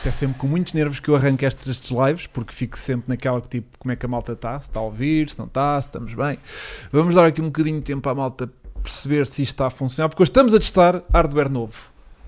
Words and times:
Isto 0.00 0.08
é 0.08 0.12
sempre 0.12 0.38
com 0.38 0.46
muitos 0.46 0.72
nervos 0.72 0.98
que 0.98 1.10
eu 1.10 1.14
arranco 1.14 1.44
estes, 1.44 1.68
estes 1.68 1.90
lives, 1.90 2.26
porque 2.26 2.54
fico 2.54 2.78
sempre 2.78 3.04
naquela 3.08 3.38
que 3.38 3.50
tipo, 3.50 3.78
como 3.78 3.92
é 3.92 3.96
que 3.96 4.06
a 4.06 4.08
malta 4.08 4.32
está, 4.32 4.58
se 4.58 4.66
está 4.70 4.80
a 4.80 4.82
ouvir, 4.82 5.28
se 5.28 5.38
não 5.38 5.44
está, 5.44 5.78
se 5.82 5.88
estamos 5.88 6.14
bem. 6.14 6.38
Vamos 6.90 7.14
dar 7.14 7.26
aqui 7.26 7.42
um 7.42 7.46
bocadinho 7.46 7.80
de 7.80 7.84
tempo 7.84 8.08
à 8.08 8.14
malta 8.14 8.48
perceber 8.82 9.26
se 9.26 9.42
isto 9.42 9.52
está 9.52 9.66
a 9.66 9.70
funcionar, 9.70 10.08
porque 10.08 10.22
hoje 10.22 10.30
estamos 10.30 10.54
a 10.54 10.58
testar 10.58 11.02
hardware 11.12 11.50
novo. 11.50 11.74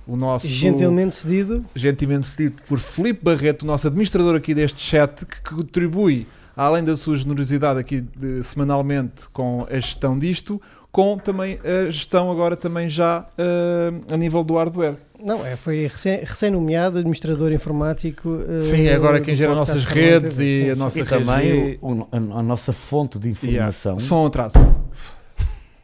O 0.06 0.16
nosso 0.18 0.46
Gentilmente 0.48 1.14
cedido. 1.14 1.64
gentilmente 1.74 2.26
cedido 2.26 2.60
por 2.68 2.78
Filipe 2.78 3.24
Barreto, 3.24 3.62
o 3.62 3.66
nosso 3.66 3.86
administrador 3.86 4.36
aqui 4.36 4.52
deste 4.52 4.78
chat, 4.78 5.24
que 5.24 5.40
contribui, 5.40 6.26
além 6.54 6.84
da 6.84 6.94
sua 6.94 7.16
generosidade 7.16 7.80
aqui 7.80 8.02
de- 8.02 8.42
semanalmente 8.42 9.30
com 9.32 9.66
a 9.70 9.74
gestão 9.76 10.18
disto, 10.18 10.60
com 10.90 11.16
também 11.16 11.58
a 11.64 11.88
gestão 11.88 12.30
agora 12.30 12.54
também 12.54 12.86
já 12.86 13.24
eh, 13.38 13.92
a 14.12 14.16
nível 14.18 14.44
do 14.44 14.56
hardware. 14.56 14.96
Não, 15.24 15.44
é, 15.46 15.56
foi 15.56 15.86
recém- 15.86 16.20
recém-nomeado 16.20 16.98
administrador 16.98 17.52
informático. 17.52 18.38
eh, 18.48 18.60
Sim, 18.60 18.82
é 18.86 18.94
agora 18.94 19.20
quem 19.20 19.34
gera 19.34 19.54
nossas 19.54 19.84
redes 19.84 20.38
e 20.38 20.58
Sim, 20.58 20.70
a 20.70 20.74
nossa 20.74 20.98
E 21.00 21.04
também 21.04 21.78
o- 21.80 22.08
a, 22.10 22.16
a 22.38 22.42
nossa 22.42 22.72
fonte 22.72 23.18
de 23.18 23.28
informação. 23.30 23.92
Yeah. 23.92 24.06
Som 24.08 24.26
atraso. 24.26 24.56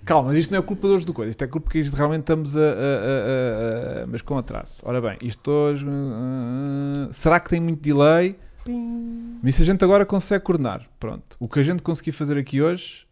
Calma, 0.05 0.28
mas 0.28 0.38
isto 0.38 0.51
não 0.51 0.59
é 0.59 0.62
culpa 0.62 0.88
de 0.88 0.95
hoje 0.95 1.05
do 1.05 1.12
coisa, 1.12 1.30
isto 1.30 1.45
é 1.45 1.47
culpa 1.47 1.70
que 1.70 1.78
isto 1.80 1.95
realmente 1.95 2.20
estamos 2.20 2.56
a, 2.56 2.61
a- 2.61 2.64
a- 2.64 2.69
a- 2.69 4.02
a- 4.02 4.06
mas 4.06 4.23
com 4.23 4.38
atraso. 4.38 4.80
Ora 4.84 5.01
bem, 5.02 5.19
isto 5.23 5.50
hoje. 5.50 5.84
uh, 5.86 7.12
será 7.12 7.39
que 7.39 7.50
tem 7.50 7.61
muito 7.61 7.83
delay? 7.83 8.34
Pim. 8.64 9.39
Mas 9.42 9.55
isso 9.55 9.62
a 9.62 9.66
gente 9.66 9.84
agora 9.84 10.06
consegue 10.06 10.42
coordenar. 10.45 10.86
Pronto. 10.98 11.36
O 11.39 11.47
que 11.47 11.61
a 11.61 11.62
gente 11.62 11.83
conseguir 11.83 12.12
fazer 12.12 12.39
aqui 12.39 12.62
hoje 12.62 13.06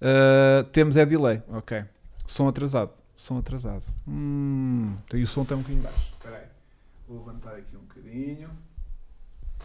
uh, 0.00 0.62
temos 0.70 0.96
é 0.96 1.04
delay. 1.04 1.42
Ok. 1.52 1.82
Som 2.26 2.46
atrasado. 2.48 2.90
Som 3.16 3.38
atrasado. 3.38 3.82
Hum, 4.06 4.92
então, 5.06 5.18
o 5.18 5.26
som 5.26 5.40
está 5.42 5.54
um 5.54 5.58
bocadinho 5.58 5.82
baixo. 5.82 6.12
Espera 6.18 6.36
aí. 6.36 6.42
Vou 7.08 7.18
levantar 7.26 7.52
aqui 7.54 7.74
um 7.74 7.80
bocadinho. 7.80 8.48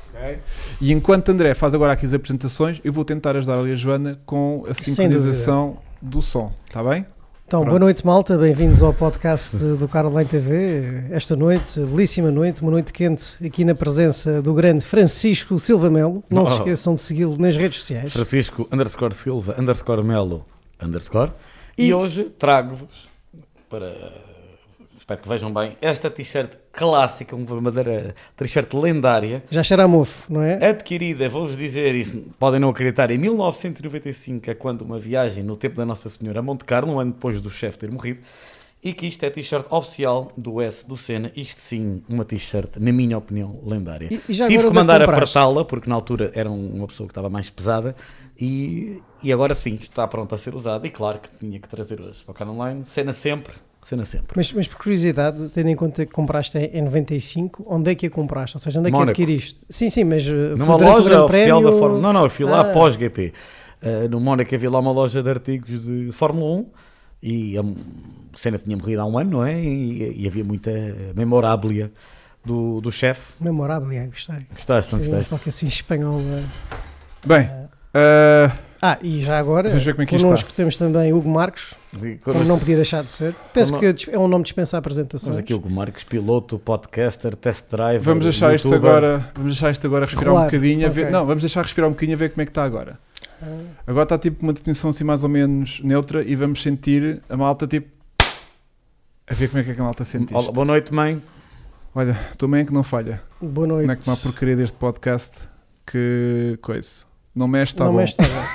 Ok. 0.09 0.39
E 0.80 0.92
enquanto 0.94 1.30
André 1.30 1.53
faz 1.53 1.75
agora 1.75 1.92
aqui 1.92 2.06
as 2.06 2.14
apresentações, 2.14 2.80
eu 2.84 2.94
vou 2.94 3.03
tentar 3.03 3.36
ajudar 3.36 3.59
ali 3.59 3.73
a 3.73 3.75
Joana 3.75 4.20
com 4.25 4.66
a 4.70 4.73
sincronização 4.73 5.78
do 6.02 6.22
som. 6.22 6.53
Está 6.66 6.81
bem? 6.81 7.06
Então, 7.45 7.59
Pronto. 7.62 7.70
boa 7.72 7.80
noite, 7.80 8.06
malta. 8.06 8.38
Bem-vindos 8.38 8.81
ao 8.81 8.94
podcast 8.94 9.58
do 9.58 9.86
Caroline 9.90 10.23
TV. 10.23 11.03
Esta 11.12 11.36
noite, 11.36 11.78
belíssima 11.81 12.31
noite, 12.31 12.62
uma 12.62 12.72
noite 12.72 12.94
quente, 12.94 13.36
aqui 13.45 13.66
na 13.66 13.75
presença 13.75 14.42
do 14.42 14.53
grande 14.53 14.86
Francisco 14.86 15.59
Silva 15.59 15.90
Melo. 15.90 16.23
Não 16.30 16.45
se 16.45 16.53
Oh. 16.53 16.58
esqueçam 16.59 16.94
de 16.95 17.02
segui-lo 17.02 17.38
nas 17.38 17.58
redes 17.58 17.80
sociais. 17.80 18.14
Francisco 18.14 18.66
underscore 18.72 19.14
Silva 19.14 19.58
underscore 19.59 20.02
Melo 20.02 20.45
underscore. 20.81 21.34
E, 21.78 21.88
E- 21.88 21.94
hoje 21.94 22.30
trago-vos 22.30 23.09
para. 23.72 23.91
Espero 25.00 25.19
que 25.19 25.27
vejam 25.27 25.52
bem. 25.52 25.75
Esta 25.81 26.11
t-shirt 26.11 26.52
clássica, 26.72 27.36
uma 27.36 27.45
verdadeira 27.59 28.13
t-shirt 28.38 28.72
lendária. 28.75 29.44
Já 29.50 29.63
cheira 29.63 29.83
a 29.86 29.88
mofo, 29.88 30.31
não 30.31 30.44
é? 30.44 30.63
Adquirida, 30.69 31.28
vou-vos 31.28 31.58
dizer 31.58 31.95
isso, 31.95 32.23
podem 32.38 32.59
não 32.59 32.69
acreditar, 32.69 33.09
em 33.09 33.17
1995, 33.17 34.52
é 34.52 34.53
quando 34.53 34.81
uma 34.83 35.00
viagem 35.00 35.44
no 35.44 35.55
tempo 35.58 35.75
da 35.75 35.86
Nossa 35.86 36.08
Senhora 36.08 36.39
a 36.39 36.44
Monte 36.44 36.66
Carlo, 36.66 36.94
um 36.94 37.00
ano 37.00 37.13
depois 37.13 37.41
do 37.41 37.50
chefe 37.50 37.80
ter 37.80 37.91
morrido, 37.91 38.19
e 38.83 38.94
que 38.94 39.08
isto 39.08 39.23
é 39.23 39.30
t-shirt 39.31 39.66
oficial 39.72 40.31
do 40.38 40.61
S 40.61 40.88
do 40.88 40.95
Senna. 40.97 41.31
Isto 41.35 41.61
sim, 41.61 42.03
uma 42.08 42.23
t-shirt, 42.23 42.78
na 42.80 42.91
minha 42.91 43.17
opinião, 43.17 43.59
lendária. 43.66 44.08
E, 44.11 44.16
e 44.16 44.19
Tive 44.33 44.44
agora 44.53 44.67
que 44.67 44.73
mandar 44.75 45.02
é 45.02 45.06
apertá-la, 45.06 45.66
porque 45.66 45.89
na 45.89 45.95
altura 45.95 46.31
era 46.35 46.50
um- 46.50 46.75
uma 46.75 46.88
pessoa 46.88 47.08
que 47.08 47.11
estava 47.11 47.30
mais 47.30 47.50
pesada, 47.50 47.95
e, 48.42 49.02
e 49.23 49.31
agora 49.31 49.53
sim, 49.53 49.78
está 49.81 50.08
pronta 50.08 50.36
a 50.36 50.38
ser 50.38 50.56
usada, 50.56 50.86
e 50.88 50.89
claro 50.89 51.20
que 51.20 51.30
tinha 51.39 51.59
que 51.59 51.70
trazer 51.70 52.02
hoje 52.02 52.23
para 52.23 52.31
o 52.31 52.36
canal 52.36 52.56
online, 52.56 52.84
cena 52.84 53.14
sempre, 53.14 53.53
cena 53.84 54.03
sempre. 54.03 54.28
Mas, 54.36 54.52
mas 54.53 54.67
por 54.67 54.78
curiosidade, 54.78 55.50
tendo 55.53 55.70
em 55.70 55.75
conta 55.75 56.06
que 56.06 56.11
compraste 56.11 56.58
em 56.58 56.66
em 56.78 56.81
95, 56.81 57.64
onde 57.67 57.92
é 57.92 57.95
que 57.95 58.08
a 58.08 58.09
compraste? 58.09 58.58
Ou 58.58 58.59
seja, 58.62 58.80
onde 58.80 58.89
é 58.89 58.92
que 58.92 58.97
Mónaco. 58.97 59.12
adquiriste? 59.12 59.59
Sim, 59.69 59.89
sim, 59.89 60.03
mas 60.03 60.28
uh, 60.28 60.58
Numa 60.58 60.75
loja 60.75 61.24
oficial 61.24 61.28
Prémio... 61.28 61.62
da 61.72 61.72
Fórmula 61.78 62.02
Não, 62.02 62.13
não, 62.13 62.24
eu 62.24 62.29
fui 62.29 62.46
lá 62.46 62.57
Ah. 62.62 62.72
após 62.72 62.96
GP. 62.96 63.31
Uh, 63.81 64.09
no 64.09 64.19
Mónaco 64.19 64.53
havia 64.53 64.69
lá 64.69 64.79
uma 64.79 64.91
loja 64.91 65.22
de 65.23 65.29
artigos 65.29 65.84
de 65.85 66.12
Fórmula 66.12 66.62
1 66.62 66.66
e 67.23 67.58
a 67.58 67.63
cena 68.38 68.58
tinha 68.58 68.75
morrido 68.78 69.02
há 69.02 69.06
um 69.06 69.18
ano, 69.18 69.29
não 69.31 69.44
é? 69.46 69.59
E, 69.59 70.22
e 70.23 70.28
havia 70.28 70.44
muita 70.44 70.72
memoráblia 71.16 71.91
do, 72.46 72.81
do 72.81 72.91
chefe. 72.91 73.34
Memorável, 73.40 73.91
é, 73.91 74.08
gostei. 74.08 74.35
Gostaste, 74.53 74.91
não 74.94 75.00
Gostei, 75.00 75.19
gostaste? 75.19 75.29
toque 75.29 75.50
assim 75.50 75.68
espanhol. 75.68 76.19
uh. 76.19 76.44
Bem, 77.25 77.47
uh, 77.96 78.52
Ah, 78.81 78.97
e 79.02 79.22
já 79.22 79.38
agora, 79.38 79.69
ver 79.69 79.94
como 79.94 80.02
é 80.03 80.06
que 80.07 80.18
connosco 80.18 80.52
temos 80.53 80.75
também 80.78 81.13
Hugo 81.13 81.29
Marcos, 81.29 81.75
como 82.24 82.44
não 82.46 82.57
podia 82.57 82.75
deixar 82.75 83.03
de 83.03 83.12
ser. 83.12 83.35
Penso 83.53 83.74
Como- 83.78 83.94
que 83.94 84.09
é 84.09 84.18
um 84.18 84.28
nome 84.28 84.44
dispensa 84.44 84.78
apresentações. 84.78 85.38
Temos 85.38 85.40
aqui 85.40 85.53
o 85.53 85.69
Marcos, 85.69 86.03
piloto, 86.03 86.57
podcaster, 86.57 87.35
test 87.35 87.66
drive. 87.69 88.02
vamos 88.03 88.24
deixar 88.24 88.56
isto 88.56 88.74
agora. 88.74 89.19
Vamos 89.35 89.52
deixar 89.52 89.69
isto 89.69 89.85
agora 89.85 90.06
respirar 90.06 90.29
um 90.34 90.35
Rolar, 90.38 90.46
bocadinho. 90.46 90.88
A 90.88 90.90
ver, 90.90 91.12
não, 91.12 91.25
vamos 91.28 91.44
deixar 91.44 91.62
respirar 91.62 91.88
um 91.88 91.94
bocadinho 91.94 92.16
a 92.16 92.19
ver 92.19 92.29
como 92.31 92.41
é 92.41 92.46
que 92.46 92.52
está 92.52 92.63
agora. 92.63 92.97
Ah, 93.44 93.46
Agora 93.85 94.03
está 94.03 94.18
tipo 94.18 94.41
uma 94.44 94.53
definição 94.53 94.90
assim 94.90 95.03
mais 95.03 95.23
ou 95.23 95.29
menos 95.29 95.79
neutra 95.84 96.23
e 96.23 96.35
vamos 96.35 96.62
sentir 96.63 97.22
a 97.29 97.38
malta 97.38 97.68
tipo. 97.68 97.88
A 99.29 99.34
ver 99.34 99.47
como 99.50 99.62
é 99.62 99.63
que 99.63 99.72
é 99.72 99.73
que 99.75 99.79
a 99.79 99.84
malta 99.84 100.03
sente 100.03 100.34
Olá, 100.34 100.41
isto. 100.44 100.53
Boa 100.53 100.66
noite, 100.66 100.94
mãe. 100.94 101.22
Olha, 101.94 102.18
tua 102.38 102.47
mãe 102.47 102.62
é 102.62 102.66
que 102.66 102.73
não 102.73 102.84
falha. 102.84 103.22
boa 103.40 103.68
noite. 103.68 103.85
Não 103.85 103.94
é 103.94 103.97
que 103.97 104.08
uma 104.09 104.18
porcaria 104.18 104.56
deste 104.56 104.75
podcast 104.78 105.38
que 105.85 106.58
coisa. 106.62 107.10
Não 107.36 107.47
mexe, 107.47 107.74
está 107.74 107.86
não 107.86 107.92
bom. 107.94 107.97
mexe, 108.00 108.14
está 108.14 108.24
bom. 108.24 108.46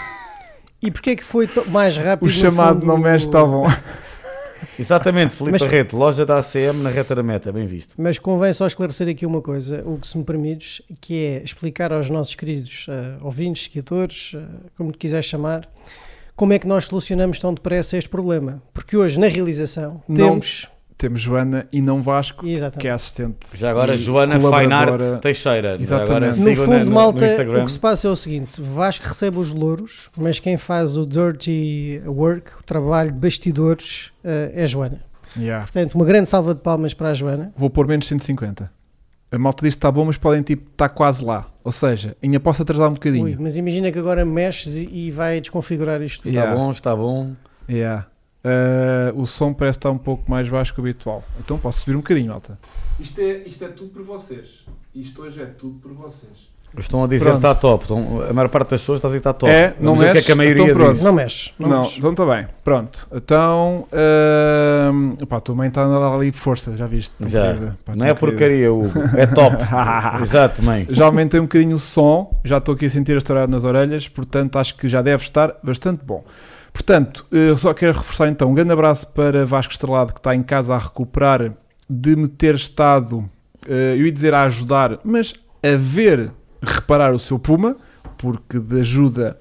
E 0.82 0.90
porquê 0.90 1.10
é 1.10 1.16
que 1.16 1.24
foi 1.24 1.48
mais 1.68 1.96
rápido? 1.96 2.26
O 2.26 2.30
chamado 2.30 2.80
fundo, 2.80 2.86
não 2.86 2.98
mexe, 2.98 3.26
está 3.26 3.44
bom. 3.44 3.64
Exatamente, 4.78 5.34
Filipe 5.34 5.52
Mas- 5.52 5.62
Barreto, 5.62 5.96
loja 5.96 6.26
da 6.26 6.38
ACM 6.38 6.82
na 6.82 6.90
reta 6.90 7.14
da 7.14 7.22
meta, 7.22 7.50
bem 7.50 7.66
visto. 7.66 7.94
Mas 7.98 8.18
convém 8.18 8.52
só 8.52 8.66
esclarecer 8.66 9.08
aqui 9.08 9.24
uma 9.24 9.40
coisa, 9.40 9.82
o 9.86 9.98
que 9.98 10.06
se 10.06 10.18
me 10.18 10.24
permites, 10.24 10.82
que 11.00 11.24
é 11.24 11.42
explicar 11.42 11.92
aos 11.92 12.10
nossos 12.10 12.34
queridos 12.34 12.86
eh, 12.88 13.16
ouvintes, 13.22 13.64
seguidores, 13.64 14.32
eh, 14.34 14.40
como 14.76 14.92
te 14.92 14.98
quiseres 14.98 15.24
chamar, 15.24 15.66
como 16.34 16.52
é 16.52 16.58
que 16.58 16.66
nós 16.66 16.84
solucionamos 16.86 17.38
tão 17.38 17.54
depressa 17.54 17.96
este 17.96 18.10
problema. 18.10 18.62
Porque 18.74 18.96
hoje, 18.96 19.18
na 19.18 19.28
realização, 19.28 20.02
Não 20.06 20.16
temos... 20.16 20.68
Temos 20.98 21.20
Joana 21.20 21.66
e 21.70 21.82
não 21.82 22.00
Vasco, 22.00 22.42
que 22.42 22.48
é 22.48 22.52
Exatamente. 22.54 22.88
assistente. 22.88 23.36
Já 23.54 23.70
agora, 23.70 23.96
Joana 23.98 24.40
Fine 24.40 24.44
colaboradora. 24.50 25.12
Art 25.12 25.20
Teixeira. 25.20 25.76
Exatamente. 25.78 26.40
Agora 26.40 26.50
No 26.50 26.56
fundo, 26.64 26.84
no, 26.86 26.90
malta, 26.90 27.44
no 27.44 27.60
o 27.60 27.64
que 27.66 27.70
se 27.72 27.78
passa 27.78 28.08
é 28.08 28.10
o 28.10 28.16
seguinte: 28.16 28.60
Vasco 28.62 29.06
recebe 29.06 29.38
os 29.38 29.52
louros, 29.52 30.08
mas 30.16 30.38
quem 30.38 30.56
faz 30.56 30.96
o 30.96 31.04
dirty 31.04 32.00
work, 32.06 32.50
o 32.60 32.62
trabalho 32.62 33.12
de 33.12 33.18
bastidores, 33.18 34.10
eh, 34.24 34.52
é 34.54 34.66
Joana. 34.66 35.00
Yeah. 35.36 35.64
Portanto, 35.66 35.94
uma 35.96 36.04
grande 36.06 36.30
salva 36.30 36.54
de 36.54 36.60
palmas 36.60 36.94
para 36.94 37.10
a 37.10 37.14
Joana. 37.14 37.52
Vou 37.58 37.68
pôr 37.68 37.86
menos 37.86 38.06
150. 38.08 38.70
A 39.30 39.38
malta 39.38 39.66
diz 39.66 39.74
que 39.74 39.78
está 39.78 39.90
bom, 39.92 40.06
mas 40.06 40.16
podem 40.16 40.40
tipo 40.42 40.70
estar 40.70 40.88
quase 40.88 41.22
lá. 41.22 41.46
Ou 41.62 41.72
seja, 41.72 42.16
ainda 42.22 42.40
posso 42.40 42.62
atrasar 42.62 42.88
um 42.88 42.94
bocadinho. 42.94 43.24
Ui, 43.24 43.36
mas 43.38 43.56
imagina 43.58 43.92
que 43.92 43.98
agora 43.98 44.24
mexes 44.24 44.76
e, 44.76 44.88
e 44.90 45.10
vai 45.10 45.40
desconfigurar 45.42 46.00
isto. 46.00 46.26
Está 46.26 46.40
Yeah. 46.40 46.56
bom, 46.56 46.70
está 46.70 46.96
bom. 46.96 47.32
Yeah. 47.68 48.06
Uh, 48.46 49.20
o 49.20 49.26
som 49.26 49.52
parece 49.52 49.78
estar 49.78 49.90
um 49.90 49.98
pouco 49.98 50.30
mais 50.30 50.48
baixo 50.48 50.72
que 50.72 50.80
o 50.80 50.82
habitual. 50.84 51.24
Então 51.40 51.58
posso 51.58 51.80
subir 51.80 51.94
um 51.96 52.00
bocadinho, 52.00 52.28
malta. 52.28 52.56
Isto 53.00 53.20
é, 53.20 53.38
isto 53.46 53.64
é 53.64 53.68
tudo 53.68 53.90
por 53.90 54.02
vocês. 54.04 54.64
Isto 54.94 55.22
hoje 55.22 55.42
é 55.42 55.46
tudo 55.46 55.78
por 55.80 55.92
vocês. 55.92 56.46
Estão 56.78 57.02
a 57.02 57.06
dizer 57.06 57.24
Pronto. 57.24 57.40
que 57.40 57.46
está 57.46 57.54
top. 57.54 57.84
Estão- 57.84 58.22
a 58.28 58.32
maior 58.34 58.48
parte 58.50 58.70
das 58.70 58.80
pessoas 58.82 58.98
está 58.98 59.08
a 59.08 59.10
dizer 59.10 59.20
que 59.22 59.28
está 59.28 59.32
top. 59.32 59.50
É, 59.50 59.74
não 59.80 59.94
o 59.94 59.96
que 59.96 60.04
é 60.04 60.12
mexe? 60.12 60.26
que 60.26 60.32
a 60.32 60.36
maioria 60.36 60.70
Então 60.70 60.92
diz. 60.92 61.02
Não 61.02 61.12
mexe. 61.12 61.50
Não, 61.58 61.68
Não, 61.68 61.82
mexe. 61.82 61.98
então 61.98 62.10
está 62.10 62.26
bem. 62.26 62.46
Pronto. 62.62 63.08
Então, 63.12 63.86
uh, 63.90 65.22
opá, 65.22 65.36
a 65.38 65.40
tua 65.40 65.54
mãe 65.54 65.68
está 65.68 65.84
a 65.84 65.88
dar 65.88 66.14
ali 66.14 66.30
força, 66.32 66.76
já 66.76 66.86
viste? 66.86 67.14
Já. 67.26 67.54
Pá, 67.84 67.96
Não 67.96 68.06
é 68.06 68.12
porcaria, 68.14 68.70
Hugo. 68.72 68.92
É 69.16 69.26
top. 69.26 69.56
Exato, 70.20 70.62
mãe. 70.62 70.86
Já 70.90 71.06
aumentei 71.06 71.40
um 71.40 71.44
bocadinho 71.44 71.76
o 71.76 71.78
som, 71.78 72.38
já 72.44 72.58
estou 72.58 72.74
aqui 72.74 72.86
a 72.86 72.90
sentir 72.90 73.14
a 73.14 73.18
estourar 73.18 73.48
nas 73.48 73.64
orelhas, 73.64 74.06
portanto 74.08 74.56
acho 74.58 74.76
que 74.76 74.86
já 74.88 75.00
deve 75.00 75.22
estar 75.24 75.56
bastante 75.62 76.04
bom. 76.04 76.24
Portanto, 76.76 77.24
eh, 77.32 77.56
só 77.56 77.72
quero 77.72 77.96
reforçar 77.96 78.28
então 78.28 78.50
um 78.50 78.54
grande 78.54 78.70
abraço 78.70 79.06
para 79.06 79.46
Vasco 79.46 79.72
Estrelado 79.72 80.12
que 80.12 80.20
está 80.20 80.34
em 80.34 80.42
casa 80.42 80.74
a 80.74 80.78
recuperar 80.78 81.54
de 81.88 82.14
me 82.14 82.28
ter 82.28 82.54
estado, 82.54 83.24
eh, 83.66 83.94
eu 83.96 84.04
ia 84.04 84.12
dizer 84.12 84.34
a 84.34 84.42
ajudar, 84.42 85.00
mas 85.02 85.32
a 85.62 85.74
ver 85.74 86.30
reparar 86.62 87.14
o 87.14 87.18
seu 87.18 87.38
Puma, 87.38 87.78
porque 88.18 88.58
de 88.58 88.80
ajuda, 88.80 89.40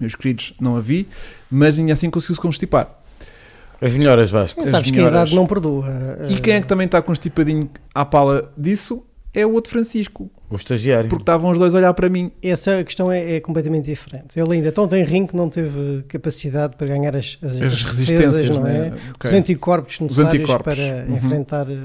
meus 0.00 0.14
queridos, 0.14 0.54
não 0.58 0.74
a 0.74 0.80
vi, 0.80 1.06
mas 1.50 1.78
ainda 1.78 1.92
assim 1.92 2.08
conseguiu-se 2.08 2.40
constipar. 2.40 2.88
As 3.78 3.94
melhoras, 3.94 4.30
Vasco. 4.30 4.58
É, 4.58 4.64
as 4.64 4.70
sabes 4.70 4.90
que 4.90 4.98
a 4.98 5.08
idade 5.08 5.34
não 5.34 5.46
perdoa. 5.46 5.86
E 6.30 6.40
quem 6.40 6.54
é 6.54 6.60
que 6.62 6.66
também 6.66 6.86
está 6.86 7.02
constipadinho 7.02 7.68
à 7.94 8.02
pala 8.02 8.50
disso? 8.56 9.06
É 9.34 9.44
o 9.44 9.52
outro 9.52 9.72
Francisco, 9.72 10.30
O 10.52 10.56
estagiário. 10.56 11.08
porque 11.08 11.22
estavam 11.22 11.50
os 11.50 11.58
dois 11.58 11.74
a 11.74 11.78
olhar 11.78 11.94
para 11.94 12.08
mim 12.08 12.30
Essa 12.42 12.84
questão 12.84 13.10
é, 13.10 13.36
é 13.36 13.40
completamente 13.40 13.86
diferente. 13.86 14.38
Ele 14.38 14.52
ainda 14.54 14.70
tão 14.70 14.86
tem 14.86 15.02
rim 15.02 15.26
que 15.26 15.34
não 15.34 15.48
teve 15.48 16.02
capacidade 16.08 16.76
para 16.76 16.86
ganhar 16.86 17.16
as, 17.16 17.38
as, 17.42 17.52
as 17.56 17.60
as 17.72 17.82
resistências, 17.84 18.32
defesas, 18.32 18.58
não 18.58 18.66
é? 18.66 18.90
né? 18.90 18.96
Ok. 19.14 19.30
Os 19.30 19.36
anticorpos 19.36 20.00
necessários 20.00 20.34
anticorpos. 20.34 20.74
para 20.74 21.06
Uhum. 21.08 21.16
enfrentar 21.16 21.66
eh, 21.70 21.76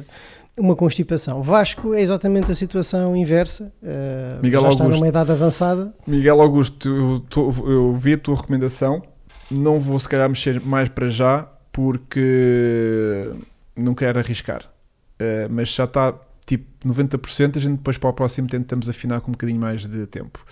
uma 0.59 0.75
constipação. 0.75 1.41
Vasco 1.43 1.93
é 1.93 2.01
exatamente 2.01 2.51
a 2.51 2.55
situação 2.55 3.15
inversa. 3.15 3.71
eh, 3.83 4.37
Miguel 4.41 4.61
já 4.63 4.69
está 4.69 4.83
Augusto. 4.83 4.99
numa 4.99 5.07
idade 5.07 5.31
avançada. 5.31 5.93
Miguel 6.05 6.41
Augusto, 6.41 6.89
eu, 6.89 7.19
tô- 7.29 7.49
eu 7.69 7.93
vi 7.93 8.13
a 8.13 8.17
tua 8.17 8.35
recomendação, 8.35 9.01
não 9.51 9.79
vou 9.79 9.97
se 9.99 10.09
calhar 10.09 10.27
mexer 10.27 10.59
mais 10.61 10.89
para 10.89 11.07
já 11.07 11.47
porque 11.71 13.29
não 13.75 13.93
quero 13.93 14.19
arriscar, 14.19 14.61
Eh, 15.19 15.47
mas 15.49 15.69
já 15.69 15.85
está 15.85 16.13
tipo 16.47 16.65
90%, 16.87 17.57
a 17.57 17.59
gente 17.59 17.75
depois 17.75 17.97
para 17.97 18.09
o 18.09 18.13
próximo 18.13 18.47
tentamos 18.47 18.89
afinar 18.89 19.19
com 19.19 19.29
um 19.29 19.33
bocadinho 19.33 19.59
mais 19.59 19.85
de 19.85 20.07
tempo. 20.07 20.43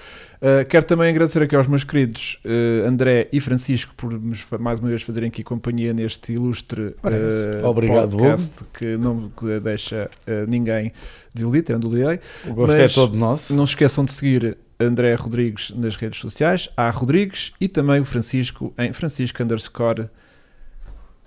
Uh, 0.42 0.65
quero 0.68 0.86
também 0.86 1.09
agradecer 1.09 1.42
aqui 1.42 1.56
aos 1.56 1.68
meus 1.68 1.86
queridos 1.86 2.38
uh, 2.44 2.86
André 2.86 3.30
e 3.31 3.39
Francisco 3.39 3.94
por 3.95 4.19
mais 4.59 4.80
uma 4.80 4.89
vez 4.89 5.01
fazerem 5.01 5.30
aqui 5.30 5.42
companhia 5.42 5.94
neste 5.94 6.33
ilustre 6.33 6.81
uh, 6.81 7.65
Obrigado, 7.65 8.18
podcast 8.18 8.65
que 8.74 8.97
não 8.97 9.31
deixa 9.63 10.09
ninguém 10.50 10.92
tirando 11.65 11.86
o 11.86 11.89
delay. 11.89 12.19
O 12.45 12.53
gosto 12.53 12.75
é 12.75 12.83
Mas- 12.83 12.94
todo 12.94 13.15
nosso. 13.15 13.56
Não 13.56 13.65
se 13.65 13.71
esqueçam 13.71 14.03
de 14.03 14.12
seguir 14.12 14.57
André 14.77 15.15
Rodrigues 15.15 15.71
nas 15.71 15.95
redes 15.95 16.19
sociais, 16.19 16.69
a 16.75 16.89
Rodrigues 16.89 17.53
e 17.62 17.69
também 17.69 18.01
o 18.01 18.06
Francisco 18.06 18.74
em 18.77 18.92
Francisco 18.92 19.42
underscore 19.42 20.09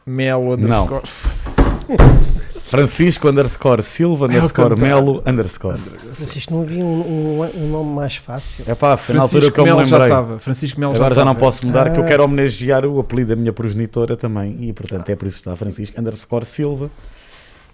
Melo 0.05 0.59
Não. 0.59 0.87
Francisco 2.69 3.29
underscore 3.29 3.82
Silva 3.82 4.26
underscore. 4.26 4.76
Melo 4.81 5.23
underscore. 5.26 5.79
Francisco, 5.79 6.53
não 6.55 6.62
havia 6.62 6.85
um, 6.85 7.00
um- 7.43 7.50
um 7.65 7.69
nome 7.70 7.91
mais 7.93 8.17
fácil? 8.17 8.65
É 8.69 8.75
pá, 8.75 8.97
foi 8.97 9.15
na 9.15 9.23
altura 9.23 9.50
que 9.50 9.59
eu 9.59 9.65
me 9.65 9.70
Melo 9.70 9.85
já 9.87 9.97
lembrei. 9.99 10.17
estava. 10.19 10.38
Francisco 10.38 10.79
Melo 10.81 10.94
Agora 10.94 11.15
já 11.15 11.25
não 11.25 11.32
estava. 11.32 11.50
posso 11.50 11.67
mudar, 11.67 11.93
que 11.93 11.99
eu 11.99 12.05
Ah. 12.05 12.06
quero 12.06 12.25
homenagear 12.25 12.85
o 12.87 13.00
apelido 13.00 13.31
da 13.31 13.37
minha 13.37 13.53
progenitora 13.53 14.17
também. 14.17 14.56
E 14.69 14.73
portanto 14.73 15.09
é 15.11 15.17
por 15.17 15.26
isso 15.26 15.37
que 15.43 15.49
está 15.49 15.56
Francisco 15.56 16.00
underscore 16.00 16.44
Silva 16.44 16.91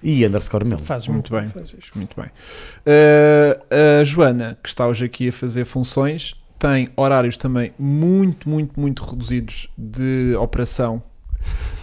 e 0.02 0.24
underscore 0.26 0.64
Melo. 0.66 0.82
Fazes 0.82 1.08
Muito 1.08 1.32
bem. 1.32 1.48
fazes. 1.48 1.74
Muito 1.94 2.14
bem. 2.20 2.26
Uh, 2.86 4.00
a 4.00 4.04
Joana, 4.04 4.56
que 4.62 4.68
está 4.68 4.86
hoje 4.86 5.04
aqui 5.04 5.28
a 5.28 5.32
fazer 5.32 5.64
funções, 5.64 6.34
tem 6.58 6.88
horários 6.96 7.36
também 7.36 7.72
muito, 7.78 8.48
muito, 8.48 8.78
muito 8.78 9.02
reduzidos 9.04 9.68
de 9.76 10.34
operação, 10.38 11.02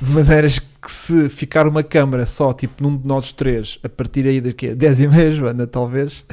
de 0.02 0.10
maneiras 0.12 0.60
que 0.60 0.66
se 0.89 1.28
ficar 1.30 1.68
uma 1.68 1.83
câmara 1.83 2.25
só, 2.25 2.54
tipo 2.54 2.81
num 2.81 2.98
de 2.98 3.06
nós 3.06 3.31
três, 3.31 3.78
a 3.83 3.89
partir 3.89 4.25
aí 4.25 4.39
daqui 4.39 4.69
a 4.69 4.74
10 4.75 5.01
e 5.01 5.07
meia, 5.07 5.31
Joana, 5.31 5.68
talvez, 5.68 6.25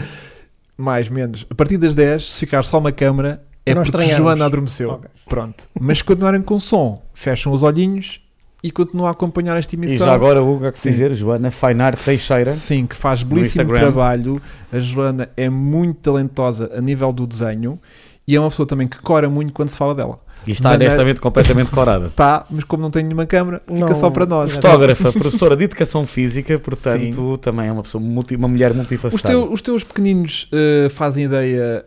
mais, 0.77 1.09
menos, 1.09 1.45
a 1.51 1.55
partir 1.55 1.77
das 1.77 1.95
10, 1.95 2.25
se 2.35 2.41
ficar 2.41 2.63
só 2.63 2.79
uma 2.79 2.93
câmara, 2.93 3.43
é 3.67 3.75
Nós 3.75 3.89
porque 3.91 3.99
estranhamos. 4.03 4.17
Joana 4.25 4.47
adormeceu. 4.47 4.91
Ok. 4.91 5.11
Pronto. 5.29 5.69
Mas 5.79 5.99
se 5.99 6.05
continuarem 6.05 6.41
com 6.41 6.59
som, 6.59 7.03
fecham 7.13 7.53
os 7.53 7.63
olhinhos 7.63 8.21
e 8.63 8.71
continuam 8.71 9.07
a 9.09 9.11
acompanhar 9.11 9.57
esta 9.59 9.75
E 9.75 9.79
emissão. 9.79 10.07
já 10.07 10.15
agora, 10.15 10.43
Hugo, 10.43 10.67
há 10.67 10.73
que 10.73 10.79
Sim. 10.79 10.91
dizer, 10.91 11.13
Joana 11.15 11.51
Fainar 11.51 11.95
Teixeira. 11.97 12.51
Sim, 12.53 12.87
que 12.87 12.97
faz 12.97 13.23
belíssimo 13.23 13.63
Instagram. 13.65 13.79
trabalho. 13.93 14.41
A 14.73 14.79
Joana 14.79 15.29
é 15.37 15.51
muito 15.51 15.99
talentosa 16.01 16.71
a 16.75 16.81
nível 16.81 17.13
do 17.13 17.27
desenho 17.27 17.79
e 18.27 18.35
é 18.35 18.41
uma 18.41 18.49
pessoa 18.49 18.67
também 18.67 18.89
que 18.89 18.99
cora 19.01 19.29
muito 19.29 19.53
quando 19.53 19.69
se 19.69 19.77
fala 19.77 19.95
dela. 19.95 20.19
E 20.47 20.53
está 20.53 20.71
Maneira- 20.71 20.93
honestamente 20.95 21.21
completamente 21.21 21.71
corada. 21.71 22.11
Tá, 22.17 22.47
mas 22.51 22.65
como 22.65 22.83
não 22.83 22.91
tem 22.91 23.03
nenhuma 23.03 23.27
câmara, 23.27 23.61
fica 23.67 23.79
Não, 23.87 23.95
só 23.95 24.09
para 24.11 24.25
nós. 24.25 24.53
Fotógrafa, 24.53 25.13
professora 25.13 25.57
de 25.57 25.65
Educação 25.65 26.07
Física, 26.07 26.59
portanto, 26.59 27.37
também 27.39 27.67
é 27.69 27.73
uma 27.73 27.83
pessoa, 27.83 28.03
multi- 28.03 28.37
uma 28.37 28.49
mulher 28.49 28.71
Os, 28.71 28.77
multifacetada. 28.77 29.35
teu- 29.35 29.53
os 29.53 29.61
teus 29.61 29.85
pequeninos 29.85 30.49
eh, 30.53 30.89
fazem 30.91 31.25
ideia 31.25 31.85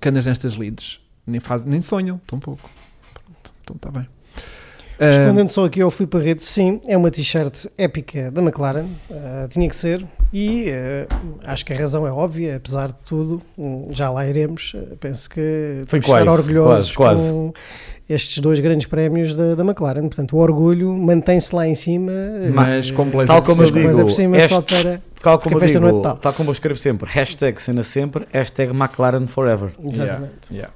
que 0.00 0.08
andas 0.08 0.26
nestas 0.26 0.56
leads? 0.56 1.00
Nem, 1.26 1.40
faz, 1.40 1.64
nem 1.64 1.82
sonham, 1.82 2.20
tão 2.26 2.38
pouco. 2.38 2.70
Pronto, 3.12 3.52
então 3.64 3.76
está 3.76 3.90
bem. 3.90 4.06
Respondendo 4.98 5.48
só 5.48 5.64
aqui 5.64 5.80
ao 5.80 5.90
Filipe 5.90 6.18
Barreto, 6.18 6.42
sim, 6.42 6.80
é 6.86 6.96
uma 6.96 7.10
t-shirt 7.10 7.66
épica 7.76 8.30
da 8.30 8.42
McLaren, 8.42 8.86
ah, 9.12 9.46
tinha 9.48 9.68
que 9.68 9.76
ser, 9.76 10.04
e 10.32 10.66
ah, 10.70 11.52
acho 11.52 11.64
que 11.64 11.72
a 11.72 11.76
razão 11.76 12.06
é 12.06 12.10
óbvia, 12.10 12.56
apesar 12.56 12.88
de 12.88 13.00
tudo, 13.02 13.40
hum, 13.56 13.88
já 13.90 14.10
lá 14.10 14.26
iremos, 14.26 14.72
ah, 14.74 14.96
penso 14.98 15.30
que 15.30 15.84
Foi 15.86 16.00
que 16.00 16.06
estar 16.06 16.24
quase, 16.24 16.40
orgulhosos 16.40 16.96
quase, 16.96 17.20
quase. 17.20 17.32
com 17.32 17.52
estes 18.08 18.38
dois 18.38 18.58
grandes 18.58 18.86
prémios 18.86 19.36
da, 19.36 19.54
da 19.54 19.62
McLaren, 19.62 20.08
portanto 20.08 20.36
o 20.36 20.40
orgulho 20.40 20.92
mantém-se 20.92 21.54
lá 21.54 21.68
em 21.68 21.74
cima, 21.74 22.12
mas 22.52 22.90
blazer 22.90 23.26
Tal 23.26 23.42
como 23.42 23.56
por 23.56 23.66
eu 23.66 23.70
digo, 23.70 23.84
coisa 23.84 24.02
por 24.04 24.10
cima 24.12 24.36
este- 24.38 24.48
só 24.48 24.62
para... 24.62 25.02
Tal 25.20 25.38
como, 25.40 25.58
eu 25.58 25.62
é 25.62 26.16
tal 26.20 26.32
como 26.32 26.50
eu 26.50 26.52
escrevo 26.52 26.78
sempre, 26.78 27.10
hashtag 27.10 27.60
cena 27.60 27.82
sempre, 27.82 28.24
hashtag 28.32 28.72
McLaren 28.72 29.26
Forever. 29.26 29.70
Exatamente. 29.84 30.32
Yeah. 30.52 30.72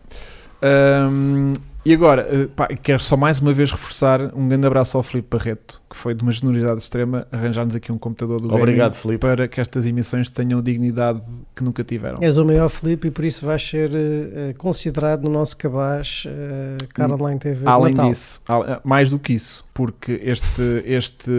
Ahm, 0.60 1.52
e 1.84 1.92
agora, 1.92 2.28
eh, 2.30 2.46
pá, 2.46 2.68
quero 2.68 3.02
só 3.02 3.16
mais 3.16 3.40
uma 3.40 3.52
vez 3.52 3.70
reforçar 3.72 4.32
um 4.36 4.48
grande 4.48 4.66
abraço 4.66 4.96
ao 4.96 5.02
Filipe 5.02 5.36
Barreto, 5.36 5.82
que 5.90 5.96
foi 5.96 6.14
de 6.14 6.22
uma 6.22 6.30
generosidade 6.30 6.80
extrema 6.80 7.26
arranjar-nos 7.32 7.74
aqui 7.74 7.90
um 7.90 7.98
computador 7.98 8.40
do 8.40 8.54
Obrigado, 8.54 8.94
Filipe. 8.94 9.18
para 9.18 9.48
que 9.48 9.60
estas 9.60 9.84
emissões 9.84 10.28
tenham 10.28 10.62
dignidade 10.62 11.20
que 11.56 11.64
nunca 11.64 11.82
tiveram. 11.82 12.20
És 12.22 12.38
o 12.38 12.44
maior 12.44 12.68
Filipe 12.68 13.08
e 13.08 13.10
por 13.10 13.24
isso 13.24 13.44
vais 13.44 13.62
ser 13.62 13.90
eh, 13.94 14.54
considerado 14.56 15.24
no 15.24 15.30
nosso 15.30 15.56
cabaz 15.56 16.24
uh, 16.26 16.88
Caroline 16.94 17.38
TV 17.38 17.60
de 17.62 17.66
Além 17.68 17.94
Natal. 17.94 18.10
disso, 18.10 18.40
mais 18.84 19.10
do 19.10 19.18
que 19.18 19.32
isso, 19.32 19.64
porque 19.74 20.20
este, 20.22 20.82
este 20.84 21.30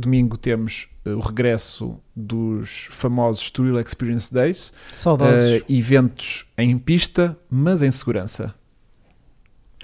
domingo 0.00 0.36
temos 0.36 0.88
o 1.04 1.20
regresso 1.20 1.96
dos 2.14 2.88
famosos 2.90 3.42
Estoril 3.42 3.80
Experience 3.80 4.32
Days, 4.32 4.72
Saudosos. 4.94 5.34
eh, 5.34 5.62
eventos 5.68 6.46
em 6.58 6.76
pista, 6.78 7.36
mas 7.50 7.82
em 7.82 7.90
segurança. 7.90 8.54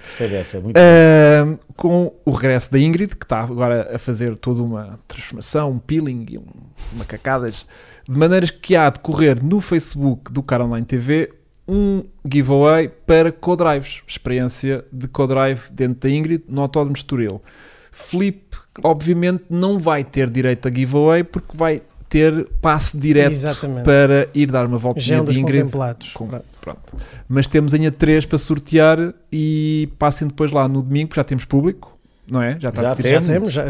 Gostei 0.07 0.29
dessa, 0.29 0.61
muito 0.61 0.77
Ahm, 0.77 1.57
com 1.77 2.13
o 2.25 2.31
regresso 2.31 2.71
da 2.71 2.79
Ingrid, 2.79 3.17
que 3.17 3.25
está 3.25 3.41
agora 3.41 3.95
a 3.95 3.99
fazer 3.99 4.39
toda 4.39 4.63
uma 4.63 4.99
transformação, 5.07 5.73
um 5.73 5.79
peeling 5.79 6.27
e 6.31 6.39
um, 6.39 6.47
macacadas, 6.93 7.67
de 8.09 8.17
maneiras 8.17 8.51
que 8.51 8.77
há 8.77 8.89
de 8.89 9.01
correr 9.01 9.43
no 9.43 9.61
Facebook 9.61 10.33
do 10.33 10.43
Car 10.43 10.63
Online 10.63 10.87
TV 10.87 11.33
um 11.69 12.05
giveaway 12.25 12.89
para 12.89 13.33
co-drives, 13.33 14.03
experiência 14.07 14.85
de 14.93 15.09
co-drive 15.09 15.69
dentro 15.73 16.09
da 16.09 16.11
Ingrid 16.15 16.45
no 16.49 16.63
Autódromo 16.63 16.97
Estoril. 16.97 17.43
Felipe, 17.91 18.57
obviamente, 18.85 19.45
não 19.51 19.79
vai 19.79 20.05
ter 20.05 20.31
direito 20.31 20.69
a 20.69 20.71
giveaway 20.71 21.25
porque 21.25 21.57
vai 21.57 21.83
ter 22.17 22.49
passe 22.61 22.97
direto 22.97 23.33
Exatamente. 23.33 23.85
para 23.85 24.29
ir 24.35 24.51
dar 24.51 24.65
uma 24.67 24.79
voltinha 24.79 25.21
um 25.21 25.25
de 25.25 25.39
Ingrid 25.41 25.61
contemplados. 25.63 26.09
com- 26.15 26.27
Pronto. 26.29 26.45
Pronto. 26.61 26.97
Mas 27.29 27.47
temos 27.47 27.75
ainda 27.75 27.91
três 27.91 28.25
para 28.27 28.39
sortear 28.39 29.13
e 29.31 29.89
passem 29.99 30.27
depois 30.27 30.51
lá 30.51 30.67
no 30.67 30.83
domingo, 30.83 31.09
porque 31.09 31.21
já 31.21 31.25
temos 31.25 31.45
público, 31.45 31.97
não 32.29 32.43
é? 32.43 32.57
Já 32.59 32.71
está 32.71 32.83
Já. 32.83 32.95
Já 32.95 33.21
Temos. 33.21 33.53
já, 33.53 33.65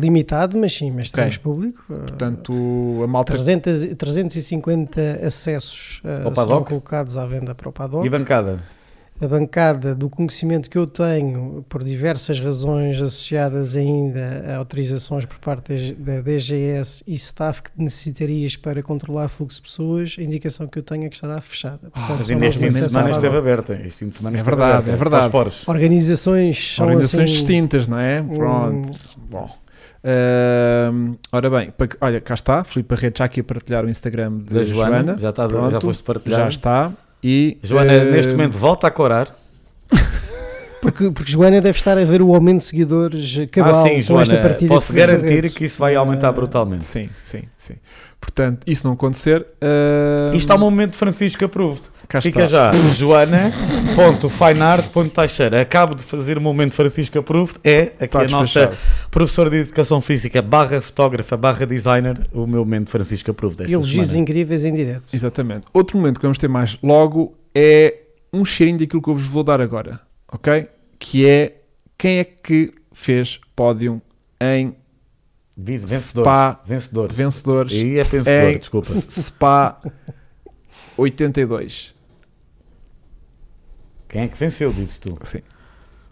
limitado, 0.00 0.56
mas 0.58 0.72
sim, 0.76 0.90
mas 0.90 1.08
Ok. 1.10 1.22
temos 1.22 1.36
público. 1.36 1.84
Portanto, 1.86 2.52
a 3.04 3.06
malta 3.06 3.32
300, 3.34 3.84
e- 3.84 3.94
350 3.94 5.20
acessos 5.24 6.00
serão 6.02 6.32
paddock? 6.32 6.68
colocados 6.68 7.16
à 7.16 7.24
venda 7.26 7.54
para 7.54 7.68
o 7.68 7.72
paddock. 7.72 8.04
E 8.06 8.10
bancada? 8.10 8.58
A 9.22 9.28
bancada 9.28 9.94
do 9.94 10.08
conhecimento 10.08 10.70
que 10.70 10.78
eu 10.78 10.86
tenho, 10.86 11.62
por 11.68 11.84
diversas 11.84 12.40
razões 12.40 12.96
associadas 13.02 13.76
ainda 13.76 14.44
a 14.48 14.56
autorizações 14.56 15.26
por 15.26 15.38
parte 15.38 15.92
da 15.92 16.20
DGS 16.22 17.04
e 17.06 17.12
staff 17.14 17.62
que 17.62 17.70
necessitarias 17.76 18.56
para 18.56 18.82
controlar 18.82 19.28
fluxo 19.28 19.58
de 19.58 19.68
pessoas, 19.68 20.16
a 20.18 20.22
indicação 20.22 20.66
que 20.66 20.78
eu 20.78 20.82
tenho 20.82 21.04
é 21.04 21.08
que 21.10 21.14
estará 21.16 21.38
fechada. 21.40 21.90
Portanto, 21.90 22.16
Mas 22.18 22.30
ainda 22.30 22.46
este 22.46 22.60
fim 22.60 22.68
de 22.68 22.80
semana 22.88 23.10
esteve 23.10 23.36
aberta. 23.36 23.74
Este 23.74 23.98
fim 23.98 24.08
de 24.08 24.16
semana 24.16 24.38
É 24.38 24.42
verdade, 24.42 24.72
aberta. 24.72 24.90
é 24.90 24.96
verdade. 24.96 25.36
Organizações 25.66 26.74
são 26.76 26.86
organizações 26.86 27.24
assim, 27.24 27.32
distintas, 27.32 27.86
não 27.88 27.98
é? 27.98 28.22
hum, 28.22 28.28
Pronto. 28.34 28.98
Bom. 29.28 29.50
Ahm, 30.02 31.16
ora 31.30 31.50
bem, 31.50 31.74
olha, 32.00 32.22
cá 32.22 32.32
está, 32.32 32.64
Filipe 32.64 32.94
Barreto 32.94 33.18
já 33.18 33.26
aqui 33.26 33.40
a 33.40 33.44
partilhar 33.44 33.84
o 33.84 33.88
Instagram 33.90 34.38
Da 34.50 34.62
Joana. 34.62 34.96
Joana, 35.04 35.18
já, 35.18 35.28
estás, 35.28 35.54
a- 35.54 35.70
já 35.72 35.80
foste 35.80 36.02
partilhar. 36.02 36.40
Já 36.40 36.48
está. 36.48 36.92
E, 37.22 37.58
Joana, 37.62 37.92
eh, 37.92 38.04
neste 38.10 38.32
momento, 38.32 38.58
volta 38.58 38.86
a 38.86 38.90
corar. 38.90 39.34
Porque, 40.80 41.10
porque 41.10 41.30
Joana 41.30 41.60
deve 41.60 41.76
estar 41.76 41.98
a 41.98 42.04
ver 42.04 42.22
o 42.22 42.34
aumento 42.34 42.60
de 42.60 42.64
seguidores 42.64 43.38
cabal 43.50 43.80
ah, 43.80 43.82
sim, 43.82 44.02
com 44.02 44.18
esta 44.18 44.40
Joana, 44.40 44.56
posso 44.66 44.94
garantir 44.94 45.52
que 45.52 45.64
isso 45.64 45.78
vai 45.78 45.94
aumentar 45.94 46.28
Ah, 46.28 46.32
brutalmente. 46.32 46.84
Sim, 46.84 47.10
sim, 47.22 47.42
sim. 47.54 47.74
Portanto, 48.20 48.60
isso 48.66 48.86
não 48.86 48.92
acontecer. 48.92 49.46
ahm, 49.62 50.36
Isto 50.36 50.44
está 50.46 50.54
um 50.54 50.58
momento 50.58 50.90
de 50.92 50.98
Francisco 50.98 51.44
Approved. 51.44 51.82
cá 52.06 52.20
Fica 52.20 52.44
está. 52.44 52.70
já, 52.72 52.78
joana.fineart.teixeira. 52.94 55.60
Acabo 55.60 55.94
de 55.94 56.02
fazer 56.04 56.38
o 56.38 56.40
momento 56.40 56.74
Francisco 56.74 57.18
Approved. 57.18 57.58
É 57.64 57.92
aqui 57.98 58.04
Está 58.04 58.20
a 58.20 58.28
nossa 58.28 58.72
professora 59.10 59.50
de 59.50 59.56
Educação 59.56 60.00
Física, 60.00 60.40
barra 60.42 60.80
fotógrafa, 60.80 61.36
barra 61.36 61.66
designer, 61.66 62.26
o 62.32 62.46
meu 62.46 62.64
momento 62.64 62.90
Francisco 62.90 63.30
Approved 63.30 63.72
Elogios 63.72 64.14
incríveis 64.14 64.64
em 64.64 64.74
direto. 64.74 65.14
Exatamente. 65.14 65.66
Outro 65.72 65.96
momento 65.98 66.16
que 66.20 66.26
vamos 66.26 66.38
ter 66.38 66.48
mais 66.48 66.78
logo 66.82 67.34
é 67.54 67.94
um 68.32 68.44
cheirinho 68.44 68.78
daquilo 68.78 69.02
que 69.02 69.08
eu 69.10 69.14
vos 69.14 69.24
vou 69.24 69.42
dar 69.42 69.60
agora, 69.60 70.00
ok? 70.30 70.68
Que 70.98 71.26
é 71.26 71.56
quem 71.98 72.18
é 72.18 72.24
que 72.24 72.72
fez 72.92 73.40
pódio 73.56 74.00
em 74.40 74.74
Vive, 75.62 75.86
Vencedores. 75.86 76.26
Spa 76.26 76.60
Vencedores. 76.64 77.16
vencedores 77.16 77.72
E 77.74 77.98
é 77.98 78.04
vencedor, 78.04 78.58
desculpa. 78.58 78.88
Spa 78.88 79.80
82. 80.96 81.94
Quem 84.08 84.22
é 84.22 84.28
que 84.28 84.36
venceu, 84.38 84.72
dizes 84.72 84.98
tu? 84.98 85.18
Sim. 85.22 85.42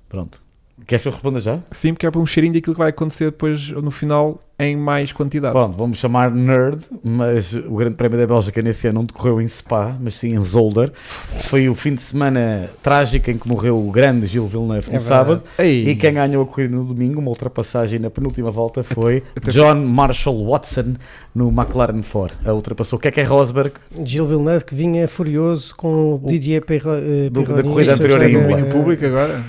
Pronto. 0.09 0.43
Queres 0.87 1.03
que 1.03 1.09
eu 1.09 1.13
responda 1.13 1.41
já? 1.41 1.63
Sim, 1.71 1.95
porque 1.95 2.07
é 2.07 2.11
para 2.11 2.21
um 2.21 2.27
cheirinho 2.27 2.53
daquilo 2.53 2.75
que 2.75 2.79
vai 2.79 2.91
acontecer 2.91 3.31
depois 3.31 3.71
no 3.71 3.91
final 3.91 4.39
em 4.61 4.77
mais 4.77 5.13
quantidade. 5.13 5.53
Pronto, 5.53 5.77
vamos 5.79 5.99
chamar 5.99 6.33
nerd, 6.33 6.81
mas 7.05 7.55
o 7.55 7.77
Grande 7.77 7.95
Prémio 7.95 8.19
da 8.19 8.27
Bélgica 8.27 8.61
nesse 8.61 8.89
ano 8.89 8.99
não 9.01 9.05
decorreu 9.05 9.41
em 9.41 9.47
Spa, 9.47 9.97
mas 10.01 10.17
sim 10.17 10.35
em 10.35 10.43
Zolder. 10.43 10.91
Foi 10.95 11.69
o 11.69 11.75
fim 11.77 11.95
de 11.95 12.03
semana 12.03 12.69
trágico 12.83 13.31
em 13.31 13.39
que 13.39 13.47
morreu 13.47 13.79
o 13.79 13.91
grande 13.93 14.27
Gil 14.27 14.49
Villeneuve 14.49 14.91
no 14.91 14.97
É 14.97 15.01
sábado. 15.01 15.45
Ei. 15.61 15.89
E 15.91 15.95
quem 15.95 16.13
ganhou 16.15 16.43
a 16.43 16.47
corrida 16.47 16.75
no 16.75 16.83
domingo, 16.85 17.21
uma 17.21 17.29
ultrapassagem 17.29 18.01
na 18.01 18.11
penúltima 18.11 18.51
volta, 18.51 18.83
foi 18.83 19.23
John 19.47 19.77
Marshall 19.87 20.45
Watson 20.49 20.95
no 21.33 21.49
McLaren 21.51 22.03
Ford. 22.03 22.33
A 22.45 22.53
ultrapassou 22.53 22.99
Keke 22.99 23.23
Rosberg. 23.23 23.73
Gil 24.05 24.27
Villeneuve 24.27 24.65
que 24.65 24.75
vinha 24.75 25.07
furioso 25.07 25.73
com 25.77 26.15
o 26.15 26.19
Didier 26.27 26.65
Perro, 26.65 26.91
eh, 26.95 27.31
Do- 27.31 27.43
da 27.43 27.47
Pironi. 27.55 27.63
corrida 27.63 27.93
Isso 27.93 28.03
anterior 28.03 28.23
é- 28.23 28.27
ainda. 28.27 28.41
domínio 28.41 28.67
é- 28.67 28.69
público 28.71 29.07
agora. 29.07 29.41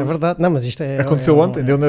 É 0.00 0.04
verdade, 0.04 0.42
não, 0.42 0.50
mas 0.50 0.64
isto 0.64 0.82
é. 0.82 0.98
Aconteceu 0.98 1.38
é- 1.38 1.44
ontem, 1.44 1.62
deu 1.62 1.78
no, 1.78 1.84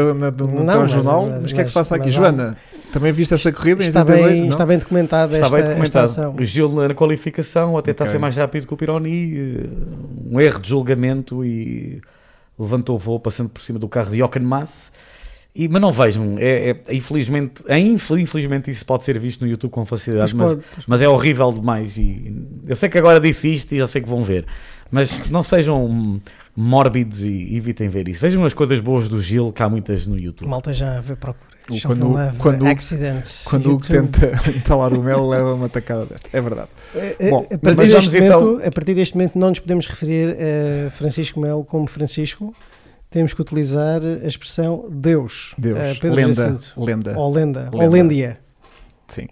telejornal. 0.72 1.26
mas- 1.32 1.44
o 1.44 1.48
que 1.48 1.60
é 1.60 1.64
que 1.64 1.70
se 1.70 1.74
passa 1.74 1.96
aqui? 1.96 2.10
Joana, 2.10 2.56
também 2.92 3.12
viste 3.12 3.34
essa 3.34 3.52
corrida? 3.52 3.84
em 3.84 3.88
Está 3.88 4.02
82? 4.02 4.34
bem, 4.40 4.48
está 4.50 4.66
bem 4.66 4.78
documentada 4.78 5.34
Está 5.36 5.46
esta, 5.46 5.56
bem 5.56 5.62
esta 5.64 5.74
documentado. 5.76 6.06
ação. 6.06 6.36
O 6.36 6.46
Gil 6.46 6.70
na 6.70 6.94
qualificação 6.94 7.78
até 7.78 7.92
está 7.92 8.06
a 8.06 8.08
ser 8.08 8.18
mais 8.18 8.36
rápido 8.38 8.68
que 8.68 8.74
o 8.74 8.78
Pironi. 8.78 9.34
eh, 9.38 9.68
Um 10.32 10.40
erro 10.40 10.60
de 10.60 10.70
julgamento 10.70 11.44
e 11.46 12.02
levantou 12.60 12.96
o 12.96 13.00
voo 13.00 13.20
passando 13.20 13.50
por 13.50 13.62
cima 13.62 13.78
do 13.80 13.88
carro 13.88 14.12
de 14.12 14.18
Jochen 14.20 14.42
Mass. 14.44 14.92
E, 15.60 15.68
mas 15.68 15.82
não 15.82 15.92
vejam, 15.92 16.36
é, 16.38 16.70
é- 16.88 16.94
infelizmente, 16.94 17.64
é 17.68 17.80
infel- 17.80 18.20
infelizmente 18.20 18.70
isso 18.70 18.86
pode 18.86 19.04
ser 19.04 19.18
visto 19.18 19.44
no 19.44 19.50
YouTube 19.50 19.72
com 19.72 19.84
facilidade, 19.88 20.36
mas, 20.36 20.50
pode, 20.50 20.62
mas 20.86 21.02
é 21.02 21.10
horrível 21.10 21.52
demais. 21.52 21.98
E 21.98 22.32
eu 22.68 22.76
sei 22.76 22.88
que 22.90 22.98
agora 23.00 23.20
disse 23.20 23.52
isto 23.52 23.74
e 23.74 23.78
eu 23.80 23.88
sei 23.88 24.00
que 24.04 24.08
vão 24.08 24.24
ver, 24.24 24.46
mas 24.92 25.32
não 25.32 25.42
sejam 25.42 26.22
mórbidos 26.56 27.24
e 27.24 27.56
evitem 27.58 27.90
ver 27.90 28.08
isso. 28.08 28.22
Vejam 28.22 28.46
as 28.46 28.54
coisas 28.54 28.80
boas 28.80 29.10
do 29.10 29.20
Gil, 29.20 29.52
que 29.52 29.64
há 29.64 29.68
muitas 29.68 30.06
no 30.06 30.16
YouTube. 30.20 30.48
Malta 30.48 30.72
já 30.76 31.00
vê 31.02 31.16
procura. 31.16 31.57
Quando- 31.86 32.38
quando. 32.38 32.66
Quando 33.46 33.74
o 33.76 33.78
tenta 33.78 34.32
entalar 34.56 34.94
o 34.94 35.02
mel 35.02 35.28
leva 35.28 35.54
uma 35.54 35.70
tacada 35.70 36.06
desta. 36.06 36.30
É 36.32 36.42
verdade. 36.42 36.70
Eh, 36.96 37.16
eh, 37.20 37.30
Bom, 37.30 37.46
a, 37.52 37.58
partir 37.58 37.88
deste 37.88 38.18
então- 38.18 38.42
momento, 38.42 38.68
a 38.68 38.72
partir 38.72 38.94
deste 38.94 39.16
momento 39.16 39.38
não 39.40 39.50
nos 39.50 39.60
podemos 39.60 39.86
referir 39.88 40.36
a 40.88 40.90
Francisco 40.92 41.40
Melo 41.40 41.64
como 41.66 41.88
Francisco. 41.88 42.54
Temos 43.10 43.34
que 43.34 43.42
utilizar 43.42 44.02
a 44.02 44.28
expressão 44.28 44.86
Deus. 44.90 45.54
Deus. 45.58 45.78
Eh, 45.80 45.94
Pedro 45.96 46.16
lenda. 46.16 46.34
Jacinto. 46.34 46.74
Lenda. 46.84 47.14
Ou 47.18 47.32
lenda. 47.34 47.70
Lêndia. 47.90 48.40
Sim. 49.08 49.28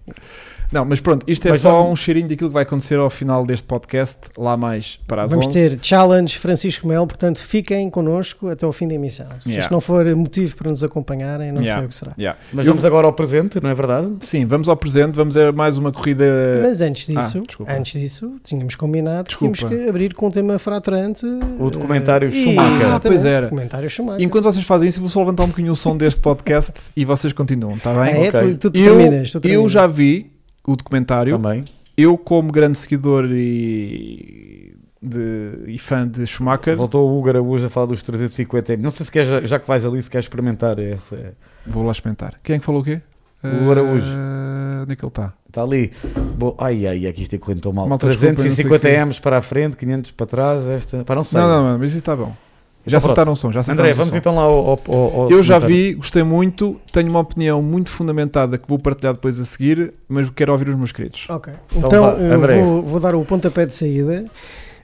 Não, 0.75 0.83
mas 0.83 0.99
pronto, 0.99 1.23
isto 1.25 1.45
é 1.47 1.51
Mas 1.51 1.59
só 1.61 1.71
vamos- 1.71 1.93
um 1.93 1.95
cheirinho 1.95 2.27
daquilo 2.27 2.49
que 2.49 2.53
vai 2.53 2.63
acontecer 2.63 2.95
ao 2.99 3.09
final 3.09 3.45
deste 3.45 3.65
podcast, 3.65 4.17
lá 4.37 4.57
mais 4.57 4.99
para 5.07 5.23
as 5.23 5.31
Vamos 5.31 5.47
11. 5.47 5.53
ter 5.69 5.79
challenge 5.81 6.37
Francisco 6.37 6.85
Melo, 6.85 7.07
portanto 7.07 7.39
fiquem 7.39 7.89
connosco 7.89 8.49
até 8.49 8.65
ao 8.65 8.73
fim 8.73 8.85
da 8.85 8.93
emissão. 8.95 9.25
Se 9.39 9.47
Yeah. 9.47 9.61
isto 9.61 9.71
não 9.71 9.79
for 9.79 10.05
motivo 10.15 10.53
para 10.57 10.69
nos 10.69 10.83
acompanharem, 10.83 11.51
não 11.53 11.61
Yeah. 11.61 11.79
sei 11.79 11.85
o 11.85 11.89
que 11.89 11.95
será. 11.95 12.11
Yeah. 12.17 12.37
Mas 12.51 12.65
Eu- 12.65 12.73
vamos 12.73 12.83
agora 12.85 13.07
ao 13.07 13.13
presente, 13.13 13.57
não 13.63 13.69
é 13.69 13.73
verdade? 13.73 14.09
Sim, 14.19 14.45
vamos 14.45 14.67
ao 14.67 14.75
presente, 14.75 15.15
vamos 15.15 15.37
a 15.37 15.51
mais 15.53 15.77
uma 15.77 15.93
corrida. 15.93 16.25
Mas 16.61 16.81
antes 16.81 17.07
disso, 17.07 17.43
Ah, 17.65 17.75
antes 17.77 17.97
disso, 17.99 18.33
tínhamos 18.43 18.75
combinado 18.75 19.23
que 19.23 19.29
Desculpa. 19.29 19.55
tínhamos 19.57 19.79
que 19.83 19.89
abrir 19.89 20.13
com 20.13 20.27
um 20.27 20.31
tema 20.31 20.59
fraturante. 20.59 21.25
O 21.57 21.69
documentário 21.69 22.27
eh, 22.27 22.31
Schumacher. 22.31 22.75
exatamente, 22.81 23.01
Pois 23.07 23.25
era. 23.25 23.41
documentário 23.43 23.89
Schumacher. 23.89 24.21
Enquanto 24.25 24.43
vocês 24.43 24.65
fazem 24.65 24.89
isso, 24.89 24.97
eu 24.99 25.03
vou 25.03 25.09
só 25.09 25.19
levantar 25.21 25.43
um 25.43 25.47
bocadinho 25.47 25.71
o 25.71 25.75
som 25.75 25.95
deste 25.95 26.19
podcast 26.19 26.73
e 26.97 27.05
vocês 27.05 27.31
continuam, 27.31 27.75
está 27.77 27.91
Ah, 27.91 28.03
bem? 28.03 28.25
é, 28.25 28.29
Ok. 28.29 28.55
tu, 28.55 28.69
tu 28.71 28.77
eu, 28.77 28.97
terminas, 28.97 29.31
tu 29.31 29.37
eu 29.37 29.41
terminas. 29.41 29.71
já 29.71 29.87
vi 29.87 30.34
o 30.71 30.75
documentário. 30.75 31.37
Também. 31.37 31.63
Eu, 31.97 32.17
como 32.17 32.51
grande 32.51 32.77
seguidor 32.77 33.25
e, 33.31 34.75
de- 35.01 35.63
e 35.67 35.77
fã 35.77 36.07
de 36.07 36.25
Schumacher, 36.27 36.75
Voltou 36.75 37.09
o 37.09 37.17
Hugo 37.17 37.29
Araújo 37.29 37.65
a 37.65 37.69
falar 37.69 37.85
dos 37.87 38.01
350 38.01 38.75
Não 38.77 38.91
sei 38.91 39.05
se 39.05 39.11
quer, 39.11 39.25
já, 39.25 39.41
já 39.41 39.59
que 39.59 39.67
vais 39.67 39.85
ali, 39.85 40.01
se 40.01 40.09
queres 40.09 40.25
experimentar 40.25 40.77
essa. 40.79 41.33
vou 41.65 41.83
lá 41.83 41.91
experimentar. 41.91 42.35
Quem 42.43 42.55
é 42.57 42.59
que 42.59 42.65
falou 42.65 42.81
o 42.81 42.83
quê? 42.83 43.01
O 43.43 43.69
Araújo. 43.69 44.07
Eh, 44.11 44.81
onde 44.83 44.93
é 44.93 44.95
que 44.95 45.03
ele 45.05 45.09
está? 45.09 45.33
Está 45.47 45.61
ali. 45.61 45.91
Bo- 46.35 46.55
Ai, 46.57 46.87
ai, 46.87 47.05
aqui 47.05 47.21
isto 47.21 47.35
é 47.35 47.37
correndo 47.37 47.61
tão 47.61 47.71
mal. 47.71 47.87
Malta, 47.87 48.07
desculpa, 48.07 48.33
não 48.33 48.37
sei 48.39 48.65
350 48.65 48.87
o 48.87 48.91
quê. 48.91 49.05
M's 49.05 49.19
para 49.19 49.37
a 49.37 49.41
frente, 49.41 49.77
500 49.77 50.11
para 50.11 50.25
trás. 50.25 50.67
Esta. 50.67 51.05
Pá, 51.05 51.13
não 51.13 51.23
sei. 51.23 51.39
Não, 51.39 51.47
não, 51.47 51.71
não, 51.73 51.77
mas 51.79 51.91
isso 51.91 51.99
está 51.99 52.15
bom. 52.15 52.35
Já 52.85 52.97
Então, 52.97 53.07
acertaram 53.09 53.31
o 53.31 53.35
som, 53.35 53.51
já 53.51 53.61
acertaram 53.61 53.83
André, 53.89 53.93
o 53.93 53.97
vamos 53.97 54.11
som. 54.11 54.17
então 54.17 54.35
lá 54.35 54.41
ao. 54.43 54.53
ao- 54.87 55.21
ao- 55.21 55.31
Eu 55.31 55.41
já 55.41 55.57
vi, 55.57 55.93
gostei 55.95 56.21
muito, 56.23 56.79
tenho 56.91 57.09
uma 57.09 57.19
opinião 57.19 57.61
muito 57.61 57.89
fundamentada 57.89 58.57
que 58.57 58.67
vou 58.67 58.77
partilhar 58.77 59.13
depois 59.13 59.39
a 59.39 59.45
seguir, 59.45 59.91
mas 60.07 60.29
quero 60.29 60.51
ouvir 60.51 60.69
os 60.69 60.75
meus 60.75 60.91
queridos. 60.91 61.25
Ok. 61.29 61.51
Então 61.75 61.87
Então, 61.87 62.05
André. 62.35 62.61
vou, 62.61 62.81
vou 62.83 62.99
dar 62.99 63.15
o 63.15 63.25
pontapé 63.25 63.65
de 63.65 63.73
saída. 63.73 64.25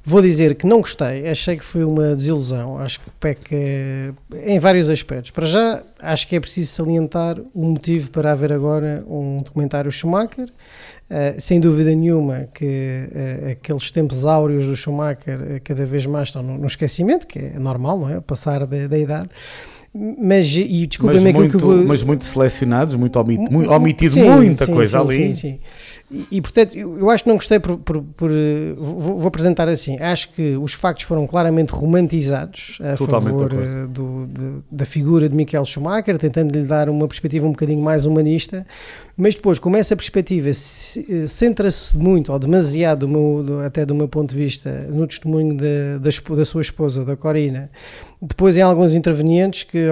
Vou 0.04 0.20
dizer 0.20 0.56
que 0.56 0.66
não 0.66 0.82
gostei, 0.82 1.28
achei 1.30 1.56
que 1.56 1.64
foi 1.64 1.84
uma 1.84 2.16
desilusão. 2.16 2.76
Acho 2.80 3.00
que 3.02 3.10
peca 3.20 3.56
em 4.46 4.58
vários 4.58 4.90
aspectos. 4.90 5.30
Para 5.30 5.46
já, 5.46 5.84
acho 6.02 6.28
que 6.28 6.36
é 6.36 6.40
preciso 6.40 6.72
salientar 6.72 7.38
o 7.54 7.66
motivo 7.68 8.10
para 8.10 8.32
haver 8.32 8.52
agora 8.52 9.04
um 9.08 9.44
documentário 9.44 9.92
Schumacher. 9.92 10.50
Uh, 11.12 11.42
sem 11.42 11.60
dúvida 11.60 11.94
nenhuma 11.94 12.48
que 12.54 12.66
uh, 12.66 13.52
aqueles 13.52 13.92
tempos 13.92 14.26
áureos 14.26 14.66
do 14.66 14.78
Schumacher 14.78 15.42
uh, 15.42 15.62
cada 15.62 15.86
vez 15.86 16.06
mais 16.06 16.30
estão 16.30 16.42
no, 16.42 16.58
no 16.58 16.66
esquecimento, 16.66 17.28
que 17.28 17.38
é 17.38 17.60
normal, 17.60 18.00
não 18.00 18.10
é? 18.10 18.22
Passar 18.22 18.66
da, 18.66 18.88
da 18.88 18.98
idade. 18.98 19.28
Mas, 19.94 20.48
e 20.56 20.62
Mas 20.62 20.88
desculpa-me 20.88 21.20
aquilo 21.20 21.34
muito, 21.34 21.58
que 21.58 21.64
eu 21.64 21.68
vou. 21.68 21.84
mas 21.84 22.02
muito 22.02 22.24
selecionados, 22.24 22.96
muito, 22.96 23.20
omit, 23.20 23.52
muito 23.52 23.70
omitido 23.70 24.14
sim, 24.14 24.24
muita 24.24 24.66
sim, 24.66 24.74
coisa 24.74 25.00
sim, 25.00 25.06
ali. 25.06 25.16
Sim, 25.16 25.34
sim. 25.34 25.60
E, 26.12 26.28
e, 26.30 26.42
portanto, 26.42 26.76
eu, 26.78 26.98
eu 27.00 27.10
acho 27.10 27.24
que 27.24 27.30
não 27.30 27.38
gostei 27.38 27.58
por. 27.60 27.78
por- 27.78 28.02
por, 28.02 28.30
eh, 28.30 28.74
vou, 28.78 29.18
vou 29.18 29.28
apresentar 29.28 29.70
assim. 29.70 29.98
Acho 30.00 30.30
que 30.34 30.58
os 30.58 30.74
factos 30.74 31.06
foram 31.06 31.26
claramente 31.26 31.70
romantizados 31.72 32.78
a 32.82 32.96
Totalmente 32.96 33.34
de 33.34 33.40
favor 33.40 33.54
eh, 33.54 33.88
do- 33.88 34.28
de- 34.28 34.62
da 34.72 34.84
figura 34.86 35.30
de 35.30 35.36
Michael 35.36 35.64
Schumacher, 35.66 36.18
tentando 36.18 36.52
lhe 36.52 36.64
dar 36.66 36.90
uma 36.90 37.08
perspectiva 37.08 37.46
um 37.48 37.52
bocadinho 37.52 37.82
mais 37.82 38.06
humanista. 38.06 38.66
Mas 39.16 39.36
depois, 39.36 39.60
como 39.60 39.76
essa 39.78 39.96
perspectiva 39.96 40.50
eh, 40.50 40.54
centra-se 41.28 41.96
muito, 41.98 42.32
ou 42.32 42.40
demasiado, 42.40 43.02
do 43.02 43.08
meu- 43.08 43.60
até 43.66 43.86
do 43.86 43.94
meu 43.96 44.08
ponto 44.08 44.32
de 44.32 44.36
vista, 44.36 44.88
no 44.90 45.06
testemunho 45.08 45.56
da, 45.56 45.98
da, 46.00 46.36
da 46.36 46.46
sua 46.46 46.62
esposa, 46.62 47.06
da 47.06 47.16
Corina, 47.16 47.70
depois 48.22 48.58
em 48.58 48.62
alguns 48.62 48.94
intervenientes 48.94 49.64
que, 49.64 49.86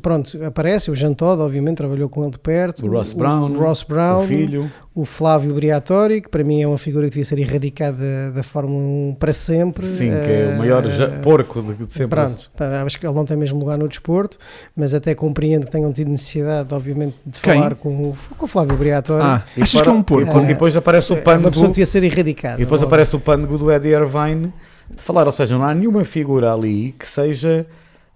pronto, 0.00 0.42
aparece, 0.44 0.90
o 0.90 0.94
Jean 0.94 1.12
Todt, 1.14 1.40
obviamente, 1.42 1.76
trabalhou 1.76 2.08
com 2.08 2.22
ele 2.22 2.30
de 2.30 2.38
perto, 2.38 2.86
O 2.86 2.90
Ross 2.90 3.12
Brown, 3.12 3.50
o, 3.52 3.58
Ross 3.58 3.82
Brown, 3.82 4.20
O 4.20 4.26
filho. 4.26 4.70
o 4.94 5.04
Flávio 5.04 5.45
Briatore, 5.54 6.20
que 6.20 6.28
para 6.28 6.42
mim 6.44 6.62
é 6.62 6.66
uma 6.66 6.78
figura 6.78 7.04
que 7.04 7.10
devia 7.10 7.24
ser 7.24 7.38
erradicada 7.38 8.30
da 8.32 8.42
Fórmula 8.42 8.78
1 8.82 9.16
para 9.18 9.32
sempre. 9.32 9.86
Sim, 9.86 10.10
que 10.10 10.32
é 10.32 10.52
o 10.54 10.58
maior 10.58 10.86
ja- 10.88 11.04
Eh, 11.04 11.18
porco 11.18 11.60
de, 11.62 11.92
sempre. 11.92 12.20
Pronto, 12.20 12.50
acho 12.84 12.98
que 12.98 13.06
ele 13.06 13.14
não 13.14 13.24
tem 13.24 13.36
mesmo 13.36 13.58
lugar 13.58 13.76
no 13.78 13.88
desporto, 13.88 14.38
mas 14.76 14.94
até 14.94 15.14
compreendo 15.14 15.64
que 15.66 15.70
tenham 15.72 15.92
tido 15.92 16.08
necessidade, 16.10 16.72
obviamente, 16.74 17.14
de 17.24 17.40
Quem? 17.40 17.54
falar 17.54 17.74
com 17.74 17.88
o, 17.90 18.16
com 18.36 18.44
o 18.44 18.48
Flávio 18.48 18.76
Briatore. 18.76 19.22
Ah, 19.22 19.44
E 19.56 19.62
achas 19.62 19.72
para- 19.74 19.82
que 19.84 19.88
é 19.88 19.92
um 19.92 20.02
porco? 20.02 20.26
depois- 20.26 20.44
e 20.44 20.48
depois 20.48 20.76
aparece 20.76 21.12
o 21.12 21.16
É 21.16 21.36
uma 21.36 21.50
pessoa 21.50 21.68
devia 21.68 21.86
ser 21.86 22.02
erradicada. 22.04 22.56
E 22.60 22.64
depois 22.64 22.80
Ou- 22.82 22.86
aparece 22.86 23.14
o 23.16 23.20
pândego 23.20 23.58
do 23.58 23.70
Eddie 23.70 23.92
Irvine 23.92 24.52
de 24.88 25.02
falar, 25.02 25.26
ou 25.26 25.32
seja, 25.32 25.56
não 25.58 25.64
há 25.64 25.74
nenhuma 25.74 26.04
figura 26.04 26.52
ali 26.52 26.94
que 26.98 27.06
seja 27.06 27.66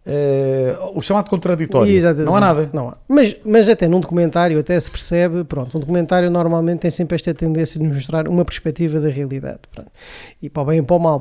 eh, 0.06 0.76
o 0.94 1.02
chamado 1.02 1.28
contraditório. 1.28 1.92
Exatamente. 1.92 2.26
Não 2.26 2.34
há 2.36 2.40
nada. 2.40 2.70
Não 2.72 2.88
há. 2.88 2.96
Mas, 3.08 3.36
mas 3.44 3.68
até 3.68 3.86
num 3.86 4.00
documentário 4.00 4.58
até 4.58 4.78
se 4.80 4.90
percebe, 4.90 5.44
pronto, 5.44 5.76
um 5.76 5.80
documentário 5.80 6.30
normalmente 6.30 6.80
tem 6.80 6.90
sempre 6.90 7.14
esta 7.16 7.34
tendência 7.34 7.78
de 7.78 7.86
nos 7.86 7.96
mostrar 7.96 8.26
uma 8.28 8.44
perspectiva 8.44 8.98
da 8.98 9.08
realidade. 9.08 9.58
pronto. 9.72 9.90
E 10.42 10.48
para 10.48 10.62
o 10.62 10.66
bem 10.66 10.78
e 10.78 10.82
para 10.82 10.96
o 10.96 10.98
mal. 10.98 11.20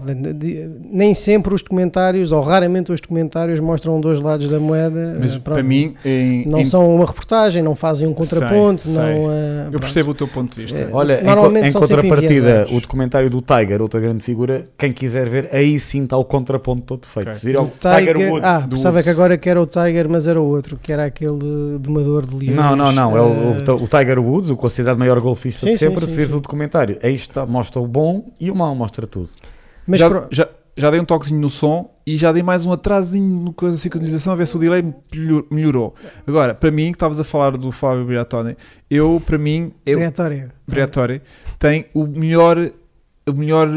Nem 0.92 1.14
sempre 1.14 1.54
os 1.54 1.62
documentários, 1.62 2.32
ou 2.32 2.42
raramente 2.42 2.92
os 2.92 3.02
documentários, 3.02 3.60
mostram 3.60 4.00
dois 4.00 4.20
lados 4.22 4.48
da 4.48 4.60
moeda. 4.60 5.18
Mas 5.20 5.32
eh, 5.36 5.40
pronto. 5.40 5.56
para 5.56 5.64
mim, 5.64 5.96
em- 6.06 6.48
não 6.48 6.60
em- 6.60 6.66
são 6.66 6.94
uma 6.96 7.06
reportagem, 7.06 7.62
não 7.62 7.76
fazem 7.76 8.08
um 8.08 8.14
contraponto, 8.14 8.84
sei. 8.84 8.94
não. 8.94 9.32
eh, 9.32 9.68
eu 9.72 9.80
percebo 9.80 10.12
o 10.12 10.14
teu 10.14 10.28
ponto 10.28 10.56
de 10.56 10.62
vista. 10.62 10.78
É, 10.78 10.90
Olha, 10.92 11.20
em, 11.22 11.26
Normalmente 11.26 11.62
co- 11.64 11.68
em 11.68 11.72
são 11.72 11.82
sempre 11.84 12.08
contrapartida, 12.10 12.68
o 12.72 12.80
documentário 12.80 13.30
do 13.30 13.42
Tiger, 13.42 13.82
outra 13.82 14.00
grande 14.00 14.24
figura, 14.24 14.68
quem 14.78 14.92
quiser 14.94 15.28
ver, 15.30 15.50
aí 15.52 15.80
sim 15.80 16.04
está 16.06 16.18
o 16.18 16.24
contraponto 16.26 16.82
todo 16.84 17.06
feito. 17.06 17.30
Ok. 17.30 17.40
Viram? 17.44 17.64
O 17.66 17.72
Tiger, 17.72 18.18
Woods. 18.32 18.44
ah, 18.46 18.60
pensava 18.70 18.96
Woods. 18.96 19.04
que 19.06 19.10
agora 19.10 19.38
que 19.38 19.50
era 19.50 19.62
o 19.62 19.66
Tiger, 19.66 20.10
mas 20.10 20.28
era 20.28 20.40
o 20.40 20.46
outro, 20.46 20.78
que 20.82 20.92
era 20.94 21.06
aquele 21.06 21.78
domador 21.80 22.26
de 22.26 22.36
leões. 22.36 22.56
Não, 22.56 22.76
não, 22.76 22.92
não. 22.92 23.18
É 23.18 23.22
o, 23.22 23.26
eh, 23.26 23.72
o, 23.72 23.84
o 23.84 23.88
Tiger 23.88 24.20
Woods, 24.20 24.50
o 24.50 24.56
considerado 24.58 24.98
maior 24.98 25.20
golfista 25.20 25.62
Sim, 25.62 25.72
de 25.74 25.78
sim, 25.78 25.88
sempre, 25.88 26.08
sim, 26.08 26.16
fez 26.16 26.30
sim. 26.30 26.36
o 26.38 26.40
documentário. 26.40 26.98
Aí 27.04 27.14
está, 27.14 27.46
mostra 27.46 27.80
o 27.82 27.88
bom 27.88 28.32
e 28.40 28.50
o 28.52 28.56
mau, 28.56 28.74
mostra 28.76 29.06
tudo. 29.08 29.30
mas 29.88 30.00
já, 30.00 30.10
pro- 30.10 30.28
já, 30.32 30.48
já 30.78 30.90
dei 30.92 31.00
um 31.00 31.06
toquezinho 31.06 31.40
no 31.42 31.50
som 31.50 31.90
e 32.08 32.16
já 32.18 32.32
dei 32.32 32.42
mais 32.42 32.66
um 32.66 32.72
atrasinho 32.72 33.44
no 33.44 33.54
coisa 33.54 33.76
de 33.76 33.82
sincronização 33.82 34.34
a 34.34 34.36
ver 34.36 34.48
se 34.48 34.56
o 34.56 34.60
delay 34.60 34.84
melhor- 35.14 35.44
melhorou. 35.52 35.94
Agora, 36.26 36.54
para 36.56 36.72
mim, 36.72 36.86
que 36.92 36.96
estavas 36.96 37.20
a 37.20 37.24
falar 37.24 37.58
do 37.58 37.72
Fábio 37.72 38.06
Briatore, 38.06 38.56
eu, 38.90 39.22
para 39.26 39.38
mim, 39.38 39.72
eu, 39.86 39.98
Briatore. 40.00 40.48
Briatore 40.68 41.22
tem 41.60 41.86
o 41.94 42.06
melhor, 42.08 42.72
o 43.30 43.34
melhor, 43.34 43.68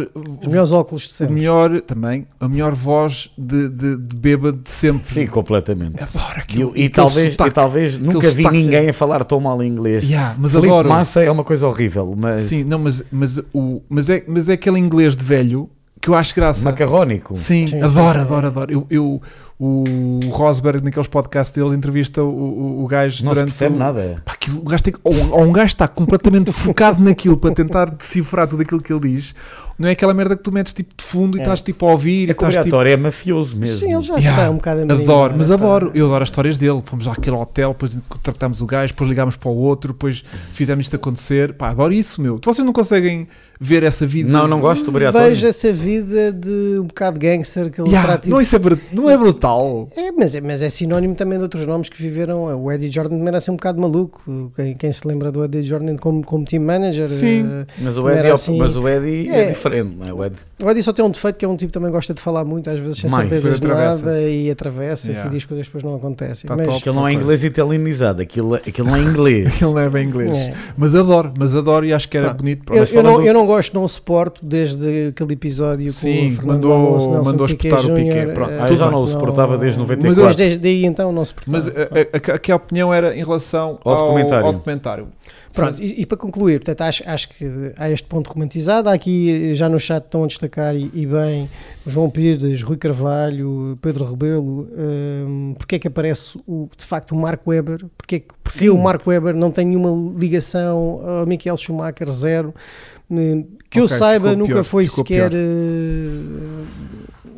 Os 0.41 0.47
melhores 0.49 0.73
óculos 0.73 1.03
de 1.03 1.09
o 1.09 1.13
sempre. 1.13 1.35
melhor 1.35 1.81
também, 1.83 2.27
a 2.41 2.49
melhor 2.49 2.73
voz 2.75 3.31
de, 3.39 3.69
de, 3.69 3.97
de 3.97 4.17
bêbado 4.17 4.59
de 4.63 4.71
sempre. 4.71 5.13
Sim, 5.13 5.27
completamente. 5.27 6.03
Adoro 6.03 6.39
E, 6.39 6.41
aquilo. 6.41 6.69
e 6.71 6.71
aquele 6.73 6.89
talvez, 6.91 7.33
sotaque. 7.33 7.51
e 7.51 7.53
talvez 7.53 7.99
nunca 7.99 8.21
vi 8.31 8.43
sotaque. 8.43 8.57
ninguém 8.57 8.89
a 8.89 8.93
falar 8.93 9.25
tão 9.25 9.39
mal 9.41 9.63
inglês. 9.63 10.05
Yeah, 10.05 10.35
mas 10.39 10.53
Felipe 10.53 10.69
adoro. 10.69 10.89
Massa 10.89 11.23
é 11.23 11.31
uma 11.31 11.45
coisa 11.45 11.67
horrível, 11.67 12.15
mas 12.17 12.41
Sim, 12.43 12.65
não, 12.65 12.79
mas, 12.79 13.03
mas, 13.11 13.39
o, 13.53 13.81
mas, 13.89 14.09
é, 14.09 14.25
mas 14.27 14.49
é 14.49 14.55
aquele 14.55 14.79
inglês 14.79 15.17
de 15.17 15.25
velho 15.25 15.69
que 16.01 16.09
eu 16.09 16.15
acho 16.17 16.35
graça. 16.35 16.65
macarrónico. 16.65 17.37
Sim, 17.37 17.69
Sim. 17.69 17.81
adoro, 17.81 18.21
adoro, 18.21 18.47
adoro. 18.49 18.73
Eu, 18.73 18.87
eu- 18.91 19.23
o 19.65 20.29
Rosberg, 20.31 20.83
naqueles 20.83 21.07
podcasts 21.09 21.55
deles, 21.55 21.73
entrevista 21.73 22.23
o, 22.23 22.27
o, 22.29 22.85
o 22.85 22.87
gajo 22.87 23.25
Não 23.25 23.33
durante. 23.33 23.49
percebe 23.51 23.77
o- 23.77 23.79
nada. 23.79 24.23
Pá, 24.25 24.33
aquilo, 24.33 24.59
o 24.59 24.65
gajo 24.65 24.83
tem, 24.83 24.93
que- 24.93 25.01
ou, 25.05 25.15
ou 25.31 25.45
um 25.45 25.53
gajo 25.53 25.69
está 25.69 25.87
completamente 25.87 26.51
focado 26.53 27.03
naquilo 27.03 27.37
para 27.37 27.55
tentar 27.55 27.91
decifrar 27.91 28.49
tudo 28.49 28.63
aquilo 28.63 28.83
que 28.83 28.93
ele 28.93 29.01
diz, 29.15 29.35
não 29.79 29.89
é 29.89 29.93
aquela 29.93 30.13
merda 30.13 30.37
que 30.37 30.43
tu 30.43 30.53
metes 30.53 30.73
tipo 30.73 30.95
de 30.97 31.03
fundo 31.05 31.37
e 31.37 31.41
É. 31.41 31.43
estás 31.43 31.63
tipo 31.63 31.87
a 31.87 31.93
ouvir 31.93 32.29
e 32.29 32.31
É 32.31 32.33
o 32.33 32.49
estás 32.49 32.65
tipo. 32.65 32.77
É 32.83 32.97
mafioso 32.97 33.57
mesmo. 33.57 33.79
Sim, 33.79 33.93
ele 33.95 34.03
já 34.03 34.15
Yeah, 34.17 34.43
está 34.43 34.51
um 34.51 34.57
bocado 34.57 34.81
a 34.81 34.95
Adoro, 34.95 35.35
mas 35.37 35.49
tá? 35.49 35.55
adoro, 35.55 35.91
eu 35.95 36.07
adoro 36.07 36.23
as 36.23 36.29
histórias 36.29 36.59
dele. 36.59 36.81
Fomos 36.85 37.09
àquele 37.09 37.37
hotel, 37.37 37.71
depois 37.71 37.97
tratámos 38.23 38.61
o 38.61 38.67
gajo, 38.67 38.93
depois 38.93 39.09
ligámos 39.09 39.37
para 39.37 39.49
o 39.51 39.57
outro, 39.57 39.93
depois 39.93 40.23
fizemos 40.53 40.87
isto 40.87 40.97
acontecer. 40.97 41.55
Pá, 41.55 41.71
adoro 41.71 41.93
isso, 41.93 42.21
meu. 42.21 42.39
Vocês 42.45 42.65
não 42.65 42.73
conseguem 42.73 43.27
ver 43.61 43.83
essa 43.85 44.07
vida? 44.07 44.29
Não, 44.31 44.47
não 44.47 44.61
gosto 44.61 44.85
do 44.85 44.93
Briatório. 44.93 45.29
Vejo 45.29 45.47
essa 45.47 45.73
vida 45.73 46.33
de 46.33 46.79
um 46.81 46.85
bocado 46.85 47.19
gangster 47.19 47.71
que 47.71 47.81
ele 47.81 47.89
Yeah, 47.91 48.09
trata. 48.09 48.29
não, 48.29 48.41
isso 48.41 48.55
é, 48.55 48.59
br- 48.59 48.77
não 48.93 49.09
é 49.09 49.17
brutal. 49.17 49.52
É, 49.97 50.11
mas, 50.13 50.35
é, 50.35 50.41
mas 50.41 50.63
é 50.63 50.71
sinónimo 50.71 51.15
também 51.15 51.39
de 51.39 51.43
outros 51.45 51.67
nomes 51.67 51.89
que 51.89 52.01
viveram. 52.01 52.45
O 52.63 52.71
Eddie 52.71 52.91
Jordan 52.91 53.17
também 53.17 53.29
era 53.29 53.39
assim 53.39 53.51
um 53.51 53.57
bocado 53.57 53.81
maluco. 53.81 54.23
Quem, 54.57 54.75
quem 54.75 54.93
se 54.93 55.07
lembra 55.07 55.31
do 55.33 55.45
Eddie 55.45 55.63
Jordan 55.65 55.97
como, 55.97 56.25
como 56.25 56.45
team 56.45 56.63
manager? 56.63 57.09
Sim. 57.09 57.45
eh, 57.51 57.67
Mas 57.81 57.97
o 57.99 58.09
Eddie, 58.09 58.27
é 58.29 58.33
assim. 58.33 58.57
mas 58.59 58.77
o 58.77 58.89
Eddie 58.89 59.29
é. 59.31 59.43
É. 59.43 59.47
diferente, 59.49 59.97
não 59.99 60.09
é? 60.09 60.13
O 60.13 60.25
Eddie. 60.25 60.39
O 60.63 60.71
Eddie 60.71 60.83
só 60.83 60.93
tem 60.93 61.05
um 61.05 61.11
defeito 61.11 61.37
que 61.39 61.45
é 61.45 61.49
um 61.49 61.57
tipo 61.57 61.71
que 61.73 61.79
também 61.79 61.91
gosta 61.91 62.15
de 62.15 62.21
falar 62.21 62.45
muito, 62.45 62.69
às 62.71 62.79
vezes 62.79 62.99
sem 62.99 63.11
Mais. 63.11 63.29
certezas 63.29 63.61
de 63.61 63.67
nada 63.67 64.21
e 64.31 64.51
atravessa-se 64.51 65.11
Yeah. 65.13 65.29
e 65.29 65.33
diz 65.33 65.45
coisas 65.45 65.67
que 65.69 65.73
depois 65.77 65.85
não 65.93 65.97
acontecem. 65.99 66.47
Tá 66.49 66.57
mas, 66.57 66.67
top. 66.67 66.79
Aquilo 66.79 66.95
não 66.95 67.09
é 67.09 67.13
inglês 67.13 67.43
italianizado, 67.45 68.23
aquilo, 68.23 68.55
aquilo 68.55 68.89
não 68.89 68.97
é 68.97 69.01
inglês. 69.01 69.53
Ele 69.63 69.71
não 69.73 69.79
é 69.81 69.89
bem 69.91 70.07
inglês. 70.07 70.31
é. 70.31 70.55
Mas 70.77 70.95
adoro, 70.95 71.33
mas 71.39 71.55
adoro 71.55 71.85
e 71.87 71.93
acho 71.93 72.09
que 72.09 72.17
era 72.17 72.29
Pronto. 72.29 72.39
bonito. 72.43 72.73
Eu, 72.73 72.81
Mas 72.81 72.93
eu 72.95 73.03
não, 73.03 73.11
falando- 73.13 73.27
eu 73.27 73.35
não 73.35 73.47
gosto, 73.47 73.75
não 73.75 73.87
suporto 73.89 74.45
desde 74.45 75.09
aquele 75.09 75.33
episódio 75.35 75.87
com 75.87 75.93
Sim, 75.93 76.29
o 76.29 76.37
Fernando 76.37 76.49
mandou- 76.69 76.73
Alonso, 76.73 77.11
Nelson 77.11 77.31
mandou 77.31 77.47
Piquet 77.47 77.69
espetar 77.69 77.91
o 77.91 77.95
Piquet, 77.95 78.27
pronto. 78.35 78.51
eh, 78.53 78.59
Ah, 78.61 78.67
eu 78.69 78.77
já 78.77 78.91
não 78.91 78.99
o 79.03 79.07
não- 79.07 79.07
desde 79.59 79.79
Mas 79.81 79.89
94. 79.89 80.25
Mas 80.25 80.37
desde 80.37 80.59
daí 80.59 80.85
então 80.85 81.13
não 81.13 81.25
suportava. 81.25 81.57
Mas 81.57 81.69
a, 81.69 82.33
a, 82.33 82.35
a, 82.35 82.39
que 82.39 82.53
a 82.53 82.57
opinião 82.57 82.93
era 82.93 83.15
em 83.17 83.23
relação 83.25 83.79
Ao 83.85 83.93
ao, 83.95 84.01
documentário. 84.07 84.47
ao 84.47 84.53
documentário. 84.53 85.09
Pronto, 85.53 85.83
e, 85.83 86.01
e 86.01 86.07
para 86.07 86.17
concluir, 86.17 86.61
portanto, 86.61 86.81
acho, 86.81 87.03
acho 87.07 87.29
que 87.29 87.45
há 87.77 87.91
este 87.91 88.09
ponto 88.09 88.31
romantizado. 88.33 88.89
Há 88.89 88.95
aqui 88.95 89.51
eh, 89.51 89.55
já 89.55 89.69
no 89.69 89.79
chat 89.79 90.03
estão 90.03 90.25
a 90.25 90.27
destacar 90.27 90.75
e, 90.75 90.91
e 90.95 91.05
bem 91.05 91.47
o 91.87 91.91
João 91.91 92.09
Pires, 92.09 92.63
Rui 92.63 92.79
Carvalho, 92.79 93.77
Pedro 93.83 94.05
Rebelo, 94.07 94.67
hum, 94.73 95.55
porque 95.59 95.77
é 95.77 95.79
que 95.79 95.89
aparece 95.89 96.39
o, 96.47 96.71
de 96.75 96.85
facto 96.87 97.13
o 97.13 97.17
Marco 97.17 97.51
Weber, 97.51 97.85
porque, 97.99 98.17
é 98.17 98.21
que- 98.21 98.29
porque 98.43 98.59
Sim. 98.61 98.69
o 98.71 98.79
Marco 98.79 99.11
Weber 99.11 99.35
não 99.35 99.51
tem 99.51 99.67
nenhuma 99.67 99.91
ligação 100.19 101.03
ao 101.07 101.27
Michael 101.27 101.59
Schumacher, 101.59 102.09
zero. 102.11 102.55
Hum, 103.11 103.45
Que 103.69 103.79
eu 103.81 103.85
Ok, 103.85 103.97
saiba, 103.99 104.35
nunca 104.35 104.53
pior, 104.55 104.65
foi 104.65 104.87
sequer. 104.87 105.31
pior. 105.31 105.41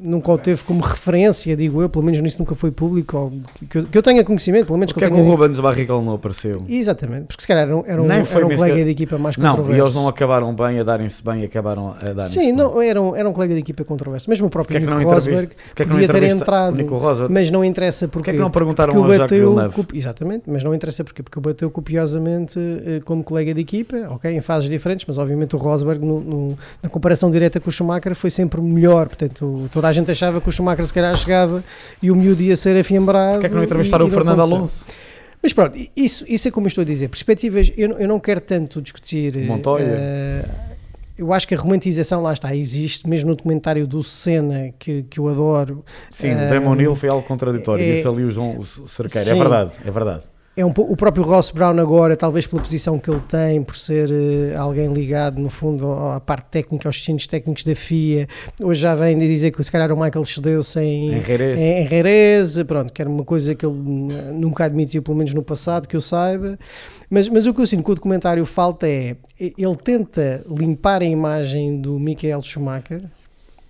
Nunca 0.06 0.32
o 0.32 0.36
teve 0.36 0.62
como 0.64 0.82
referência, 0.82 1.56
digo 1.56 1.80
eu, 1.80 1.88
pelo 1.88 2.04
menos 2.04 2.20
nisso 2.20 2.36
nunca 2.38 2.54
foi 2.54 2.70
público, 2.70 3.32
que, 3.54 3.64
que 3.66 3.78
eu, 3.78 3.84
que 3.86 3.96
eu 3.98 4.02
tenha 4.02 4.22
conhecimento, 4.22 4.66
pelo 4.66 4.76
menos 4.78 4.92
Porque 4.92 5.06
é 5.06 5.10
que 5.10 5.16
o. 5.16 5.22
Rubens 5.24 5.58
Barrichello 5.58 6.02
não 6.02 6.12
apareceu? 6.12 6.62
Exatamente, 6.68 7.28
porque 7.28 7.40
se 7.40 7.48
calhar 7.48 7.64
era 7.66 7.74
um, 7.74 7.82
era 7.86 8.02
um, 8.02 8.06
Nem 8.06 8.18
era 8.18 8.46
um 8.46 8.54
colega 8.54 8.74
que- 8.76 8.84
de 8.84 8.90
equipa 8.90 9.16
mais 9.16 9.36
Não, 9.38 9.48
controverso. 9.50 9.78
e 9.78 9.82
eles 9.82 9.94
não 9.94 10.06
acabaram 10.06 10.54
bem, 10.54 10.78
a 10.78 10.82
darem-se 10.82 11.24
bem 11.24 11.40
e 11.40 11.44
acabaram 11.46 11.94
a 11.98 12.04
darem-se 12.12 12.32
Sim, 12.34 12.40
bem. 12.40 12.52
não, 12.52 12.82
era, 12.82 13.00
um, 13.00 13.16
era 13.16 13.26
um 13.26 13.32
colega 13.32 13.54
de 13.54 13.60
equipa 13.60 13.82
controverso. 13.82 14.28
Mesmo 14.28 14.46
o 14.46 14.50
Porque 14.50 14.74
próprio 14.74 14.76
é 14.76 14.80
que 14.82 14.86
não 14.92 14.98
Nico? 14.98 15.10
Rosberg 15.10 15.48
Porque 15.68 15.82
é 15.82 15.84
que 15.86 15.90
não 15.90 15.98
podia 15.98 16.20
ter 16.20 16.22
entrado, 16.24 16.76
mas 17.30 17.50
não 17.50 17.64
interessa 17.64 18.06
porque, 18.06 18.28
é 18.30 18.32
que 18.34 18.38
não 18.38 18.50
perguntaram 18.50 18.92
porque 18.92 19.06
o 19.08 19.10
ao 19.10 19.16
Jacques 19.18 19.30
bateu, 19.38 19.48
Villeneuve? 19.50 19.74
copi- 19.74 19.96
exatamente, 19.98 20.42
mas 20.48 20.62
não 20.62 20.74
interessa 20.74 21.02
porque 21.02 21.22
o 21.38 21.40
bateu 21.40 21.70
copiosamente 21.70 22.58
eh, 22.58 23.00
como 23.04 23.24
colega 23.24 23.54
de 23.54 23.60
equipa, 23.62 23.96
ok, 24.10 24.30
em 24.30 24.40
fases 24.42 24.68
diferentes, 24.68 25.06
mas 25.08 25.16
obviamente 25.16 25.56
o 25.56 25.58
Rosberg 25.58 26.04
no- 26.04 26.20
no- 26.20 26.58
na 26.82 26.90
comparação 26.90 27.30
direta 27.30 27.58
com 27.58 27.70
o 27.70 27.72
Schumacher 27.72 28.14
foi 28.14 28.28
sempre 28.30 28.60
melhor, 28.60 29.08
portanto 29.08 29.68
toda 29.72 29.88
a 29.88 29.92
gente 29.94 30.10
achava 30.10 30.40
que 30.40 30.48
o 30.48 30.52
Schumacher 30.52 30.86
se 30.86 30.92
calhar 30.92 31.16
chegava 31.16 31.64
e 32.02 32.10
o 32.10 32.16
miúdo 32.16 32.42
ia 32.42 32.54
ser 32.56 32.78
afiembrado. 32.78 33.32
Porquê 33.34 33.46
é 33.46 33.48
que 33.48 33.54
não 33.54 33.64
entrevistaram 33.64 34.06
o 34.06 34.10
Fernando 34.10 34.40
aconteceu. 34.40 34.56
Alonso? 34.58 34.86
Mas 35.42 35.52
pronto, 35.52 35.78
isso, 35.96 36.24
isso 36.26 36.48
é 36.48 36.50
como 36.50 36.66
eu 36.66 36.68
estou 36.68 36.82
a 36.82 36.84
dizer. 36.84 37.08
Perspectivas, 37.08 37.70
eu, 37.76 37.88
não- 37.90 37.98
eu 37.98 38.08
não 38.08 38.18
quero 38.20 38.40
tanto 38.40 38.80
discutir. 38.80 39.36
eh, 39.36 39.40
Montoya. 39.46 39.84
eh, 39.84 40.44
eu 41.18 41.32
acho 41.32 41.46
que 41.46 41.54
a 41.54 41.58
romantização 41.58 42.22
lá 42.22 42.32
está, 42.32 42.56
existe, 42.56 43.08
mesmo 43.08 43.28
no 43.30 43.36
documentário 43.36 43.86
do 43.86 44.02
Senna, 44.02 44.70
que, 44.78 45.02
que 45.04 45.20
eu 45.20 45.28
adoro. 45.28 45.84
Sim, 46.10 46.32
o 46.32 46.36
Damon 46.48 46.74
Hill 46.80 46.96
foi 46.96 47.08
algo 47.10 47.26
contraditório, 47.26 47.84
é- 47.84 47.96
disse 47.96 48.08
ali 48.08 48.24
o 48.24 48.30
João 48.30 48.58
o 48.58 48.88
Cerqueiro. 48.88 49.28
É 49.30 49.34
verdade, 49.34 49.70
é 49.84 49.90
verdade. 49.90 50.22
É 50.56 50.64
um, 50.64 50.70
o 50.70 50.96
próprio 50.96 51.24
Ross 51.24 51.50
Brown 51.50 51.80
agora, 51.80 52.14
talvez 52.14 52.46
pela 52.46 52.62
posição 52.62 52.96
que 52.96 53.10
ele 53.10 53.20
tem, 53.28 53.60
por 53.60 53.76
ser 53.76 54.08
eh, 54.12 54.54
alguém 54.54 54.92
ligado, 54.92 55.40
no 55.40 55.50
fundo, 55.50 55.90
à 55.90 56.20
parte 56.20 56.46
técnica, 56.48 56.88
aos 56.88 56.94
destinos 56.94 57.26
técnicos 57.26 57.64
da 57.64 57.74
FIA, 57.74 58.28
hoje 58.62 58.80
já 58.80 58.94
vem 58.94 59.18
de 59.18 59.26
dizer 59.26 59.50
que 59.50 59.60
se 59.64 59.72
calhar 59.72 59.90
o 59.90 60.00
Michael 60.00 60.24
cedeu-se 60.24 60.78
em, 60.78 61.14
Em 61.16 61.20
Jerez. 61.20 61.60
em, 61.60 61.88
Jerez, 61.88 62.62
pronto, 62.62 62.92
que 62.92 63.02
era 63.02 63.10
uma 63.10 63.24
coisa 63.24 63.52
que 63.52 63.66
ele 63.66 63.74
nunca 64.32 64.64
admitiu, 64.64 65.02
pelo 65.02 65.16
menos 65.16 65.34
no 65.34 65.42
passado, 65.42 65.88
que 65.88 65.96
eu 65.96 66.00
saiba. 66.00 66.56
Mas, 67.10 67.28
mas 67.28 67.46
o 67.46 67.52
que 67.52 67.60
eu 67.60 67.66
sinto 67.66 67.82
que 67.82 67.90
o 67.90 67.94
documentário 67.96 68.46
falta 68.46 68.86
é, 68.86 69.16
ele 69.40 69.76
tenta 69.82 70.44
limpar 70.48 71.02
a 71.02 71.04
imagem 71.04 71.80
do 71.80 71.98
Michael 71.98 72.40
Schumacher, 72.42 73.02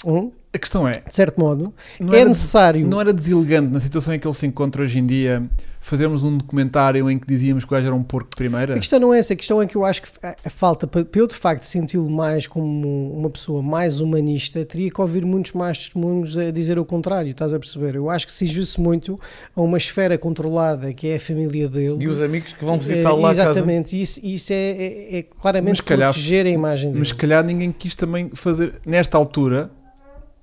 um, 0.04 0.30
A 0.54 0.58
questão 0.58 0.86
é, 0.86 0.92
de 0.92 1.14
certo 1.14 1.40
modo, 1.40 1.74
não 1.98 2.14
é 2.14 2.20
era, 2.20 2.28
necessário... 2.28 2.86
não 2.86 3.00
era 3.00 3.12
deselegante 3.12 3.72
na 3.72 3.80
situação 3.80 4.14
em 4.14 4.18
que 4.20 4.26
ele 4.26 4.34
se 4.34 4.46
encontra 4.46 4.82
hoje 4.82 5.00
em 5.00 5.04
dia 5.06 5.42
fazermos 5.80 6.24
um 6.24 6.38
documentário 6.38 7.10
em 7.10 7.18
que 7.18 7.26
dizíamos 7.26 7.62
que 7.64 7.70
o 7.70 7.76
gajo 7.76 7.88
era 7.88 7.94
um 7.94 8.02
porco 8.02 8.30
de 8.30 8.36
primeira? 8.36 8.74
A 8.74 8.78
questão 8.78 8.98
não 8.98 9.12
é 9.12 9.18
essa, 9.18 9.34
a 9.34 9.36
questão 9.36 9.60
é 9.60 9.66
que 9.66 9.76
eu 9.76 9.84
acho 9.84 10.00
que 10.02 10.08
a, 10.22 10.48
falta, 10.48 10.86
para 10.86 11.04
eu 11.14 11.26
de 11.26 11.34
facto 11.34 11.64
senti-lo 11.64 12.08
mais 12.08 12.46
como 12.46 13.12
uma 13.18 13.28
pessoa 13.28 13.60
mais 13.60 14.00
humanista, 14.00 14.64
teria 14.64 14.90
que 14.90 14.98
ouvir 15.00 15.26
muitos 15.26 15.52
mais 15.52 15.76
testemunhos 15.76 16.38
a 16.38 16.50
dizer 16.50 16.78
o 16.78 16.84
contrário, 16.86 17.32
estás 17.32 17.52
a 17.52 17.58
perceber? 17.58 17.96
Eu 17.96 18.08
acho 18.08 18.24
que 18.24 18.32
se 18.32 18.44
injure 18.44 18.66
muito 18.78 19.20
a 19.54 19.60
uma 19.60 19.76
esfera 19.76 20.16
controlada 20.16 20.90
que 20.94 21.08
é 21.08 21.16
a 21.16 21.20
família 21.20 21.68
dele. 21.68 21.96
E 21.98 22.08
os 22.08 22.22
amigos 22.22 22.52
que 22.54 22.64
vão 22.64 22.76
Eh, 22.76 22.78
visitá-lo 22.78 23.20
lá 23.20 23.32
a 23.32 23.34
casa. 23.34 23.50
Exatamente, 23.50 24.00
isso, 24.00 24.20
isso 24.22 24.52
é, 24.52 24.56
é, 24.56 25.16
é 25.18 25.22
claramente 25.22 25.78
Mas 25.78 25.80
calhar- 25.82 26.12
proteger 26.12 26.46
a 26.46 26.50
imagem 26.50 26.90
dele. 26.90 27.00
Mas 27.00 27.08
se 27.08 27.14
calhar 27.14 27.44
ninguém 27.44 27.70
quis 27.70 27.94
também 27.94 28.30
fazer, 28.34 28.74
nesta 28.86 29.18
altura, 29.18 29.70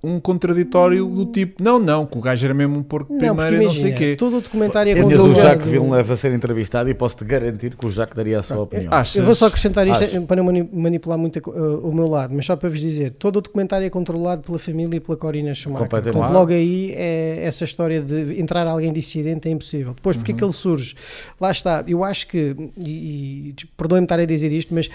um 0.04 0.20
contraditório 0.20 1.06
do 1.06 1.26
tipo, 1.28 1.62
não, 1.64 1.78
não, 1.78 2.08
que 2.08 2.18
o 2.18 2.22
gajo 2.22 2.44
era 2.44 2.54
mesmo 2.56 2.76
um 2.78 2.82
porco 2.82 3.14
de 3.14 3.20
primeira 3.20 3.56
e 3.56 3.64
não 3.64 3.70
sei 3.70 3.92
o 3.92 3.96
quê. 3.96 4.16
todo 4.18 4.38
o 4.38 4.42
documentário 4.42 4.92
é 4.92 4.96
Tinhas 4.96 5.12
o 5.14 5.18
controlado. 5.18 5.42
Jacques 5.48 5.68
Villeneuve 5.72 6.14
a 6.14 6.18
ser 6.18 6.34
entrevistado 6.34 6.90
e 6.90 6.94
posso-te 6.96 7.24
garantir 7.24 7.76
que 7.76 7.86
o 7.86 7.92
Jacques 7.92 8.16
daria 8.16 8.40
a 8.40 8.44
sua 8.44 8.62
opinião. 8.62 8.92
Achas? 8.92 9.16
Eu 9.18 9.24
vou 9.24 9.36
só 9.36 9.46
acrescentar 9.46 9.88
isto 9.88 10.04
Acho. 10.04 10.22
para 10.24 10.38
não 10.38 10.46
mani- 10.46 10.68
manipular 10.74 11.20
muito 11.20 11.38
uh, 11.50 11.88
o 11.88 11.94
meu 11.94 12.08
lado, 12.08 12.34
mas 12.36 12.46
só 12.48 12.56
para 12.56 12.68
vos 12.70 12.80
dizer: 12.80 13.12
todo 13.12 13.36
o 13.36 13.42
documentário 13.42 13.86
é 13.86 13.90
controlado 13.92 14.42
pela 14.42 14.58
família 14.58 14.98
e 14.98 15.00
pela 15.00 15.16
Corina 15.18 15.54
Schumacher. 15.54 15.84
Completamente. 15.86 16.18
Portanto, 16.18 16.34
logo 16.36 16.52
aí 16.52 16.94
é 16.96 17.44
essa 17.46 17.64
história 17.64 18.02
de 18.02 18.40
entrar 18.42 18.66
alguém 18.68 18.92
dissidente 18.92 19.48
é 19.48 19.52
impossível. 19.52 19.94
Depois, 19.94 20.18
porque 20.18 20.32
é 20.32 20.34
Uhum. 20.34 20.38
que 20.40 20.44
ele 20.46 20.54
surge? 20.54 20.96
Lá 21.40 21.52
está, 21.52 21.84
eu 21.88 22.04
acho 22.04 22.26
que, 22.28 22.56
e, 22.78 23.50
e 23.50 23.56
perdoem-me 23.78 24.06
estar 24.06 24.20
a 24.20 24.26
dizer 24.26 24.52
isto, 24.52 24.74
mas 24.74 24.90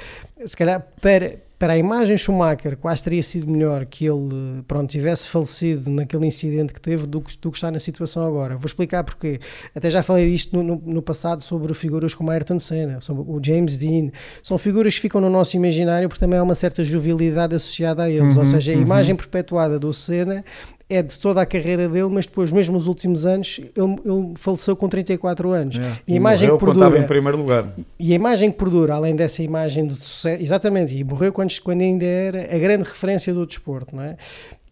se 0.44 0.56
calhar 0.56 0.84
para. 1.00 1.45
Para 1.58 1.72
a 1.72 1.78
imagem 1.78 2.18
Schumacher, 2.18 2.76
quase 2.76 3.02
teria 3.02 3.22
sido 3.22 3.50
melhor 3.50 3.86
que 3.86 4.04
ele 4.04 4.62
pronto, 4.68 4.90
tivesse 4.90 5.26
falecido 5.28 5.90
naquele 5.90 6.26
incidente 6.26 6.72
que 6.72 6.80
teve 6.80 7.06
do 7.06 7.22
que, 7.22 7.34
do 7.38 7.50
que 7.50 7.56
está 7.56 7.70
na 7.70 7.78
situação 7.78 8.26
agora. 8.26 8.56
Vou 8.56 8.66
explicar 8.66 9.02
porquê. 9.02 9.40
Até 9.74 9.88
já 9.88 10.02
falei 10.02 10.30
disto 10.30 10.54
no, 10.54 10.62
no, 10.62 10.82
no 10.84 11.00
passado 11.00 11.42
sobre 11.42 11.72
figuras 11.72 12.14
como 12.14 12.30
Ayrton 12.30 12.58
Senna, 12.58 13.00
sobre 13.00 13.22
o 13.26 13.40
James 13.42 13.78
Dean. 13.78 14.10
São 14.42 14.58
figuras 14.58 14.96
que 14.96 15.00
ficam 15.00 15.18
no 15.18 15.30
nosso 15.30 15.56
imaginário 15.56 16.10
porque 16.10 16.20
também 16.20 16.38
há 16.38 16.42
uma 16.42 16.54
certa 16.54 16.84
jovialidade 16.84 17.54
associada 17.54 18.02
a 18.02 18.10
eles. 18.10 18.36
Ou 18.36 18.42
Uhum, 18.42 18.50
seja, 18.50 18.72
a 18.72 18.76
uhum. 18.76 18.82
imagem 18.82 19.16
perpetuada 19.16 19.78
do 19.78 19.92
Senna 19.94 20.44
é 20.88 21.03
de 21.03 21.18
toda 21.18 21.40
a 21.40 21.46
carreira 21.46 21.88
dele, 21.88 22.09
mas 22.09 22.27
depois, 22.27 22.53
mesmo 22.53 22.75
nos 22.75 22.87
últimos 22.87 23.27
anos, 23.27 23.59
ele, 23.59 23.96
ele 24.05 24.35
faleceu 24.37 24.77
com 24.77 24.88
34 24.88 25.51
anos. 25.51 25.79
É. 25.79 25.92
E 26.07 26.12
a 26.12 26.16
imagem 26.16 26.49
morreu 26.49 26.59
que 26.59 26.64
perdura, 26.64 26.99
em 27.01 27.07
primeiro 27.07 27.37
lugar. 27.37 27.66
e 27.99 28.12
a 28.12 28.14
imagem 28.14 28.53
que 28.53 28.59
perdura, 28.59 28.94
além 28.94 29.16
dessa 29.16 29.42
imagem 29.42 29.87
de 29.87 29.94
sucesso, 29.94 30.40
exatamente, 30.40 30.96
e 30.96 31.03
morreu 31.03 31.33
quando, 31.33 31.51
quando 31.61 31.83
ainda 31.83 32.05
era 32.05 32.55
a 32.55 32.59
grande 32.59 32.85
referência 32.85 33.35
do 33.35 33.44
desporto, 33.44 33.96
não 33.96 34.03
é? 34.03 34.16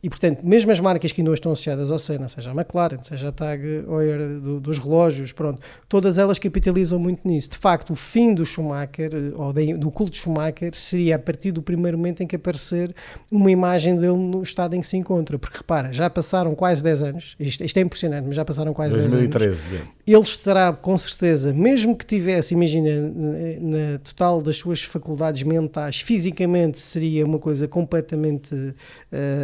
E 0.04 0.08
portanto, 0.10 0.42
mesmo 0.46 0.70
as 0.70 0.78
marcas 0.80 1.12
que 1.12 1.22
ainda 1.22 1.30
hoje 1.30 1.38
estão 1.38 1.50
associadas 1.52 1.90
ao 1.90 1.98
Senna, 1.98 2.28
seja 2.28 2.50
a 2.50 2.54
McLaren, 2.54 2.98
seja 3.02 3.28
a 3.28 3.32
Tag 3.32 3.62
Heuer 3.64 4.38
do- 4.38 4.60
dos 4.60 4.78
relógios, 4.78 5.32
pronto, 5.32 5.58
todas 5.88 6.18
elas 6.18 6.38
capitalizam 6.38 6.98
muito 6.98 7.26
nisso. 7.26 7.48
De 7.50 7.56
facto, 7.56 7.90
o 7.94 7.96
fim 7.96 8.34
do 8.34 8.44
Schumacher, 8.44 9.10
eh, 9.14 9.32
ou 9.34 9.50
da- 9.50 9.62
do 9.78 9.90
culto 9.90 10.14
Schumacher, 10.14 10.74
seria 10.74 11.16
a 11.16 11.18
partir 11.18 11.52
do 11.52 11.62
primeiro 11.62 11.96
momento 11.96 12.22
em 12.22 12.26
que 12.26 12.36
aparecer 12.36 12.94
uma 13.32 13.50
imagem 13.50 13.96
dele 13.96 14.12
no 14.18 14.42
estado 14.42 14.74
em 14.76 14.80
que 14.82 14.86
se 14.86 14.96
encontra. 14.98 15.38
Porque 15.38 15.56
repara, 15.56 15.90
já 15.90 16.10
passaram 16.10 16.54
quase 16.54 16.84
10 16.84 17.02
anos, 17.02 17.34
isto, 17.40 17.64
isto 17.64 17.76
é 17.78 17.80
impressionante, 17.80 18.26
mas 18.26 18.36
já 18.36 18.44
passaram 18.44 18.74
quase 18.74 18.98
10 18.98 19.04
anos 19.14 19.28
2013. 19.30 19.76
é. 19.76 19.80
ele 20.06 20.20
estará 20.20 20.70
com 20.74 20.98
certeza, 20.98 21.54
mesmo 21.54 21.96
que 21.96 22.04
tivesse, 22.04 22.52
imagina, 22.52 22.90
na, 23.00 23.92
na 23.92 23.98
total 24.00 24.42
das 24.42 24.56
suas 24.58 24.82
faculdades 24.82 25.42
mentais, 25.44 26.00
fisicamente 26.02 26.78
seria 26.78 27.24
uma 27.24 27.38
coisa 27.38 27.66
completamente 27.66 28.54
uh, 28.54 28.74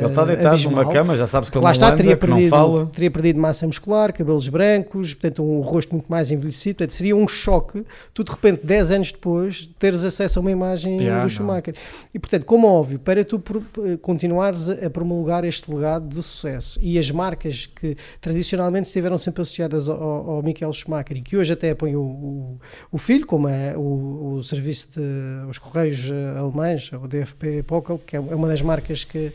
Ele 0.03 0.33
está 0.35 0.50
deitado 0.57 0.75
numa 0.75 0.93
cama, 0.93 1.17
já 1.17 1.27
sabes 1.27 1.49
que 1.49 1.57
ele 1.57 1.65
Lá 1.65 1.71
não 1.71 1.73
está, 1.73 1.87
anda, 1.87 1.97
teria 1.97 2.13
não 2.13 2.19
perdido, 2.19 2.51
fala. 2.51 2.87
teria 2.87 3.11
perdido 3.11 3.41
massa 3.41 3.67
muscular, 3.67 4.13
cabelos 4.13 4.49
brancos, 4.49 5.15
portanto, 5.15 5.43
um 5.43 5.61
rosto 5.61 5.93
muito 5.93 6.07
mais 6.09 6.33
envelhecido. 6.33 6.79
Portanto, 6.79 6.93
seria 6.93 7.15
um 7.15 7.29
choque, 7.29 7.85
tu 8.13 8.25
de 8.25 8.31
repente, 8.33 8.67
10 8.67 8.91
anos 8.93 9.13
depois, 9.13 9.69
teres 9.79 10.05
acesso 10.05 10.39
a 10.39 10.43
uma 10.43 10.51
imagem 10.51 10.99
Yeah, 11.01 11.19
do 11.19 11.23
não. 11.23 11.29
Schumacher. 11.29 11.75
E, 12.13 12.19
portanto, 12.19 12.45
como 12.45 12.67
óbvio, 12.67 12.99
para 12.99 13.25
tu 13.25 13.41
eh, 13.85 13.97
continuares 13.99 14.69
a, 14.69 14.91
promulgar 14.91 15.45
este 15.45 15.73
legado 15.73 16.09
de 16.09 16.23
sucesso 16.23 16.79
e 16.83 16.99
as 16.99 17.11
marcas 17.11 17.67
que 17.67 17.97
tradicionalmente 18.21 18.89
estiveram 18.89 19.17
sempre 19.17 19.43
associadas 19.43 19.89
ao, 19.89 20.03
ao 20.03 20.41
ao 20.41 20.43
Michael 20.43 20.73
Schumacher 20.73 21.17
e 21.19 21.21
que 21.21 21.37
hoje 21.37 21.53
até 21.53 21.71
apoiam 21.71 22.01
o, 22.01 22.05
o, 22.05 22.61
o 22.93 22.99
filho, 22.99 23.27
como 23.27 23.49
é 23.49 23.77
o, 23.77 24.37
o 24.37 24.43
serviço 24.43 24.89
de 24.97 25.49
os 25.49 25.59
Correios 25.59 26.11
eh, 26.11 26.39
alemães, 26.39 26.91
o 26.93 27.07
DFP 27.07 27.63
Pokal, 27.63 27.99
que 27.99 28.17
é 28.17 28.21
uma 28.21 28.49
das 28.49 28.63
marcas 28.63 29.05
que 29.05 29.33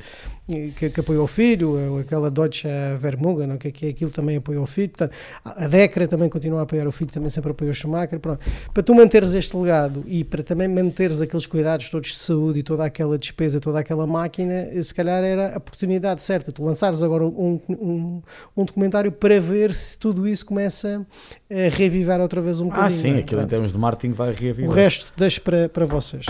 que, 0.47 0.89
que 0.91 0.99
apoiou 0.99 1.23
o 1.23 1.27
filho, 1.27 1.71
ou 1.93 1.99
aquela 1.99 2.29
Deutsche 2.29 2.67
Vermogen, 2.99 3.53
o 3.53 3.57
que 3.57 3.67
é 3.69 3.71
que 3.71 3.85
é 3.87 3.89
aquilo 3.89 4.11
também 4.11 4.37
apoiou 4.37 4.63
o 4.63 4.67
filho, 4.67 4.89
portanto, 4.89 5.11
a 5.43 5.67
Decra 5.67 6.07
também 6.07 6.29
continua 6.29 6.59
a 6.59 6.63
apoiar 6.63 6.87
o 6.87 6.91
filho, 6.91 7.09
também 7.11 7.29
sempre 7.31 7.49
apoiou 7.51 7.71
o 7.71 7.73
Schumacher, 7.73 8.19
pronto. 8.19 8.45
Para 8.71 8.83
tu 8.83 8.93
manteres 8.93 9.33
este 9.33 9.57
legado 9.57 10.03
e 10.05 10.23
para 10.23 10.43
também 10.43 10.67
manteres 10.67 11.19
aqueles 11.19 11.47
cuidados 11.47 11.89
todos 11.89 12.09
de 12.09 12.17
saúde 12.19 12.59
e 12.59 12.63
toda 12.63 12.85
aquela 12.85 13.17
despesa, 13.17 13.59
toda 13.59 13.79
aquela 13.79 14.05
máquina, 14.05 14.67
se 14.81 14.93
calhar 14.93 15.23
era 15.23 15.55
a 15.55 15.57
oportunidade 15.57 16.21
certa, 16.21 16.51
tu 16.51 16.63
lançares 16.63 17.01
agora 17.01 17.25
um, 17.25 17.59
um, 17.67 18.21
um 18.55 18.65
documentário 18.65 19.11
para 19.11 19.39
ver 19.39 19.73
se 19.73 19.97
tudo 19.97 20.27
isso 20.27 20.45
começa 20.45 21.05
a 21.49 21.75
revivar 21.75 22.21
outra 22.21 22.39
vez 22.39 22.61
um 22.61 22.67
Ah, 22.71 22.75
bocadinho. 22.75 23.01
sim, 23.01 23.09
não 23.11 23.17
é? 23.17 23.19
aquilo 23.21 23.39
em 23.39 23.43
Pronto. 23.43 23.49
termos 23.49 23.71
de 23.71 23.77
marketing 23.79 24.13
vai 24.13 24.29
O 24.31 24.35
reavivar. 24.35 24.75
resto 24.75 25.11
deixo 25.17 25.41
para, 25.41 25.67
para 25.69 25.85
vocês. 25.87 26.25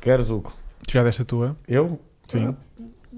Queres, 0.00 0.30
Hugo? 0.30 0.52
Tu 0.86 0.92
já 0.92 1.04
deste 1.04 1.22
a 1.22 1.24
tua? 1.24 1.56
Eu? 1.68 1.98
Sim. 2.28 2.54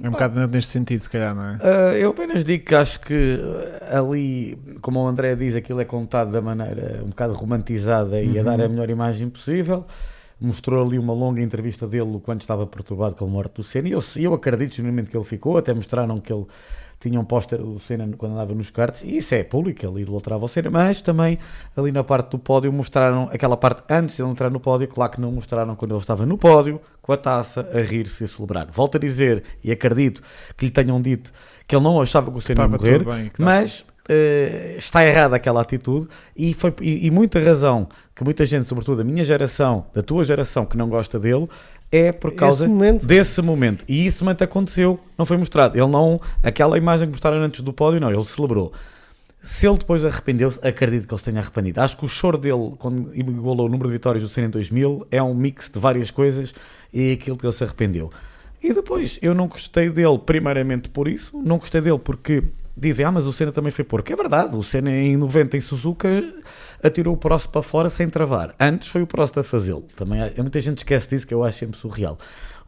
É 0.03 0.09
um 0.09 0.13
bocado 0.13 0.47
neste 0.49 0.71
sentido, 0.71 1.01
se 1.01 1.11
calhar, 1.11 1.35
não 1.35 1.43
é? 1.51 1.59
Ah, 1.61 1.93
eu 1.99 2.11
apenas 2.11 2.45
digo 2.45 2.65
que 2.65 2.75
acho 2.75 3.01
que 3.01 3.39
ali, 3.91 4.57
como 4.81 5.01
o 5.03 5.07
André 5.09 5.35
diz, 5.35 5.57
aquilo 5.57 5.81
é 5.81 5.85
contado 5.85 6.31
da 6.31 6.41
maneira 6.41 7.01
um 7.05 7.09
bocado 7.09 7.33
romantizada 7.35 8.21
e 8.23 8.37
a 8.39 8.43
Uhum. 8.43 8.45
dar 8.45 8.61
a 8.61 8.69
melhor 8.69 8.89
imagem 8.91 9.29
possível. 9.29 9.85
Mostrou 10.41 10.87
ali 10.87 10.99
uma 11.01 11.13
longa 11.13 11.43
entrevista 11.43 11.85
dele 11.87 12.21
quando 12.23 12.43
estava 12.43 12.65
perturbado 12.65 13.17
com 13.17 13.25
a 13.25 13.29
morte 13.29 13.55
do 13.57 13.63
Senna. 13.65 13.89
E 13.89 13.93
eu, 13.93 14.01
eu 14.19 14.33
acredito 14.35 14.77
genuinamente 14.77 15.11
que 15.11 15.17
ele 15.17 15.25
ficou. 15.25 15.59
Até 15.59 15.75
mostraram 15.75 16.21
que 16.21 16.33
ele 16.33 16.47
tinha 17.01 17.19
um 17.21 17.25
póster 17.25 17.59
do 17.59 17.79
Senna 17.79 18.09
quando 18.17 18.33
andava 18.33 18.55
nos 18.55 18.71
karts. 18.71 19.05
E 19.05 19.19
isso 19.19 19.35
é 19.35 19.45
público, 19.45 19.87
ele 19.87 20.03
idolatrava 20.03 20.45
o 20.45 20.49
Senna. 20.49 20.71
Mas 20.71 21.01
também 21.01 21.39
ali 21.77 21.93
na 21.93 22.03
parte 22.03 22.31
do 22.31 22.39
pódio 22.39 22.73
mostraram 22.73 23.29
aquela 23.33 23.57
parte 23.57 23.83
antes 23.89 24.17
de 24.17 24.23
ele 24.23 24.31
entrar 24.31 24.51
no 24.51 24.61
pódio. 24.61 24.89
Claro 24.89 25.13
que 25.13 25.21
não 25.21 25.33
mostraram 25.33 25.77
quando 25.77 25.93
ele 25.93 26.01
estava 26.01 26.27
no 26.27 26.37
pódio, 26.37 26.81
com 27.01 27.13
a 27.13 27.17
taça, 27.17 27.69
a 27.73 27.81
rir-se 27.81 28.23
e 28.23 28.27
a 28.27 28.29
celebrar. 28.29 28.69
Volto 28.71 28.97
a 28.97 28.99
dizer, 28.99 29.45
e 29.63 29.71
acredito 29.71 30.23
que 30.57 30.67
lhe 30.67 30.71
tenham 30.71 31.01
dito 31.01 31.33
que 31.67 31.77
ele 31.77 31.85
não 31.85 32.01
achava 32.01 32.31
que 32.31 32.39
o 32.39 32.41
Senna 32.41 32.63
ia 32.63 32.69
morrer. 32.69 33.05
bem. 33.05 33.31
Mas 33.39 33.85
eh, 34.09 34.77
está 34.79 35.07
errada 35.07 35.37
aquela 35.37 35.61
atitude 35.61 36.09
e, 36.35 36.55
foi, 36.55 36.75
e, 36.81 37.07
e 37.07 37.11
muita 37.11 37.39
razão 37.39 37.87
que 38.17 38.25
muita 38.25 38.47
gente, 38.47 38.67
sobretudo 38.67 38.97
da 38.97 39.05
minha 39.05 39.23
geração, 39.23 39.87
da 39.95 40.03
tua 40.03 40.25
geração, 40.25 40.65
que 40.65 40.79
não 40.79 40.89
gosta 40.89 41.21
dele, 41.21 41.47
é 41.90 42.12
por 42.12 42.35
causa 42.35 42.66
momento, 42.68 43.07
desse 43.07 43.40
momento. 43.40 43.85
E 43.88 44.07
isso 44.07 44.24
momento 44.24 44.42
aconteceu, 44.42 45.01
não 45.16 45.24
foi 45.24 45.37
mostrado. 45.37 45.77
Ele 45.77 45.87
não, 45.87 46.20
aquela 46.42 46.77
imagem 46.77 47.07
que 47.07 47.12
mostraram 47.12 47.38
antes 47.38 47.61
do 47.61 47.72
pódio, 47.72 48.01
não, 48.01 48.11
ele 48.12 48.24
celebrou. 48.24 48.72
Se 49.40 49.66
ele 49.66 49.79
depois 49.79 50.05
arrependeu-se, 50.05 50.59
acredito 50.66 51.07
que 51.07 51.14
ele 51.14 51.18
se 51.18 51.24
tenha 51.24 51.40
arrependido. 51.40 51.81
Acho 51.81 51.96
que 51.96 52.05
o 52.05 52.09
choro 52.09 52.37
dele, 52.37 52.74
quando 52.79 53.14
igualou 53.14 53.66
o 53.66 53.68
número 53.68 53.88
de 53.88 53.94
vitórias 53.94 54.22
do 54.22 54.29
Senna 54.29 54.48
em 54.48 54.51
2000, 54.51 55.07
é 55.11 55.22
um 55.22 55.35
mix 55.35 55.68
de 55.68 55.79
várias 55.79 56.11
coisas 56.11 56.53
e 56.92 57.11
é 57.11 57.12
aquilo 57.12 57.37
que 57.37 57.46
ele 57.46 57.53
se 57.53 57.64
arrependeu. 57.64 58.11
E 58.62 58.74
depois, 58.74 59.18
eu 59.22 59.35
não 59.35 59.46
gostei 59.46 59.88
dele, 59.88 60.18
primeiramente 60.18 60.90
por 60.90 61.07
isso, 61.07 61.38
não 61.38 61.59
gostei 61.59 61.81
dele 61.81 61.98
porque 61.98 62.42
dizem, 62.77 63.07
ah, 63.07 63.12
mas 63.12 63.27
o 63.27 63.33
Senna 63.33 63.53
também 63.53 63.70
foi 63.70 63.85
porco. 63.85 64.12
É 64.12 64.16
verdade, 64.16 64.57
o 64.57 64.62
Senna 64.62 64.90
em 64.90 65.16
90 65.16 65.57
em 65.57 65.61
Suzuka 65.61 66.09
atirou 66.83 67.14
o 67.14 67.17
Prost 67.17 67.49
para 67.49 67.62
fora 67.62 67.91
sem 67.91 68.09
travar. 68.09 68.55
Antes 68.59 68.88
foi 68.88 69.03
o 69.03 69.07
Prost 69.07 69.37
a 69.38 69.45
fazê-lo. 69.45 69.85
Também 69.97 70.21
há- 70.23 70.31
muita 70.38 70.61
gente 70.61 70.79
esquece 70.79 71.09
disso, 71.09 71.27
que 71.27 71.35
eu 71.35 71.43
acho 71.45 71.59
sempre 71.59 71.79
surreal. 71.79 72.17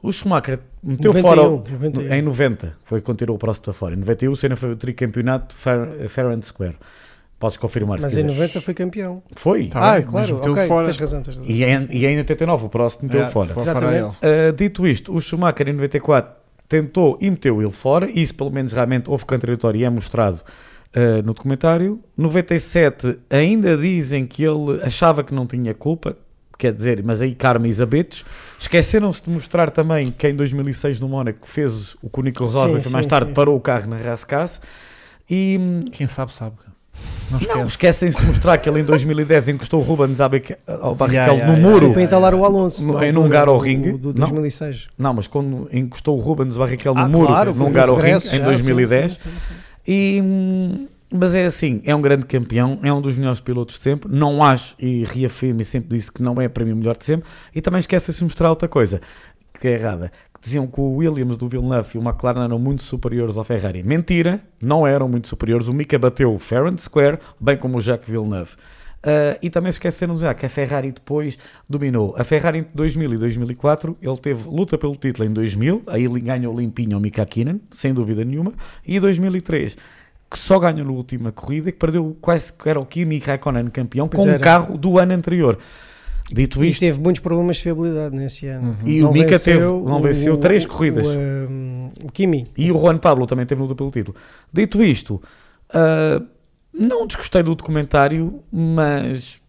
O 0.03 0.11
Schumacher 0.13 0.61
meteu 0.83 1.13
91, 1.13 1.23
fora 1.23 1.43
91. 1.43 2.15
em 2.15 2.23
90, 2.23 2.77
foi 2.85 3.01
quando 3.01 3.19
tirou 3.19 3.37
o 3.37 3.39
Prost 3.39 3.63
para 3.63 3.73
fora. 3.73 3.95
Em 3.95 3.99
91 3.99 4.33
o 4.33 4.37
Senna 4.37 4.57
foi 4.57 4.73
o 4.73 4.77
tricampeonato 4.77 5.55
fair, 5.55 6.09
fair 6.09 6.27
and 6.29 6.43
square. 6.43 6.77
Podes 7.39 7.57
confirmar 7.57 7.99
mas 8.01 8.13
em 8.13 8.17
quiseres. 8.17 8.37
90 8.37 8.61
foi 8.61 8.75
campeão. 8.75 9.23
Foi. 9.35 9.69
Tá 9.69 9.79
ah, 9.79 9.93
bem, 9.97 10.03
mas 10.05 10.11
claro, 10.11 10.35
meteu 10.37 10.53
ok, 10.53 10.67
fora. 10.67 10.85
tens 10.87 10.97
razão, 10.99 11.23
tens 11.23 11.37
razão. 11.37 11.51
E 11.51 11.65
em, 11.65 11.89
e 11.91 12.07
em 12.07 12.19
89 12.19 12.67
o 12.67 12.69
Prost 12.69 13.03
meteu 13.03 13.23
É, 13.23 13.29
fora. 13.29 13.55
Exatamente. 13.57 14.17
Uh, 14.17 14.53
dito 14.55 14.87
isto, 14.87 15.15
o 15.15 15.21
Schumacher 15.21 15.69
em 15.69 15.73
94 15.73 16.35
tentou 16.69 17.19
e 17.21 17.31
meteu 17.31 17.61
ele 17.61 17.71
fora, 17.71 18.11
isso 18.11 18.35
pelo 18.35 18.51
menos 18.51 18.73
realmente 18.73 19.09
houve 19.11 19.25
contraditório 19.25 19.81
e 19.81 19.85
é 19.85 19.91
mostrado 19.91 20.41
uh, 20.97 21.23
no 21.25 21.35
documentário. 21.35 22.01
97 22.17 23.19
ainda 23.31 23.77
dizem 23.77 24.27
que 24.27 24.43
ele 24.45 24.81
achava 24.83 25.23
que 25.25 25.35
não 25.35 25.47
tinha 25.47 25.73
culpa, 25.75 26.17
quer 26.59 26.73
dizer, 26.73 27.03
mas 27.05 27.21
aí 27.21 27.35
karma 27.35 27.67
e 27.69 27.73
zabetos. 27.73 28.25
Esqueceram-se 28.59 29.23
de 29.25 29.31
mostrar 29.31 29.71
também 29.71 30.11
que 30.11 30.29
em 30.29 30.35
2006 30.35 31.01
no 31.01 31.09
Mónaco 31.09 31.49
fez 31.49 31.95
o 32.03 32.11
que 32.11 32.21
o 32.21 32.23
Nico 32.23 32.49
Sim, 32.49 32.55
Rosberg 32.59 32.85
sim, 32.85 32.91
mais 32.91 33.07
tarde 33.07 33.29
sim. 33.29 33.35
parou 33.35 33.57
o 33.57 33.61
carro 33.61 33.89
na 33.89 33.97
Rascasse. 33.97 34.61
E 35.29 35.57
hum, 35.61 35.81
Quem 35.93 36.07
sabe, 36.07 36.33
sabe. 36.33 36.57
Não 37.31 37.39
esquece. 37.39 37.59
não, 37.59 37.65
esquecem-se 37.67 38.21
de 38.21 38.27
mostrar 38.27 38.59
que 38.59 38.69
ele 38.69 38.81
em 38.81 38.85
2010 38.85 39.49
encostou 39.49 39.81
o 39.81 39.83
Rubens 39.85 40.19
beca- 40.29 40.59
ao 40.67 40.95
Barrichello 40.95 41.39
Yeah, 41.39 41.47
no 41.53 41.57
yeah, 41.59 41.71
muro. 41.81 41.93
Para 41.93 42.03
entalar 42.03 42.35
o 42.35 42.45
Alonso. 42.45 42.87
No- 42.87 43.03
em 43.03 43.17
um 43.17 43.23
lugar 43.23 43.49
ao 43.49 43.57
ringue. 43.57 43.93
Do 43.93 44.09
Não. 44.09 44.15
2006. 44.27 44.89
Não, 44.99 45.15
mas 45.15 45.27
quando 45.29 45.69
encostou 45.73 46.19
o 46.19 46.21
Rubens 46.21 46.57
Barrichello 46.57 46.97
no 46.97 47.03
Ah, 47.05 47.09
muro, 47.09 47.27
claro, 47.29 47.55
num 47.55 47.65
lugar 47.67 47.89
ao 47.89 47.95
ringue, 47.95 48.27
em 48.27 48.39
já, 48.39 48.45
2010. 48.45 49.13
sim, 49.13 49.19
sim, 49.19 49.31
sim, 49.31 49.37
sim. 49.49 49.55
E, 49.87 50.21
hum, 50.23 50.89
mas 51.13 51.35
é 51.35 51.47
assim, 51.47 51.83
é 51.85 51.95
um 51.95 52.01
grande 52.01 52.25
campeão, 52.27 52.79
é 52.83 52.93
um 52.93 53.01
dos 53.01 53.17
melhores 53.17 53.41
pilotos 53.41 53.77
de 53.77 53.83
sempre. 53.83 54.11
Não 54.13 54.43
acho, 54.43 54.75
e 54.79 55.05
reafirmo 55.05 55.61
e 55.61 55.65
sempre 55.65 55.97
disse 55.97 56.11
que 56.11 56.23
não 56.23 56.41
é 56.41 56.49
para 56.49 56.65
mim 56.65 56.73
o 56.73 56.77
melhor 56.77 56.97
de 56.97 57.05
sempre. 57.05 57.29
E 57.55 57.61
também 57.61 57.81
esquece-se 57.81 58.19
de 58.19 58.25
mostrar 58.25 58.49
outra 58.51 58.69
coisa, 58.69 59.01
que 59.61 59.67
é 59.67 59.73
errada. 59.73 60.13
Que 60.33 60.41
diziam 60.41 60.67
que 60.67 60.81
o 60.81 60.97
Williams 60.97 61.37
do 61.37 61.49
Villeneuve 61.49 61.91
e 61.97 61.99
o 61.99 62.03
McLaren 62.03 62.45
eram 62.45 62.59
muito 62.59 62.83
superiores 62.83 63.37
ao 63.37 63.45
Ferrari. 63.45 63.83
Mentira, 63.83 64.41
não 64.61 64.87
eram 64.87 65.09
muito 65.09 65.27
superiores. 65.27 65.67
O 65.67 65.73
Mika 65.73 65.99
bateu 65.99 66.33
o 66.33 66.39
Fair 66.39 66.67
and 66.67 66.79
Square, 66.79 67.19
bem 67.41 67.57
como 67.57 67.79
o 67.79 67.81
Jacques 67.81 68.09
Villeneuve. 68.09 68.53
Ah, 69.03 69.39
e 69.43 69.49
também 69.49 69.73
de 69.73 69.79
dizer 69.79 70.35
que 70.35 70.47
a 70.47 70.49
Ferrari 70.49 70.93
depois 70.93 71.39
dominou. 71.69 72.15
A 72.19 72.25
Ferrari 72.25 72.59
entre 72.59 72.73
2000 72.75 73.15
e 73.15 73.19
2004, 73.19 73.97
ele 74.01 74.17
teve 74.19 74.49
luta 74.49 74.77
pelo 74.77 74.95
título 74.97 75.29
em 75.29 75.33
2000, 75.33 75.83
aí 75.87 76.05
ele 76.05 76.21
ganhou 76.21 76.59
limpinho 76.59 76.97
ao 76.97 77.01
Mika 77.01 77.23
Hakkinen, 77.23 77.61
sem 77.71 77.95
dúvida 77.95 78.25
nenhuma, 78.25 78.53
e 78.87 78.97
em 78.97 79.01
2003, 79.01 79.77
que 80.31 80.39
só 80.39 80.59
ganhou 80.59 80.85
na 80.87 80.93
última 80.93 81.33
corrida 81.33 81.71
e 81.71 81.73
que 81.73 81.79
perdeu 81.79 82.17
quase 82.21 82.53
que 82.53 82.69
era 82.69 82.79
o 82.79 82.85
Kimi 82.87 83.19
Raikkonen 83.19 83.69
campeão 83.69 84.07
Pois 84.07 84.23
com 84.23 84.29
o 84.29 84.33
era. 84.33 84.39
carro 84.39 84.77
do 84.77 84.99
ano 84.99 85.13
anterior. 85.15 85.59
Dito 86.33 86.63
E 86.63 86.71
isto, 86.71 86.79
teve 86.81 87.01
muitos 87.01 87.21
problemas 87.21 87.57
de 87.57 87.65
fiabilidade 87.65 88.15
nesse 88.15 88.47
ano. 88.47 88.77
Uhum. 88.83 88.89
E 88.89 89.03
o 89.03 89.11
Mika 89.11 89.37
teve- 89.41 89.65
não 89.65 90.01
venceu 90.01 90.37
três 90.37 90.65
corridas. 90.65 91.05
O, 91.09 91.11
um, 91.19 91.91
o 92.05 92.13
Kimi. 92.13 92.47
E 92.57 92.71
o 92.71 92.79
Juan 92.79 92.99
Pablo 92.99 93.27
também 93.27 93.45
teve 93.45 93.61
luta 93.61 93.75
pelo 93.75 93.91
título. 93.91 94.17
Dito 94.53 94.81
isto, 94.81 95.21
ah, 95.75 96.23
não 96.73 97.07
desgostei 97.07 97.43
do 97.43 97.55
documentário, 97.55 98.43
mas 98.53 99.41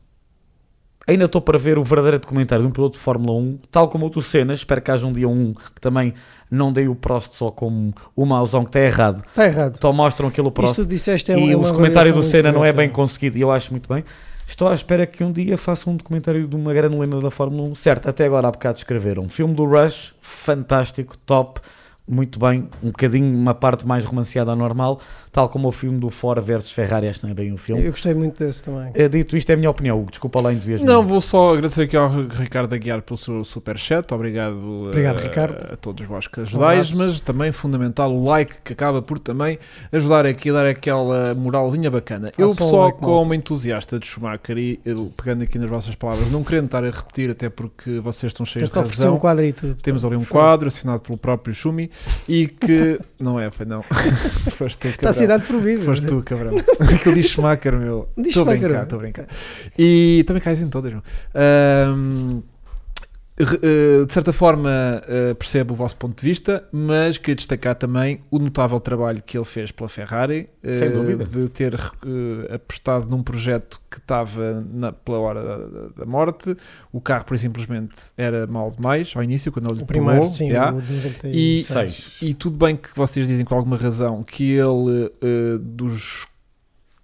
ainda 1.08 1.26
estou 1.26 1.42
para 1.42 1.58
ver 1.58 1.78
o 1.78 1.84
verdadeiro 1.84 2.20
documentário 2.20 2.64
de 2.64 2.70
um 2.70 2.72
piloto 2.72 2.98
de 2.98 3.04
Fórmula 3.04 3.38
1, 3.38 3.60
tal 3.72 3.90
como 3.90 4.06
o 4.06 4.10
do 4.10 4.22
Senna. 4.22 4.54
Espero 4.54 4.82
que 4.82 4.92
haja 4.92 5.06
um 5.06 5.12
dia 5.12 5.28
um 5.28 5.54
que 5.54 5.82
também 5.82 6.14
não 6.50 6.72
dei 6.72 6.88
o 6.88 6.96
Prost 6.96 7.34
só 7.34 7.52
como 7.52 7.94
o 8.16 8.26
mauzão 8.26 8.64
que 8.64 8.70
está 8.70 8.80
errado. 8.80 9.24
Está 9.28 9.46
errado. 9.46 9.78
Só 9.82 9.92
mostram 9.92 10.30
aquele 10.30 10.50
Prost. 10.52 10.74
Isso 10.74 10.86
disseste 10.86 11.32
é 11.32 11.40
e 11.40 11.56
uma- 11.56 11.66
o 11.68 11.70
documentário 11.72 12.14
do 12.14 12.24
Senna 12.24 12.52
não 12.52 12.64
é 12.64 12.72
bem 12.72 12.90
conseguido 12.90 13.38
e 13.38 13.42
eu 13.42 13.52
acho 13.52 13.72
muito 13.72 13.92
bem. 13.92 14.04
Estou 14.48 14.68
à 14.68 14.74
espera 14.74 15.06
que 15.06 15.24
um 15.24 15.32
dia 15.32 15.58
faça 15.58 15.90
um 15.90 15.96
documentário 15.96 16.46
de 16.48 16.56
uma 16.56 16.74
grande 16.74 16.98
lenda 16.98 17.22
da 17.22 17.32
Fórmula 17.32 17.70
1. 17.70 17.76
Certo, 17.76 18.10
até 18.10 18.26
agora 18.26 18.48
há 18.48 18.52
bocado 18.52 18.78
escreveram. 18.80 19.24
Um 19.24 19.30
filme 19.30 19.54
do 19.54 19.64
Rush, 19.66 20.14
fantástico, 20.20 21.18
top, 21.20 21.62
muito 22.08 22.40
bem. 22.40 22.68
Um 22.84 22.88
bocadinho 22.88 23.34
uma 23.36 23.54
parte 23.54 23.88
mais 23.88 24.04
romanceada 24.04 24.52
ao 24.52 24.58
normal, 24.58 25.00
tal 25.32 25.48
como 25.48 25.68
o 25.68 25.72
filme 25.72 26.00
do 26.00 26.10
Ford 26.10 26.44
versus 26.44 26.72
Ferrari. 26.72 27.12
Que 27.12 27.24
não 27.24 27.32
é 27.32 27.34
bem 27.34 27.52
o 27.54 27.58
filme. 27.58 27.84
Eu 27.86 27.92
gostei 27.92 28.14
muito 28.14 28.38
desse 28.44 28.62
também. 28.64 28.92
Eh, 28.94 29.08
Dito 29.08 29.36
isto, 29.38 29.50
é 29.50 29.54
a 29.54 29.58
minha 29.58 29.70
opinião, 29.70 30.00
Hugo. 30.00 30.12
Desculpa 30.12 30.42
lá 30.42 30.52
entusiasmo. 30.54 30.86
Não, 30.86 31.06
vou 31.06 31.22
só 31.22 31.54
agradecer 31.54 31.84
aqui 31.84 31.96
ao 31.98 32.10
Ricardo 32.10 32.74
Aguiar 32.74 33.02
pelo 33.02 33.18
seu 33.18 33.44
superchat. 33.44 34.14
Obrigado, 34.14 34.86
Obrigado, 34.88 35.20
eh, 35.20 35.24
Ricardo. 35.24 35.74
a 35.74 35.76
todos 35.78 36.06
vós 36.06 36.28
que 36.28 36.42
ajudais, 36.42 36.92
abraço. 36.92 36.98
mas 36.98 37.22
também 37.22 37.52
fundamental 37.52 38.12
o 38.14 38.26
like 38.26 38.56
que 38.64 38.74
acaba 38.74 39.02
por 39.02 39.20
também 39.20 39.58
ajudar 39.92 40.26
aqui 40.26 40.50
a 40.50 40.54
dar 40.54 40.66
aquela 40.66 41.34
moralzinha 41.36 41.90
bacana. 41.92 42.32
eu, 42.38 42.50
só 42.50 42.86
like, 42.86 43.00
como 43.00 43.20
malta. 43.20 43.36
entusiasta 43.36 44.00
de 44.00 44.08
Schumacher 44.08 44.58
e 44.58 44.80
eu, 44.86 45.12
pegando 45.16 45.44
aqui 45.44 45.58
nas 45.60 45.70
vossas 45.70 45.96
palavras, 45.96 46.32
não 46.32 46.44
querendo 46.44 46.66
estar 46.66 46.84
a 46.84 46.90
repetir, 46.90 47.30
até 47.30 47.50
porque 47.50 48.00
vocês 48.00 48.32
estão 48.32 48.46
cheios 48.46 48.70
Tens 48.70 48.74
de 48.74 48.80
oferecer 48.80 49.04
um 49.04 49.12
razão. 49.12 49.20
quadro 49.20 49.46
e 49.46 49.54
tudo. 49.54 49.76
Temos 49.76 50.04
ali 50.06 50.16
um 50.16 50.26
quadro 50.26 50.68
assinado 50.68 51.02
pelo 51.02 51.18
próprio 51.18 51.54
Schumi 51.54 51.91
e 52.28 52.48
que. 52.48 53.00
não 53.20 53.40
é, 53.40 53.50
foi 53.52 53.66
não. 53.66 53.82
Foste 54.52 54.78
tu, 54.78 54.88
Está 54.88 54.98
cabrão. 54.98 55.10
assinado 55.10 55.44
por 55.46 55.62
mim. 55.62 55.78
Foste 55.78 56.06
tu, 56.06 56.22
cabrão. 56.24 56.54
Aquilo 56.94 57.16
diz 57.16 57.28
Schumacher, 57.28 57.78
meu. 57.78 58.10
Estou 58.18 58.30
a 58.30 58.34
Schumacher, 58.34 58.60
brincar, 58.62 58.84
estou 58.84 58.98
a 58.98 59.02
brincar. 59.02 59.28
E 59.78 60.24
também 60.28 60.42
cais 60.42 60.62
em 60.62 60.70
todas, 60.70 60.92
meu. 60.92 61.02
Uh, 61.02 62.44
de 63.46 64.14
certa 64.14 64.34
forma 64.34 64.70
uh, 64.70 65.36
percebo 65.36 65.74
o 65.74 65.78
vosso 65.78 65.96
ponto 65.96 66.20
de 66.20 66.28
vista, 66.28 66.68
mas 66.72 67.18
queria 67.18 67.36
destacar 67.36 67.76
também 67.76 68.22
o 68.30 68.40
notável 68.40 68.80
trabalho 68.80 69.22
que 69.24 69.38
ele 69.38 69.46
fez 69.46 69.72
pela 69.72 69.90
Ferrari, 69.90 70.50
Sem 70.62 70.92
dúvida. 70.92 71.24
de 71.24 71.50
ter 71.50 71.76
apostado 72.54 73.08
num 73.08 73.24
projeto 73.24 73.80
que 73.90 73.98
estava 73.98 74.66
na, 74.72 74.92
pela 74.92 75.20
hora 75.20 75.44
da, 75.44 76.04
da, 76.04 76.06
morte. 76.06 76.56
O 76.92 77.02
carro, 77.02 77.26
por 77.26 77.38
simplesmente, 77.38 77.96
era 78.18 78.46
mal 78.48 78.70
demais 78.70 79.14
ao 79.16 79.24
início, 79.24 79.52
quando 79.52 79.72
ele 79.72 79.84
o 79.84 79.86
primeiro, 79.86 80.22
provou, 80.22 80.34
sim, 80.34 80.52
já. 80.52 80.72
o 80.72 80.82
de 80.82 80.94
96. 80.94 82.18
E, 82.22 82.30
e 82.30 82.34
tudo 82.34 82.58
bem 82.58 82.76
que 82.76 82.96
vocês 82.96 83.28
dizem 83.28 83.46
com 83.46 83.56
alguma 83.56 83.78
razão 83.78 84.24
que 84.24 84.52
ele, 84.52 85.12
dos 85.60 86.28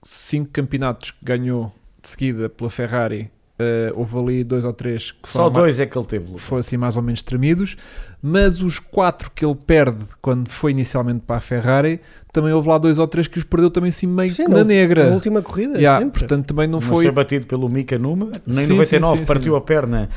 cinco 0.04 0.52
campeonatos 0.52 1.12
que 1.12 1.24
ganhou 1.24 1.72
de 2.02 2.10
seguida 2.10 2.50
pela 2.50 2.70
Ferrari, 2.70 3.32
Uh, 3.60 3.92
houve 3.96 4.18
ali 4.20 4.44
dois 4.44 4.64
ou 4.64 4.72
três 4.72 5.10
que 5.10 5.28
Só 5.28 5.50
dois 5.50 5.80
é 5.80 5.88
que 5.88 5.98
ele 5.98 6.06
teve. 6.06 6.38
Foram 6.38 6.60
assim 6.60 6.78
mais 6.78 6.96
ou 6.96 7.02
menos 7.02 7.24
tremidos, 7.24 7.76
mas 8.22 8.62
os 8.62 8.78
quatro 8.78 9.32
que 9.34 9.44
ele 9.44 9.56
perde 9.56 10.04
quando 10.22 10.48
foi 10.50 10.70
inicialmente 10.70 11.22
para 11.26 11.38
a 11.38 11.40
Ferrari, 11.40 12.00
também 12.32 12.54
houve 12.54 12.70
lá 12.70 12.78
dois 12.78 13.00
ou 13.00 13.08
três 13.08 13.28
que 13.28 13.40
os 13.40 13.44
perdeu 13.44 13.72
também 13.72 13.90
assim 13.90 14.06
meio 14.06 14.30
sim, 14.30 14.44
na, 14.44 14.58
na 14.58 14.64
negra. 14.64 15.08
Na 15.08 15.16
última 15.16 15.42
corrida, 15.42 15.76
yeah, 15.80 16.00
sempre. 16.00 16.20
Portanto, 16.20 16.46
também 16.46 16.68
não 16.68 16.80
Mas 16.80 16.88
foi. 16.88 17.06
foi 17.06 17.12
batido 17.12 17.48
pelo 17.48 17.68
Mika 17.68 17.98
Numa, 17.98 18.32
nem 18.46 18.64
em 18.64 18.68
Sim, 18.68 18.74
99 18.74 19.18
sim, 19.18 19.26
sim, 19.26 19.28
partiu 19.28 19.54
sim. 19.54 19.58
a 19.58 19.62
perna. 19.62 20.10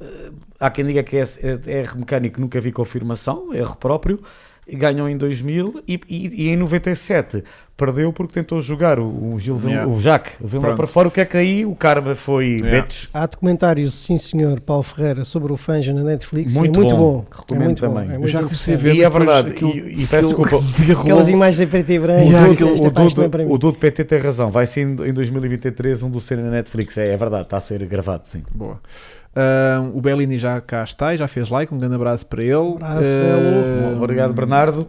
Uh, 0.00 0.32
há 0.58 0.70
quem 0.70 0.86
diga 0.86 1.02
que 1.02 1.18
é, 1.18 1.24
é 1.66 1.80
erro 1.80 1.98
mecânico, 1.98 2.40
nunca 2.40 2.58
vi 2.62 2.72
confirmação, 2.72 3.52
erro 3.52 3.76
próprio. 3.76 4.18
Ganhou 4.68 5.08
em 5.08 5.16
2000 5.16 5.82
e, 5.86 6.00
e, 6.08 6.44
e, 6.46 6.48
em 6.48 6.56
97 6.56 7.44
perdeu 7.76 8.12
porque 8.12 8.32
tentou 8.32 8.60
jogar 8.60 8.98
o, 8.98 9.34
o 9.34 9.38
Gil 9.38 9.60
Yeah. 9.62 9.86
o 9.86 10.00
Jacques 10.00 10.34
Villeneuve 10.40 10.76
para 10.76 10.86
fora. 10.88 11.06
O 11.08 11.10
que 11.10 11.20
é 11.20 11.24
que 11.24 11.36
aí 11.36 11.64
o 11.64 11.74
karma 11.76 12.14
foi 12.16 12.46
Yeah. 12.54 12.70
betes? 12.70 13.08
Há 13.14 13.26
documentário, 13.26 13.88
sim 13.90 14.18
senhor, 14.18 14.58
Paulo 14.60 14.82
Ferreira, 14.82 15.24
sobre 15.24 15.52
o 15.52 15.56
Fanja 15.56 15.92
na 15.92 16.02
Netflix. 16.02 16.54
Muito 16.56 16.74
é 16.80 16.82
muito 16.82 16.96
bom. 16.96 17.12
bom. 17.18 17.26
Recomendo 17.30 17.62
é 17.62 17.64
muito 17.66 17.80
também. 17.80 18.04
Bom. 18.06 18.10
É 18.10 18.14
Eu 18.14 18.18
muito 18.18 18.30
já 18.32 18.42
comecei 18.42 18.74
a 18.74 18.76
ver, 18.76 18.94
E 18.94 19.02
é 19.04 19.10
verdade, 19.10 19.50
aquilo- 19.50 19.70
e, 19.76 20.02
e 20.02 20.06
peço 20.06 20.28
desculpa, 20.28 20.56
Aquelas 21.00 21.28
imagens 21.28 21.60
em 21.60 21.66
preto 21.68 21.92
e 21.92 21.98
branco. 21.98 22.22
Yeah, 22.22 22.48
o 22.48 22.52
aquilo- 22.52 22.74
o 22.74 22.92
página 22.92 23.24
é 23.24 23.28
para 23.28 23.44
Dudu, 23.44 23.66
mim. 23.68 23.72
o 23.72 23.76
PT 23.78 24.04
tem 24.04 24.18
razão, 24.18 24.50
vai 24.50 24.66
ser 24.66 24.80
em 24.80 25.08
em 25.08 25.12
2023 25.12 26.02
um 26.02 26.10
do 26.10 26.20
cena 26.20 26.42
na 26.42 26.50
Netflix, 26.50 26.98
é, 26.98 27.12
é 27.12 27.16
verdade, 27.16 27.44
está 27.44 27.58
a 27.58 27.60
ser 27.60 27.84
gravado, 27.86 28.26
sim. 28.26 28.42
Boa. 28.54 28.80
Ah, 29.36 29.86
o 29.92 30.00
Bellini 30.00 30.38
já 30.38 30.60
cá 30.60 30.82
está 30.82 31.14
e 31.14 31.18
já 31.18 31.28
fez 31.28 31.50
like. 31.50 31.72
Um 31.74 31.78
grande 31.78 31.94
abraço 31.94 32.26
para 32.26 32.42
ele. 32.42 32.74
Abraço, 32.76 33.08
Ah, 33.08 33.82
Belo. 33.90 34.02
Obrigado, 34.02 34.32
Bernardo. 34.32 34.88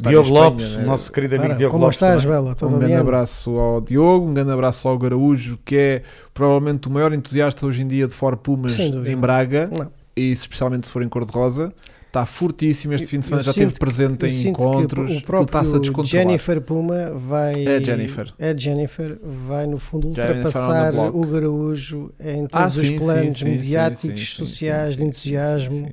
Diogo 0.00 0.20
Espanha, 0.28 0.44
Lopes, 0.44 0.76
né? 0.76 0.84
nosso 0.84 1.10
querido 1.10 1.34
amigo 1.34 1.48
Ora, 1.50 1.58
Diogo 1.58 1.72
como 1.72 1.84
Lopes. 1.86 1.96
estás, 1.96 2.22
também. 2.22 2.36
Bela? 2.38 2.54
Tudo 2.54 2.68
Um 2.68 2.78
grande 2.78 2.92
bem? 2.92 3.00
abraço 3.00 3.50
ao 3.58 3.80
Diogo, 3.80 4.28
um 4.28 4.32
grande 4.34 4.52
abraço 4.52 4.86
ao 4.86 4.96
Garaújo, 4.96 5.58
que 5.64 5.74
é 5.76 6.02
provavelmente 6.32 6.86
o 6.86 6.90
maior 6.92 7.12
entusiasta 7.12 7.66
hoje 7.66 7.82
em 7.82 7.88
dia 7.88 8.06
de 8.06 8.14
Ford 8.14 8.38
Pumas 8.38 8.78
em 8.78 9.16
Braga, 9.16 9.68
Não. 9.76 9.88
e 10.16 10.30
especialmente 10.30 10.86
se 10.86 10.92
for 10.92 11.02
em 11.02 11.08
cor-de-rosa. 11.08 11.72
Está 12.12 12.26
fortíssimo 12.26 12.92
este 12.92 13.08
fim 13.08 13.20
de 13.20 13.24
semana, 13.24 13.40
eu 13.40 13.44
já 13.46 13.50
esteve 13.52 13.72
presente 13.78 14.26
em 14.26 14.48
encontros, 14.48 15.12
o 15.12 15.22
próprio. 15.22 16.04
Jennifer 16.04 16.60
Puma 16.60 17.10
vai. 17.14 17.66
É 17.66 17.82
Jennifer. 17.82 18.34
É 18.38 18.54
Jennifer, 18.54 19.18
vai 19.22 19.66
no 19.66 19.78
fundo 19.78 20.12
Jennifer 20.14 20.36
ultrapassar 20.36 20.94
o 20.94 21.26
Garaújo 21.26 22.12
em 22.20 22.44
Ah, 22.52 22.64
todos 22.64 22.76
os 22.76 22.88
sim, 22.88 22.98
planos 22.98 23.38
sim, 23.38 23.44
mediáticos, 23.46 24.28
sim, 24.28 24.44
sociais, 24.44 24.94
de 24.94 25.04
entusiasmo, 25.04 25.90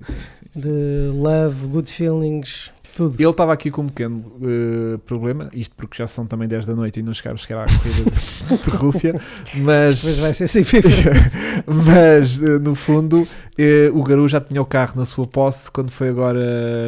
de 0.53 1.09
love, 1.13 1.67
good 1.67 1.89
feelings, 1.89 2.69
tudo. 2.99 3.15
Ele 3.17 3.29
estava 3.29 3.53
aqui 3.53 3.71
com 3.71 3.83
um 3.83 3.87
pequeno 3.87 4.25
eh, 4.41 4.97
problema, 5.05 5.49
isto 5.53 5.73
porque 5.75 5.97
já 5.97 6.05
são 6.05 6.25
também 6.25 6.47
10 6.47 6.65
da 6.65 6.75
noite 6.75 6.99
e 6.99 7.03
não 7.03 7.13
chegaram 7.13 7.37
sequer 7.37 7.57
à 7.57 7.65
corrida 7.65 8.11
de, 8.11 8.57
de 8.71 8.77
Rússia, 8.77 9.15
mas, 9.55 9.95
Depois 9.95 10.17
vai 10.17 10.33
ser 10.33 10.47
sempre 10.47 10.81
mas 11.65 12.41
eh, 12.41 12.59
no 12.59 12.75
fundo 12.75 13.25
eh, 13.57 13.89
o 13.93 14.03
Garu 14.03 14.27
já 14.27 14.41
tinha 14.41 14.61
o 14.61 14.65
carro 14.65 14.93
na 14.97 15.05
sua 15.05 15.25
posse 15.25 15.71
quando 15.71 15.91
foi 15.91 16.09
agora 16.09 16.39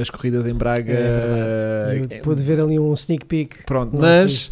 as 0.01 0.09
corridas 0.09 0.45
em 0.45 0.53
Braga. 0.53 0.91
É 0.91 2.07
Eu 2.13 2.21
pude 2.21 2.41
ver 2.41 2.59
ali 2.59 2.77
um 2.77 2.93
sneak 2.93 3.25
peek. 3.25 3.63
Pronto, 3.65 3.95
mas 3.95 4.49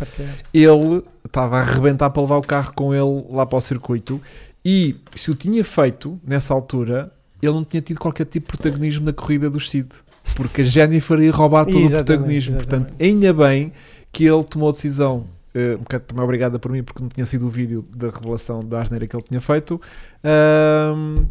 ele 0.53 1.03
estava 1.25 1.57
a 1.57 1.59
arrebentar 1.59 2.09
para 2.09 2.21
levar 2.21 2.37
o 2.37 2.41
carro 2.41 2.71
com 2.73 2.93
ele 2.93 3.25
lá 3.29 3.45
para 3.45 3.57
o 3.57 3.61
circuito 3.61 4.21
e 4.63 4.95
se 5.15 5.29
o 5.29 5.35
tinha 5.35 5.63
feito 5.63 6.19
nessa 6.25 6.53
altura, 6.53 7.11
ele 7.41 7.53
não 7.53 7.65
tinha 7.65 7.81
tido 7.81 7.99
qualquer 7.99 8.25
tipo 8.25 8.51
de 8.51 8.57
protagonismo 8.57 9.05
na 9.05 9.13
corrida 9.13 9.49
do 9.49 9.59
Cid, 9.59 9.89
porque 10.35 10.61
a 10.61 10.65
Jennifer 10.65 11.19
ia 11.19 11.31
roubar 11.31 11.65
todo 11.65 11.75
o 11.75 11.79
Exatamente, 11.79 12.05
protagonismo. 12.05 12.55
exatamente. 12.55 12.85
Portanto, 12.87 13.01
ainda 13.01 13.33
bem 13.33 13.73
que 14.11 14.25
ele 14.25 14.43
tomou 14.43 14.69
a 14.69 14.71
decisão. 14.71 15.25
eh, 15.53 15.75
um 15.75 15.79
bocado 15.79 16.03
também 16.05 16.23
obrigada 16.23 16.59
por 16.59 16.71
mim, 16.71 16.83
porque 16.83 17.01
não 17.01 17.09
tinha 17.09 17.25
sido 17.25 17.47
o 17.47 17.49
vídeo 17.49 17.83
da 17.95 18.09
revelação 18.09 18.63
da 18.63 18.81
asneira 18.81 19.07
que 19.07 19.15
ele 19.15 19.23
tinha 19.23 19.41
feito. 19.41 19.81
Ahm, 20.23 21.25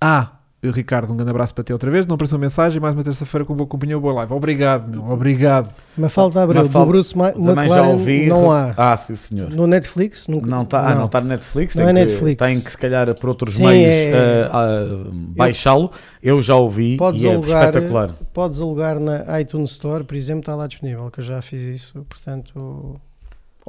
ah, 0.00 0.32
Ricardo, 0.62 1.10
um 1.12 1.16
grande 1.16 1.30
abraço 1.30 1.54
para 1.54 1.64
ti 1.64 1.72
outra 1.72 1.90
vez. 1.90 2.06
Não 2.06 2.16
apareceu 2.16 2.38
mensagem, 2.38 2.78
mais 2.80 2.94
uma 2.94 3.02
terça-feira 3.02 3.46
com 3.46 3.54
boa 3.56 3.66
companhia, 3.66 3.98
boa 3.98 4.12
live. 4.12 4.32
Obrigado, 4.34 4.88
meu, 4.90 5.10
obrigado. 5.10 5.72
Mafalda 5.96 6.42
Abreu, 6.42 6.64
Mafalda- 6.64 6.86
do 6.86 6.92
Bruce 6.92 7.16
Ma 7.16 7.32
Também 7.32 7.68
já 7.68 7.82
ouvi. 7.82 8.26
não 8.26 8.52
há. 8.52 8.74
Ah, 8.76 8.94
sim, 8.96 9.16
senhor. 9.16 9.48
No 9.50 9.66
Netflix? 9.66 10.28
Nunca, 10.28 10.46
Não 10.46 10.62
está 10.62 10.86
ah, 10.88 10.94
não 10.94 11.08
tá 11.08 11.20
no 11.20 11.28
Netflix, 11.28 11.74
Não 11.74 11.86
tem, 11.86 11.90
é 11.96 12.04
que, 12.04 12.10
Netflix. 12.10 12.38
tem 12.46 12.60
que 12.60 12.70
se 12.70 12.76
calhar 12.76 13.14
por 13.18 13.30
outros 13.30 13.54
Sim, 13.54 13.64
meios 13.66 13.88
é- 13.90 14.48
ah, 14.52 14.58
ah, 14.58 15.10
baixá-lo. 15.36 15.90
Eu 16.22 16.42
já 16.42 16.56
ouvi 16.56 16.96
Podes 16.98 17.22
e 17.22 17.28
é 17.28 17.32
alugar- 17.34 17.64
espetacular. 17.64 18.10
Podes 18.34 18.60
alugar 18.60 19.00
na 19.00 19.40
iTunes 19.40 19.70
Store, 19.70 20.04
por 20.04 20.14
exemplo, 20.14 20.40
está 20.40 20.54
lá 20.54 20.66
disponível, 20.66 21.10
que 21.10 21.20
eu 21.20 21.24
já 21.24 21.40
fiz 21.40 21.62
isso, 21.62 22.04
portanto, 22.06 23.00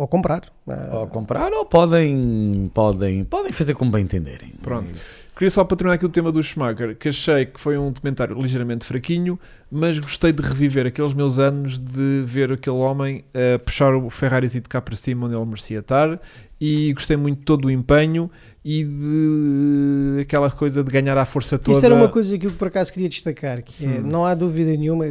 ou 0.02 0.08
comprar. 0.08 0.42
Ah, 0.68 0.90
Ou 0.94 1.08
comprar 1.08 1.54
ou 1.54 1.64
podem, 1.64 2.72
podem, 2.74 3.24
podem 3.24 3.52
fazer 3.52 3.76
como 3.76 3.92
bem 3.92 4.04
entenderem. 4.04 4.50
Pronto. 4.62 4.90
É. 4.90 5.22
Queria 5.36 5.52
só 5.52 5.64
para 5.64 5.78
terminar 5.78 5.96
aqui 5.96 6.06
o 6.06 6.10
tema 6.10 6.32
do 6.32 6.42
Schumacher, 6.42 6.96
que 6.96 7.10
achei 7.10 7.46
que 7.46 7.60
foi 7.60 7.78
um 7.78 7.92
documentário 7.92 8.40
ligeiramente 8.40 8.86
fraquinho, 8.86 9.40
mas 9.72 10.00
gostei 10.00 10.32
de 10.32 10.42
reviver 10.42 10.86
aqueles 10.86 11.14
meus 11.14 11.40
anos 11.40 11.78
de 11.78 12.24
ver 12.26 12.52
aquele 12.52 12.76
homem 12.76 13.24
a 13.34 13.60
puxar 13.60 13.94
o 13.96 14.10
Ferrari 14.10 14.48
de 14.48 14.62
cá 14.62 14.82
para 14.82 14.96
cima 14.96 15.28
onde 15.28 15.36
ele 15.36 15.46
merecia 15.46 15.80
estar 15.80 16.20
e 16.60 16.94
gostei 16.94 17.18
muito 17.18 17.40
de 17.40 17.46
todo 17.46 17.66
o 17.66 17.72
empenho 17.72 18.30
e 18.64 18.84
de 18.84 20.22
aquela 20.22 20.50
coisa 20.52 20.84
de 20.84 20.92
ganhar 20.92 21.18
à 21.18 21.26
força 21.26 21.58
toda. 21.58 21.76
Isso 21.76 21.84
era 21.86 21.96
uma 21.96 22.08
coisa 22.08 22.38
que 22.38 22.46
eu 22.46 22.52
por 22.52 22.68
acaso 22.68 22.94
queria 22.94 23.10
destacar, 23.10 23.64
que 23.64 23.84
é, 23.84 23.88
Hum. 23.88 24.04
não 24.06 24.24
há 24.24 24.36
dúvida 24.36 24.70
nenhuma, 24.78 25.06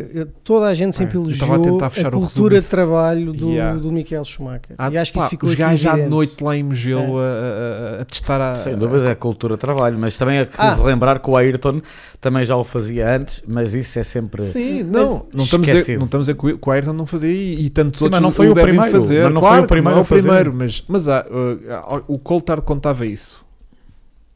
toda 0.44 0.66
a 0.66 0.74
gente 0.74 0.94
sempre 0.96 1.18
É, 1.18 1.20
elogiou 1.20 1.50
a 1.52 1.56
a, 1.56 2.08
o 2.08 2.10
cultura 2.12 2.60
de 2.60 2.66
trabalho 2.68 3.32
do, 3.32 3.50
Yeah. 3.50 3.76
do 3.76 3.90
Michael 3.90 4.24
Schumacher. 4.24 4.76
Ah, 4.78 4.88
e 4.92 4.96
acho 4.96 5.12
que 5.12 5.18
pá, 5.18 5.24
isso 5.24 5.30
ficou 5.30 5.48
os 5.48 5.54
gajos 5.56 5.84
à 5.84 5.96
noite 5.96 6.42
lá 6.44 6.56
em 6.56 6.62
Mugello 6.62 7.20
É. 7.20 7.24
a, 7.24 7.98
a- 7.98 8.02
a 8.02 8.04
testar 8.04 8.40
a. 8.40 8.54
Sem 8.54 8.76
dúvida 8.76 9.08
é 9.10 9.14
cultura 9.16 9.54
de 9.54 9.60
trabalho, 9.60 9.98
mas 9.98 10.16
também 10.16 10.38
é 10.38 10.44
que 10.46 10.54
Ah. 10.56 10.74
relembrar 10.74 11.20
que 11.20 11.28
o 11.28 11.36
Ayrton 11.36 11.80
também 12.20 12.44
já 12.44 12.56
o 12.56 12.62
fazia 12.62 13.16
antes, 13.16 13.42
mas 13.48 13.74
isso 13.74 13.98
é 13.98 14.04
sempre. 14.04 14.44
Sim, 14.44 14.84
não, 14.84 15.26
não 15.34 15.42
estamos, 15.44 15.68
a, 15.68 15.72
não 15.98 16.04
estamos 16.04 16.28
a 16.28 16.34
que 16.34 16.58
o 16.64 16.70
Ayrton 16.70 16.92
não 16.92 17.06
fazia 17.06 17.28
e, 17.30 17.66
e 17.66 17.70
tantos 17.70 17.98
Sim, 17.98 18.04
outros 18.04 18.20
mas 18.20 18.22
não 18.22 18.30
foi 18.32 18.48
o 18.48 18.54
devem 18.54 18.74
primeiro, 18.74 18.92
fazer. 19.00 19.24
mas 19.24 19.34
não 19.34 19.40
claro 19.40 19.56
foi 19.56 19.64
o 19.64 19.66
primeiro 19.66 19.90
não 19.96 19.98
é 19.98 20.02
a 20.02 20.04
fazer. 20.04 20.22
primeiro, 20.22 20.54
mas, 20.54 20.84
mas 20.86 21.08
há, 21.08 21.26
uh, 21.28 21.72
há- 21.96 22.02
o 22.06 22.16
Coulthard 22.16 22.62
contava 22.62 23.04
isso. 23.04 23.39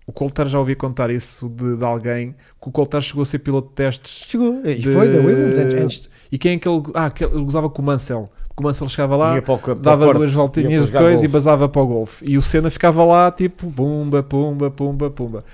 O 0.07 0.13
Coulthard 0.13 0.51
já 0.53 0.59
ouvi 0.59 0.75
contar 0.75 1.11
isso 1.11 1.49
de, 1.49 1.77
de 1.77 1.85
alguém 1.85 2.33
que 2.61 2.69
o 2.69 2.71
Coulthard 2.71 3.07
chegou 3.07 3.23
a 3.23 3.27
ser 3.27 3.39
piloto 3.39 3.69
de 3.69 3.75
testes 3.75 4.25
Chegou, 4.29 4.61
e 4.65 4.75
de- 4.75 4.93
foi 4.93 5.09
da 5.09 5.19
Williams 5.19 5.57
antes, 5.57 5.75
antes 5.83 6.11
e 6.31 6.37
quem 6.39 6.53
é 6.53 6.59
que 6.59 6.69
ele, 6.69 6.83
ah, 6.95 7.11
que 7.11 7.25
ele 7.25 7.43
gozava 7.43 7.71
com 7.71 7.81
o 7.81 7.85
Mansell. 7.85 8.31
O 8.57 8.63
Mansell 8.63 8.89
chegava 8.89 9.17
lá 9.17 9.35
o 9.37 9.75
dava 9.75 10.05
corte, 10.05 10.19
duas 10.19 10.31
ia 10.31 10.37
voltinhas 10.37 10.87
de 10.87 10.93
coisa 10.93 11.13
e 11.13 11.15
golfe. 11.15 11.29
basava 11.29 11.69
para 11.69 11.83
o 11.83 11.87
golfe. 11.87 12.25
E 12.29 12.37
o 12.39 12.43
Senna 12.43 12.71
ficava 12.71 13.03
lá 13.05 13.31
tipo 13.33 13.69
pumba, 13.71 14.23
pumba, 14.23 14.71
pumba, 14.71 15.11
pumba 15.11 15.45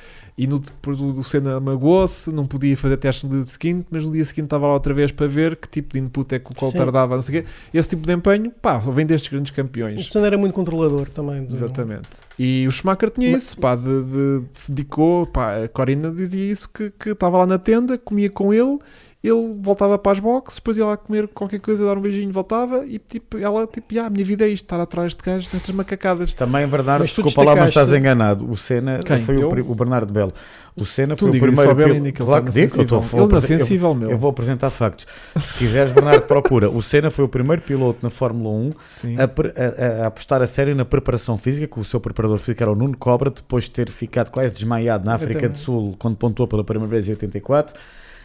e 0.42 0.46
no, 0.46 0.58
depois 0.58 0.98
o 1.00 1.22
Senna 1.22 1.60
magoou-se, 1.60 2.32
não 2.32 2.46
podia 2.46 2.76
fazer 2.76 2.96
testes 2.96 3.24
no 3.28 3.30
dia 3.42 3.52
seguinte, 3.52 3.86
mas 3.90 4.04
no 4.04 4.10
dia 4.10 4.24
seguinte 4.24 4.44
estava 4.46 4.66
lá 4.66 4.72
outra 4.72 4.94
vez 4.94 5.12
para 5.12 5.26
ver 5.26 5.56
que 5.56 5.68
tipo 5.68 5.92
de 5.92 5.98
input 5.98 6.34
é 6.34 6.38
que 6.38 6.50
o 6.50 6.54
Coulthard 6.54 6.86
Sim. 6.90 6.92
dava, 6.94 7.14
não 7.14 7.20
sei 7.22 7.40
o 7.40 7.42
quê. 7.42 7.48
Esse 7.74 7.90
tipo 7.90 8.06
de 8.06 8.12
empenho, 8.12 8.50
pá, 8.50 8.78
vem 8.78 9.04
destes 9.04 9.30
grandes 9.30 9.50
campeões. 9.50 10.00
o 10.00 10.10
Senna 10.10 10.26
era 10.26 10.38
muito 10.38 10.54
controlador 10.54 11.08
também. 11.10 11.44
do- 11.44 11.54
Exatamente. 11.54 12.08
E 12.38 12.66
o 12.66 12.70
Schumacher 12.72 13.10
tinha 13.10 13.30
Mas- 13.32 13.42
isso, 13.42 13.58
pá, 13.58 13.74
de, 13.76 13.84
de- 13.84 14.40
de- 14.40 14.44
se 14.54 14.72
dedicou, 14.72 15.26
pá, 15.26 15.64
a 15.64 15.68
Corina 15.68 16.10
dizia 16.10 16.50
isso, 16.50 16.68
que 16.72 16.90
que 16.98 17.10
estava 17.10 17.36
lá 17.36 17.46
na 17.46 17.58
tenda, 17.58 17.98
comia 17.98 18.30
com 18.30 18.54
ele, 18.54 18.78
ele 19.22 19.54
voltava 19.60 19.98
para 19.98 20.12
as 20.12 20.18
boxes, 20.18 20.56
depois 20.58 20.78
ia 20.78 20.84
lá 20.86 20.96
comer 20.96 21.28
qualquer 21.28 21.60
coisa, 21.60 21.84
dar 21.84 21.96
um 21.98 22.00
beijinho, 22.00 22.32
voltava, 22.32 22.86
e 22.86 22.98
tipo, 22.98 23.36
ela, 23.36 23.66
tipo, 23.66 23.98
ah, 24.00 24.06
a 24.06 24.10
minha 24.10 24.24
vida 24.24 24.46
é 24.46 24.48
isto, 24.48 24.64
estar 24.64 24.80
atrás 24.80 25.14
de 25.14 25.18
gajos 25.22 25.52
nestas 25.52 25.74
macacadas. 25.74 26.32
Também, 26.32 26.66
Bernardo, 26.66 27.02
Mas 27.02 27.10
desculpa 27.12 27.42
lá, 27.44 27.54
mas 27.54 27.68
estás 27.68 27.92
enganado. 27.92 28.50
O 28.50 28.56
Senna 28.56 28.98
Quem? 29.04 29.20
foi 29.20 29.36
o, 29.36 29.54
Eu? 29.58 29.74
Bernardo 29.74 30.10
Belo. 30.12 30.32
O 30.74 30.86
Senna 30.86 31.14
Tu 31.16 31.28
foi 31.28 31.36
o 31.36 31.40
primeiro 31.40 31.80
ele 31.82 32.12
Claro 32.12 32.44
que 32.44 32.48
na 32.48 32.66
digo, 32.66 32.76
eu 32.78 32.82
estou 32.82 33.02
sensível. 33.02 33.24
Ele 33.24 33.32
na 33.34 33.40
sensível, 33.40 33.94
meu. 33.94 34.10
Eu 34.10 34.16
vou 34.18 34.30
apresentar 34.30 34.70
factos. 34.70 35.06
Se 35.38 35.52
quiseres, 35.54 35.92
Bernardo, 35.92 36.22
procura. 36.26 36.70
O 36.70 36.80
Senna 36.80 37.10
foi 37.10 37.24
o 37.24 37.28
primeiro 37.28 37.60
piloto 37.60 37.98
na 38.02 38.08
Fórmula 38.10 38.48
1 38.56 38.72
Sim. 38.86 39.14
a, 39.18 39.24
a- 39.24 39.26
a- 39.26 40.04
a 40.04 40.06
apostar 40.06 40.40
a 40.40 40.46
sério 40.46 40.74
na 40.74 40.84
preparação 40.86 41.36
física, 41.36 41.66
que 41.66 41.78
o 41.78 41.84
seu 41.84 42.00
preparador 42.00 42.38
físico 42.38 42.62
era 42.62 42.72
o 42.72 42.74
Nuno 42.74 42.96
Cobra, 42.96 43.28
depois 43.30 43.64
de 43.64 43.70
ter 43.72 43.90
ficado 43.90 44.30
quase 44.30 44.54
desmaiado 44.54 45.04
na 45.04 45.14
África 45.14 45.46
do. 45.48 45.58
Sul 45.58 45.94
quando 45.98 46.16
pontuou 46.16 46.48
pela 46.48 46.64
primeira 46.64 46.88
vez 46.90 47.06
em 47.06 47.10
84. 47.12 47.74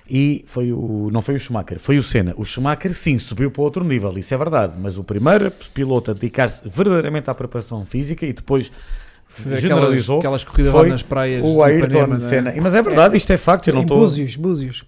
E 0.09 0.45
foi 0.47 0.71
o, 0.71 1.09
não 1.11 1.21
foi 1.21 1.35
o 1.35 1.39
Schumacher, 1.39 1.79
foi 1.79 1.97
o 1.97 2.03
Senna. 2.03 2.33
O 2.37 2.45
Schumacher, 2.45 2.93
sim, 2.93 3.17
subiu 3.17 3.49
para 3.49 3.63
outro 3.63 3.83
nível, 3.83 4.15
isso 4.17 4.33
é 4.33 4.37
verdade. 4.37 4.77
Mas 4.79 4.97
o 4.97 5.03
primeiro 5.03 5.51
piloto 5.73 6.11
a 6.11 6.13
dedicar-se 6.13 6.61
verdadeiramente 6.67 7.29
à 7.29 7.33
preparação 7.33 7.85
física 7.85 8.25
e 8.25 8.33
depois 8.33 8.71
generalizou, 9.59 10.19
aquelas, 10.19 10.41
aquelas 10.41 10.43
corridas 10.43 10.71
foi 10.71 10.83
lá 10.83 10.89
nas 10.89 11.01
praias 11.01 11.43
o 11.43 11.63
Ayrton 11.63 11.85
Ipanema, 11.87 12.17
né? 12.17 12.29
Senna. 12.29 12.53
Mas 12.61 12.75
é 12.75 12.81
verdade, 12.81 13.17
isto 13.17 13.31
é 13.33 13.37
facto, 13.37 13.67
eu 13.67 13.73
não 13.73 13.81
estou... 13.81 13.97
Búzios, 13.97 14.35
Búzios. 14.35 14.85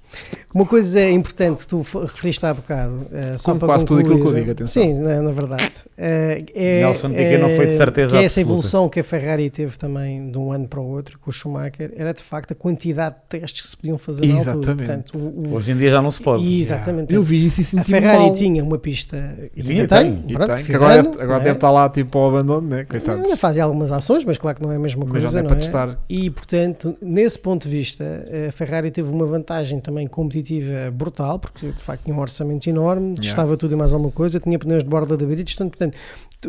Uma 0.58 0.65
coisa 0.65 1.00
é 1.00 1.12
importante 1.12 1.60
que 1.62 1.67
tu 1.67 1.82
referiste 2.02 2.43
há 2.43 2.52
bocado, 2.52 3.06
eh, 3.12 3.38
só 3.38 3.50
Como 3.52 3.60
para 3.60 3.67
quase 3.67 3.86
tudo 3.86 4.00
aquilo 4.00 4.15
concluir, 4.15 4.34
que 4.34 4.39
eu 4.39 4.56
digo, 4.56 4.63
atenção. 4.63 4.84
Sim, 4.84 5.02
na, 5.04 5.22
na 5.22 5.32
verdade. 5.32 5.72
Eh, 5.96 6.46
é, 6.56 6.80
Nelson 6.80 7.10
Piquet 7.10 7.38
não 7.38 7.50
foi 7.52 7.67
de 7.67 7.78
certeza 7.78 8.12
que 8.17 8.24
é 8.24 8.26
essa 8.26 8.41
evolução 8.41 8.89
que 8.89 9.00
a 9.00 9.04
Ferrari 9.04 9.52
teve 9.52 9.78
também 9.78 10.32
de 10.32 10.38
um 10.38 10.52
ano 10.52 10.67
para 10.67 10.80
o 10.80 10.88
outro 10.89 11.20
com 11.20 11.30
o 11.30 11.34
Schumacher, 11.34 11.93
era 11.96 12.12
de 12.12 12.24
facto 12.24 12.54
a 12.54 12.56
quantidade 12.56 13.15
de 13.17 13.39
testes 13.39 13.62
que 13.62 13.67
se 13.67 13.78
podiam 13.78 14.00
fazer 14.00 14.26
na 14.26 14.34
altura. 14.39 14.52
Exatamente. 14.52 14.78
Portanto, 14.88 15.17
o, 15.17 15.50
o- 15.50 15.54
Hoje 15.54 15.72
em 15.74 15.78
dia 15.78 15.91
já 15.91 16.02
não 16.02 16.10
se 16.10 16.24
pode. 16.24 16.60
exatamente. 16.60 17.13
Eu 17.13 17.22
vi 17.22 17.46
isso 17.46 17.62
e 17.62 17.63
A 17.63 17.65
senti 17.65 17.91
Ferrari 17.91 18.17
mal. 18.24 18.34
tinha 18.34 18.63
uma 18.63 18.80
pista 18.80 19.15
E 19.56 19.62
tinha, 19.62 19.82
ainda 19.84 19.96
tem. 19.96 20.24
E 20.28 20.34
pronto, 20.34 20.54
tem, 20.56 20.63
que 20.63 20.74
agora, 20.76 21.04
deve, 21.04 21.22
agora 21.22 21.41
é? 21.41 21.43
deve 21.43 21.58
estar 21.58 21.70
lá 21.70 21.88
tipo 21.88 22.17
ao 22.17 22.30
abandono, 22.30 22.67
né? 22.67 22.84
Coitados. 22.84 23.22
Ainda 23.24 23.38
fazem 23.38 23.62
algumas 23.62 23.91
ações, 23.91 24.26
mas 24.26 24.39
claro 24.39 24.58
que 24.58 24.63
não 24.63 24.72
é 24.72 24.76
a 24.78 24.80
mesma 24.80 25.06
Mas 25.08 25.22
já 25.22 25.30
coisa. 25.30 25.38
não 25.38 25.46
é 25.46 25.48
para 25.50 25.56
é? 25.56 25.60
testar. 25.60 26.00
E 26.10 26.32
portanto, 26.32 26.98
nesse 27.00 27.38
ponto 27.38 27.70
de 27.70 27.70
vista, 27.70 28.04
a 28.48 28.52
Ferrari 28.52 28.89
teve 28.89 29.08
uma 29.12 29.28
vantagem 29.28 29.80
também 29.80 30.08
competitiva 30.08 30.46
brutal, 30.93 31.39
porque 31.39 31.67
de 31.71 31.81
facto 31.81 32.03
tinha 32.03 32.15
um 32.15 32.19
orçamento 32.19 32.67
enorme, 32.69 33.07
Yeah. 33.07 33.21
testava 33.21 33.55
tudo 33.57 33.73
e 33.73 33.77
mais 33.77 33.93
alguma 33.93 34.12
coisa, 34.12 34.39
tinha 34.39 34.57
pneus 34.60 34.83
de 34.83 34.89
borda 34.89 35.15
da 35.17 35.25
British, 35.25 35.55
portanto, 35.55 35.95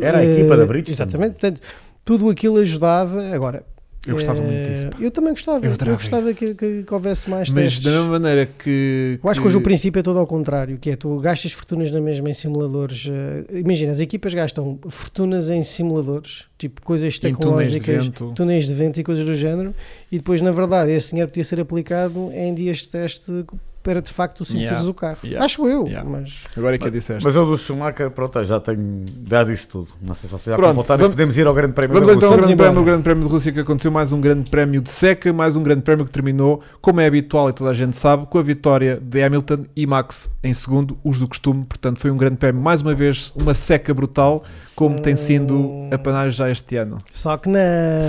Era 0.01 0.19
a 0.19 0.25
eh, 0.25 0.31
equipa 0.39 0.55
da 0.55 0.65
Bridgestone. 0.65 1.07
Exatamente, 1.09 1.31
portanto, 1.33 1.61
tudo 2.05 2.29
aquilo 2.29 2.57
ajudava. 2.57 3.21
Agora, 3.33 3.63
Eu 4.07 4.13
gostava 4.13 4.39
eh, 4.39 4.43
muito 4.43 4.69
disso. 4.69 4.87
pá. 4.89 4.97
Eu 5.01 5.11
também 5.11 5.33
gostava, 5.33 5.65
Eu 5.65 5.71
eu, 5.71 5.93
gostava 5.95 6.33
que, 6.33 6.53
que- 6.55 6.83
que 6.83 6.93
houvesse 6.93 7.29
mais 7.29 7.49
Mas 7.49 7.63
testes. 7.65 7.83
da 7.83 7.91
mesma 7.91 8.07
maneira 8.07 8.45
que. 8.45 9.19
Eu 9.21 9.29
acho 9.29 9.41
que 9.41 9.47
hoje 9.47 9.57
o 9.57 9.61
princípio 9.61 9.99
é 9.99 10.03
todo 10.03 10.17
ao 10.19 10.25
contrário, 10.27 10.77
que 10.77 10.91
é 10.91 10.95
tu 10.95 11.17
gastas 11.17 11.51
fortunas 11.51 11.91
na 11.91 11.99
mesma 11.99 12.29
em 12.29 12.33
simuladores. 12.33 13.07
eh, 13.11 13.59
imagina, 13.59 13.91
as 13.91 13.99
equipas 13.99 14.33
gastam 14.33 14.79
fortunas 14.87 15.49
em 15.49 15.61
simuladores, 15.63 16.45
tipo 16.57 16.81
coisas 16.81 17.15
Em 17.23 17.33
túneis 17.35 17.71
de 17.73 17.79
tecnológicas, 17.79 18.35
túneis 18.35 18.65
de 18.67 18.73
vento 18.73 18.99
e 18.99 19.03
coisas 19.03 19.25
do 19.25 19.35
género, 19.35 19.73
e 20.11 20.17
depois, 20.17 20.39
na 20.39 20.51
verdade, 20.51 20.91
esse 20.91 21.09
dinheiro 21.09 21.29
podia 21.29 21.43
ser 21.43 21.59
aplicado 21.59 22.31
em 22.33 22.53
dias 22.53 22.77
de 22.77 22.89
teste 22.89 23.45
para 23.81 24.01
de 24.01 24.11
facto 24.11 24.43
sentires 24.45 24.69
Yeah. 24.69 24.89
o 24.89 24.93
carro. 24.93 25.17
Yeah. 25.23 25.45
Acho 25.45 25.67
eu, 25.67 25.87
Yeah. 25.87 26.07
mas 26.09 26.43
Agora 26.57 26.75
é 26.75 26.77
que 26.77 26.87
a 26.87 26.91
disseste. 26.91 27.23
Mas 27.23 27.35
eu 27.35 27.45
do 27.45 27.57
Schumacher, 27.57 28.09
pronto, 28.11 28.43
já 28.43 28.59
tenho, 28.59 29.05
já 29.29 29.43
disse 29.43 29.67
tudo. 29.67 29.87
Não 30.01 30.13
sei 30.13 30.27
se 30.27 30.33
vocês 30.33 30.45
já 30.45 30.55
Pronto, 30.55 30.69
completaram, 30.75 30.99
vamos- 30.99 31.15
podemos 31.15 31.37
ir 31.37 31.47
ao 31.47 31.53
grande 31.53 31.73
prémio 31.73 31.93
Vamos 31.95 32.09
então 32.09 32.29
ao 32.29 32.35
Rússia. 32.37 32.47
grande, 32.55 32.57
prémio, 32.63 32.81
o 32.81 32.85
grande 32.85 33.03
prémio 33.03 33.23
de 33.23 33.29
Rússia 33.29 33.51
que 33.51 33.59
aconteceu, 33.61 33.91
mais 33.91 34.11
um 34.11 34.19
grande 34.21 34.49
prémio 34.49 34.81
de 34.81 34.89
seca, 34.89 35.31
mais 35.31 35.55
um 35.55 35.63
grande 35.63 35.81
prémio 35.81 36.05
que 36.05 36.11
terminou, 36.11 36.61
como 36.81 36.99
é 37.01 37.07
habitual 37.07 37.49
e 37.49 37.53
toda 37.53 37.69
a 37.69 37.73
gente 37.73 37.95
sabe, 37.97 38.25
com 38.27 38.37
a 38.37 38.43
vitória 38.43 38.99
de 39.01 39.23
Hamilton 39.23 39.65
e 39.75 39.87
Max 39.87 40.29
em 40.43 40.53
segundo, 40.53 40.97
os 41.03 41.19
do 41.19 41.27
costume. 41.27 41.63
Portanto, 41.65 41.99
foi 41.99 42.11
um 42.11 42.17
grande 42.17 42.37
prémio, 42.37 42.61
mais 42.61 42.81
uma 42.81 42.93
vez, 42.93 43.31
uma 43.41 43.53
seca 43.53 43.93
brutal, 43.93 44.43
como 44.75 45.01
tem 45.01 45.15
sido 45.15 45.69
a 45.91 45.97
panagem 45.97 46.31
já 46.37 46.49
este 46.49 46.77
ano. 46.77 46.99
só 47.13 47.35
que 47.37 47.49
não. 47.49 47.59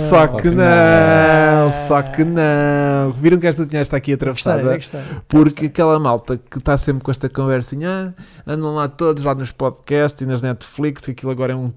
Só 0.09 0.27
que 0.27 0.41
que 0.43 0.49
não, 0.49 1.65
não. 1.65 1.71
só 1.87 2.01
que 2.01 2.23
não. 2.23 3.11
Viram 3.13 3.37
que 3.39 3.47
esta 3.47 3.65
tinha 3.65 3.81
está 3.81 3.97
aqui 3.97 4.11
Gostei, 4.15 4.29
atravessada? 4.29 4.75
gostei. 4.77 5.01
Porque 5.27 5.60
aquela 5.67 5.99
malta 5.99 6.37
que 6.37 6.57
está 6.57 6.75
sempre 6.77 7.03
com 7.03 7.11
esta 7.11 7.27
conversinha, 7.29 8.13
ah, 8.47 8.51
andam 8.53 8.75
lá 8.75 8.87
todos, 8.87 9.23
lá 9.23 9.33
nos 9.35 9.51
podcasts 9.51 10.21
e 10.21 10.25
nas 10.25 10.41
Netflix, 10.41 11.03
que 11.03 11.11
aquilo 11.11 11.31
agora 11.31 11.53
é, 11.53 11.55
um, 11.55 11.71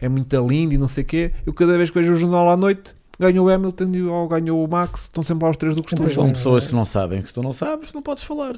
é 0.00 0.08
muito 0.08 0.34
lindo 0.46 0.74
e 0.74 0.78
não 0.78 0.88
sei 0.88 1.02
o 1.04 1.06
quê. 1.06 1.32
Eu 1.46 1.52
cada 1.52 1.76
vez 1.76 1.90
que 1.90 1.98
vejo 1.98 2.12
o 2.12 2.16
jornal 2.16 2.48
à 2.50 2.56
noite, 2.56 2.94
ganhou 3.18 3.46
o 3.46 3.50
Hamilton 3.50 3.90
e- 3.94 4.02
ou 4.02 4.26
ganhou 4.28 4.64
o 4.64 4.68
Max, 4.68 5.02
estão 5.02 5.22
sempre 5.22 5.44
lá 5.44 5.50
os 5.50 5.56
três 5.56 5.74
do 5.76 5.82
costume. 5.82 6.08
Sempre 6.08 6.14
São 6.22 6.32
pessoas 6.32 6.66
que 6.66 6.74
não 6.74 6.84
sabem, 6.84 7.22
que 7.22 7.32
tu 7.32 7.42
não 7.42 7.52
sabes, 7.52 7.92
não 7.92 8.02
podes 8.02 8.24
falar. 8.24 8.54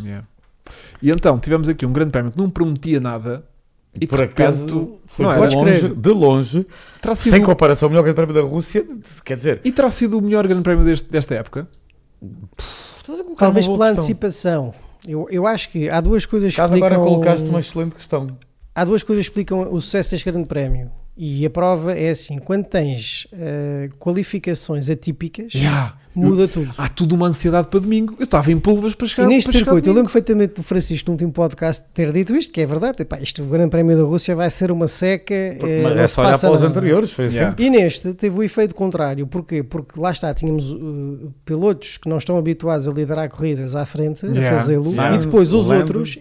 Yeah. 0.00 0.26
E 1.02 1.10
então, 1.10 1.38
tivemos 1.38 1.68
aqui 1.68 1.84
um 1.86 1.92
grande 1.92 2.10
prémio 2.10 2.30
que 2.32 2.38
não 2.38 2.50
prometia 2.50 2.98
nada 3.00 3.44
E 3.98 4.04
E 4.04 4.06
por 4.06 4.22
acaso 4.22 4.58
repente- 4.66 4.92
foi 5.06 5.24
não 5.24 5.32
é? 5.32 5.46
de, 5.46 5.56
longe, 5.56 5.88
de 5.94 6.08
longe, 6.10 6.66
sido, 7.14 7.32
sem 7.32 7.42
comparação, 7.42 7.86
o 7.86 7.90
melhor 7.90 8.02
grande 8.02 8.16
prémio 8.16 8.34
da 8.34 8.42
Rússia, 8.42 8.84
quer 9.24 9.38
dizer, 9.38 9.60
e 9.64 9.72
terá 9.72 9.90
sido 9.90 10.18
o 10.18 10.20
melhor 10.22 10.46
grande 10.46 10.62
prémio 10.62 10.84
deste- 10.84 11.08
desta 11.10 11.34
época. 11.34 11.66
colocar 12.20 12.85
Talvez 13.38 13.66
pela 13.66 13.78
questão. 13.78 14.02
antecipação. 14.04 14.74
Eu, 15.06 15.26
eu 15.30 15.46
acho 15.46 15.70
que 15.70 15.88
há 15.88 16.00
duas 16.00 16.26
coisas 16.26 16.54
que 16.54 16.60
explicam... 16.60 16.86
agora 16.86 17.02
colocaste 17.02 17.48
uma 17.48 17.60
excelente 17.60 17.94
questão. 17.94 18.26
Há 18.74 18.84
duas 18.84 19.02
coisas 19.02 19.24
que 19.24 19.30
explicam 19.30 19.72
o 19.72 19.80
sucesso 19.80 20.10
deste 20.10 20.30
grande 20.30 20.48
prémio. 20.48 20.90
E 21.16 21.46
a 21.46 21.50
prova 21.50 21.94
é 21.94 22.10
assim: 22.10 22.38
quando 22.38 22.64
tens 22.64 23.26
eh, 23.32 23.88
qualificações 23.98 24.90
atípicas, 24.90 25.54
Yeah. 25.54 25.94
Muda 26.16 26.48
tudo. 26.48 26.70
Há 26.76 26.88
tudo 26.88 27.14
uma 27.14 27.26
ansiedade 27.28 27.68
para 27.68 27.80
domingo. 27.80 28.14
Eu 28.18 28.24
estava 28.24 28.50
em 28.50 28.58
pulvas 28.58 28.94
para 28.94 29.06
chegar 29.06 29.24
E 29.24 29.28
neste 29.28 29.50
para 29.50 29.58
chegar 29.58 29.64
circuito, 29.66 29.88
eu 29.88 29.92
lembro 29.94 30.10
perfeitamente 30.12 30.54
do 30.54 30.62
Francisco 30.62 31.08
no 31.08 31.12
último 31.12 31.32
podcast 31.32 31.84
ter 31.92 32.12
dito 32.12 32.34
isto, 32.34 32.52
que 32.52 32.60
é 32.60 32.66
verdade. 32.66 33.02
Epá, 33.02 33.18
isto, 33.20 33.42
o 33.42 33.46
Grande 33.46 33.70
Prémio 33.70 33.96
da 33.96 34.02
Rússia 34.02 34.34
vai 34.34 34.48
ser 34.50 34.70
uma 34.70 34.88
seca. 34.88 35.34
Porque, 35.58 35.74
eh, 35.74 35.82
mas 35.82 35.96
é 36.00 36.06
só 36.06 36.22
olhar 36.22 36.38
para 36.38 36.50
os 36.52 36.62
anteriores, 36.62 37.12
foi 37.12 37.26
Yeah. 37.26 37.50
sempre. 37.50 37.64
E 37.66 37.70
neste 37.70 38.14
teve 38.14 38.38
o 38.38 38.42
efeito 38.42 38.74
contrário. 38.74 39.26
Porquê? 39.26 39.62
Porque 39.62 39.98
lá 40.00 40.10
está, 40.10 40.32
tínhamos 40.32 40.72
uh, 40.72 41.32
pilotos 41.44 41.96
que 41.98 42.08
não 42.08 42.18
estão 42.18 42.38
habituados 42.38 42.88
a 42.88 42.92
liderar 42.92 43.28
corridas 43.28 43.74
à 43.76 43.84
frente, 43.84 44.24
Yeah. 44.26 44.48
a 44.48 44.58
fazê-lo, 44.58 44.92
e 45.14 45.18
depois 45.18 45.52
os 45.52 45.66
Lando. 45.66 45.80
outros 45.82 46.18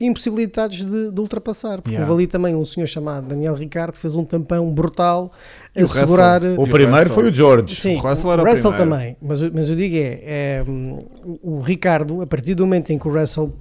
impossibilitados 0.00 0.84
de, 0.84 1.10
de 1.10 1.20
ultrapassar. 1.20 1.76
Porque 1.82 1.90
Yeah. 1.94 2.10
houve 2.10 2.22
ali 2.24 2.30
também 2.30 2.54
um 2.54 2.64
senhor 2.64 2.86
chamado 2.86 3.28
Daniel 3.28 3.54
Ricardo 3.54 3.92
que 3.92 3.98
fez 3.98 4.16
um 4.16 4.24
tampão 4.24 4.70
brutal 4.72 5.32
E 5.74 5.80
a 5.80 5.82
o 5.82 5.86
Russell? 5.86 6.06
segurar. 6.06 6.42
O 6.42 6.46
E 6.46 6.54
o 6.54 6.62
primeiro 6.68 6.92
Russell? 7.08 7.14
foi 7.14 7.30
o 7.30 7.34
George. 7.34 7.74
Sim, 7.76 7.96
O 7.96 8.00
Russell 8.00 8.32
era 8.32 8.42
o 8.42 8.46
Russell 8.46 8.72
também, 8.72 9.16
mas, 9.20 9.42
eu- 9.42 9.50
mas 9.54 9.68
eu 9.70 9.76
digo 9.76 9.96
é, 9.96 10.20
é, 10.24 10.64
o 10.66 11.54
o 11.56 11.60
Ricardo, 11.60 12.22
a 12.22 12.26
partir 12.26 12.54
do 12.54 12.64
momento 12.66 12.90
em 12.90 12.98
que 12.98 13.06
o 13.08 13.12
Russell 13.12 13.52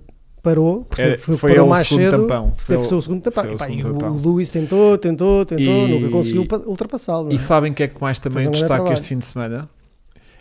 parou, 0.41 0.83
porque 0.83 1.01
Era- 1.01 1.17
foi, 1.17 1.37
foi 1.37 1.51
parou 1.51 1.67
o 1.67 1.69
mais 1.69 1.87
cedo, 1.87 2.11
tampão. 2.27 2.53
Foi 2.57 2.75
teve 2.75 2.81
o 2.81 2.89
seu 2.89 3.01
segundo 3.01 3.21
tampão. 3.21 3.43
foi 3.43 3.53
o 3.53 3.55
E, 3.55 3.57
pá, 3.57 3.69
e 3.69 3.77
segundo 3.77 3.95
o, 3.95 3.99
tampão. 3.99 4.17
o 4.17 4.19
Lewis 4.35 4.49
tentou, 4.49 4.97
tentou, 4.97 5.45
tentou, 5.45 5.65
E- 5.87 5.87
nunca 5.99 6.09
conseguiu 6.09 6.45
pa- 6.45 6.57
ultrapassá-lo. 6.65 7.25
não 7.25 7.31
E 7.31 7.35
é? 7.35 7.37
sabem 7.39 7.71
o 7.71 7.75
que 7.75 7.83
é 7.83 7.87
que 7.87 8.01
mais 8.01 8.19
também 8.19 8.47
um 8.47 8.51
destaca 8.51 8.91
este 8.91 9.07
fim 9.07 9.17
de 9.17 9.25
semana? 9.25 9.69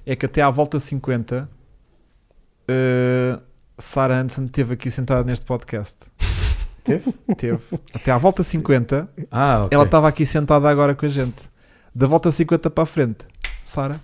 É 0.05 0.17
que 0.17 0.27
até 0.27 0.43
à 0.43 0.51
volta 0.51 0.81
50, 0.81 1.49
uh, 2.69 3.41
Sarah 3.83 4.21
Hansen 4.21 4.45
esteve 4.47 4.75
aqui 4.75 4.91
sentada 4.93 5.25
neste 5.25 5.45
podcast. 5.45 5.97
Teve? 6.85 7.13
Teve. 7.37 7.59
Até 7.93 8.13
à 8.13 8.17
volta 8.19 8.43
50, 8.45 9.09
Ah, 9.31 9.65
ok. 9.65 9.75
ela 9.75 9.85
estava 9.85 10.07
aqui 10.09 10.25
sentada 10.25 10.69
agora 10.69 10.95
com 10.95 11.05
a 11.05 11.09
gente. 11.09 11.51
Da 11.95 12.07
volta 12.07 12.31
50 12.31 12.71
para 12.71 12.85
a 12.85 12.87
frente, 12.87 13.27
Sara, 13.65 14.01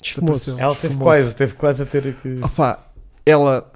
desapareceu. 0.00 0.56
Ela 0.58 0.74
teve 0.76 0.96
quase, 0.96 1.34
teve 1.34 1.54
quase 1.54 1.82
a 1.82 1.86
ter 1.86 2.14
que. 2.14 2.38
Opa, 2.40 2.78
ela, 3.26 3.70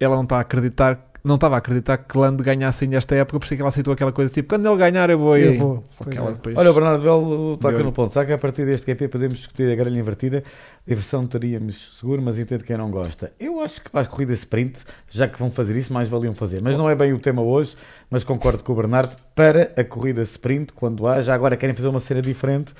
ela 0.00 0.14
não 0.16 0.22
está 0.22 0.38
a 0.38 0.40
acreditar, 0.40 1.05
não 1.26 1.34
estava 1.34 1.56
a 1.56 1.58
acreditar 1.58 1.98
que 1.98 2.16
Lando 2.16 2.42
ganhasse 2.42 2.84
ainda 2.84 2.96
esta 2.96 3.14
época, 3.14 3.38
por 3.38 3.44
isso 3.44 3.54
é 3.54 3.56
que 3.56 3.62
ela 3.62 3.68
aceitou 3.68 3.92
aquela 3.92 4.12
coisa 4.12 4.32
tipo, 4.32 4.48
quando 4.48 4.66
ele 4.66 4.76
ganhar 4.76 5.10
eu 5.10 5.18
vou 5.18 5.36
Eu 5.36 5.50
aí. 5.50 5.58
vou, 5.58 5.82
Só 5.90 6.04
pois 6.04 6.14
que 6.14 6.20
ela 6.20 6.30
é. 6.30 6.32
depois... 6.34 6.56
Olha, 6.56 6.70
o 6.70 6.74
Bernardo 6.74 7.02
Belo 7.02 7.56
toca 7.56 7.82
no 7.82 7.92
ponto. 7.92 8.12
Será 8.12 8.24
que 8.24 8.32
a 8.32 8.38
partir 8.38 8.64
deste 8.64 8.86
GP 8.86 9.08
podemos 9.08 9.36
discutir 9.36 9.70
a 9.70 9.74
grelha 9.74 9.98
invertida? 9.98 10.44
Diversão 10.86 11.26
teríamos 11.26 11.98
seguro, 11.98 12.22
mas 12.22 12.38
entendo 12.38 12.62
quem 12.62 12.76
não 12.76 12.90
gosta. 12.90 13.32
Eu 13.40 13.60
acho 13.60 13.82
que 13.82 13.90
para 13.90 14.02
as 14.02 14.06
corridas 14.06 14.38
sprint, 14.38 14.78
já 15.08 15.26
que 15.26 15.38
vão 15.38 15.50
fazer 15.50 15.76
isso, 15.76 15.92
mais 15.92 16.08
valiam 16.08 16.34
fazer. 16.34 16.62
Mas 16.62 16.78
não 16.78 16.88
é 16.88 16.94
bem 16.94 17.12
o 17.12 17.18
tema 17.18 17.42
hoje, 17.42 17.76
mas 18.08 18.22
concordo 18.22 18.62
com 18.62 18.72
o 18.72 18.76
Bernardo. 18.76 19.16
Para 19.34 19.72
a 19.76 19.84
corrida 19.84 20.22
sprint, 20.22 20.72
quando 20.72 21.06
há, 21.06 21.20
já 21.22 21.34
agora 21.34 21.56
querem 21.56 21.74
fazer 21.74 21.88
uma 21.88 22.00
cena 22.00 22.22
diferente. 22.22 22.72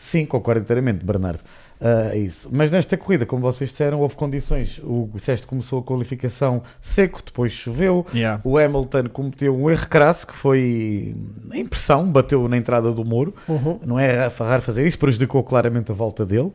Sim, 0.00 0.24
concordo 0.24 0.62
inteiramente, 0.62 1.04
Bernardo. 1.04 1.40
É 1.78 2.16
isso. 2.16 2.48
Mas 2.50 2.70
nesta 2.70 2.96
corrida, 2.96 3.26
como 3.26 3.42
vocês 3.42 3.68
disseram, 3.68 4.00
houve 4.00 4.16
condições. 4.16 4.80
O 4.82 5.10
Sexto 5.18 5.46
começou 5.46 5.80
a 5.80 5.82
qualificação 5.82 6.62
seco, 6.80 7.20
depois 7.22 7.52
choveu. 7.52 8.06
Yeah. 8.14 8.40
O 8.42 8.56
Hamilton 8.56 9.04
cometeu 9.12 9.54
um 9.54 9.70
erro 9.70 9.86
crasso 9.88 10.26
que 10.26 10.34
foi 10.34 11.14
impressão, 11.52 12.10
bateu 12.10 12.48
na 12.48 12.56
entrada 12.56 12.90
do 12.90 13.04
muro. 13.04 13.34
Uhum. 13.46 13.78
Não 13.84 13.98
é 13.98 14.26
raro 14.26 14.62
fazer 14.62 14.86
isso, 14.86 14.98
prejudicou 14.98 15.44
claramente 15.44 15.92
a 15.92 15.94
volta 15.94 16.24
dele. 16.24 16.50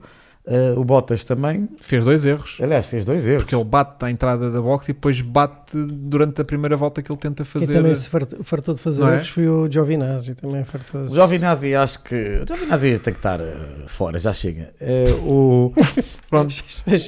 Uh, 0.47 0.79
o 0.79 0.84
Bottas 0.86 1.23
também, 1.23 1.67
Fez 1.81 2.05
dois 2.05 2.23
erros. 2.23 2.58
aliás, 2.62 2.86
fez 2.86 3.03
dois 3.03 3.25
erros. 3.27 3.43
Porque 3.43 3.55
ele 3.55 3.63
bate 3.63 4.05
à 4.05 4.12
entrada 4.12 4.51
da 4.51 4.62
box 4.62 4.88
e 4.89 4.93
depois 4.93 5.19
bate 5.19 5.75
durante 5.75 6.39
a 6.39 6.45
primeira 6.45 6.77
volta 6.77 7.01
que 7.01 7.12
ele 7.12 7.17
tenta 7.17 7.43
Quem 7.43 7.51
fazer. 7.62 7.73
também 7.73 7.95
se 7.95 8.08
fartou, 8.43 8.75
de 8.75 8.79
fazer 8.79 9.01
Não 9.01 9.10
é? 9.10 9.15
erros 9.15 9.29
foi 9.29 9.47
o 9.47 9.67
Giovinazzi, 9.71 10.36
também 10.36 10.63
fartou 10.63 11.01
O 11.01 11.08
Giovinazzi, 11.10 11.73
acho 11.73 11.99
que. 12.03 12.41
O 12.43 12.47
Giovinazzi 12.47 12.99
tem 12.99 13.12
que 13.13 13.19
estar 13.19 13.41
uh, 13.41 13.45
fora, 13.88 14.19
já 14.19 14.31
chega. 14.34 14.71
Uh, 14.79 15.27
o, 15.27 15.73
Pronto, 16.29 16.53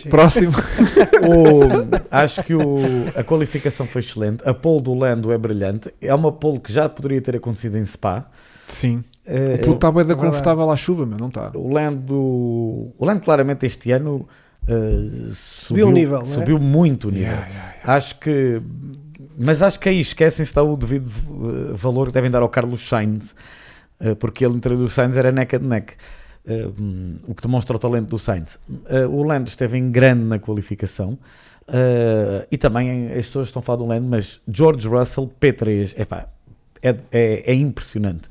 próximo. 0.10 0.54
o- 1.22 2.08
acho 2.10 2.44
que 2.44 2.56
o- 2.56 2.80
a 3.16 3.24
qualificação 3.24 3.86
foi 3.86 4.02
excelente. 4.02 4.48
A 4.50 4.54
pole 4.54 4.82
do 4.82 4.94
Lando 4.96 5.32
é 5.32 5.38
brilhante. 5.38 5.94
É 6.02 6.14
uma 6.14 6.32
pole 6.32 6.60
que 6.60 6.74
já 6.74 6.90
poderia 6.90 7.22
ter 7.22 7.36
acontecido 7.36 7.78
em 7.78 7.86
Spa. 7.86 8.26
Sim. 8.68 9.04
Uh, 9.28 9.56
O 9.56 9.58
puto 9.60 9.74
está 9.76 9.92
bem 9.92 10.06
da 10.06 10.14
é 10.14 10.16
verdade. 10.16 10.28
confortável 10.30 10.72
à 10.72 10.76
chuva, 10.78 11.06
meu, 11.06 11.18
não 11.18 11.28
está? 11.28 11.52
O 11.54 11.70
Lando, 11.74 12.16
o 12.16 13.06
Lando 13.06 13.22
claramente 13.22 13.66
este 13.66 13.92
ano 13.92 14.28
uh, 14.68 15.32
subiu, 15.34 15.90
o 15.90 15.92
nível, 15.92 16.20
é? 16.22 16.26
subiu 16.26 16.58
muito 16.60 17.10
o 17.10 17.12
nível. 17.12 17.28
Yeah, 17.28 17.48
yeah, 17.48 17.74
yeah. 17.74 17.94
Acho 17.96 18.20
que, 18.20 18.62
mas 19.38 19.62
acho 19.62 19.80
que 19.80 19.90
aí 19.90 20.00
esquecem-se 20.00 20.54
dar 20.54 20.64
o 20.64 20.78
devido 20.78 21.10
uh, 21.10 21.76
valor 21.76 22.08
que 22.08 22.14
devem 22.14 22.32
dar 22.32 22.42
ao 22.42 22.50
Carlos 22.50 22.88
Sainz, 22.88 23.36
uh, 24.00 24.16
porque 24.16 24.46
ele 24.46 24.56
entre 24.56 24.74
o 24.74 24.88
Sainz 24.88 25.18
era 25.18 25.32
neck 25.32 25.56
and 25.58 25.60
neck, 25.60 25.94
o 27.28 27.36
que 27.36 27.42
demonstra 27.42 27.76
o 27.76 27.80
talento 27.80 28.08
do 28.08 28.18
Sainz. 28.18 28.58
Uh, 28.70 29.10
o 29.10 29.24
Lando 29.24 29.50
esteve 29.50 29.78
em 29.78 29.92
grande 29.92 30.24
na 30.24 30.40
qualificação. 30.40 31.18
uh, 31.68 32.48
e 32.50 32.58
também 32.58 33.08
as 33.08 33.26
pessoas 33.26 33.50
estão 33.50 33.60
a 33.60 33.64
falar 33.64 33.80
do 33.80 33.86
Lando, 33.86 34.08
mas 34.08 34.40
George 34.48 34.88
Russell 34.88 35.30
P3 35.42 36.00
epá, 36.00 36.28
é, 36.82 36.96
é, 37.12 37.44
é 37.52 37.54
impressionante. 37.54 38.30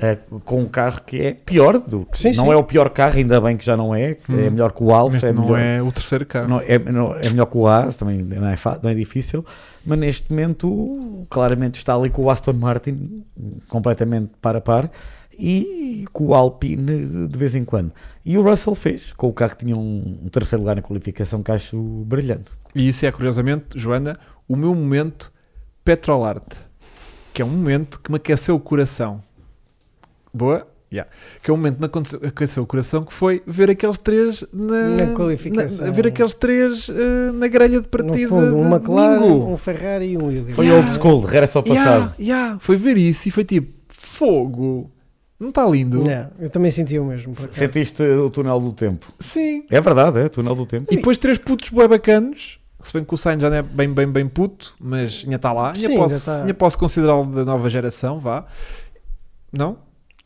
Eh, 0.00 0.16
com 0.44 0.60
um 0.62 0.66
carro 0.68 1.00
que 1.04 1.20
é 1.20 1.34
pior 1.34 1.78
do 1.78 2.06
que. 2.06 2.16
Sim, 2.18 2.32
não 2.34 2.44
sim. 2.46 2.50
é 2.52 2.56
o 2.56 2.62
pior 2.62 2.88
carro, 2.90 3.16
ainda 3.18 3.40
bem 3.40 3.56
que 3.56 3.64
já 3.64 3.76
não 3.76 3.94
é, 3.94 4.10
é 4.12 4.18
Hum. 4.28 4.50
melhor 4.50 4.72
que 4.72 4.82
o 4.82 4.92
Alfa, 4.94 5.26
é 5.26 5.32
não 5.32 5.42
melhor. 5.44 5.58
é 5.58 5.82
o 5.82 5.90
terceiro 5.92 6.24
carro. 6.24 6.48
Não, 6.48 6.60
é, 6.60 6.78
não- 6.78 7.14
é 7.14 7.28
melhor 7.30 7.46
que 7.46 7.56
o 7.58 7.66
Haas, 7.66 7.96
também 7.96 8.18
não 8.18 8.46
é, 8.48 8.56
não 8.82 8.90
é 8.90 8.94
difícil, 8.94 9.44
mas 9.84 9.98
neste 9.98 10.30
momento 10.32 11.22
claramente 11.28 11.74
está 11.76 11.94
ali 11.94 12.10
com 12.10 12.22
o 12.22 12.30
Aston 12.30 12.52
Martin 12.52 13.24
completamente 13.68 14.30
para 14.40 14.58
a 14.58 14.60
par 14.60 14.90
e 15.40 16.04
com 16.12 16.26
o 16.28 16.34
Alpine 16.34 17.26
de 17.28 17.38
vez 17.38 17.54
em 17.54 17.64
quando. 17.64 17.92
E 18.24 18.36
o 18.36 18.42
Russell 18.42 18.74
fez, 18.74 19.12
com 19.12 19.28
o 19.28 19.32
carro 19.32 19.52
que 19.56 19.64
tinha 19.64 19.76
um, 19.76 20.18
um 20.24 20.28
terceiro 20.28 20.62
lugar 20.62 20.76
na 20.76 20.82
qualificação 20.82 21.42
que 21.42 21.50
acho 21.50 21.76
brilhante. 22.06 22.50
E 22.74 22.88
isso 22.88 23.06
é, 23.06 23.10
curiosamente, 23.12 23.64
Joana, 23.74 24.18
o 24.48 24.54
meu 24.56 24.74
momento 24.74 25.32
Petrolarte, 25.84 26.56
que 27.32 27.40
é 27.40 27.44
um 27.44 27.48
momento 27.48 28.00
que 28.00 28.10
me 28.10 28.16
aqueceu 28.16 28.54
o 28.56 28.60
coração. 28.60 29.22
Boa? 30.32 30.66
Yeah. 30.90 31.10
Que 31.42 31.50
é 31.50 31.54
um 31.54 31.58
momento 31.58 31.74
que 31.74 31.80
me 31.80 31.86
aconteceu- 31.86 32.20
aqueceu 32.24 32.62
o 32.62 32.66
coração 32.66 33.04
que 33.04 33.12
foi 33.12 33.42
ver 33.46 33.68
aqueles 33.68 33.98
três 33.98 34.42
na, 34.52 34.88
Na 35.06 35.06
qualificação. 35.14 35.86
na- 35.86 35.92
ver 35.92 36.06
aqueles 36.06 36.32
três 36.32 36.88
eh, 36.88 37.30
na 37.32 37.46
grelha 37.46 37.80
de 37.80 37.84
No 37.84 37.88
partida. 37.88 38.28
fundo, 38.28 38.56
um 38.56 38.70
McLaren, 38.74 39.20
um 39.22 39.56
Ferrari 39.58 40.12
e 40.12 40.16
um 40.16 40.26
Williams. 40.28 40.54
Foi 40.54 40.64
Yeah. 40.64 40.86
old 40.88 40.98
school, 40.98 41.20
regressa 41.20 41.58
ao 41.58 41.62
passado. 41.62 41.84
Yeah, 41.86 42.14
yeah. 42.18 42.58
Foi 42.58 42.76
ver 42.76 42.96
isso 42.96 43.28
e 43.28 43.30
foi 43.30 43.44
tipo, 43.44 43.70
fogo. 43.88 44.90
Não 45.38 45.50
está 45.50 45.64
lindo? 45.68 45.98
Não, 46.02 46.30
eu 46.40 46.48
também 46.50 46.70
senti 46.70 46.98
o 46.98 47.04
mesmo. 47.04 47.34
Sentiste 47.50 48.02
o 48.02 48.30
túnel 48.30 48.58
do 48.58 48.72
tempo. 48.72 49.12
Sim. 49.20 49.64
É 49.70 49.80
verdade, 49.82 50.18
é 50.18 50.24
o 50.24 50.30
túnel 50.30 50.54
do 50.54 50.64
tempo. 50.66 50.92
E 50.92 50.96
depois 50.96 51.18
três 51.18 51.36
putos 51.38 51.68
bué 51.68 51.86
bacanos. 51.86 52.58
Se 52.80 52.92
bem 52.92 53.04
que 53.04 53.12
o 53.12 53.16
Sainz 53.16 53.42
já 53.42 53.50
não 53.50 53.56
é 53.58 53.62
bem, 53.62 53.92
bem, 53.92 54.06
bem 54.10 54.26
puto, 54.26 54.74
mas 54.80 55.20
ainda 55.24 55.36
está 55.36 55.52
lá. 55.52 55.66
Ainda 55.68 55.78
Sim, 55.88 55.96
posso, 55.96 56.30
ainda 56.30 56.46
tá. 56.48 56.54
posso 56.54 56.78
considerá-lo 56.78 57.26
da 57.26 57.44
nova 57.44 57.68
geração, 57.68 58.18
vá. 58.20 58.46
Não? 59.52 59.76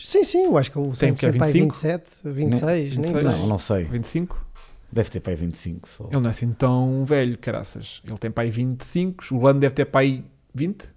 Sim, 0.04 0.24
sim, 0.24 0.44
eu 0.44 0.58
acho 0.58 0.70
que 0.70 0.78
o 0.78 0.94
Sainz 0.94 1.20
que 1.20 1.26
é 1.26 1.28
é 1.28 1.32
aí 1.32 1.38
25? 1.38 1.64
27, 1.64 2.20
26, 2.24 2.96
nem 2.96 3.12
26. 3.12 3.18
sei. 3.18 3.40
Não, 3.40 3.46
não 3.46 3.58
sei. 3.58 3.84
25? 3.84 4.46
Deve 4.92 5.08
ter 5.10 5.20
para 5.20 5.32
aí 5.32 5.36
25 5.36 5.88
só. 5.88 6.04
Ele 6.12 6.20
não 6.20 6.26
é 6.26 6.30
assim 6.30 6.52
tão 6.52 7.04
velho, 7.04 7.38
caraças. 7.38 8.02
Ele 8.06 8.18
tem 8.18 8.30
para 8.30 8.44
aí 8.44 8.50
25. 8.50 9.24
O 9.34 9.40
Lando 9.40 9.60
deve 9.60 9.74
ter 9.74 9.88
aí 9.92 10.24
20? 10.54 10.88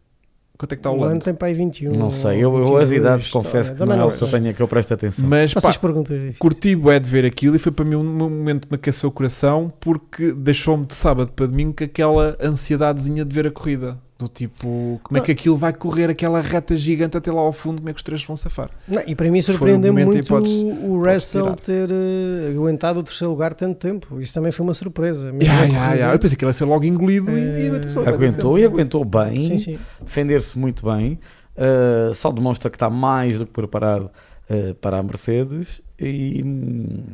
Quanto 0.58 0.72
é 0.72 0.76
que 0.76 0.80
está 0.80 0.89
o 0.89 0.93
O 0.93 0.95
ano 0.97 1.06
Lando? 1.06 1.26
tem 1.26 1.34
para 1.34 1.47
aí 1.47 1.53
21. 1.53 1.93
Não 1.95 2.12
sei, 2.12 2.38
eu, 2.38 2.53
eu 2.53 2.60
22, 2.60 2.84
as 2.84 2.91
idades 2.91 3.32
confesso 3.32 3.72
que 3.74 3.78
também 3.78 3.97
não 3.97 4.06
é 4.06 4.08
o 4.08 4.12
que 4.12 4.24
eu 4.24 4.28
tenho 4.30 4.53
que 4.53 4.62
eu 4.62 4.68
presto 4.68 4.93
atenção. 4.93 5.28
Mas 5.28 5.53
pá, 5.53 5.70
é 5.70 6.34
curti 6.39 6.76
bué 6.76 6.99
de 6.99 7.10
ver 7.10 7.26
aquilo 7.26 7.56
e 7.56 7.60
foi 7.60 7.72
para 7.72 7.84
mim 7.84 7.95
um 7.95 8.03
momento 8.03 8.68
que 8.68 8.74
me 8.74 8.76
aqueceu 8.76 9.10
o 9.10 9.12
coração 9.12 9.72
porque 9.80 10.32
deixou-me 10.32 10.86
de 10.86 10.95
sábado 10.95 11.32
para 11.32 11.45
domingo 11.47 11.76
com 11.78 11.84
aquela 11.84 12.38
ansiedadezinha 12.39 13.26
de 13.26 13.36
ver 13.36 13.47
a 13.47 13.51
corrida. 13.51 13.97
Do 14.18 14.30
tipo, 14.30 14.97
como 15.03 15.18
é 15.18 15.22
que 15.22 15.30
aquilo 15.34 15.57
vai 15.57 15.74
correr, 15.74 16.09
aquela 16.09 16.39
reta 16.39 16.78
gigante 16.78 17.18
até 17.18 17.30
lá 17.30 17.41
ao 17.41 17.51
fundo, 17.51 17.80
como 17.82 17.89
é 17.89 17.91
que 17.91 17.97
os 17.97 18.03
três 18.03 18.24
vão 18.24 18.38
safar? 18.38 18.70
Não, 18.88 19.03
e 19.05 19.13
para 19.13 19.26
mim 19.30 19.41
Foi 19.41 19.53
surpreendeu-me 19.53 20.03
um 20.03 20.05
muito 20.05 20.26
podes- 20.26 20.53
o 20.63 21.03
Russell 21.03 21.53
ter 21.57 21.89
eh, 21.91 22.51
aguentado 22.55 23.01
o 23.01 23.03
terceiro 23.03 23.32
lugar 23.32 23.53
tanto 23.53 23.78
tempo. 23.78 24.22
Isso 24.22 24.34
também 24.34 24.53
foi 24.53 24.63
uma 24.66 24.74
surpresa. 24.74 25.34
Mesmo 25.34 25.41
Yeah, 25.43 25.66
yeah, 25.66 25.93
yeah. 25.95 26.16
Eu 26.16 26.20
pensei 26.20 26.38
que 26.38 26.45
ele 26.45 26.49
ia 26.49 26.53
ser 26.53 26.63
logo 26.63 26.86
engolido 26.86 27.30
e- 27.38 27.41
e 27.41 27.66
Eh, 27.66 27.68
aguentou. 27.68 28.07
Aguentou 28.07 28.59
e 28.59 28.63
aguentou 28.63 29.03
bem, 29.03 29.38
Sim, 29.41 29.57
sim. 29.57 29.78
defender-se 30.01 30.57
muito 30.57 30.86
bem, 30.89 31.20
uh, 31.57 32.13
só 32.13 32.32
demonstra 32.32 32.70
que 32.70 32.78
está 32.78 32.89
mais 32.89 33.38
do 33.38 33.45
que 33.45 33.51
preparado 33.51 34.09
uh, 34.49 34.74
para 34.76 34.97
a 34.97 35.03
Mercedes 35.03 35.82
e, 36.00 36.43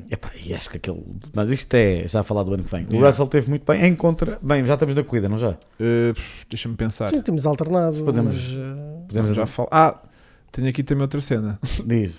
epá, 0.10 0.32
e 0.44 0.54
acho 0.54 0.70
que 0.70 0.78
aquele. 0.78 1.04
Mas 1.34 1.50
isto 1.50 1.74
é 1.76 2.08
já 2.08 2.24
falar 2.24 2.44
do 2.44 2.54
ano 2.54 2.64
que 2.64 2.72
vem. 2.72 2.86
O 2.86 2.90
Yeah. 2.90 3.08
Russell 3.08 3.28
teve 3.28 3.50
muito 3.50 3.66
bem 3.66 3.86
em 3.86 3.96
contra. 3.96 4.40
Bem, 4.42 4.66
já 4.66 4.74
estamos 4.74 4.96
na 4.96 5.04
corrida, 5.04 5.30
não 5.30 5.38
já? 5.38 5.56
Eh, 5.80 6.14
Deixa-me 6.50 6.76
pensar. 6.76 7.10
Sim, 7.10 7.22
temos 7.22 7.46
alternado. 7.46 8.04
Podemos- 8.04 8.36
mas, 8.36 8.54
eh, 8.58 9.06
Podemos 9.08 9.36
já 9.36 9.46
falar. 9.46 9.70
Ah, 9.72 10.00
tenho 10.52 10.68
aqui 10.70 10.84
também 10.84 11.04
outra 11.04 11.22
cena. 11.22 11.60
Diz. 11.86 12.16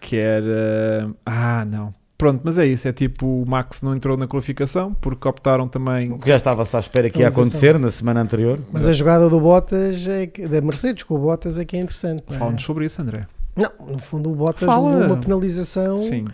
Que 0.00 0.16
era. 0.16 1.10
Ah, 1.24 1.64
não. 1.64 1.94
Pronto, 2.18 2.40
mas 2.44 2.56
é 2.56 2.66
isso. 2.66 2.88
É 2.88 2.92
tipo 2.92 3.26
o 3.42 3.46
Max 3.46 3.82
não 3.82 3.94
entrou 3.94 4.16
na 4.16 4.26
qualificação 4.26 4.94
porque 4.94 5.26
optaram 5.28 5.68
também. 5.68 6.12
O 6.12 6.18
que 6.18 6.28
já 6.28 6.36
estava-se 6.36 6.74
à 6.76 6.80
espera 6.80 7.10
que 7.10 7.18
ia 7.20 7.28
acontecer 7.28 7.78
na 7.78 7.90
semana 7.90 8.20
anterior. 8.22 8.58
mas 8.72 8.88
a 8.88 8.92
jogada 8.92 9.28
do 9.28 9.38
Bottas, 9.40 10.08
é 10.08 10.26
que- 10.26 10.46
da 10.48 10.60
Mercedes 10.62 11.02
com 11.02 11.14
o 11.14 11.18
Bottas, 11.18 11.58
é 11.58 11.64
que 11.64 11.76
é 11.76 11.80
interessante. 11.80 12.22
não 12.28 12.36
é? 12.36 12.38
Fala-nos 12.38 12.62
sobre 12.62 12.86
isso, 12.86 13.02
André. 13.02 13.26
Não, 13.56 13.86
no 13.86 13.98
fundo 13.98 14.30
o 14.30 14.34
Bottas 14.34 14.66
Fala. 14.66 14.90
levou 14.98 15.06
uma 15.14 15.16
penalização 15.16 15.96
Sim. 15.96 16.26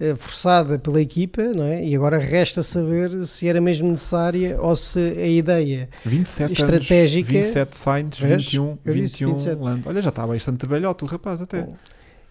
eh, 0.00 0.14
forçada 0.16 0.78
pela 0.78 1.00
equipa, 1.00 1.42
não 1.42 1.64
é? 1.64 1.84
E 1.84 1.94
agora 1.94 2.16
resta 2.18 2.62
saber 2.62 3.24
se 3.26 3.46
era 3.46 3.60
mesmo 3.60 3.88
necessária 3.90 4.56
ou 4.60 4.74
se 4.74 4.98
a 4.98 5.26
ideia 5.26 5.90
27 6.06 6.52
Estratégica. 6.52 7.30
anos, 7.32 7.46
27 7.48 7.76
Sainz, 7.76 8.18
Vês? 8.18 8.44
21, 8.44 8.78
Eu 8.84 8.94
disse 8.94 9.18
21 9.24 9.30
27. 9.32 9.58
Lando. 9.62 9.88
Olha, 9.88 10.00
já 10.00 10.08
está 10.08 10.26
bastante 10.26 10.66
velhote 10.66 11.04
o 11.04 11.06
rapaz 11.06 11.42
até. 11.42 11.68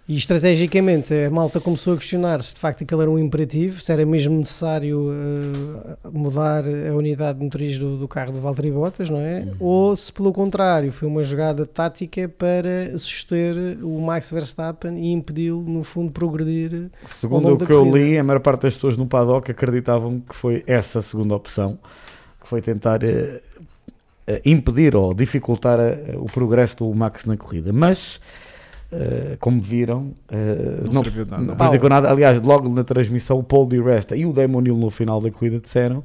E 0.09 0.17
estrategicamente 0.17 1.13
a 1.13 1.29
malta 1.29 1.59
começou 1.59 1.93
a 1.93 1.95
questionar 1.95 2.41
se 2.41 2.55
de 2.55 2.59
facto 2.59 2.83
aquele 2.83 3.01
era 3.03 3.11
um 3.11 3.19
imperativo, 3.19 3.79
se 3.79 3.93
era 3.93 4.03
mesmo 4.03 4.35
necessário 4.35 5.11
eh, 5.11 6.09
mudar 6.11 6.63
a 6.65 6.95
unidade 6.95 7.39
motriz 7.39 7.77
do, 7.77 7.95
do 7.95 8.07
carro 8.07 8.31
do 8.31 8.41
Valtteri 8.41 8.71
Bottas, 8.71 9.07
não 9.07 9.19
é? 9.19 9.41
Uhum. 9.41 9.53
Ou 9.59 9.95
se 9.95 10.11
pelo 10.11 10.33
contrário 10.33 10.91
foi 10.91 11.07
uma 11.07 11.23
jogada 11.23 11.63
tática 11.63 12.27
para 12.27 12.97
suster 12.97 13.55
o 13.83 14.01
Max 14.01 14.31
Verstappen 14.31 14.97
e 14.97 15.11
impedi-lo 15.11 15.61
no 15.61 15.83
fundo 15.83 16.07
de 16.07 16.13
progredir. 16.13 16.89
Segundo 17.05 17.53
o 17.53 17.63
que 17.63 17.71
eu 17.71 17.95
li, 17.95 18.17
a 18.17 18.23
maior 18.23 18.39
parte 18.39 18.63
das 18.63 18.73
pessoas 18.73 18.97
no 18.97 19.05
paddock 19.05 19.51
acreditavam 19.51 20.21
que 20.27 20.35
foi 20.35 20.63
essa 20.65 20.97
a 20.97 21.01
segunda 21.03 21.35
opção, 21.35 21.77
que 22.41 22.47
foi 22.47 22.63
tentar 22.63 23.03
eh, 23.03 23.41
impedir 24.43 24.95
ou 24.95 25.13
dificultar 25.13 25.77
o 26.15 26.25
progresso 26.25 26.77
do 26.77 26.91
Max 26.95 27.25
na 27.25 27.37
corrida. 27.37 27.71
Mas, 27.71 28.19
eh, 28.91 29.37
como 29.39 29.61
viram, 29.61 30.13
eh, 30.31 30.81
Não 30.85 30.93
não, 30.93 31.03
serviu 31.03 31.25
de 31.25 31.31
nada. 31.31 31.43
não 31.43 31.89
nada. 31.89 32.09
Aliás, 32.11 32.41
logo 32.41 32.67
na 32.69 32.83
transmissão, 32.83 33.37
o 33.39 33.43
Paul 33.43 33.67
Di 33.67 33.79
Resta 33.81 34.15
e 34.15 34.25
o 34.25 34.33
Damon 34.33 34.61
Hill 34.65 34.77
no 34.77 34.89
final 34.89 35.19
da 35.21 35.29
corrida 35.31 35.59
disseram 35.59 36.03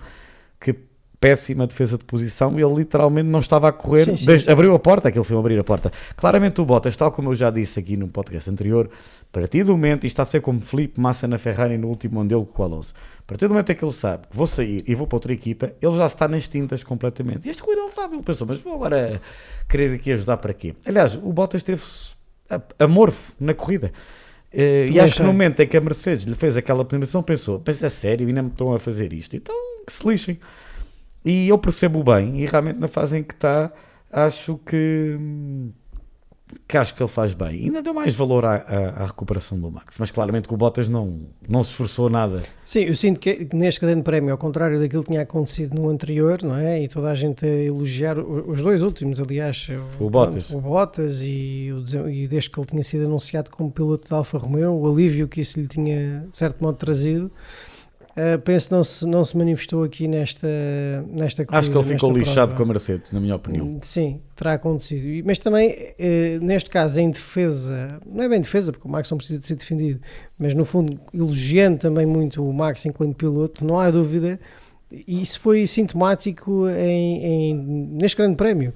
que 0.60 0.74
péssima 1.20 1.66
defesa 1.66 1.96
de 1.96 2.04
posição, 2.04 2.58
ele 2.60 2.74
literalmente 2.74 3.26
não 3.30 3.38
estava 3.38 3.68
a 3.68 3.72
correr, 3.72 4.04
Sim, 4.04 4.14
sim, 4.18 4.26
desde- 4.26 4.44
sim. 4.44 4.52
abriu 4.52 4.74
a 4.74 4.78
porta, 4.78 5.08
aquele 5.08 5.24
foi 5.24 5.34
abrir 5.38 5.58
a 5.58 5.64
porta. 5.64 5.90
Claramente 6.14 6.60
o 6.60 6.66
Bottas, 6.66 6.94
tal 6.96 7.10
como 7.10 7.30
eu 7.30 7.34
já 7.34 7.48
disse 7.50 7.80
aqui 7.80 7.96
no 7.96 8.08
podcast 8.08 8.50
anterior, 8.50 8.90
a 9.22 9.26
partir 9.32 9.64
do 9.64 9.72
momento, 9.72 10.04
e 10.04 10.06
está 10.06 10.22
a 10.22 10.26
ser 10.26 10.42
como 10.42 10.60
Felipe 10.60 11.00
Massa 11.00 11.26
na 11.26 11.38
Ferrari 11.38 11.78
no 11.78 11.88
último 11.88 12.20
ano 12.20 12.28
dele 12.28 12.44
com 12.44 12.62
o 12.62 12.66
Alonso, 12.66 12.92
a 13.20 13.22
partir 13.26 13.46
do 13.48 13.54
momento 13.54 13.72
em 13.72 13.74
que 13.74 13.82
ele 13.82 13.92
sabe 13.92 14.26
que 14.30 14.36
vou 14.36 14.46
sair 14.46 14.84
e 14.86 14.94
vou 14.94 15.06
para 15.06 15.16
outra 15.16 15.32
equipa, 15.32 15.72
ele 15.80 15.96
já 15.96 16.04
está 16.04 16.28
nas 16.28 16.46
tintas 16.46 16.84
completamente. 16.84 17.46
E 17.46 17.50
este 17.50 17.62
corrida 17.62 17.80
ele 17.80 17.88
estava, 17.88 18.12
ele 18.14 18.22
pensou, 18.22 18.46
mas 18.46 18.58
vou 18.58 18.74
agora 18.74 19.18
querer 19.66 19.94
aqui 19.94 20.12
ajudar 20.12 20.36
para 20.36 20.52
quê? 20.52 20.74
Aliás, 20.84 21.14
o 21.14 21.32
Bottas 21.32 21.62
teve 21.62 21.80
amorfo 22.78 23.32
na 23.38 23.54
corrida. 23.54 23.92
Eh, 24.52 24.88
e 24.92 25.00
acho 25.00 25.16
que 25.16 25.22
no 25.22 25.28
momento 25.28 25.60
em 25.60 25.66
que 25.66 25.76
a 25.76 25.80
Mercedes 25.80 26.24
lhe 26.26 26.34
fez 26.34 26.56
aquela 26.56 26.84
penalização, 26.84 27.22
pensou: 27.22 27.62
Mas 27.66 27.82
é 27.82 27.88
sério, 27.88 28.26
ainda 28.26 28.42
me 28.42 28.48
estão 28.48 28.72
a 28.72 28.78
fazer 28.78 29.12
isto, 29.12 29.34
então 29.34 29.54
que 29.84 29.92
se 29.92 30.08
lixem. 30.08 30.38
E 31.24 31.48
eu 31.48 31.58
percebo 31.58 32.02
bem, 32.04 32.40
e 32.40 32.46
realmente 32.46 32.78
na 32.78 32.88
fase 32.88 33.18
em 33.18 33.22
que 33.22 33.34
está, 33.34 33.72
acho 34.12 34.58
que, 34.58 35.18
que 36.66 36.76
acho 36.76 36.94
que 36.94 37.02
ele 37.02 37.08
faz 37.10 37.34
bem. 37.34 37.64
Ainda 37.64 37.82
deu 37.82 37.92
mais 37.94 38.14
valor 38.14 38.44
à, 38.44 38.54
à- 38.56 39.02
à 39.02 39.06
recuperação 39.06 39.58
do 39.58 39.70
Max, 39.70 39.96
mas 39.98 40.10
claramente 40.10 40.46
que 40.48 40.54
o 40.54 40.56
Bottas 40.56 40.88
não, 40.88 41.20
não 41.48 41.62
se 41.62 41.70
esforçou 41.70 42.08
nada. 42.10 42.42
Sim, 42.64 42.80
eu 42.80 42.94
sinto 42.96 43.20
que 43.20 43.48
neste 43.52 43.80
grande 43.80 44.02
prémio, 44.02 44.32
ao 44.32 44.38
contrário 44.38 44.78
daquilo 44.80 45.02
que 45.02 45.08
tinha 45.10 45.22
acontecido 45.22 45.74
no 45.74 45.88
anterior, 45.88 46.42
não 46.42 46.56
é? 46.56 46.82
E 46.82 46.88
toda 46.88 47.10
a 47.10 47.14
gente 47.14 47.44
a 47.44 47.48
elogiar 47.48 48.18
o- 48.18 48.50
os 48.50 48.60
dois 48.62 48.82
últimos, 48.82 49.20
aliás, 49.20 49.68
O 50.00 50.08
Bottas. 50.10 50.50
o 50.50 50.60
Bottas 50.60 51.20
e, 51.22 51.70
o 51.72 52.08
e 52.08 52.26
desde 52.28 52.50
que 52.50 52.58
ele 52.58 52.66
tinha 52.66 52.82
sido 52.82 53.04
anunciado 53.06 53.50
como 53.50 53.70
piloto 53.70 54.08
de 54.08 54.14
Alfa 54.14 54.38
Romeo, 54.38 54.72
o 54.74 54.86
alívio 54.92 55.28
que 55.28 55.40
isso 55.40 55.58
lhe 55.60 55.68
tinha 55.68 56.26
de 56.30 56.36
certo 56.36 56.62
modo 56.62 56.76
trazido. 56.76 57.30
Uh, 58.16 58.38
penso 58.42 58.68
que 58.68 58.74
não 58.76 58.84
se, 58.84 59.06
não 59.08 59.24
se 59.24 59.36
manifestou 59.36 59.82
aqui 59.82 60.06
nesta, 60.06 60.46
nesta 61.08 61.42
Acho 61.48 61.68
que 61.68 61.76
ele 61.76 61.82
corrida, 61.82 61.94
ficou 61.98 62.12
nesta 62.12 62.28
lixado 62.30 62.48
prova. 62.50 62.56
com 62.56 62.62
a 62.62 62.66
Mercedes, 62.72 63.10
na 63.12 63.18
minha 63.18 63.34
opinião. 63.34 63.78
Sim, 63.82 64.20
terá 64.36 64.52
acontecido. 64.52 65.24
Mas 65.26 65.36
também, 65.38 65.74
eh, 65.98 66.38
neste 66.40 66.70
caso, 66.70 67.00
em 67.00 67.10
defesa, 67.10 67.98
não 68.06 68.22
é 68.22 68.28
bem 68.28 68.40
defesa, 68.40 68.70
porque 68.70 68.86
o 68.86 68.90
Max 68.90 69.10
não 69.10 69.18
precisa 69.18 69.40
de 69.40 69.46
ser 69.46 69.56
defendido, 69.56 70.00
mas 70.38 70.54
no 70.54 70.64
fundo, 70.64 70.96
elogiando 71.12 71.78
também 71.78 72.06
muito 72.06 72.40
o 72.48 72.52
Max 72.54 72.86
enquanto 72.86 73.16
piloto, 73.16 73.64
não 73.66 73.80
há 73.80 73.90
dúvida, 73.90 74.38
e 74.92 75.20
isso 75.20 75.40
foi 75.40 75.66
sintomático 75.66 76.68
em, 76.68 77.24
em- 77.50 77.54
neste 77.94 78.16
grande 78.16 78.36
prémio. 78.36 78.72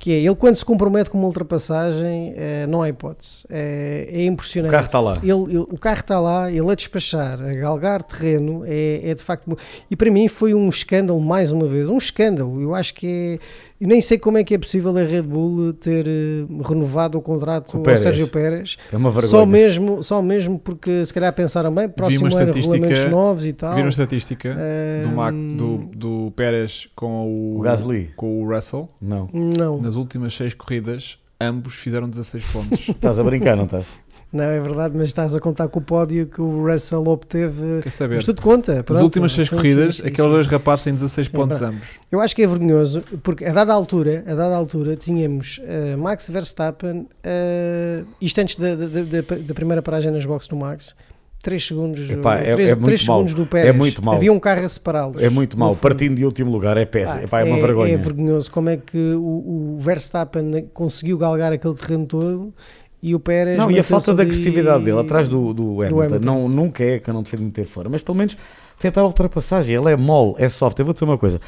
Que 0.00 0.12
é, 0.12 0.16
ele 0.20 0.34
quando 0.34 0.56
se 0.56 0.64
compromete 0.64 1.10
com 1.10 1.18
uma 1.18 1.26
ultrapassagem, 1.26 2.32
eh, 2.34 2.66
não 2.66 2.80
há 2.80 2.88
hipótese. 2.88 3.44
É, 3.50 4.08
é 4.10 4.24
impressionante. 4.24 4.70
O 4.70 4.72
carro 4.72 4.86
está 4.86 4.98
lá. 5.00 5.18
Ele, 5.22 5.30
ele- 5.30 5.58
o 5.58 5.76
carro 5.78 6.00
está 6.00 6.18
lá, 6.18 6.50
ele 6.50 6.70
a 6.70 6.74
despachar, 6.74 7.38
a 7.38 7.52
galgar 7.52 8.02
terreno, 8.02 8.64
é, 8.64 9.10
é 9.10 9.14
de 9.14 9.22
facto. 9.22 9.56
E 9.90 9.94
para 9.94 10.10
mim 10.10 10.26
foi 10.26 10.54
um 10.54 10.70
escândalo, 10.70 11.20
mais 11.20 11.52
uma 11.52 11.66
vez. 11.66 11.86
Um 11.90 11.98
escândalo. 11.98 12.58
Eu 12.62 12.74
acho 12.74 12.94
que 12.94 13.38
Eu 13.80 13.88
nem 13.88 14.00
sei 14.00 14.18
como 14.18 14.36
é 14.36 14.44
que 14.44 14.52
é 14.52 14.58
possível 14.58 14.94
a 14.96 15.02
Red 15.02 15.22
Bull 15.22 15.72
ter 15.72 16.06
eh, 16.06 16.44
renovado 16.68 17.16
o 17.16 17.22
contrato 17.22 17.72
Com 17.72 17.78
o 17.78 17.90
ao. 17.90 17.96
Sérgio 17.96 18.28
Pérez. 18.28 18.76
É 18.92 18.96
uma 18.96 19.10
vergonha. 19.10 19.30
Só 19.30 19.46
mesmo, 19.46 20.02
só 20.02 20.20
mesmo 20.20 20.58
porque 20.58 21.02
se 21.04 21.14
calhar 21.14 21.32
pensaram 21.32 21.74
bem, 21.74 21.88
próximo 21.88 22.26
uma 22.26 22.28
ano 22.28 22.40
estatística- 22.40 22.74
regulamentos 22.74 23.10
novos 23.10 23.46
e 23.46 23.52
tal. 23.54 23.74
Viram 23.74 23.86
a 23.86 23.90
estatística 23.90 24.54
do, 25.02 25.08
Mac, 25.10 25.34
do, 25.34 25.78
do 25.96 26.30
Pérez 26.36 26.88
com 26.94 27.26
o, 27.26 27.58
O 27.58 27.62
Gasly. 27.62 28.10
com 28.16 28.42
o 28.42 28.48
Russell? 28.54 28.88
Não, 29.00 29.30
Não. 29.32 29.80
Nas 29.80 29.94
últimas 29.94 30.34
seis 30.34 30.52
corridas, 30.52 31.16
ambos 31.40 31.74
fizeram 31.74 32.06
16 32.06 32.44
pontos. 32.52 32.86
estás 32.86 33.18
a 33.18 33.22
brincar, 33.24 33.56
não 33.56 33.64
estás? 33.64 33.86
Não, 34.32 34.44
é 34.44 34.60
verdade, 34.60 34.94
mas 34.96 35.08
estás 35.08 35.34
a 35.34 35.40
contar 35.40 35.66
com 35.68 35.80
o 35.80 35.82
pódio 35.82 36.24
que 36.26 36.40
o 36.40 36.64
Russell 36.64 37.02
obteve. 37.08 37.82
Quer 37.82 37.90
saber? 37.90 38.14
Mas 38.16 38.24
tudo 38.24 38.40
conta. 38.40 38.78
As 38.78 38.82
pronto. 38.84 39.02
últimas 39.02 39.32
seis 39.32 39.48
Sim, 39.48 39.56
corridas, 39.56 39.96
sim, 39.96 40.02
sim, 40.02 40.08
aqueles 40.08 40.30
dois 40.30 40.46
rapazes 40.46 40.84
têm 40.84 40.92
16 40.94 41.26
Sim, 41.26 41.32
pontos 41.32 41.60
ambos. 41.60 41.82
Eu 42.12 42.20
acho 42.20 42.36
que 42.36 42.42
é 42.42 42.46
vergonhoso, 42.46 43.02
porque 43.24 43.44
a 43.44 43.52
dada 43.52 43.72
altura, 43.72 44.22
a 44.26 44.34
dada 44.34 44.54
altura 44.54 44.94
tínhamos 44.94 45.60
eh, 45.64 45.96
Max 45.96 46.28
Verstappen, 46.30 47.08
eh, 47.24 48.04
isto 48.20 48.40
antes 48.40 48.54
da, 48.54 48.76
da, 48.76 48.86
da- 48.86 49.36
da 49.48 49.54
primeira 49.54 49.82
paragem 49.82 50.12
nas 50.12 50.24
boxes 50.24 50.48
do 50.48 50.54
Max, 50.54 50.94
3 51.42 51.66
segundos, 51.66 52.08
Epá, 52.08 52.36
é- 52.36 52.52
3, 52.52 52.70
é 52.70 52.74
muito 52.76 52.98
segundos 52.98 53.32
mau. 53.34 53.42
do 53.44 53.46
Pérez. 53.50 53.70
É 53.70 53.72
muito 53.72 54.04
mau. 54.04 54.14
Havia 54.14 54.32
um 54.32 54.38
carro 54.38 54.64
a 54.64 54.68
separá-los. 54.68 55.20
É 55.20 55.28
muito 55.28 55.56
fundo. 55.56 55.74
Partindo 55.76 56.14
de 56.14 56.24
último 56.24 56.52
lugar 56.52 56.76
é 56.76 56.84
péssimo. 56.84 57.18
Ah, 57.20 57.24
Epá, 57.24 57.40
é, 57.40 57.44
uma 57.44 57.56
vergonha. 57.58 57.94
É 57.94 57.96
vergonhoso 57.96 58.48
como 58.52 58.68
é 58.68 58.76
que 58.76 58.96
o, 59.14 59.74
o 59.74 59.76
Verstappen 59.78 60.68
conseguiu 60.72 61.18
galgar 61.18 61.52
aquele 61.52 61.74
terreno 61.74 62.06
todo 62.06 62.54
e 63.02 63.14
o 63.14 63.20
Pérez. 63.20 63.56
Não, 63.56 63.70
e 63.70 63.78
a 63.78 63.84
falta 63.84 64.14
de 64.14 64.22
agressividade 64.22 64.84
dele 64.84 65.00
atrás 65.00 65.28
do, 65.28 65.54
do 65.54 65.82
Hamilton, 65.82 66.02
Hamilton. 66.02 66.24
Não, 66.24 66.48
nunca 66.48 66.84
é 66.84 66.98
que 66.98 67.08
eu 67.08 67.14
não 67.14 67.22
defendo 67.22 67.42
meter 67.42 67.66
fora, 67.66 67.88
mas 67.88 68.02
pelo 68.02 68.18
menos 68.18 68.36
tentar 68.78 69.00
a 69.00 69.06
ultrapassagem. 69.06 69.74
Ele 69.74 69.90
é 69.90 69.96
mole, 69.96 70.34
é 70.38 70.48
soft. 70.48 70.78
Eu 70.78 70.84
vou 70.84 70.92
dizer 70.92 71.04
uma 71.04 71.18
coisa: 71.18 71.40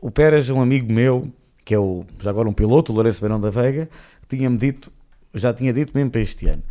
o 0.00 0.10
Pérez, 0.10 0.48
um 0.50 0.60
amigo 0.60 0.92
meu, 0.92 1.28
que 1.64 1.74
é 1.74 1.78
o, 1.78 2.04
já 2.20 2.30
agora 2.30 2.48
um 2.48 2.52
piloto, 2.52 2.92
o 2.92 2.94
Lourenço 2.94 3.20
Beirão 3.20 3.40
da 3.40 3.50
Veiga, 3.50 3.88
tinha-me 4.28 4.56
dito, 4.56 4.92
já 5.34 5.52
tinha 5.52 5.72
dito 5.72 5.92
mesmo 5.94 6.10
para 6.10 6.20
este 6.20 6.46
ano. 6.46 6.62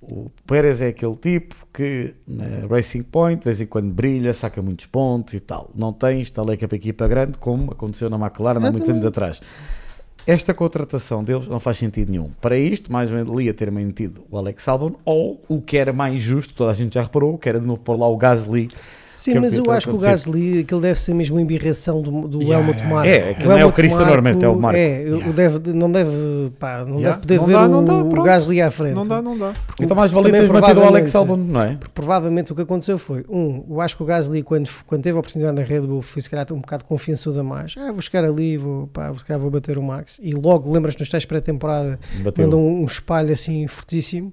O 0.00 0.30
Pérez 0.46 0.80
é 0.80 0.88
aquele 0.88 1.16
tipo 1.16 1.56
que 1.72 2.14
na 2.26 2.66
Racing 2.70 3.02
Point, 3.02 3.40
de 3.40 3.44
vez 3.44 3.60
em 3.60 3.66
quando 3.66 3.92
brilha, 3.92 4.32
saca 4.32 4.62
muitos 4.62 4.86
pontos 4.86 5.34
e 5.34 5.40
tal. 5.40 5.70
Não 5.74 5.92
tem 5.92 6.20
estaleca 6.20 6.68
para 6.68 6.76
equipa 6.76 7.08
grande, 7.08 7.36
como 7.38 7.72
aconteceu 7.72 8.08
na 8.08 8.16
McLaren 8.16 8.64
há 8.64 8.70
muitos 8.70 8.88
anos 8.88 9.04
atrás. 9.04 9.40
Esta 10.28 10.52
contratação 10.52 11.24
deles 11.24 11.48
não 11.48 11.58
faz 11.58 11.78
sentido 11.78 12.10
nenhum. 12.10 12.28
Para 12.38 12.58
isto, 12.58 12.92
mais 12.92 13.08
valia 13.08 13.54
ter 13.54 13.70
mantido 13.70 14.20
o 14.30 14.36
Alex 14.36 14.68
Albon 14.68 14.92
ou 15.02 15.42
o 15.48 15.58
que 15.58 15.78
era 15.78 15.90
mais 15.90 16.20
justo, 16.20 16.52
toda 16.52 16.70
a 16.70 16.74
gente 16.74 16.96
já 16.96 17.02
reparou, 17.02 17.38
que 17.38 17.48
era 17.48 17.58
de 17.58 17.64
novo 17.64 17.82
pôr 17.82 17.98
lá 17.98 18.06
o 18.06 18.14
Gasly. 18.14 18.68
Sim, 19.18 19.40
mas 19.40 19.56
eu 19.56 19.64
a 19.68 19.74
acho 19.74 19.88
que 19.88 19.96
o. 19.96 19.98
Gasly, 19.98 20.60
aquilo 20.60 20.80
deve 20.80 21.00
ser 21.00 21.12
mesmo 21.12 21.34
uma 21.34 21.42
embirração 21.42 22.00
do, 22.00 22.28
do 22.28 22.40
Yeah, 22.40 22.60
Helmut 22.60 22.78
yeah, 22.78 22.94
Marko. 22.94 23.08
É, 23.10 23.30
aquilo 23.30 23.50
não 23.50 23.58
é 23.58 23.64
o 23.66 23.72
Cristiano 23.72 24.06
normalmente, 24.06 24.44
é 24.44 24.48
o 24.48 24.54
Marko. 24.54 24.78
É, 24.78 24.98
Yeah. 24.98 25.28
o 25.28 25.32
deve, 25.32 25.72
não 25.72 25.90
deve, 25.90 26.10
pá, 26.56 26.84
não 26.84 27.00
Yeah. 27.00 27.08
deve 27.08 27.18
poder 27.20 27.36
Não 27.38 27.46
ver 27.46 27.52
dá, 27.52 27.66
o, 27.66 27.82
dá, 27.82 28.20
o. 28.20 28.22
Gasly 28.22 28.62
à 28.62 28.70
frente. 28.70 28.94
Não 28.94 29.04
dá, 29.04 29.20
não 29.20 29.36
dá. 29.36 29.52
Então 29.80 29.96
mais 29.96 30.12
valia 30.12 30.30
também 30.30 30.46
ter 30.46 30.52
mantido 30.52 30.80
o 30.80 30.84
Alex 30.84 31.14
Albon, 31.16 31.36
não 31.36 31.62
é? 31.62 31.74
Porque 31.74 31.90
provavelmente 31.92 32.52
o 32.52 32.54
que 32.54 32.62
aconteceu 32.62 32.96
foi, 32.96 33.24
um, 33.28 33.64
eu 33.68 33.80
acho 33.80 33.96
que 33.96 34.04
o 34.04 34.06
Gasly, 34.06 34.44
quando, 34.44 34.70
quando 34.86 35.02
teve 35.02 35.16
a 35.16 35.18
oportunidade 35.18 35.56
na 35.56 35.62
Red 35.62 35.80
Bull, 35.80 36.00
foi 36.00 36.22
se 36.22 36.30
calhar 36.30 36.46
um 36.52 36.60
bocado 36.60 36.84
confiançudo 36.84 37.40
a 37.40 37.42
mais. 37.42 37.74
Ah, 37.76 37.90
vou 37.90 38.00
chegar 38.00 38.24
ali, 38.24 38.56
vou, 38.56 38.86
pá, 38.86 39.08
vou, 39.08 39.18
se 39.18 39.24
calhar 39.24 39.40
vou 39.40 39.50
bater 39.50 39.78
o 39.78 39.82
Max. 39.82 40.20
E 40.22 40.32
logo, 40.32 40.72
lembras 40.72 40.94
nos 40.96 41.08
testes 41.08 41.26
pré-temporada, 41.26 41.98
manda 42.38 42.56
um, 42.56 42.82
um 42.82 42.84
espalho 42.84 43.32
assim 43.32 43.66
fortíssimo. 43.66 44.32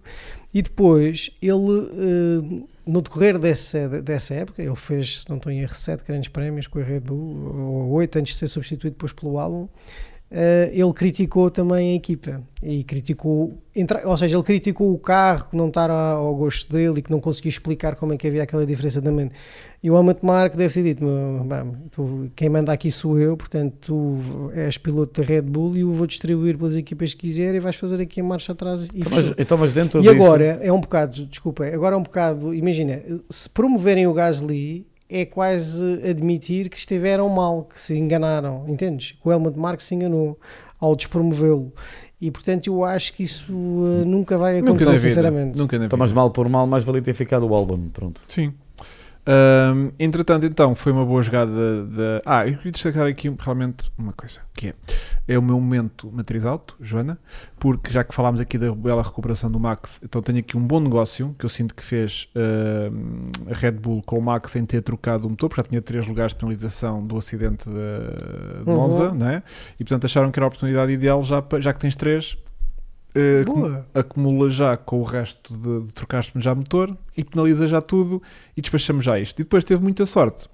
E 0.54 0.62
depois, 0.62 1.32
ele, 1.42 1.90
eh, 1.98 2.64
no 2.86 3.02
decorrer 3.02 3.40
dessa, 3.40 4.02
dessa 4.02 4.34
época, 4.34 4.62
ele 4.62 4.76
fez, 4.76 5.22
se 5.22 5.30
não 5.30 5.38
estou 5.38 5.52
em 5.52 5.62
erro, 5.62 5.74
7 5.74 6.04
grandes 6.04 6.30
prémios 6.30 6.68
com 6.68 6.80
a 6.80 6.84
Red 6.84 7.02
Bull, 7.02 7.56
ou 7.56 7.90
8 7.92 8.20
antes 8.20 8.34
de 8.34 8.40
ser 8.40 8.48
substituído 8.48 8.96
depois 8.96 9.12
pelo 9.12 9.40
Albon. 9.40 9.68
Eh, 10.32 10.72
ele 10.74 10.92
criticou 10.94 11.50
também 11.52 11.92
a 11.92 11.96
equipa 11.96 12.42
e 12.62 12.84
criticou, 12.84 13.62
entra- 13.76 14.02
ou 14.08 14.18
seja, 14.18 14.36
ele 14.36 14.44
criticou 14.44 14.92
o 14.92 14.98
carro 14.98 15.50
que 15.52 15.56
não 15.56 15.68
estar 15.68 15.90
ao, 15.90 16.26
ao 16.28 16.36
gosto 16.36 16.72
dele 16.74 17.00
e 17.00 17.02
que 17.02 17.12
não 17.12 17.20
conseguia 17.20 17.50
explicar 17.50 17.96
como 17.96 18.12
é 18.14 18.18
que 18.18 18.28
havia 18.28 18.42
aquela 18.44 18.66
diferença 18.66 19.00
de 19.00 19.12
mente. 19.12 19.36
E 19.84 19.92
o 19.92 19.96
Helmut 19.96 20.26
Marko 20.26 20.58
deve 20.58 20.74
ter 20.74 20.82
dito: 20.84 21.04
"Meu, 21.04 21.44
bem, 21.44 21.74
tu- 21.92 22.32
quem 22.36 22.50
manda 22.50 22.74
aqui 22.74 22.90
sou 22.92 23.20
eu, 23.20 23.38
portanto, 23.38 23.76
tu 23.80 24.52
és 24.56 24.78
piloto 24.80 25.22
da 25.22 25.28
Red 25.28 25.44
Bull 25.44 25.76
e 25.78 25.82
eu 25.82 25.92
vou 25.92 26.08
distribuir 26.08 26.58
pelas 26.58 26.76
equipas 26.76 27.14
que 27.14 27.28
quiser 27.28 27.54
e 27.54 27.60
vais 27.60 27.76
fazer 27.76 28.02
aqui 28.02 28.20
a 28.20 28.24
marcha 28.24 28.52
atrás. 28.52 28.86
E, 28.86 28.90
Então, 29.00 29.12
mas, 29.16 29.34
então, 29.38 29.58
mas 29.60 29.74
dentro 29.74 30.00
E 30.00 30.02
disso, 30.02 30.14
agora 30.16 30.60
é 30.62 30.72
um 30.74 30.82
bocado, 30.82 31.26
desculpa, 31.28 31.66
agora 31.68 31.96
é 31.96 31.98
um 32.00 32.04
bocado, 32.04 32.52
imagina, 32.54 33.00
se 33.30 33.48
promoverem 33.50 34.08
o 34.08 34.14
Gasly 34.14 34.88
é 35.10 35.26
quase 35.26 35.84
admitir 36.10 36.70
que 36.70 36.78
estiveram 36.78 37.30
mal, 37.30 37.64
que 37.66 37.80
se 37.80 37.98
enganaram, 37.98 38.66
entendes? 38.68 39.12
Que 39.12 39.28
o 39.28 39.32
Helmut 39.32 39.58
Marko 39.58 39.82
se 39.84 39.94
enganou 39.96 40.40
ao 40.80 40.96
despromovê-lo. 40.96 41.72
E 42.20 42.32
portanto 42.32 42.68
eu 42.68 42.84
acho 42.84 43.14
que 43.14 43.24
isso 43.24 43.52
uh, 43.52 44.06
nunca 44.06 44.38
vai 44.38 44.62
Nunca 44.62 44.70
acontecer, 44.72 44.86
na 44.90 44.96
vida. 44.98 45.10
sinceramente. 45.10 45.58
Nunca 45.58 45.78
na 45.78 45.84
vida. 45.86 45.98
mas 45.98 46.12
mal 46.14 46.32
por 46.32 46.48
mal, 46.50 46.66
mais 46.66 46.84
valia 46.84 47.02
ter 47.02 47.14
ficado 47.14 47.48
o 47.48 47.54
Albon. 47.54 47.90
Pronto. 47.94 48.22
Sim. 48.28 48.54
Ahm, 49.28 49.90
entretanto, 50.00 50.46
então, 50.46 50.76
foi 50.76 50.92
uma 50.92 51.06
boa 51.06 51.22
jogada 51.22 51.86
da. 51.86 52.22
Ah, 52.26 52.48
eu 52.48 52.58
queria 52.58 52.72
destacar 52.72 53.08
aqui 53.08 53.34
realmente 53.40 53.92
uma 53.98 54.14
coisa, 54.14 54.42
que 54.54 54.68
é, 54.68 54.74
é 55.28 55.38
o 55.40 55.42
meu 55.42 55.60
momento 55.60 56.12
matriz 56.12 56.46
alto, 56.46 56.76
Joana, 56.80 57.18
porque 57.60 57.92
já 57.92 58.04
que 58.04 58.14
falámos 58.14 58.40
aqui 58.40 58.58
da 58.58 58.72
bela 58.74 59.02
recuperação 59.02 59.50
do 59.50 59.60
Max, 59.60 60.00
então 60.04 60.22
tenho 60.22 60.40
aqui 60.40 60.56
um 60.56 60.62
bom 60.62 60.80
negócio 60.80 61.36
que 61.40 61.46
eu 61.46 61.50
sinto 61.50 61.74
que 61.74 61.84
fez 61.84 62.28
ahm, 62.36 63.30
a 63.52 63.54
Red 63.58 63.72
Bull 63.72 64.04
com 64.06 64.20
o 64.20 64.22
Max 64.22 64.52
sem 64.52 64.64
ter 64.66 64.82
trocado 64.82 65.26
o 65.26 65.30
motor, 65.30 65.50
porque 65.50 65.62
já 65.62 65.68
tinha 65.70 65.82
três 65.82 66.06
lugares 66.08 66.34
de 66.34 66.40
penalização 66.40 67.06
do 67.06 67.18
acidente 67.18 67.66
de, 67.66 68.64
de 68.64 68.70
Uhum. 68.70 68.76
Monza, 68.76 69.12
né? 69.12 69.42
e 69.80 69.84
portanto 69.84 70.06
acharam 70.06 70.32
que 70.32 70.38
era 70.40 70.46
a 70.46 70.48
oportunidade 70.48 70.92
ideal, 70.92 71.24
já, 71.24 71.44
já 71.60 71.74
que 71.74 71.80
tens 71.80 71.96
três, 71.96 72.38
Boa. 73.46 73.86
acumula 73.94 74.50
já 74.50 74.76
com 74.76 75.00
o 75.00 75.04
resto 75.04 75.56
de, 75.56 75.88
de 75.88 75.94
trocar 75.94 76.26
já 76.36 76.54
motor 76.54 76.98
e 77.16 77.24
penaliza 77.24 77.66
já 77.68 77.82
tudo 77.82 78.22
e 78.56 78.62
despachamos 78.62 79.06
já 79.06 79.18
isto. 79.20 79.40
E 79.40 79.44
depois 79.44 79.64
teve 79.64 79.82
muita 79.82 80.06
sorte, 80.06 80.50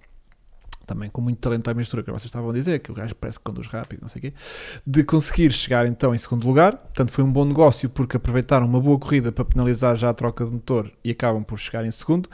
também 0.86 1.10
com 1.10 1.22
muito 1.22 1.40
talento 1.40 1.70
à 1.70 1.74
mistura, 1.74 2.04
que 2.04 2.12
vocês 2.12 2.26
estavam 2.26 2.50
a 2.50 2.54
dizer, 2.54 2.80
que 2.80 2.92
o 2.92 2.94
gajo 2.94 3.16
parece 3.16 3.40
que 3.40 3.44
conduz 3.44 3.68
rápido, 3.68 4.02
não 4.02 4.10
sei 4.10 4.20
o 4.20 4.22
quê, 4.24 4.34
de 4.86 5.04
conseguir 5.04 5.52
chegar 5.52 5.86
então 5.86 6.14
em 6.14 6.18
segundo 6.18 6.46
lugar. 6.46 6.76
Portanto, 6.76 7.12
foi 7.12 7.24
um 7.24 7.32
bom 7.32 7.46
negócio 7.46 7.90
porque 7.90 8.18
aproveitaram 8.18 8.66
uma 8.66 8.80
boa 8.80 9.00
corrida 9.00 9.32
para 9.32 9.46
penalizar 9.46 9.96
já 9.96 10.10
a 10.10 10.14
troca 10.14 10.46
de 10.46 10.52
motor 10.52 10.92
e 11.04 11.12
acabam 11.12 11.44
por 11.44 11.58
chegar 11.58 11.86
em 11.86 11.92
segundo. 11.92 12.30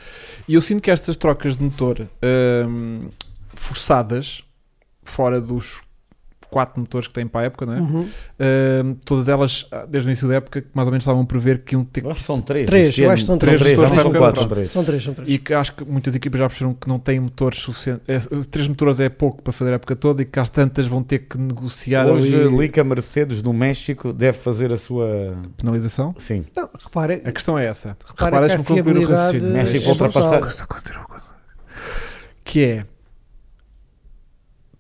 E 0.47 0.55
eu 0.55 0.61
sinto 0.61 0.81
que 0.81 0.91
estas 0.91 1.15
trocas 1.15 1.55
de 1.55 1.63
motor 1.63 2.07
hum, 2.67 3.09
forçadas, 3.53 4.43
fora 5.03 5.39
dos 5.39 5.81
quatro 6.49 6.79
motores 6.79 7.07
que 7.07 7.13
têm 7.13 7.27
para 7.27 7.41
a 7.41 7.43
época, 7.45 7.65
não 7.65 7.73
é? 7.73 7.79
Uhum. 7.79 8.07
Hum, 8.39 8.95
todas 9.05 9.27
elas, 9.27 9.65
ah, 9.71 9.85
desde 9.87 10.07
o 10.07 10.09
início 10.09 10.27
da 10.27 10.35
época, 10.35 10.61
que 10.61 10.67
mais 10.73 10.87
ou 10.87 10.91
menos 10.91 11.03
estavam 11.03 11.21
a 11.21 11.25
prever 11.25 11.59
que 11.59 11.75
iam 11.75 11.83
ter 11.83 12.03
Eu 12.03 12.11
acho 12.11 12.21
que 12.21 12.25
são 12.25 12.41
três. 12.41 12.65
Três, 12.65 12.97
eu 12.97 13.09
acho 13.09 13.23
que 13.23 13.27
são 13.27 13.37
três 13.37 13.59
são 13.59 14.11
para 14.11 14.19
quatro, 14.19 14.41
são 14.41 14.49
três. 14.49 14.71
São 14.71 14.83
três, 14.83 15.03
são 15.03 15.13
três. 15.13 15.29
e 15.29 15.37
que 15.37 15.53
acho 15.53 15.73
que 15.73 15.85
muitas 15.85 16.15
equipas 16.15 16.39
já 16.39 16.47
perceberam 16.47 16.73
que 16.73 16.87
não 16.87 16.99
têm 16.99 17.19
motores 17.19 17.59
suficientes. 17.59 18.03
É, 18.07 18.17
três 18.49 18.67
motores 18.67 18.99
é 18.99 19.09
pouco 19.09 19.41
para 19.41 19.53
fazer 19.53 19.71
a 19.71 19.75
época 19.75 19.95
toda 19.95 20.21
e 20.21 20.25
que 20.25 20.39
às 20.39 20.49
tantas 20.49 20.87
vão 20.87 21.03
ter 21.03 21.19
que 21.19 21.37
negociar 21.37 22.07
Hoje, 22.07 22.35
ali 22.35 22.57
li 22.57 22.69
que 22.69 22.79
a 22.79 22.83
Mercedes 22.83 23.41
no 23.41 23.53
México 23.53 24.13
deve 24.13 24.37
fazer 24.37 24.71
a 24.73 24.77
sua. 24.77 25.35
penalização. 25.57 26.15
Sim. 26.17 26.45
Não, 26.55 26.69
repara, 26.83 27.21
A 27.23 27.31
questão 27.31 27.57
é 27.57 27.65
essa. 27.65 27.97
Que 28.17 28.23
a 28.23 28.39
deixa-me 28.39 28.63
concluir 28.63 28.97
o 28.97 29.09
raciocínio. 29.09 29.53
México 29.53 29.85
é 29.85 29.89
ultrapassar-. 29.89 30.67
Que 32.43 32.63
é 32.63 32.85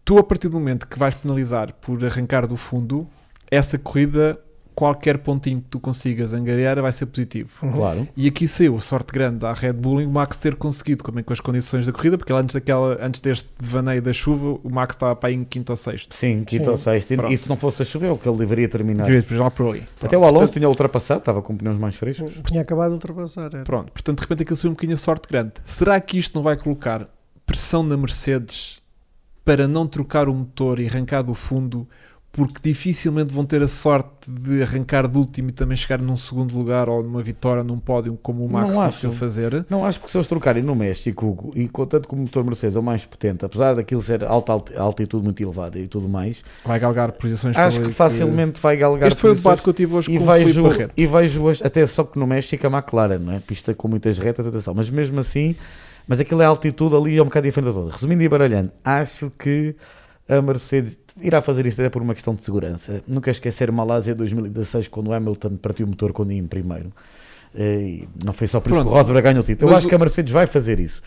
tu 0.07 0.17
a 0.17 0.23
partir 0.23 0.47
do 0.47 0.57
momento 0.57 0.87
que 0.87 0.97
vais 0.97 1.13
penalizar 1.13 1.73
por 1.81 2.03
arrancar 2.05 2.47
do 2.47 2.55
fundo, 2.55 3.05
essa 3.51 3.77
corrida, 3.77 4.39
qualquer 4.73 5.17
pontinho 5.17 5.59
que 5.59 5.67
tu 5.67 5.81
consigas 5.81 6.31
angariar 6.31 6.81
vai 6.81 6.93
ser 6.93 7.07
positivo. 7.07 7.49
Uhum. 7.61 7.73
Claro. 7.73 8.07
E 8.15 8.25
aqui 8.25 8.47
saiu 8.47 8.77
a 8.77 8.79
sorte 8.79 9.11
grande 9.11 9.45
à 9.45 9.51
Red 9.51 9.73
Bull 9.73 9.99
em 9.99 10.05
o 10.05 10.09
Max 10.09 10.37
ter 10.37 10.55
conseguido, 10.55 11.03
como 11.03 11.19
é 11.19 11.23
com 11.23 11.33
as 11.33 11.41
condições 11.41 11.85
da 11.85 11.91
corrida, 11.91 12.17
porque 12.17 12.31
antes, 12.31 12.53
daquela, 12.55 12.97
antes 13.05 13.19
deste 13.19 13.49
devaneio 13.59 14.01
da 14.01 14.13
chuva, 14.13 14.57
o 14.63 14.69
Max 14.69 14.95
estava 14.95 15.13
para 15.13 15.27
aí 15.27 15.35
em 15.35 15.43
quinto 15.43 15.73
ou 15.73 15.75
sexto. 15.75 16.15
Sim, 16.15 16.45
quinto 16.45 16.63
Sim. 16.63 16.69
ou 16.71 16.77
sexto. 16.77 17.11
E- 17.11 17.17
Pronto. 17.17 17.33
E 17.33 17.37
se 17.37 17.49
não 17.49 17.57
fosse 17.57 17.81
a 17.81 17.85
chover, 17.85 18.07
é 18.07 18.11
o 18.11 18.17
que 18.17 18.29
ele 18.29 18.37
deveria 18.37 18.69
terminar. 18.69 19.05
Depois 19.05 19.37
lá 19.37 19.51
por 19.51 19.67
ali. 19.71 19.83
Até 20.01 20.17
o 20.17 20.23
Alonso 20.23 20.53
tinha 20.53 20.69
ultrapassado, 20.69 21.19
estava 21.19 21.41
com 21.41 21.53
pneus 21.57 21.77
mais 21.77 21.97
frescos. 21.97 22.31
Tinha 22.45 22.61
acabado 22.61 22.91
de 22.91 22.93
ultrapassar. 22.95 23.53
era. 23.53 23.63
Pronto, 23.65 23.91
portanto, 23.91 24.19
de 24.19 24.21
repente 24.21 24.43
aquilo 24.43 24.55
saiu 24.55 24.71
um 24.71 24.73
bocadinho 24.73 24.95
a 24.95 24.99
sorte 24.99 25.27
grande. 25.27 25.51
Será 25.65 25.99
que 25.99 26.17
isto 26.17 26.33
não 26.33 26.41
vai 26.41 26.55
colocar 26.55 27.09
pressão 27.45 27.83
na 27.83 27.97
Mercedes 27.97 28.81
para 29.47 29.67
não 29.67 29.87
trocar 29.87 30.27
o 30.27 30.33
motor 30.33 30.77
e 30.79 30.87
arrancar 30.87 31.21
do 31.21 31.33
fundo? 31.33 31.87
Porque 32.29 32.59
dificilmente 32.61 33.33
vão 33.33 33.43
ter 33.43 33.63
a 33.63 33.67
sorte 33.67 34.29
de 34.29 34.61
arrancar 34.61 35.07
do 35.07 35.17
último 35.17 35.49
e 35.49 35.51
também 35.51 35.75
chegar 35.75 35.99
num 35.99 36.15
segundo 36.15 36.55
lugar 36.55 36.87
ou 36.87 37.01
numa 37.01 37.23
vitória 37.23 37.63
num 37.63 37.79
pódio 37.79 38.15
como 38.21 38.45
o 38.45 38.51
Max 38.51 38.73
Não 38.75 38.83
conseguiu 38.83 39.09
acho. 39.09 39.17
fazer. 39.19 39.65
Não, 39.67 39.83
acho 39.83 39.99
que 39.99 40.11
se 40.11 40.15
eles 40.17 40.27
trocarem 40.27 40.61
no 40.61 40.75
México, 40.75 41.51
e 41.55 41.67
contanto 41.67 42.07
que 42.07 42.13
o 42.13 42.17
motor 42.17 42.43
Mercedes 42.43 42.75
é 42.75 42.79
o 42.79 42.83
mais 42.83 43.03
potente, 43.05 43.43
apesar 43.43 43.73
daquilo 43.73 44.03
ser 44.03 44.23
alta 44.23 44.51
alti- 44.51 44.75
altitude 44.75 45.23
muito 45.23 45.41
elevada 45.41 45.79
e 45.79 45.87
tudo 45.87 46.07
mais, 46.07 46.43
Vai 46.63 46.77
galgar 46.79 47.11
posições 47.13 47.57
acho 47.57 47.81
que 47.81 47.91
facilmente 47.91 48.61
vai 48.61 48.77
galgar 48.77 49.07
Este 49.07 49.21
foi 49.21 49.31
o 49.31 49.35
debate 49.35 49.63
que 49.63 49.69
eu 49.69 49.73
tive 49.73 49.95
hoje 49.95 50.11
e 50.13 50.17
com 50.19 50.23
o 50.23 50.27
vejo, 50.27 50.63
Barreto. 50.63 50.93
e 50.95 51.07
vejo 51.07 51.47
as- 51.47 51.61
até 51.63 51.87
só 51.87 52.03
que 52.03 52.19
no 52.19 52.27
México 52.27 52.67
a 52.67 52.69
McLaren, 52.69 53.17
não 53.19 53.33
é? 53.33 53.39
Pista 53.39 53.73
com 53.73 53.87
muitas 53.87 54.19
retas, 54.19 54.45
atenção, 54.45 54.75
mas 54.75 54.91
mesmo 54.91 55.19
assim, 55.19 55.55
mas 56.07 56.19
aquilo 56.19 56.41
é 56.41 56.45
altitude 56.45 56.95
ali 56.95 57.17
é 57.17 57.21
um 57.21 57.25
bocado 57.25 57.45
diferente 57.47 57.67
da 57.67 57.73
toda. 57.73 57.91
Resumindo 57.93 58.23
e 58.23 58.29
baralhando, 58.29 58.71
acho 58.83 59.31
que 59.37 59.75
a 60.29 60.41
Mercedes 60.41 60.97
irá 61.21 61.41
fazer 61.41 61.65
isso 61.65 61.79
até 61.81 61.89
por 61.89 62.01
uma 62.01 62.13
questão 62.13 62.33
de 62.35 62.41
segurança. 62.41 63.01
Nunca 63.07 63.31
esquecer 63.31 63.71
Malásia 63.71 64.13
2016, 64.15 64.87
quando 64.87 65.07
o 65.07 65.13
Hamilton 65.13 65.55
partiu 65.57 65.85
o 65.85 65.89
motor 65.89 66.13
quando 66.13 66.31
ia 66.31 66.39
em 66.39 66.47
primeiro. 66.47 66.91
E 67.55 68.07
não 68.23 68.33
foi 68.33 68.45
só 68.47 68.59
por 68.59 68.69
isso 68.71 68.79
que 68.79 68.81
o 68.81 68.89
Pronto. 68.89 68.97
Rosberg 68.97 69.21
ganhou 69.23 69.41
o 69.41 69.45
título. 69.45 69.69
Eu 69.69 69.73
Mas 69.73 69.79
acho 69.79 69.87
o- 69.87 69.89
que 69.89 69.95
a 69.95 69.99
Mercedes 69.99 70.31
vai 70.33 70.45
fazer 70.47 70.79
isso. 70.79 71.01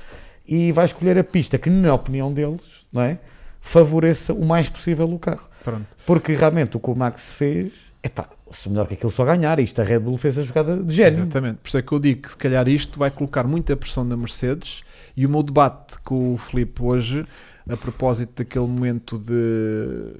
E 0.49 0.73
vai 0.73 0.85
escolher 0.85 1.17
a 1.19 1.23
pista 1.23 1.59
que, 1.59 1.71
na 1.71 1.95
opinião 1.95 2.33
deles, 2.33 2.61
não 2.93 3.03
é? 3.03 3.19
favoreça 3.63 4.33
o 4.33 4.45
mais 4.45 4.71
possível 4.71 5.07
o 5.13 5.19
carro. 5.19 5.47
Pronto. 5.63 5.85
Porque 6.07 6.33
realmente 6.33 6.79
o 6.79 6.81
que 6.81 6.91
o 6.91 6.95
Max 6.97 7.35
fez, 7.35 7.73
epá, 8.03 8.27
se 8.51 8.69
melhor 8.69 8.87
que 8.87 8.95
aquilo 8.95 9.11
só 9.11 9.25
ganhar. 9.25 9.59
Isto 9.61 9.81
a 9.81 9.85
Red 9.85 10.01
Bull 10.01 10.17
fez 10.17 10.39
a 10.39 10.43
jogada 10.43 10.77
de 10.77 10.95
gênio. 10.95 11.23
Exatamente. 11.23 11.59
Por 11.59 11.69
isso 11.69 11.79
é 11.79 11.83
que 11.83 11.93
eu 11.93 11.99
digo 11.99 12.23
que 12.23 12.31
se 12.31 12.37
calhar 12.37 12.69
isto 12.69 12.99
vai 12.99 13.11
colocar 13.11 13.47
muita 13.47 13.77
pressão 13.77 14.05
na 14.05 14.17
Mercedes 14.17 14.83
e 15.17 15.27
o 15.27 15.29
meu 15.29 15.43
debate 15.43 15.99
com 16.05 16.35
o 16.35 16.39
Filipe 16.39 16.83
hoje, 16.83 17.25
a 17.69 17.77
propósito 17.77 18.43
daquele 18.43 18.67
momento 18.67 19.19
de 19.19 20.15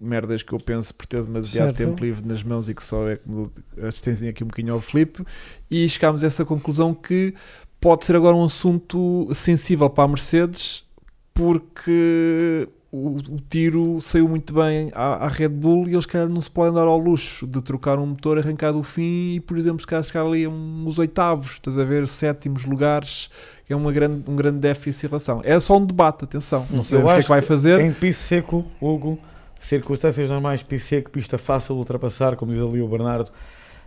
merdas 0.00 0.42
que 0.42 0.52
eu 0.52 0.58
penso 0.58 0.94
por 0.94 1.06
ter 1.06 1.22
demasiado 1.22 1.76
Certo. 1.76 1.76
tempo 1.76 2.04
livre 2.04 2.26
nas 2.26 2.42
mãos 2.42 2.68
e 2.68 2.74
que 2.74 2.84
só 2.84 3.08
é 3.08 3.16
que 3.16 4.22
me 4.22 4.28
aqui 4.28 4.44
um 4.44 4.46
bocadinho 4.46 4.74
ao 4.74 4.80
Filipe, 4.80 5.24
e 5.70 5.88
chegámos 5.88 6.22
a 6.22 6.26
essa 6.26 6.44
conclusão 6.44 6.94
que 6.94 7.34
pode 7.80 8.04
ser 8.04 8.16
agora 8.16 8.34
um 8.34 8.44
assunto 8.44 9.28
sensível 9.34 9.90
para 9.90 10.04
a 10.04 10.08
Mercedes 10.08 10.84
porque 11.34 12.68
o, 12.90 13.16
o 13.16 13.40
tiro 13.50 14.00
saiu 14.00 14.26
muito 14.26 14.54
bem 14.54 14.90
à, 14.94 15.26
à 15.26 15.28
Red 15.28 15.48
Bull 15.48 15.86
e 15.88 15.92
eles 15.92 16.06
calhar 16.06 16.28
não 16.28 16.40
se 16.40 16.50
podem 16.50 16.72
dar 16.72 16.86
ao 16.86 16.98
luxo 16.98 17.46
de 17.46 17.60
trocar 17.60 17.98
um 17.98 18.06
motor 18.06 18.38
arrancar 18.38 18.72
do 18.72 18.82
fim 18.82 19.34
e 19.34 19.40
por 19.40 19.58
exemplo 19.58 19.80
se 19.80 19.86
calhar 19.86 20.02
chegar 20.02 20.24
ali 20.24 20.46
uns 20.46 20.98
oitavos, 20.98 21.52
estás 21.52 21.78
a 21.78 21.84
ver, 21.84 22.08
sétimos 22.08 22.64
lugares 22.64 23.28
é 23.68 23.76
uma 23.76 23.92
grande, 23.92 24.30
um 24.30 24.34
grande 24.34 24.58
déficit 24.58 25.04
em 25.04 25.08
relação. 25.10 25.42
É 25.44 25.58
só 25.60 25.76
um 25.76 25.84
debate, 25.84 26.24
atenção, 26.24 26.66
não 26.70 26.82
sabemos 26.82 27.10
o 27.10 27.14
que 27.14 27.20
é 27.20 27.22
que 27.22 27.28
vai 27.28 27.40
fazer. 27.42 27.80
Em 27.80 27.92
piso 27.92 28.20
seco, 28.20 28.64
Hugo, 28.80 29.18
circunstâncias 29.58 30.30
normais, 30.30 30.62
piso 30.62 30.86
seco, 30.86 31.10
pista 31.10 31.36
fácil 31.36 31.74
de 31.74 31.80
ultrapassar, 31.80 32.36
como 32.36 32.52
diz 32.52 32.62
ali 32.62 32.80
o 32.80 32.88
Bernardo, 32.88 33.30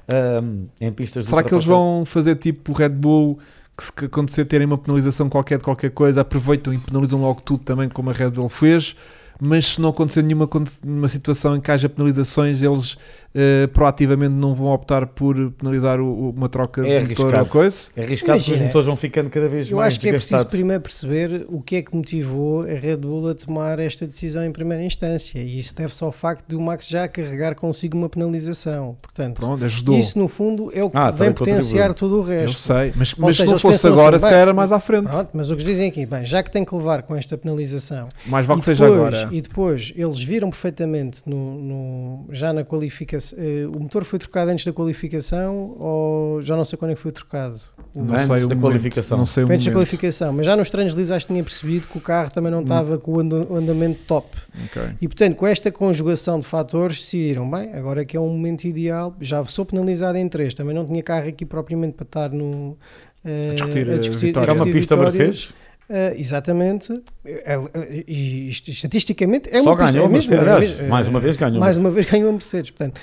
ahm, 0.08 0.66
em 0.80 0.92
pistas 0.92 1.26
Será 1.26 1.42
que 1.42 1.54
eles 1.54 1.66
vão 1.66 2.04
fazer 2.06 2.36
tipo 2.36 2.74
Red 2.74 2.90
Bull 2.90 3.40
que 3.76 3.84
se 3.84 4.06
acontecer 4.06 4.46
terem 4.46 4.68
uma 4.68 4.78
penalização 4.78 5.30
qualquer 5.30 5.58
de 5.58 5.64
qualquer 5.64 5.92
coisa, 5.92 6.22
aproveitam 6.22 6.74
e 6.74 6.78
penalizam 6.78 7.22
logo 7.22 7.42
tudo 7.42 7.64
também 7.64 7.90
como 7.90 8.10
a 8.10 8.14
Red 8.14 8.32
Bull 8.32 8.50
fez, 8.50 8.96
mas 9.40 9.66
se 9.66 9.82
não 9.82 9.90
acontecer 9.90 10.22
nenhuma, 10.22 10.48
nenhuma 10.84 11.08
situação 11.08 11.56
em 11.56 11.62
que 11.62 11.72
haja 11.72 11.90
penalizações, 11.90 12.62
eles 12.62 12.98
eh, 13.34 13.68
proativamente 13.68 14.34
não 14.34 14.54
vão 14.54 14.68
optar 14.68 15.06
por 15.08 15.52
penalizar 15.52 16.00
o- 16.00 16.06
o- 16.06 16.30
uma 16.32 16.50
troca 16.50 16.86
É 16.86 17.00
de 17.00 17.10
motor 17.10 17.40
ou 17.40 17.46
coisa? 17.46 17.90
É 17.96 18.04
arriscado 18.04 18.32
porque 18.34 18.42
os 18.42 18.48
Imagina, 18.48 18.68
motores 18.68 18.88
vão 18.88 18.96
ficando 18.96 19.30
cada 19.30 19.48
vez 19.48 19.70
Eu 19.70 19.78
mais 19.78 19.88
acho 19.94 20.00
que 20.00 20.10
é 20.10 20.12
preciso 20.14 20.46
primeiro 20.48 20.82
perceber 20.82 21.46
o 21.48 21.62
que 21.62 21.78
é 21.78 21.82
que 21.82 21.96
motivou 21.96 22.64
a 22.64 22.66
Red 22.74 22.98
Bull 22.98 23.30
a 23.30 23.34
tomar 23.36 23.80
esta 23.80 24.06
decisão 24.06 24.44
em 24.46 24.52
primeira 24.52 24.84
instância. 24.84 25.40
E 25.40 25.58
isso 25.60 25.74
deve-se 25.76 26.04
ao 26.04 26.12
facto 26.12 26.46
de 26.48 26.56
o 26.56 26.62
Max 26.62 26.88
já 26.88 27.08
carregar 27.08 27.56
consigo 27.56 27.98
uma 27.98 28.10
penalização. 28.10 28.98
Portanto, 29.02 29.38
Pronto, 29.40 29.64
ajudou. 29.64 29.98
isso 29.98 30.20
no 30.20 30.28
fundo 30.28 30.72
é 30.74 30.84
o 30.84 30.90
que 30.90 30.98
Ah, 30.98 31.10
vem 31.12 31.32
potenciar 31.32 31.94
todo 31.94 32.16
o 32.16 32.20
Eu 32.20 32.24
resto. 32.24 32.58
sei, 32.60 32.92
mas, 32.96 33.14
mas 33.16 33.38
se 33.38 33.38
seja, 33.38 33.46
não 33.46 33.52
eles 33.54 33.62
fosse 33.62 33.88
agora, 33.88 34.16
assim, 34.18 34.26
se 34.26 34.30
calhar 34.30 34.42
era 34.42 34.54
mais 34.54 34.72
à 34.72 34.80
frente. 34.80 35.08
Pronto, 35.08 35.30
mas 35.34 35.50
o 35.50 35.56
que 35.56 35.62
eles 35.62 35.72
dizem 35.72 35.88
aqui, 35.90 36.06
bem, 36.06 36.26
já 36.26 36.44
que 36.44 36.52
tem 36.52 36.66
que 36.66 36.76
levar 36.76 37.04
com 37.04 37.16
esta 37.16 37.38
penalização 37.38 38.10
Mais 38.26 38.46
vale 38.46 38.60
e 38.60 38.62
que 38.62 38.66
seja 38.66 38.86
depois, 38.90 39.14
agora. 39.20 39.34
E 39.36 39.42
depois 39.42 39.94
eles 39.96 40.22
viram 40.22 40.50
perfeitamente 40.50 41.22
no, 41.26 41.56
no- 41.62 42.26
já 42.32 42.52
na 42.52 42.64
qualificação. 42.66 43.21
Eh, 43.38 43.66
o 43.68 43.80
motor 43.80 44.04
foi 44.04 44.18
trocado 44.20 44.52
antes 44.52 44.66
da 44.66 44.72
qualificação 44.74 45.76
ou 45.80 46.42
já 46.42 46.56
não 46.56 46.66
sei 46.66 46.78
quando 46.78 46.92
é 46.92 46.96
que 46.96 47.02
foi 47.02 47.12
trocado? 47.12 47.60
O- 47.96 48.02
Não 48.04 48.14
Antes 48.14 48.26
sei 48.28 48.36
o 48.36 48.48
da 48.48 48.56
momento, 48.56 48.62
qualificação. 48.62 49.18
Não 49.18 49.26
sei 49.26 49.44
o 49.44 49.48
Foi 49.48 49.56
antes 49.56 49.68
da 49.68 49.74
qualificação, 49.74 50.34
mas 50.34 50.46
já 50.46 50.56
nos 50.56 50.70
treinos 50.70 50.94
livres 50.94 51.12
acho 51.12 51.28
que 51.28 51.34
tinha 51.34 51.44
percebido 51.44 51.88
que 51.88 51.98
o 51.98 52.02
carro 52.02 52.32
também 52.32 52.52
não 52.52 52.62
estava 52.62 52.98
com 52.98 53.12
o 53.14 53.20
anda- 53.20 53.46
o 53.50 53.56
andamento 53.56 54.00
top. 54.08 54.28
Ok. 54.66 54.82
E 55.02 55.08
portanto, 55.08 55.36
com 55.36 55.46
esta 55.48 55.72
conjugação 55.72 56.40
de 56.40 56.46
fatores, 56.46 57.00
decidiram, 57.00 57.50
bem, 57.50 57.74
agora 57.74 58.06
que 58.06 58.16
é 58.16 58.20
um 58.20 58.30
momento 58.30 58.64
ideal, 58.66 59.16
já 59.20 59.44
sou 59.46 59.66
penalizado 59.66 60.18
em 60.18 60.28
três, 60.30 60.54
também 60.54 60.74
não 60.76 60.86
tinha 60.86 61.04
carro 61.04 61.28
aqui 61.28 61.46
propriamente 61.46 61.94
para 61.94 62.04
estar 62.06 62.30
no. 62.30 62.78
eh, 63.26 63.50
A 63.52 63.54
discutir 63.56 63.90
a 63.90 63.94
a 63.96 63.98
vitória. 63.98 64.32
Que 64.32 64.38
é 64.40 64.54
uma 64.54 64.66
discutir 64.66 64.72
pista 64.72 64.96
vitórias. 64.96 65.16
Mercedes. 65.18 65.54
Eh, 65.94 66.14
exatamente, 66.18 66.94
Eh, 67.26 67.44
eh, 67.46 68.04
e 68.08 68.50
estatisticamente 68.50 69.50
é 69.52 69.62
Só 69.62 69.72
uma 69.74 69.78
pista, 69.78 69.92
ganhou 69.92 70.06
é 70.06 70.08
a 70.08 70.12
mesmo, 70.12 70.32
Mercedes. 70.36 70.48
é 70.56 70.60
mesmo, 70.78 70.90
mais 70.90 71.08
uma 71.10 71.20
vez 71.20 71.36
ganhou 71.36 71.60
Mais 71.60 71.78
uma 71.78 71.92
vez 71.92 72.06
ganhou 72.06 72.30
a 72.30 72.32
Mercedes. 72.32 72.72
Portanto, 72.72 73.02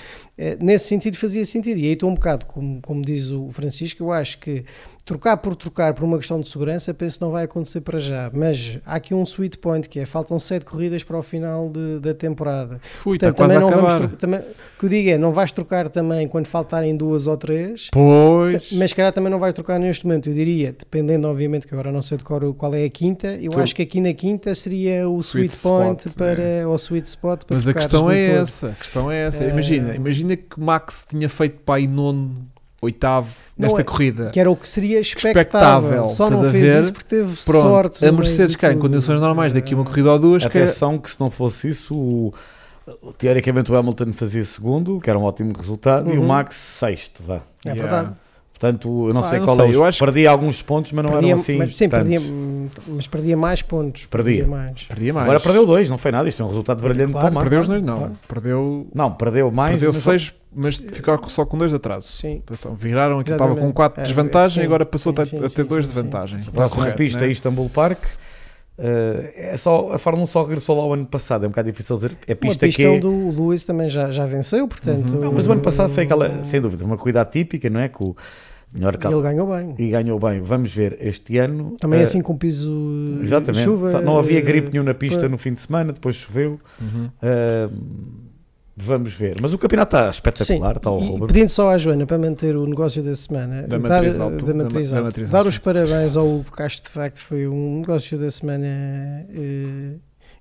nesse 0.60 0.86
sentido 0.86 1.16
fazia 1.16 1.44
sentido. 1.44 1.78
E 1.78 1.86
aí 1.86 1.92
estou 1.92 2.08
um 2.10 2.14
bocado, 2.14 2.46
como, 2.46 2.80
como 2.80 3.02
diz 3.02 3.30
o 3.30 3.48
Francisco, 3.50 4.02
eu 4.04 4.12
acho 4.12 4.38
que 4.38 4.64
trocar 5.04 5.38
por 5.38 5.56
trocar 5.56 5.94
por 5.94 6.04
uma 6.04 6.18
questão 6.18 6.38
de 6.38 6.48
segurança, 6.50 6.92
penso 6.92 7.18
que 7.18 7.24
não 7.24 7.30
vai 7.32 7.44
acontecer 7.44 7.80
para 7.80 7.98
já. 7.98 8.30
Mas 8.32 8.78
há 8.84 8.96
aqui 8.96 9.14
um 9.14 9.22
sweet 9.24 9.56
point 9.58 9.88
que 9.88 9.98
é: 10.00 10.04
faltam 10.06 10.38
sete 10.38 10.64
corridas 10.66 11.02
para 11.02 11.16
o 11.18 11.22
final 11.22 11.70
de- 11.70 11.98
da 12.00 12.12
temporada. 12.14 12.78
Fui, 12.96 13.16
está 13.16 13.28
Portanto, 13.32 13.48
também 13.48 13.58
não 13.60 13.70
vamos 13.70 13.92
acabar. 13.94 13.98
trocar. 14.08 14.16
Também, 14.16 14.40
o 14.40 14.78
que 14.78 14.84
eu 14.84 14.88
digo 14.90 15.08
é: 15.10 15.18
não 15.18 15.32
vais 15.32 15.50
trocar 15.50 15.88
também 15.88 16.28
quando 16.28 16.46
faltarem 16.46 16.94
duas 16.96 17.26
ou 17.26 17.36
três. 17.38 17.88
Pois. 17.90 18.70
Mas 18.72 18.92
calhar 18.92 19.12
também 19.12 19.30
não 19.30 19.38
vais 19.38 19.54
trocar 19.54 19.78
neste 19.80 20.06
momento, 20.06 20.28
eu 20.28 20.34
diria, 20.34 20.72
dependendo, 20.78 21.26
obviamente, 21.26 21.66
que 21.66 21.72
agora 21.74 21.90
não 21.90 22.02
sei 22.02 22.18
de 22.18 22.24
cor 22.24 22.54
qual 22.54 22.74
é 22.74 22.84
a 22.84 22.90
quinta, 22.90 23.28
eu 23.40 23.50
Tu- 23.52 23.60
acho 23.60 23.74
que 23.74 23.82
aqui 23.82 24.00
na 24.00 24.12
quinta 24.12 24.54
seria 24.54 25.08
o 25.08 25.18
Sweet 25.20 25.52
sweet, 25.54 25.62
point 25.62 26.00
spot, 26.06 26.14
para 26.16 26.68
o 26.68 26.76
sweet 26.76 27.08
spot 27.08 27.44
para 27.44 27.54
Mas 27.56 27.66
a 27.66 27.72
questão 27.74 28.10
é 28.10 28.26
motor. 28.28 28.42
essa. 28.42 28.66
A 28.68 28.72
questão 28.74 29.10
é 29.10 29.16
essa. 29.26 29.42
Eh, 29.44 29.48
Imagina, 29.48 29.94
imagina 30.34 30.36
que 30.36 30.60
Max 30.60 31.06
tinha 31.08 31.28
feito 31.28 31.58
para 31.60 31.76
aí 31.76 31.86
nono, 31.86 32.46
oitavo 32.80 33.28
Não 33.56 33.64
nesta 33.66 33.80
é- 33.80 33.84
corrida. 33.84 34.30
Que 34.30 34.38
era 34.40 34.50
o 34.50 34.56
que 34.56 34.68
seria 34.68 35.00
expectável. 35.00 35.40
Expectável, 35.40 36.08
Só 36.08 36.30
não 36.30 36.50
fez 36.50 36.74
isso 36.84 36.92
porque 36.92 37.08
teve 37.08 37.34
Pronto, 37.44 37.60
sorte. 37.68 37.98
a 38.04 38.12
meio 38.12 38.18
Mercedes 38.18 38.52
de 38.52 38.58
cá 38.58 38.72
em 38.72 38.78
condições 38.78 39.20
normais, 39.20 39.52
daqui 39.52 39.74
uma 39.74 39.82
Eh, 39.84 39.86
corrida 39.86 40.12
ou 40.12 40.18
duas, 40.18 40.46
que 40.46 40.58
é- 40.58 40.62
Atenção 40.62 40.98
que 40.98 41.10
se 41.10 41.18
não 41.18 41.30
fosse 41.30 41.68
isso, 41.68 41.94
o- 41.96 42.32
teoricamente 43.18 43.70
o 43.72 43.76
Hamilton 43.76 44.12
fazia 44.12 44.44
segundo, 44.44 45.00
que 45.00 45.10
era 45.10 45.18
um 45.18 45.22
ótimo 45.24 45.52
resultado, 45.56 46.10
e 46.12 46.16
o 46.16 46.20
Uhum. 46.20 46.26
Max 46.28 46.54
sexto. 46.56 47.22
Vá. 47.26 47.40
É 47.64 47.70
Yeah. 47.70 47.82
verdade. 47.82 48.16
Portanto, 48.58 49.06
eu 49.08 49.14
não 49.14 49.20
Ah, 49.20 49.24
sei 49.24 49.36
eu 49.38 49.40
não 49.40 49.46
qual 49.46 49.56
sei, 49.56 49.66
é. 49.66 49.74
Eu 49.76 49.84
acho 49.84 49.98
que- 50.00 50.04
perdia 50.04 50.30
alguns 50.30 50.60
pontos, 50.62 50.90
mas 50.90 51.04
não 51.04 51.12
Perdia- 51.12 51.30
eram 51.30 51.40
assim. 51.40 51.56
mas, 51.58 51.76
sim, 51.76 51.88
tantos. 51.88 52.08
perdia, 52.08 52.32
mas 52.88 53.06
perdia 53.06 53.36
mais 53.36 53.62
pontos. 53.62 54.06
Perdia. 54.06 54.46
mais. 54.48 54.82
Perdia 54.82 55.12
mais. 55.14 55.24
Agora 55.26 55.38
perdeu 55.40 55.64
dois, 55.64 55.88
não 55.88 55.96
foi 55.96 56.10
nada. 56.10 56.28
Isto 56.28 56.42
é 56.42 56.44
um 56.44 56.48
resultado 56.48 56.82
brilhante 56.82 57.12
Claro, 57.12 57.26
para 57.26 57.30
o 57.30 57.34
Max. 57.34 57.44
Perdeu 57.44 57.60
os 57.60 57.68
dois, 57.68 57.82
não. 57.84 57.96
Claro. 57.98 58.12
Perdeu, 58.26 58.86
Não, 58.92 59.12
perdeu 59.12 59.50
mais. 59.52 59.70
perdeu 59.72 59.90
mas- 59.94 60.02
seis, 60.02 60.34
mas 60.52 60.76
ficou 60.76 61.16
só 61.28 61.44
com 61.46 61.56
dois 61.56 61.70
de 61.70 61.76
atraso. 61.76 62.08
Sim. 62.10 62.42
Atenção, 62.44 62.74
viraram, 62.74 63.20
aqui 63.20 63.30
estava 63.30 63.50
com 63.50 63.54
Exatamente. 63.54 63.74
4 63.76 64.00
É, 64.00 64.02
de 64.02 64.08
desvantagem 64.08 64.62
e 64.64 64.66
agora 64.66 64.84
passou 64.84 65.12
sim, 65.14 65.22
a 65.22 65.24
sim, 65.24 65.38
ter 65.38 65.48
sim, 65.50 65.64
dois 65.64 65.84
sim, 65.86 65.92
de 65.92 65.96
sim. 65.96 66.02
vantagem. 66.02 66.38
A 66.40 66.50
próxima 66.50 66.76
Correto, 66.82 66.96
pista 66.96 67.20
né? 67.20 67.26
é 67.28 67.30
Istanbul 67.30 67.68
Park. 67.70 68.04
Eh, 68.80 69.50
é 69.52 69.56
só, 69.56 69.92
a 69.92 69.98
Fórmula 69.98 70.22
1 70.24 70.26
só 70.28 70.42
regressou 70.44 70.76
lá 70.78 70.86
o 70.86 70.92
ano 70.94 71.04
passado, 71.04 71.44
é 71.44 71.48
um 71.48 71.50
bocado 71.50 71.68
difícil 71.70 71.96
dizer. 71.96 72.16
É 72.28 72.32
Uma 72.32 72.36
pista 72.36 72.66
pista 72.66 72.80
que 72.80 72.86
é. 72.86 72.90
onde 72.90 73.06
o 73.08 73.30
Lewis 73.30 73.64
também 73.64 73.88
já, 73.88 74.08
já 74.12 74.24
venceu, 74.24 74.68
portanto. 74.68 75.14
Uhum. 75.14 75.20
Não, 75.20 75.32
mas 75.32 75.48
o 75.48 75.52
ano 75.52 75.60
passado 75.60 75.92
foi 75.92 76.04
aquela, 76.04 76.44
sem 76.44 76.60
dúvida, 76.60 76.84
uma 76.84 76.96
corrida 76.96 77.20
atípica, 77.20 77.68
não 77.68 77.80
é? 77.80 77.88
Com 77.88 78.14
E 78.74 78.84
ele 78.84 79.22
ganhou 79.22 79.46
bem. 79.48 79.74
E 79.78 79.88
ganhou 79.90 80.18
bem. 80.18 80.40
Vamos 80.40 80.74
ver 80.74 80.98
este 81.00 81.38
ano. 81.38 81.76
Também 81.80 82.00
eh, 82.00 82.02
assim 82.02 82.20
com 82.20 82.36
piso 82.36 82.70
de 83.18 83.22
Exatamente. 83.24 83.64
chuva. 83.64 83.90
Tá- 83.92 84.00
não 84.02 84.18
havia 84.18 84.40
gripe 84.40 84.68
eh, 84.68 84.70
nenhum 84.72 84.84
na 84.84 84.94
pista 84.94 85.20
pois. 85.20 85.30
no 85.30 85.38
fim 85.38 85.54
de 85.54 85.60
semana, 85.62 85.92
depois 85.92 86.16
choveu. 86.16 86.60
Uhum. 86.80 87.08
Eh, 87.22 87.68
vamos 88.76 89.14
ver. 89.14 89.36
Mas 89.40 89.52
o 89.54 89.58
campeonato 89.58 89.96
está 89.96 90.10
espetacular, 90.10 90.76
está 90.76 90.90
ao 90.90 91.00
E 91.00 91.06
roubo. 91.08 91.26
pedindo 91.26 91.48
só 91.48 91.70
à 91.70 91.78
Joana 91.78 92.06
para 92.06 92.18
manter 92.18 92.54
o 92.56 92.66
negócio 92.66 93.02
da 93.02 93.14
semana, 93.16 93.62
Da 93.62 93.78
dar, 93.78 93.78
matriz 93.78 94.18
alto, 94.20 94.44
da 94.44 94.54
matriz 94.54 94.90
da 94.90 94.96
alto, 94.98 95.04
matriz 95.06 95.30
dar 95.30 95.38
alto, 95.38 95.48
os 95.48 95.54
sim. 95.54 95.60
parabéns 95.62 96.16
ao 96.16 96.28
Hugo, 96.28 96.44
porque 96.44 96.62
acho 96.62 96.76
que 96.76 96.82
de 96.84 96.88
facto 96.90 97.18
foi 97.18 97.48
um 97.48 97.78
negócio 97.80 98.18
da 98.18 98.30
semana 98.30 98.66
eh, 98.66 99.94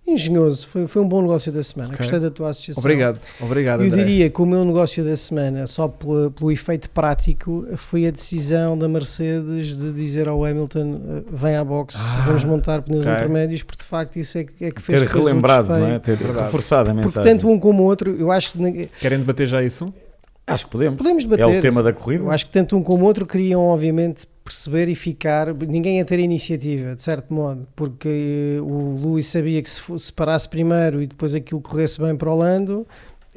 engenhoso, 0.07 0.65
foi, 0.67 0.87
foi 0.87 1.01
um 1.01 1.07
bom 1.07 1.21
negócio 1.21 1.51
da 1.51 1.61
semana. 1.61 1.89
Ok. 1.89 1.97
Gostei 1.99 2.19
da 2.19 2.31
tua 2.31 2.49
associação. 2.49 2.81
Obrigado, 2.81 3.19
obrigado. 3.41 3.81
Eu 3.81 3.87
André. 3.87 4.03
diria 4.03 4.29
que 4.29 4.41
o 4.41 4.45
meu 4.45 4.63
negócio 4.63 5.03
da 5.03 5.15
semana, 5.15 5.67
só 5.67 5.87
pela- 5.87 6.31
pelo 6.31 6.51
efeito 6.51 6.89
prático, 6.89 7.65
foi 7.75 8.07
a 8.07 8.11
decisão 8.11 8.77
da 8.77 8.87
Mercedes 8.87 9.75
de 9.77 9.91
dizer 9.91 10.27
ao 10.27 10.43
Hamilton: 10.45 11.01
eh, 11.07 11.23
vem 11.31 11.55
à 11.55 11.63
boxe, 11.63 11.97
Ah, 11.99 12.23
vamos 12.25 12.43
montar 12.45 12.81
pneus 12.81 13.05
ok. 13.05 13.15
intermédios, 13.15 13.63
porque 13.63 13.83
de 13.83 13.89
facto 13.89 14.17
isso 14.17 14.37
é 14.37 14.43
que, 14.45 14.65
é 14.65 14.71
que 14.71 14.81
fez 14.81 15.01
Ter 15.01 15.09
relembrado, 15.09 15.67
não 15.69 15.87
é? 15.87 15.99
Ter 15.99 16.17
reforçado 16.17 16.89
a 16.89 16.93
Porque 16.93 17.05
mensagem. 17.07 17.31
tanto 17.33 17.49
um 17.49 17.59
como 17.59 17.83
o 17.83 17.85
outro, 17.85 18.15
eu 18.15 18.31
acho 18.31 18.53
que 18.53 18.87
Querem 18.99 19.19
debater 19.19 19.47
já 19.47 19.61
isso? 19.61 19.93
Acho 20.47 20.65
que 20.65 20.71
podemos. 20.71 20.97
podemos 20.97 21.25
É 21.25 21.27
debater. 21.27 21.59
o 21.59 21.61
tema 21.61 21.83
da 21.83 21.91
corrida. 21.91 22.23
Eu 22.23 22.31
acho 22.31 22.45
que 22.45 22.51
tanto 22.53 22.77
um 22.77 22.81
como 22.81 23.03
o 23.03 23.07
outro 23.07 23.25
queriam, 23.25 23.61
obviamente, 23.61 24.25
perceber 24.45 24.87
e 24.87 24.95
ficar. 24.95 25.53
Ninguém 25.53 25.99
a 25.99 26.05
ter 26.05 26.15
a 26.15 26.21
iniciativa, 26.21 26.95
de 26.95 27.01
certo 27.01 27.33
modo, 27.33 27.67
porque 27.75 28.57
o 28.61 28.97
Luís 28.97 29.27
sabia 29.27 29.61
que 29.61 29.69
se, 29.69 29.81
se 29.97 30.13
parasse 30.13 30.47
primeiro 30.47 31.01
e 31.01 31.07
depois 31.07 31.35
aquilo 31.35 31.59
corresse 31.59 31.99
bem 31.99 32.15
para 32.15 32.31
o 32.31 32.35
Lando, 32.35 32.87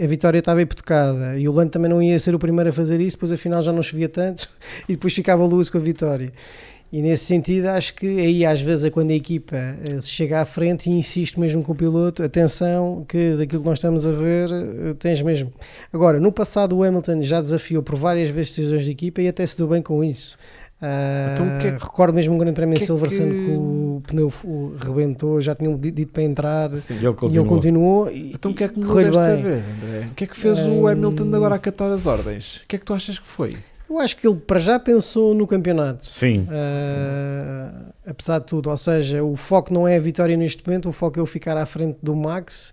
a 0.01 0.07
vitória 0.07 0.39
estava 0.39 0.63
hipotecada. 0.63 1.37
E 1.37 1.49
o 1.49 1.53
Lando 1.53 1.71
também 1.71 1.91
não 1.91 2.01
ia 2.01 2.17
ser 2.19 2.33
o 2.35 2.39
primeiro 2.39 2.71
a 2.71 2.73
fazer 2.73 3.01
isso, 3.01 3.17
depois 3.17 3.33
afinal 3.33 3.61
já 3.61 3.73
não 3.73 3.83
chovia 3.83 4.09
tanto 4.09 4.49
e 4.89 4.93
depois 4.93 5.13
ficava 5.13 5.43
o 5.43 5.47
Luís 5.47 5.69
com 5.69 5.79
a 5.79 5.81
vitória. 5.81 6.33
E 6.93 7.01
nesse 7.03 7.25
sentido, 7.25 7.67
acho 7.69 7.95
que 7.95 8.07
aí 8.07 8.45
às 8.45 8.61
vezes 8.61 8.85
é 8.85 8.91
quando 8.91 9.11
a 9.13 9.15
equipa 9.15 9.55
eh, 9.57 10.01
se 10.01 10.09
chega 10.11 10.41
à 10.41 10.45
frente 10.45 10.91
e 10.91 10.93
insiste 10.93 11.39
mesmo 11.39 11.63
com 11.63 11.71
o 11.71 11.75
piloto, 11.75 12.21
atenção, 12.23 13.05
que 13.09 13.37
daquilo 13.37 13.63
que 13.63 13.69
nós 13.69 13.79
estamos 13.79 14.07
a 14.09 14.11
ver, 14.13 14.51
eh, 14.51 14.95
tens 14.99 15.23
mesmo. 15.23 15.53
Agora, 15.93 16.19
no 16.19 16.33
passado 16.33 16.77
o 16.77 16.83
Hamilton 16.83 17.23
já 17.23 17.41
desafiou 17.41 17.81
por 17.81 17.95
várias 17.95 18.29
vezes 18.29 18.51
decisões 18.57 18.85
de 18.85 18.91
equipa 18.91 19.23
e 19.23 19.29
até 19.29 19.47
se 19.47 19.57
deu 19.57 19.69
bem 19.69 19.81
com 19.81 20.03
isso. 20.03 20.37
Ah, 20.83 21.33
Então, 21.35 21.47
o 21.47 21.59
que 21.61 21.67
é 21.69 21.73
que- 21.73 21.85
recordo 21.85 22.15
mesmo 22.15 22.35
um 22.35 22.39
grande 22.39 22.55
prémio 22.55 22.75
que 22.75 22.81
em 22.81 22.85
é 22.85 22.87
Silverstone 22.87 23.31
que- 23.35 23.45
que 23.45 23.51
o 23.53 24.03
pneu 24.07 24.31
fu- 24.31 24.75
rebentou, 24.79 25.39
já 25.41 25.55
tinham 25.55 25.77
di- 25.77 25.91
dito 25.91 26.11
para 26.11 26.23
entrar 26.23 26.71
E 26.71 26.75
ele 26.93 27.07
e 27.31 27.37
ele 27.37 27.45
continuou. 27.49 28.11
E, 28.11 28.33
Então 28.33 28.51
o 28.51 28.55
que 28.55 28.65
é 28.65 28.69
que 28.69 28.77
mudou 28.79 28.91
correu 28.95 29.13
desta 29.13 29.35
bem. 29.37 29.43
vez, 29.45 29.63
André? 29.65 30.07
O 30.11 30.15
que 30.15 30.25
é 30.25 30.27
que 30.27 30.37
fez 30.37 30.59
o 30.67 30.71
Hum. 30.71 30.87
Hamilton 30.89 31.35
agora 31.37 31.55
a 31.55 31.59
catar 31.59 31.93
as 31.93 32.07
ordens? 32.07 32.57
O 32.65 32.67
que 32.67 32.77
é 32.77 32.79
que 32.79 32.85
tu 32.87 32.95
achas 32.95 33.19
que 33.19 33.27
foi? 33.29 33.55
Eu 33.91 33.99
acho 33.99 34.17
que 34.17 34.27
ele 34.27 34.37
para 34.37 34.61
já 34.61 34.79
pensou 34.79 35.35
no 35.35 35.49
campeonato. 35.49 36.07
Sim. 36.07 36.47
Ah, 36.49 37.93
apesar 38.07 38.39
de 38.39 38.47
tudo, 38.47 38.71
ou 38.71 38.77
seja, 38.77 39.25
o 39.25 39.35
foco 39.35 39.75
não 39.75 39.87
é 39.87 39.97
a 39.97 40.01
vitória 40.01 40.37
neste 40.37 40.65
momento, 40.65 40.89
o 40.89 40.93
foco 40.93 41.19
é 41.19 41.23
o 41.23 41.27
ficar 41.27 41.57
à 41.57 41.67
frente 41.67 41.99
do 42.01 42.15
Max 42.15 42.73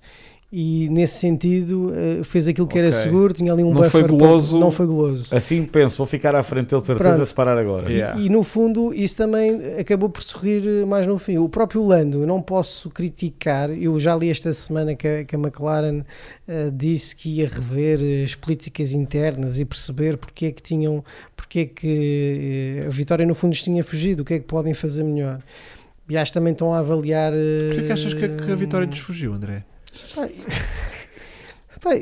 e 0.50 0.88
nesse 0.90 1.20
sentido 1.20 1.92
eh, 1.94 2.24
fez 2.24 2.48
aquilo 2.48 2.66
que 2.68 2.78
era 2.80 2.88
Ok. 2.88 3.00
seguro, 3.02 3.34
tinha 3.34 3.52
ali 3.52 3.64
um 3.64 3.74
Não 3.74 3.84
foi 3.90 4.02
buffer 4.02 4.04
para- 4.04 4.12
goloso. 4.28 4.58
não 4.58 4.72
foi 4.72 4.86
goloso. 4.86 5.36
Assim 5.36 5.66
penso, 5.66 5.98
vou 5.98 6.06
ficar 6.08 6.36
à 6.36 6.42
frente 6.42 6.70
dele, 6.70 6.80
de 6.82 6.88
certeza, 6.88 7.10
Pronto. 7.10 7.22
a 7.22 7.26
separar 7.26 7.58
agora. 7.58 7.92
Yeah. 7.92 8.18
E 8.18 8.30
no 8.30 8.44
fundo 8.44 8.94
isso 8.94 9.18
também 9.18 9.60
acabou 9.78 10.08
por 10.10 10.24
sorrir 10.24 10.64
eh, 10.66 10.86
mais 10.86 11.06
no 11.06 11.20
fim. 11.20 11.38
O 11.38 11.50
próprio 11.50 11.84
Lando, 11.86 12.22
eu 12.22 12.28
não 12.28 12.42
posso 12.42 12.90
criticar, 12.90 13.70
eu 13.72 14.00
já 14.00 14.16
li 14.16 14.30
esta 14.30 14.54
semana 14.54 14.96
que 14.96 15.06
a, 15.06 15.26
que 15.26 15.36
a 15.36 15.40
McLaren 15.40 16.04
eh, 16.48 16.72
disse 16.74 17.14
que 17.14 17.30
ia 17.30 17.48
rever 17.50 18.24
as 18.24 18.34
políticas 18.34 18.94
internas 18.94 19.60
e 19.60 19.66
perceber 19.66 20.16
porque 20.16 20.46
é 20.46 20.52
que 20.54 20.62
tinham, 20.64 21.04
porque 21.36 21.60
é 21.60 21.66
que 21.66 22.82
eh, 22.84 22.88
a 22.88 22.90
vitória 22.90 23.26
no 23.26 23.36
fundo 23.36 23.52
lhes 23.52 23.62
tinha 23.62 23.84
fugido, 23.84 24.22
o 24.22 24.26
que 24.26 24.36
é 24.36 24.40
que 24.40 24.46
podem 24.46 24.74
fazer 24.74 25.04
melhor. 25.04 25.42
E 26.10 26.16
acho 26.16 26.32
que 26.32 26.38
também 26.40 26.54
estão 26.54 26.74
a 26.74 26.80
avaliar. 26.80 27.34
Porquê 27.34 27.86
que 27.88 27.92
achas 27.92 28.14
que 28.14 28.24
a, 28.24 28.30
que 28.30 28.50
a 28.50 28.56
vitória 28.56 28.86
lhes 28.86 29.00
fugiu, 29.00 29.34
André? 29.34 29.66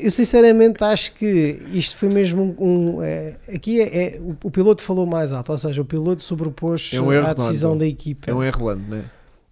Eu 0.03 0.09
sinceramente 0.09 0.83
acho 0.83 1.11
que 1.13 1.59
isto 1.73 1.97
foi 1.97 2.09
mesmo 2.09 2.55
um. 2.57 2.95
um, 2.97 3.03
é, 3.03 3.35
aqui 3.53 3.81
é, 3.81 4.15
é- 4.15 4.19
o, 4.19 4.35
o 4.45 4.49
piloto 4.51 4.81
falou 4.81 5.05
mais 5.05 5.31
alto, 5.33 5.51
ou 5.51 5.57
seja, 5.57 5.81
o 5.81 5.85
piloto 5.85 6.23
sobrepôs 6.23 6.91
É 6.93 7.01
um 7.01 7.11
erro, 7.11 7.27
à 7.27 7.33
decisão 7.33 7.71
Nando. 7.71 7.81
da 7.81 7.87
equipa. 7.87 8.31
É 8.31 8.33
um 8.33 8.41
erro 8.43 8.65
lando, 8.65 8.81
não 8.87 8.97
é? 8.97 9.03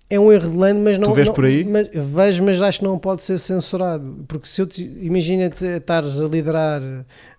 É 0.09 0.19
um 0.19 0.31
erro 0.31 0.51
de 0.51 0.57
Lando, 0.57 0.79
mas 0.81 0.97
não. 0.99 1.09
Tu 1.09 1.15
vês 1.15 1.27
não- 1.27 1.33
por 1.33 1.45
aí? 1.45 1.63
Mas, 1.63 1.89
vejo, 1.91 2.43
mas 2.43 2.61
acho 2.61 2.79
que 2.79 2.85
não 2.85 2.99
pode 2.99 3.23
ser 3.23 3.39
censurado. 3.39 4.23
Porque 4.27 4.47
se 4.47 4.61
eu 4.61 4.67
te, 4.67 4.83
imagina-te 5.01 5.65
estares 5.65 6.21
a 6.21 6.27
liderar 6.27 6.81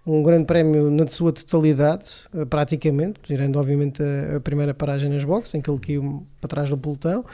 um 0.05 0.23
grande 0.25 0.45
prémio 0.45 0.91
na 0.91 1.07
sua 1.07 1.33
totalidade, 1.33 2.05
eh, 2.35 2.45
praticamente, 2.45 3.21
tirando 3.23 3.57
obviamente 3.61 4.03
a, 4.03 4.37
a 4.39 4.41
primeira 4.41 4.75
paragem 4.75 5.09
nas 5.09 5.23
boxes, 5.23 5.55
em 5.55 5.61
que 5.61 5.71
ele 5.71 5.79
caiu 5.79 6.27
para 6.41 6.49
trás 6.49 6.69
do 6.69 6.77
pelotão, 6.77 7.25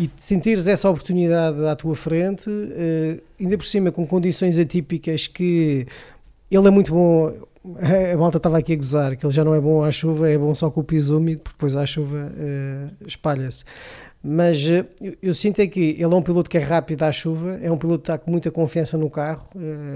e 0.00 0.10
sentires 0.16 0.68
essa 0.68 0.88
oportunidade 0.88 1.64
à 1.66 1.74
tua 1.74 1.94
frente, 1.94 2.48
eh, 2.48 3.20
ainda 3.40 3.56
por 3.56 3.64
cima 3.64 3.90
com 3.90 4.06
condições 4.06 4.58
atípicas 4.58 5.26
que 5.26 5.86
ele 6.50 6.68
é 6.68 6.70
muito 6.70 6.92
bom. 6.92 7.32
A 8.14 8.16
malta 8.16 8.38
estava 8.38 8.58
aqui 8.58 8.72
a 8.72 8.76
gozar 8.76 9.16
que 9.16 9.26
ele 9.26 9.34
já 9.34 9.44
não 9.44 9.54
é 9.54 9.60
bom 9.60 9.82
à 9.82 9.90
chuva, 9.90 10.30
é 10.30 10.38
bom 10.38 10.54
só 10.54 10.70
com 10.70 10.80
o 10.80 10.84
piso 10.84 11.18
úmido, 11.18 11.42
porque 11.42 11.56
depois 11.56 11.76
à 11.76 11.84
chuva 11.84 12.32
eh, 12.36 12.88
espalha-se. 13.06 13.64
Mas 14.22 14.68
eh, 14.68 14.84
eu, 15.20 15.34
sinto 15.34 15.60
é 15.60 15.66
que 15.66 15.80
ele 15.80 16.04
é 16.04 16.16
um 16.16 16.22
piloto 16.22 16.48
que 16.48 16.56
é 16.56 16.60
rápido 16.60 17.02
à 17.02 17.10
chuva, 17.10 17.58
é 17.60 17.70
um 17.70 17.76
piloto 17.76 18.02
que 18.02 18.10
está 18.10 18.18
com 18.18 18.30
muita 18.30 18.50
confiança 18.50 18.96
no 18.96 19.10
carro, 19.10 19.48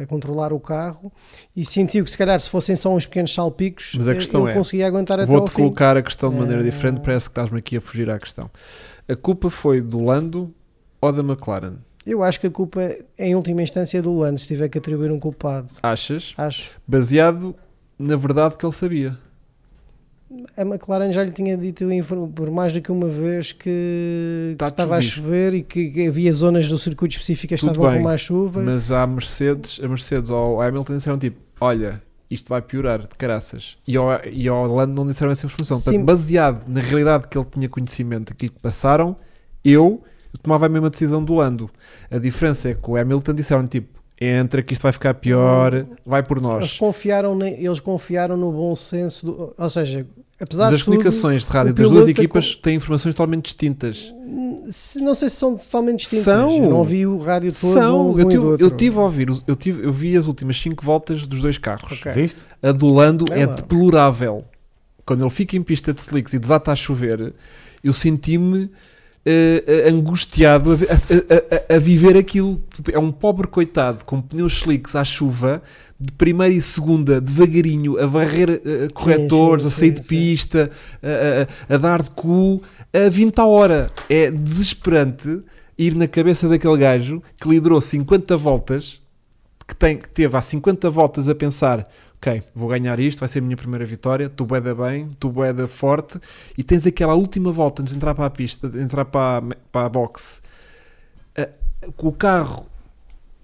a 0.03 0.07
controlar 0.07 0.53
o 0.53 0.61
carro, 0.61 1.13
e 1.57 1.65
sentiu 1.65 2.05
que 2.05 2.11
se 2.11 2.19
calhar 2.19 2.39
se 2.41 2.51
fossem 2.51 2.75
só 2.75 2.95
uns 2.95 3.07
pequenos 3.07 3.33
salpicos, 3.33 3.95
Mas 3.97 4.09
a 4.09 4.15
questão 4.15 4.43
ele 4.43 4.51
é, 4.51 4.55
conseguia 4.55 4.87
aguentar 4.87 5.21
até 5.21 5.33
ao 5.33 5.39
Vou-te 5.39 5.51
fim. 5.53 5.63
colocar 5.63 5.97
a 5.97 6.03
questão 6.03 6.31
de 6.31 6.37
maneira 6.37 6.63
diferente, 6.63 7.01
parece 7.01 7.27
que 7.27 7.31
estás-me 7.31 7.59
aqui 7.59 7.77
a 7.77 7.81
fugir 7.81 8.11
à 8.11 8.19
questão. 8.19 8.51
A 9.09 9.17
culpa 9.17 9.51
foi 9.51 9.81
do 9.81 10.05
Lando 10.05 10.53
ou 11.01 11.13
da 11.13 11.21
McLaren? 11.23 11.75
Eu 12.05 12.23
acho 12.23 12.41
que 12.41 12.47
a 12.47 12.51
culpa, 12.51 12.81
em 13.19 13.35
última 13.35 13.63
instância, 13.63 13.99
é 13.99 14.03
do 14.03 14.17
Lando, 14.17 14.39
se 14.39 14.47
tiver 14.49 14.69
que 14.69 14.79
atribuir 14.79 15.11
um 15.13 15.19
culpado. 15.19 15.69
Achas? 15.83 16.35
Acho. 16.37 16.71
Baseado 16.87 17.55
na 17.99 18.17
verdade 18.17 18.57
que 18.57 18.67
ele 18.67 18.73
sabia. 18.73 19.17
A 20.57 20.63
McLaren 20.63 21.13
já 21.13 21.23
lhe 21.23 21.31
tinha 21.31 21.57
dito 21.57 21.85
por 22.35 22.51
mais 22.51 22.73
do 22.73 22.81
que 22.81 22.91
uma 22.91 23.07
vez 23.07 23.53
que, 23.53 24.51
que 24.53 24.57
Tá 24.59 24.65
a 24.65 24.69
estava 24.69 24.97
a 24.97 25.01
chover. 25.01 25.53
e 25.55 25.63
que, 25.63 25.91
que 25.91 26.07
havia 26.07 26.33
zonas 26.33 26.67
do 26.69 26.79
circuito 26.79 27.13
específicas 27.13 27.61
que 27.61 27.67
estavam 27.67 27.89
bem, 27.91 27.99
com 27.99 28.05
mais 28.05 28.23
chuva. 28.23 28.63
Mas 28.63 28.91
a 28.91 29.07
Mercedes, 29.07 29.79
a 29.83 29.87
Mercedes 29.87 30.31
ou 30.31 30.37
ao 30.39 30.63
Hamilton 30.63 30.97
disseram 30.97 31.19
tipo: 31.19 31.37
Olha, 31.61 32.03
isto 32.33 32.49
vai 32.49 32.61
piorar 32.63 33.01
de 33.01 33.09
caraças. 33.17 33.77
E 33.87 33.97
ao, 33.97 34.09
e 34.31 34.49
ao 34.49 34.67
Lando 34.67 34.95
não 34.95 35.07
disseram 35.11 35.31
essa 35.33 35.47
informação. 35.47 35.77
Portanto, 35.77 35.95
Sim. 35.99 36.05
baseado 36.05 36.67
na 36.69 36.81
realidade 36.81 37.29
que 37.29 37.37
ele 37.39 37.47
tinha 37.51 37.69
conhecimento 37.69 38.29
daquilo 38.31 38.53
que 38.53 38.61
passaram, 38.61 39.17
eu, 39.65 40.03
eu 40.33 40.39
tomava 40.43 40.67
a 40.67 40.69
mesma 40.69 40.91
decisão 40.91 41.23
do 41.23 41.35
Lando. 41.35 41.71
A 42.11 42.19
diferença 42.19 42.71
é 42.71 42.75
que 42.75 42.91
o 42.91 42.97
Hamilton 42.97 43.35
disseram 43.35 43.65
tipo: 43.67 44.01
Entra, 44.21 44.63
que 44.63 44.73
isto 44.73 44.83
vai 44.83 44.93
ficar 44.93 45.15
pior, 45.15 45.85
vai 46.07 46.23
por 46.23 46.37
Eles 46.39 46.49
nós. 46.49 46.79
confiaram, 46.79 47.35
ne- 47.35 47.63
eles 47.65 47.81
confiaram 47.81 48.37
no 48.37 48.53
bom 48.53 48.75
senso, 48.77 49.27
do, 49.27 49.55
ou 49.59 49.71
seja, 49.71 50.07
apesar 50.43 50.65
Mas 50.65 50.71
de 50.71 50.75
as 50.75 50.81
tudo, 50.83 50.93
comunicações 50.93 51.45
de 51.45 51.51
rádio 51.51 51.75
das 51.75 51.91
duas 51.91 52.09
é 52.09 52.11
equipas 52.11 52.55
têm 52.57 52.77
informações 52.77 53.15
totalmente 53.15 53.45
distintas. 53.45 54.13
se- 54.69 55.01
não 55.01 55.15
sei 55.15 55.29
se 55.29 55.37
são 55.37 55.57
totalmente 55.57 56.01
distintas. 56.01 56.25
São. 56.25 56.51
Eu 56.65 56.69
não 56.71 56.83
vi 56.85 57.07
o 57.07 57.17
rádio 57.19 57.51
todo. 57.53 57.73
São, 57.73 58.15
de 58.15 58.17
um 58.17 58.21
eu 58.21 58.29
tive, 58.29 58.65
eu 58.65 58.71
tive 58.71 58.99
a 58.99 59.03
ouvir, 59.03 59.29
eu, 59.47 59.57
tive, 59.57 59.85
eu 59.87 59.93
vi 59.93 60.17
as 60.17 60.27
últimas 60.27 60.61
5 60.61 60.85
voltas 60.85 61.27
dos 61.27 61.41
dois 61.43 61.59
carros. 61.59 61.93
Ok. 62.01 62.13
Viste? 62.13 62.41
A 62.63 62.73
do 62.73 62.89
Lando 62.89 63.25
É 63.33 63.43
é 63.43 63.47
deplorável. 63.47 64.45
Quando 65.05 65.23
ele 65.23 65.31
fica 65.31 65.57
em 65.57 65.63
pista 65.63 65.93
de 65.93 66.01
slicks 66.01 66.33
e 66.33 66.39
desata 66.39 66.71
a 66.73 66.77
chover, 66.77 67.33
eu 67.83 67.93
senti-me 67.93 68.71
eh, 69.25 69.89
angustiado 69.89 70.73
a, 70.73 70.75
a- 70.75 70.77
a- 70.97 71.73
a- 71.73 71.77
a 71.77 71.79
viver 71.79 72.17
aquilo. 72.17 72.61
É 72.93 72.99
um 72.99 73.13
pobre 73.13 73.47
coitado 73.47 74.05
com 74.05 74.21
pneus 74.21 74.55
slicks 74.55 74.97
à 74.97 75.05
chuva, 75.05 75.63
de 76.03 76.13
primeira 76.13 76.53
e 76.55 76.61
segunda, 76.61 77.21
devagarinho, 77.21 77.99
a 77.99 78.07
varrer 78.07 78.51
eh, 78.65 78.89
corretores, 78.93 79.65
sim, 79.65 79.69
a 79.69 79.71
sair 79.71 79.89
sim, 79.89 79.95
de 79.95 80.01
sim. 80.01 80.05
pista, 80.05 80.71
a, 81.03 81.73
a- 81.73 81.75
a 81.75 81.79
dar 81.79 82.03
de 82.03 82.11
cu, 82.11 82.63
a 82.93 83.09
20 83.09 83.39
a 83.39 83.47
hora. 83.47 83.87
É 84.09 84.31
desesperante 84.31 85.41
ir 85.79 85.95
na 85.95 86.09
cabeça 86.09 86.49
daquele 86.49 86.77
gajo 86.79 87.23
que 87.41 87.49
liderou 87.49 87.81
50 87.81 88.37
voltas, 88.37 89.01
que, 89.67 89.75
tem, 89.75 89.97
que 89.97 90.09
teve 90.09 90.37
há 90.37 90.43
50 90.43 90.91
voltas 90.91 91.29
a 91.29 91.35
pensar 91.35 91.87
ok, 92.19 92.41
vou 92.55 92.69
ganhar 92.69 93.01
isto, 93.01 93.19
vai 93.19 93.29
ser 93.29 93.41
a 93.41 93.43
minha 93.43 93.57
primeira 93.57 93.85
vitória, 93.85 94.29
tu 94.29 94.45
boeda 94.47 94.73
bem, 94.77 95.11
tu 95.19 95.29
boeda 95.29 95.67
forte, 95.67 96.21
e 96.57 96.63
tens 96.63 96.87
aquela 96.87 97.15
última 97.15 97.51
volta 97.51 97.83
antes 97.83 97.93
de 97.93 97.97
entrar 97.97 98.15
para 98.15 98.27
a 98.27 98.31
pista, 98.31 98.69
de 98.69 98.79
entrar 98.79 99.05
para 99.07 99.39
a, 99.39 99.57
para 99.73 99.87
a 99.87 99.89
box, 99.89 100.41
eh, 101.35 101.49
com 101.97 102.09
o 102.09 102.13
carro, 102.13 102.67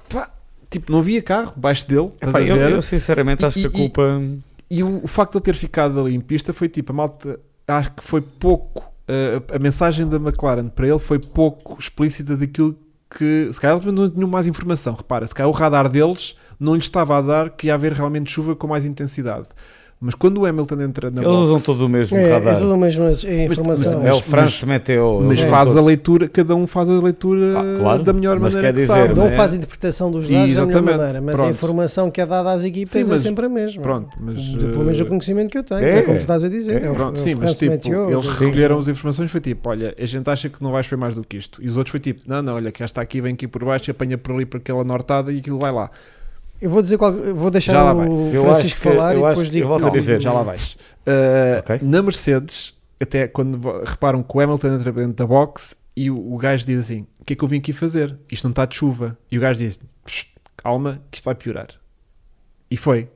pá, 0.08 0.30
tipo, 0.70 0.90
não 0.92 0.98
havia 1.00 1.22
carro 1.22 1.52
debaixo 1.54 1.86
dele, 1.88 2.10
Epá, 2.20 2.38
a 2.38 2.42
eu, 2.42 2.56
eu 2.56 2.82
sinceramente 2.82 3.44
acho 3.44 3.58
E- 3.58 3.62
que 3.62 3.66
a 3.66 3.70
e- 3.70 3.72
culpa. 3.72 4.22
E 4.70 4.82
o, 4.82 5.02
o 5.04 5.08
facto 5.08 5.32
de 5.32 5.38
ele 5.38 5.44
ter 5.46 5.54
ficado 5.56 5.98
ali 6.00 6.14
em 6.14 6.20
pista 6.20 6.52
foi 6.52 6.68
tipo, 6.68 6.92
a 6.92 6.94
malta, 6.94 7.40
acho 7.66 7.92
que 7.92 8.04
foi 8.04 8.20
pouco, 8.20 8.84
eh, 9.08 9.40
a 9.54 9.58
mensagem 9.58 10.06
da 10.06 10.16
McLaren 10.18 10.68
para 10.68 10.86
ele 10.86 10.98
foi 10.98 11.18
pouco 11.18 11.78
explícita 11.80 12.36
daquilo 12.36 12.76
que, 13.10 13.48
se 13.50 13.58
calhar 13.58 13.78
eles 13.78 13.90
não 13.94 14.10
tinham 14.10 14.28
mais 14.28 14.46
informação, 14.46 14.92
repara, 14.94 15.26
se 15.26 15.34
calhar 15.34 15.48
o 15.48 15.52
radar 15.52 15.88
deles 15.88 16.34
não 16.60 16.74
lhe 16.74 16.80
estava 16.80 17.16
a 17.16 17.22
dar 17.22 17.48
que 17.50 17.68
ia 17.68 17.74
haver 17.74 17.92
realmente 17.94 18.30
chuva 18.30 18.54
com 18.54 18.66
mais 18.66 18.84
intensidade. 18.84 19.48
Mas 20.00 20.14
quando 20.14 20.38
o 20.38 20.46
Hamilton 20.46 20.80
entra 20.80 21.10
na 21.10 21.22
Eles 21.22 21.32
usam 21.34 21.60
todo 21.60 21.84
o 21.86 21.88
mesmo 21.88 22.16
É, 22.16 22.32
radar. 22.34 22.54
é 22.54 22.56
tudo 22.60 22.72
a 22.72 22.76
mesma 22.76 23.10
informação. 23.10 23.98
mas- 24.00 24.06
é 24.06 24.12
o 24.12 24.22
France 24.22 24.64
Meteo. 24.64 25.14
mas 25.22 25.24
eles 25.30 25.38
usam 25.40 25.50
faz 25.50 25.76
a 25.76 25.80
leitura, 25.80 26.28
cada 26.28 26.54
um 26.54 26.68
faz 26.68 26.88
a 26.88 26.92
leitura 26.92 27.58
Ah, 27.58 27.74
claro, 27.76 28.02
da 28.04 28.12
melhor 28.12 28.38
mas 28.38 28.54
maneira 28.54 28.68
quer 28.68 28.74
que 28.80 28.86
dizer, 28.86 29.08
sabe, 29.08 29.14
não 29.18 29.26
é? 29.26 29.30
faz 29.32 29.52
a 29.52 29.56
interpretação 29.56 30.10
dos 30.12 30.28
dados 30.28 30.54
da 30.54 30.60
melhor 30.66 30.68
Exatamente, 30.68 30.96
maneira, 30.98 31.20
mas 31.20 31.34
a 31.34 31.38
pronto. 31.38 31.50
informação 31.50 32.10
que 32.12 32.20
é 32.20 32.26
dada 32.26 32.52
às 32.52 32.62
equipas 32.62 32.90
Sim, 32.92 33.00
é 33.00 33.04
mas- 33.06 33.20
sempre 33.22 33.46
a 33.46 33.48
mesma. 33.48 33.82
Pronto, 33.82 34.16
mas 34.20 34.36
De- 34.38 34.68
pelo 34.68 34.84
menos 34.84 35.00
o 35.00 35.02
eh, 35.02 35.06
conhecimento 35.08 35.50
que 35.50 35.58
eu 35.58 35.64
tenho, 35.64 35.80
é, 35.84 35.92
que 35.92 35.98
é 35.98 36.02
como 36.02 36.16
tu 36.18 36.20
estás 36.20 36.44
a 36.44 36.48
dizer. 36.48 36.80
é, 36.80 36.86
É, 36.86 36.90
o, 36.90 36.94
Pronto, 36.94 37.16
é 37.16 37.20
o 37.20 37.22
sim, 37.24 37.34
mas 37.34 37.58
tipo, 37.58 37.72
Meteo, 37.72 38.10
eles 38.12 38.28
que- 38.28 38.44
recolheram 38.44 38.78
as 38.78 38.86
informações 38.86 39.30
foi 39.32 39.40
tipo, 39.40 39.68
olha, 39.68 39.96
a 40.00 40.06
gente 40.06 40.30
acha 40.30 40.48
que 40.48 40.62
não 40.62 40.70
vais 40.70 40.86
chover 40.86 41.00
mais 41.00 41.16
do 41.16 41.24
que 41.24 41.36
isto. 41.36 41.60
E 41.60 41.66
os 41.66 41.76
outros 41.76 41.90
foi 41.90 41.98
tipo, 41.98 42.20
não, 42.24 42.40
não, 42.40 42.54
olha, 42.54 42.70
que 42.70 42.84
esta 42.84 43.00
aqui 43.00 43.20
vem 43.20 43.34
aqui 43.34 43.48
por 43.48 43.64
baixo 43.64 43.90
e 43.90 43.92
apanha 43.92 44.16
por 44.16 44.32
ali 44.32 44.46
por 44.46 44.58
aquela 44.58 44.84
nortada 44.84 45.32
e 45.32 45.38
aquilo 45.38 45.58
vai 45.58 45.72
lá. 45.72 45.90
Eu 46.60 46.70
vou 46.70 46.82
dizer 46.82 46.98
qual, 46.98 47.12
eu 47.12 47.34
vou 47.34 47.50
deixar 47.50 47.72
Já 47.72 47.82
lá 47.84 47.94
o. 47.94 48.30
Eu 48.32 48.42
Francisco 48.42 48.80
que- 48.80 48.88
falar 48.88 49.14
eu 49.14 49.24
e 49.24 49.28
depois 49.28 49.48
digo. 49.50 49.64
eu 49.64 49.68
volto 49.68 49.82
a 49.82 49.86
não, 49.86 49.92
dizer, 49.92 50.20
já 50.20 50.32
lá 50.32 50.42
vais. 50.42 50.72
Uh, 51.06 51.58
Ok. 51.60 51.78
Na 51.82 52.02
Mercedes, 52.02 52.74
até 53.00 53.28
quando 53.28 53.60
reparam 53.84 54.22
que 54.22 54.36
o 54.36 54.40
Hamilton 54.40 54.68
entra 54.74 54.92
dentro 54.92 55.12
da 55.14 55.26
box 55.26 55.76
e 55.96 56.10
o, 56.10 56.34
o 56.34 56.36
gajo 56.36 56.66
diz 56.66 56.78
assim: 56.80 57.06
O 57.20 57.24
que 57.24 57.32
é 57.34 57.36
que 57.36 57.44
eu 57.44 57.48
vim 57.48 57.58
aqui 57.58 57.72
fazer? 57.72 58.16
Isto 58.30 58.44
não 58.44 58.50
está 58.50 58.64
de 58.66 58.74
chuva. 58.74 59.16
E 59.30 59.38
o 59.38 59.40
gajo 59.40 59.58
diz: 59.60 59.78
"Psst, 60.04 60.28
Calma, 60.56 61.00
que 61.10 61.18
isto 61.18 61.24
vai 61.24 61.34
piorar. 61.34 61.68
E 62.70 62.76
foi. 62.76 63.08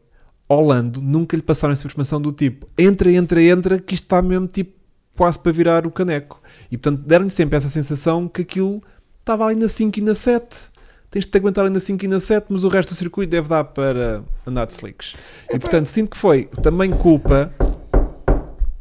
Holando 0.48 1.00
nunca 1.00 1.34
lhe 1.34 1.42
passaram 1.42 1.72
essa 1.72 1.86
informação 1.86 2.20
do 2.20 2.30
tipo: 2.30 2.66
Entra, 2.78 3.10
entra, 3.10 3.42
entra, 3.42 3.78
que 3.78 3.94
isto 3.94 4.04
está 4.04 4.20
mesmo 4.22 4.46
tipo 4.46 4.72
quase 5.16 5.38
para 5.38 5.50
virar 5.52 5.86
o 5.86 5.90
caneco. 5.90 6.40
E 6.70 6.76
portanto 6.78 7.02
deram-lhe 7.06 7.30
sempre 7.30 7.56
essa 7.56 7.68
sensação 7.68 8.28
que 8.28 8.42
aquilo 8.42 8.82
estava 9.20 9.46
ali 9.46 9.56
na 9.56 9.68
5 9.68 9.98
e 9.98 10.02
na 10.02 10.14
7. 10.14 10.70
Tens 11.12 11.26
de 11.26 11.30
te 11.30 11.36
aguentar 11.36 11.66
ali 11.66 11.74
na 11.74 11.78
5 11.78 12.06
e 12.06 12.08
na 12.08 12.18
7, 12.18 12.46
mas 12.48 12.64
o 12.64 12.68
resto 12.68 12.94
do 12.94 12.96
circuito 12.96 13.30
deve 13.30 13.46
dar 13.46 13.64
para 13.64 14.24
andar 14.46 14.64
de 14.64 14.72
slicks. 14.72 15.14
E 15.52 15.58
portanto 15.58 15.84
sinto 15.84 16.12
que 16.12 16.16
foi 16.16 16.46
também 16.62 16.90
culpa 16.90 17.52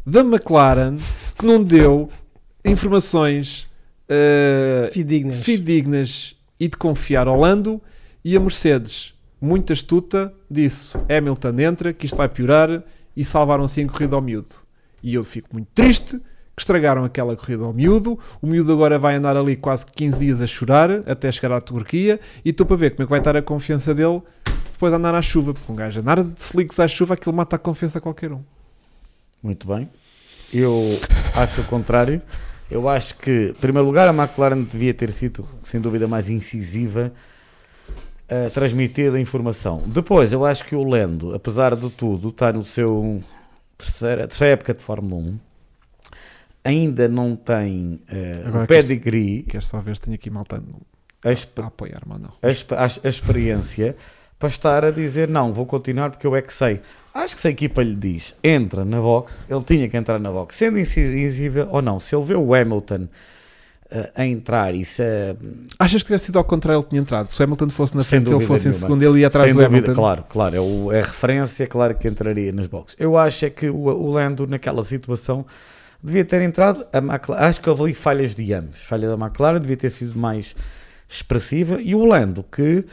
da 0.05 0.21
McLaren 0.21 0.95
que 1.37 1.45
não 1.45 1.61
deu 1.61 2.07
informações 2.63 3.67
eh, 4.07 4.89
Fidedignas. 4.93 5.43
fidedignas 5.43 6.35
e 6.57 6.69
de 6.69 6.77
confiar 6.77 7.27
ao 7.27 7.37
Lando 7.37 7.81
e 8.23 8.37
a 8.37 8.39
Mercedes, 8.39 9.13
muito 9.41 9.73
astuta, 9.73 10.33
disse 10.49 10.97
Hamilton 11.09 11.59
entra, 11.59 11.91
que 11.91 12.05
isto 12.05 12.15
vai 12.15 12.29
piorar 12.29 12.81
e 13.13 13.25
salvaram 13.25 13.65
assim 13.65 13.83
a 13.83 13.89
corrida 13.89 14.15
ao 14.15 14.21
miúdo. 14.21 14.55
E 15.03 15.15
eu 15.15 15.25
fico 15.25 15.49
muito 15.51 15.67
triste 15.75 16.17
estragaram 16.61 17.03
aquela 17.03 17.35
corrida 17.35 17.63
ao 17.63 17.73
miúdo. 17.73 18.17
O 18.41 18.47
miúdo 18.47 18.71
agora 18.71 18.97
vai 18.97 19.15
andar 19.15 19.35
ali 19.35 19.55
quase 19.55 19.85
15 19.85 20.19
dias 20.19 20.41
a 20.41 20.47
chorar 20.47 20.89
até 21.07 21.31
chegar 21.31 21.55
à 21.55 21.61
Turquia 21.61 22.19
e 22.43 22.49
estou 22.49 22.65
para 22.65 22.77
ver 22.77 22.91
como 22.91 23.03
é 23.03 23.05
que 23.05 23.09
vai 23.09 23.19
estar 23.19 23.35
a 23.35 23.41
confiança 23.41 23.93
dele 23.93 24.21
depois 24.71 24.91
de 24.91 24.97
andar 24.97 25.13
à 25.13 25.21
chuva, 25.21 25.53
porque 25.53 25.71
um 25.71 25.75
gajo 25.75 25.99
andar 25.99 26.23
de 26.23 26.41
slicks 26.41 26.79
à 26.79 26.87
chuva 26.87 27.13
aquilo 27.13 27.35
mata 27.35 27.55
a 27.55 27.59
confiança 27.59 27.99
a 27.99 28.01
qualquer 28.01 28.31
um. 28.31 28.41
Muito 29.43 29.67
bem. 29.67 29.89
Eu 30.53 30.99
acho 31.35 31.61
o 31.61 31.63
contrário. 31.65 32.21
Eu 32.69 32.87
acho 32.87 33.15
que, 33.15 33.49
em 33.49 33.53
primeiro 33.53 33.85
lugar, 33.85 34.07
a 34.07 34.13
McLaren 34.13 34.63
devia 34.63 34.93
ter 34.93 35.11
sido, 35.11 35.45
sem 35.63 35.79
dúvida, 35.79 36.07
mais 36.07 36.29
incisiva 36.29 37.11
a 38.29 38.49
transmitir 38.49 39.13
a 39.13 39.19
informação. 39.19 39.83
Depois, 39.85 40.31
eu 40.31 40.45
acho 40.45 40.63
que 40.65 40.75
o 40.75 40.83
Lando, 40.83 41.35
apesar 41.35 41.75
de 41.75 41.89
tudo, 41.89 42.29
está 42.29 42.53
no 42.53 42.63
seu 42.63 43.21
terceira, 43.77 44.27
terceira 44.27 44.53
época 44.53 44.73
de 44.73 44.83
Fórmula 44.83 45.21
1, 45.21 45.39
ainda 46.63 47.07
não 47.07 47.35
tem 47.35 47.99
uh, 48.11 48.47
Agora 48.47 48.67
pedigree, 48.67 49.43
Quero 49.43 49.65
só 49.65 49.79
ver 49.79 49.95
se 49.95 50.01
tenho 50.01 50.15
aqui 50.15 50.29
malta 50.29 50.61
a, 51.23 51.31
exp- 51.31 51.59
a 51.59 51.67
apoiar-me 51.67 52.13
ou 52.13 52.19
não. 52.19 52.29
a, 52.41 52.83
a- 52.85 53.07
a 53.07 53.09
experiência 53.09 53.95
para 54.39 54.49
estar 54.49 54.83
a 54.85 54.91
dizer 54.91 55.27
não, 55.27 55.53
vou 55.53 55.65
continuar 55.65 56.09
porque 56.11 56.25
eu 56.25 56.35
é 56.35 56.41
que 56.41 56.53
sei. 56.53 56.81
Acho 57.13 57.35
que 57.35 57.41
se 57.41 57.47
a 57.47 57.51
equipa 57.51 57.83
lhe 57.83 57.95
diz 57.95 58.35
entra 58.43 58.83
na 58.85 58.99
box, 59.01 59.43
ele 59.49 59.63
tinha 59.63 59.87
que 59.89 59.97
entrar 59.97 60.17
na 60.19 60.31
box, 60.31 60.55
sendo 60.55 60.79
incisível 60.79 61.67
ou 61.71 61.81
não. 61.81 61.99
Se 61.99 62.15
ele 62.15 62.23
vê 62.25 62.35
o 62.35 62.53
Hamilton 62.55 63.07
eh, 63.91 64.11
a 64.15 64.25
entrar 64.25 64.73
e 64.73 64.85
se 64.85 65.03
Achas 65.77 66.01
que 66.01 66.07
tivesse 66.07 66.25
sido 66.27 66.37
ao 66.39 66.43
contrário, 66.45 66.79
ele 66.79 66.87
tinha 66.89 67.01
entrado? 67.01 67.29
Se 67.31 67.39
o 67.39 67.43
Hamilton 67.43 67.69
fosse 67.69 67.95
na 67.97 68.03
frente, 68.03 68.31
ele 68.33 68.45
fosse 68.45 68.69
em 68.69 68.71
segundo, 68.71 69.03
ele 69.03 69.19
ia 69.19 69.27
atrás 69.27 69.47
Sem 69.47 69.53
do 69.53 69.59
dúvida, 69.61 69.77
Hamilton. 69.77 69.93
claro, 69.93 70.23
claro, 70.29 70.55
é, 70.55 70.59
o- 70.61 70.91
é 70.91 70.99
a 71.01 71.05
referência, 71.05 71.67
claro 71.67 71.93
que 71.95 72.07
entraria 72.07 72.51
nas 72.53 72.65
boxes. 72.67 72.95
Eu 72.99 73.17
acho 73.17 73.45
é 73.45 73.49
que 73.49 73.69
o, 73.69 73.75
o 73.75 74.09
Lando, 74.11 74.47
naquela 74.47 74.83
situação, 74.83 75.45
devia 76.03 76.25
ter 76.25 76.41
entrado. 76.41 76.85
A 76.91 76.97
McLaren, 76.97 77.43
acho 77.45 77.61
que 77.61 77.69
houve 77.69 77.83
ali 77.83 77.93
falhas 77.93 78.33
de 78.35 78.53
ambos. 78.53 78.79
Falha 78.79 79.07
da 79.07 79.15
McLaren 79.25 79.59
devia 79.59 79.77
ter 79.77 79.89
sido 79.89 80.17
mais 80.17 80.55
expressiva. 81.07 81.81
E 81.81 81.93
o 81.95 82.05
Lando, 82.05 82.43
que 82.43 82.85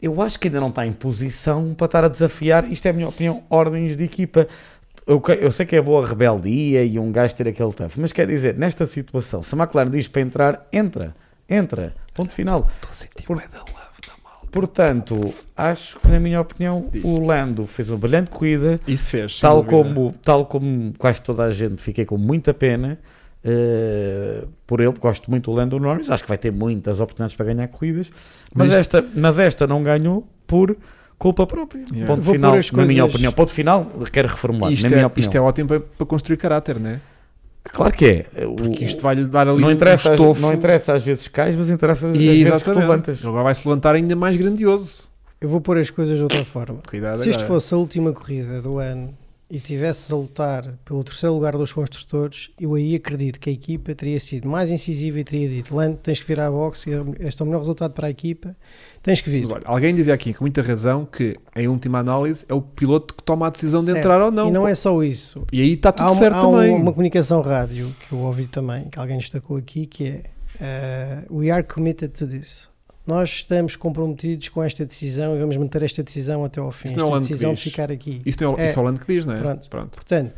eu 0.00 0.20
acho 0.20 0.38
que 0.38 0.48
ainda 0.48 0.60
não 0.60 0.68
está 0.68 0.86
em 0.86 0.92
posição 0.92 1.74
para 1.74 1.86
estar 1.86 2.04
a 2.04 2.08
desafiar, 2.08 2.70
isto 2.70 2.86
é 2.86 2.90
a 2.90 2.92
minha 2.92 3.08
opinião, 3.08 3.42
ordens 3.48 3.96
de 3.96 4.04
equipa. 4.04 4.46
Eu, 5.06 5.52
sei 5.52 5.64
que 5.64 5.76
é 5.76 5.80
boa 5.80 6.04
rebeldia 6.06 6.84
e 6.84 6.98
um 6.98 7.12
gajo 7.12 7.34
ter 7.34 7.46
aquele 7.46 7.72
tough, 7.72 7.92
mas 7.96 8.10
quer 8.12 8.26
dizer, 8.26 8.56
nesta 8.56 8.86
situação, 8.86 9.42
se 9.42 9.54
a 9.54 9.58
McLaren 9.58 9.90
diz 9.90 10.08
para 10.08 10.20
entrar, 10.20 10.66
entra, 10.72 11.14
entra, 11.48 11.94
ponto 12.12 12.32
final. 12.32 12.68
Estou 12.74 12.90
a 12.90 12.94
sentir 12.94 13.24
Por- 13.24 13.36
da. 13.38 13.75
Portanto, 14.60 15.34
acho 15.56 15.98
que, 15.98 16.08
na 16.08 16.18
minha 16.18 16.40
opinião, 16.40 16.86
Diz. 16.92 17.04
o 17.04 17.24
Lando 17.24 17.66
fez 17.66 17.90
uma 17.90 17.98
brilhante 17.98 18.30
corrida, 18.30 18.80
Isso 18.88 19.10
fez. 19.10 19.38
tal 19.38 19.62
como, 19.62 20.14
tal 20.22 20.46
como 20.46 20.92
quase 20.98 21.20
toda 21.20 21.44
a 21.44 21.50
gente, 21.52 21.82
fiquei 21.82 22.04
com 22.06 22.16
muita 22.16 22.54
pena 22.54 22.98
eh, 23.44 24.44
por 24.66 24.80
ele, 24.80 24.94
gosto 24.98 25.30
muito 25.30 25.50
do 25.50 25.56
Lando 25.56 25.78
Norris, 25.78 26.10
acho 26.10 26.22
que 26.22 26.28
vai 26.28 26.38
ter 26.38 26.50
muitas 26.50 27.00
oportunidades 27.00 27.36
para 27.36 27.46
ganhar 27.46 27.68
corridas, 27.68 28.10
mas, 28.54 28.68
Mas- 28.68 28.76
esta, 28.76 29.04
mas 29.14 29.38
esta 29.38 29.66
não 29.66 29.82
ganhou 29.82 30.26
por 30.46 30.76
culpa 31.18 31.46
própria. 31.46 31.84
Yeah. 31.90 32.06
Ponto 32.06 32.22
Vou 32.22 32.34
final, 32.34 32.50
na 32.52 32.56
minha 32.86 33.02
coisas- 33.02 33.14
opinião. 33.14 33.32
Ponto 33.32 33.50
final, 33.52 33.86
quero 34.12 34.28
reformular, 34.28 34.72
Isto, 34.72 34.82
na 34.84 34.88
minha 34.88 35.02
é, 35.02 35.06
opinião. 35.06 35.28
isto 35.28 35.36
é 35.36 35.40
ótimo 35.40 35.68
para, 35.68 35.80
para 35.80 36.06
construir 36.06 36.36
caráter, 36.38 36.78
não 36.80 36.90
é? 36.90 37.00
Claro 37.72 37.92
que 37.92 38.26
é. 38.34 38.46
O- 38.46 38.54
Porque 38.56 38.84
isto 38.84 39.02
vai-lhe 39.02 39.24
dar 39.26 39.48
ali 39.48 39.60
não, 39.60 39.68
um 39.68 39.72
interessa, 39.72 40.12
estofo. 40.12 40.40
não 40.40 40.52
interessa 40.52 40.94
às 40.94 41.02
vezes 41.04 41.28
cais, 41.28 41.54
mas 41.56 41.68
interessa 41.70 42.08
às 42.08 42.16
E, 42.16 42.44
vezes 42.44 42.62
que 42.62 42.70
tu 42.72 42.78
levantas. 42.78 43.24
Agora 43.24 43.44
vai-se 43.44 43.66
levantar 43.68 43.94
ainda 43.94 44.14
mais 44.16 44.36
grandioso. 44.36 45.10
Eu 45.40 45.48
vou 45.48 45.60
pôr 45.60 45.76
as 45.78 45.90
coisas 45.90 46.16
de 46.16 46.22
outra 46.22 46.44
forma. 46.44 46.78
Cuidado 46.88 47.18
Se 47.18 47.28
isto 47.28 47.40
agora. 47.40 47.54
fosse 47.54 47.74
a 47.74 47.76
última 47.76 48.12
corrida 48.12 48.62
do 48.62 48.78
ano 48.78 49.12
e 49.48 49.60
tivesse 49.60 50.12
a 50.12 50.16
lutar 50.16 50.74
pelo 50.84 51.04
terceiro 51.04 51.32
lugar 51.34 51.56
dos 51.56 51.72
construtores, 51.72 52.50
eu 52.60 52.74
aí 52.74 52.96
acredito 52.96 53.38
que 53.38 53.48
a 53.48 53.52
equipa 53.52 53.94
teria 53.94 54.18
sido 54.18 54.48
mais 54.48 54.70
incisiva 54.70 55.20
e 55.20 55.24
teria 55.24 55.48
dito: 55.48 55.74
Lando, 55.74 55.98
tens 55.98 56.18
que 56.18 56.26
vir 56.26 56.40
à 56.40 56.50
boxe, 56.50 56.90
este 57.20 57.40
é 57.40 57.44
o 57.44 57.46
melhor 57.46 57.60
resultado 57.60 57.92
para 57.92 58.08
a 58.08 58.10
equipa, 58.10 58.56
tens 59.02 59.20
que 59.20 59.30
vir. 59.30 59.46
Olha, 59.46 59.62
alguém 59.64 59.94
dizia 59.94 60.14
aqui 60.14 60.34
com 60.34 60.42
muita 60.42 60.62
razão 60.62 61.06
que, 61.06 61.36
em 61.54 61.68
última 61.68 62.00
análise, 62.00 62.44
é 62.48 62.54
o 62.54 62.60
piloto 62.60 63.14
que 63.14 63.22
toma 63.22 63.46
a 63.46 63.50
decisão 63.50 63.80
de 63.80 63.86
Certo. 63.92 63.98
entrar 63.98 64.20
ou 64.24 64.32
não. 64.32 64.48
E 64.48 64.50
não 64.50 64.66
é 64.66 64.74
só 64.74 65.00
isso. 65.02 65.46
E 65.52 65.60
aí 65.60 65.74
está 65.74 65.92
tudo 65.92 66.10
há 66.10 66.14
certo 66.16 66.36
há 66.36 66.40
também. 66.40 66.74
uma 66.74 66.92
comunicação 66.92 67.40
rádio 67.40 67.94
que 68.08 68.12
eu 68.14 68.18
ouvi 68.18 68.46
também, 68.48 68.88
que 68.90 68.98
alguém 68.98 69.18
destacou 69.18 69.56
aqui, 69.56 69.86
que 69.86 70.06
é 70.08 70.22
eh, 70.60 71.22
We 71.30 71.50
are 71.50 71.62
committed 71.62 72.12
to 72.18 72.26
this. 72.26 72.68
Nós 73.06 73.30
estamos 73.30 73.76
comprometidos 73.76 74.48
com 74.48 74.62
esta 74.62 74.84
decisão 74.84 75.36
e 75.36 75.38
vamos 75.38 75.56
manter 75.56 75.82
esta 75.82 76.02
decisão 76.02 76.44
até 76.44 76.60
ao 76.60 76.72
fim. 76.72 76.88
Isso 76.88 76.96
não 76.96 77.04
é 77.04 77.08
esta 77.10 77.20
que 77.20 77.28
decisão 77.28 77.54
de 77.54 77.60
ficar 77.62 77.92
aqui. 77.92 78.20
Isto 78.26 78.42
é, 78.58 78.62
É. 78.62 78.66
isso 78.66 78.78
é 78.78 78.82
o 78.82 78.84
Lando 78.84 79.00
que 79.00 79.06
diz, 79.14 79.24
não 79.24 79.34
é? 79.34 79.38
Pronto. 79.38 79.68
Pronto. 79.70 79.90
Portanto, 79.94 80.34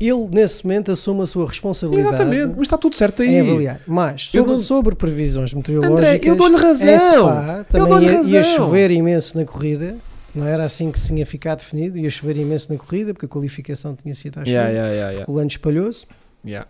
ele 0.00 0.28
nesse 0.32 0.64
momento 0.64 0.92
assume 0.92 1.22
a 1.22 1.26
sua 1.26 1.46
responsabilidade 1.46 2.08
Exatamente, 2.14 2.48
mas 2.56 2.62
está 2.62 2.76
tudo 2.76 2.96
certo 2.96 3.22
aí. 3.22 3.28
em 3.36 3.40
avaliar. 3.40 3.80
Mas 3.86 4.30
Eu 4.34 4.44
sobre, 4.44 4.60
sobre 4.62 4.94
previsões 4.96 5.54
meteorológicas, 5.54 5.98
André, 6.14 6.20
eu 6.28 6.36
dou-lhe 6.36 6.56
em 6.56 6.58
razão. 6.60 6.98
Spa, 6.98 7.64
também 7.70 7.88
dou-lhe 7.88 8.06
ia, 8.06 8.12
ia 8.12 8.18
razão. 8.40 8.56
chover 8.56 8.90
imenso 8.90 9.38
na 9.38 9.44
corrida. 9.44 9.96
Não 10.34 10.46
era 10.46 10.64
assim 10.64 10.90
que 10.90 10.98
se 10.98 11.08
tinha 11.08 11.24
ficado 11.24 11.58
definido. 11.60 11.96
Ia 11.98 12.10
chover 12.10 12.36
imenso 12.36 12.72
na 12.72 12.78
corrida, 12.78 13.12
porque 13.14 13.26
a 13.26 13.28
qualificação 13.28 13.94
tinha 13.94 14.14
sido 14.14 14.38
à 14.38 14.44
chuva. 14.44 14.50
Yeah, 14.50 14.70
yeah, 14.70 14.92
yeah, 14.92 15.10
yeah. 15.12 15.32
O 15.32 15.34
Lando 15.36 15.50
espalhou-se. 15.50 16.04
Yeah. 16.44 16.68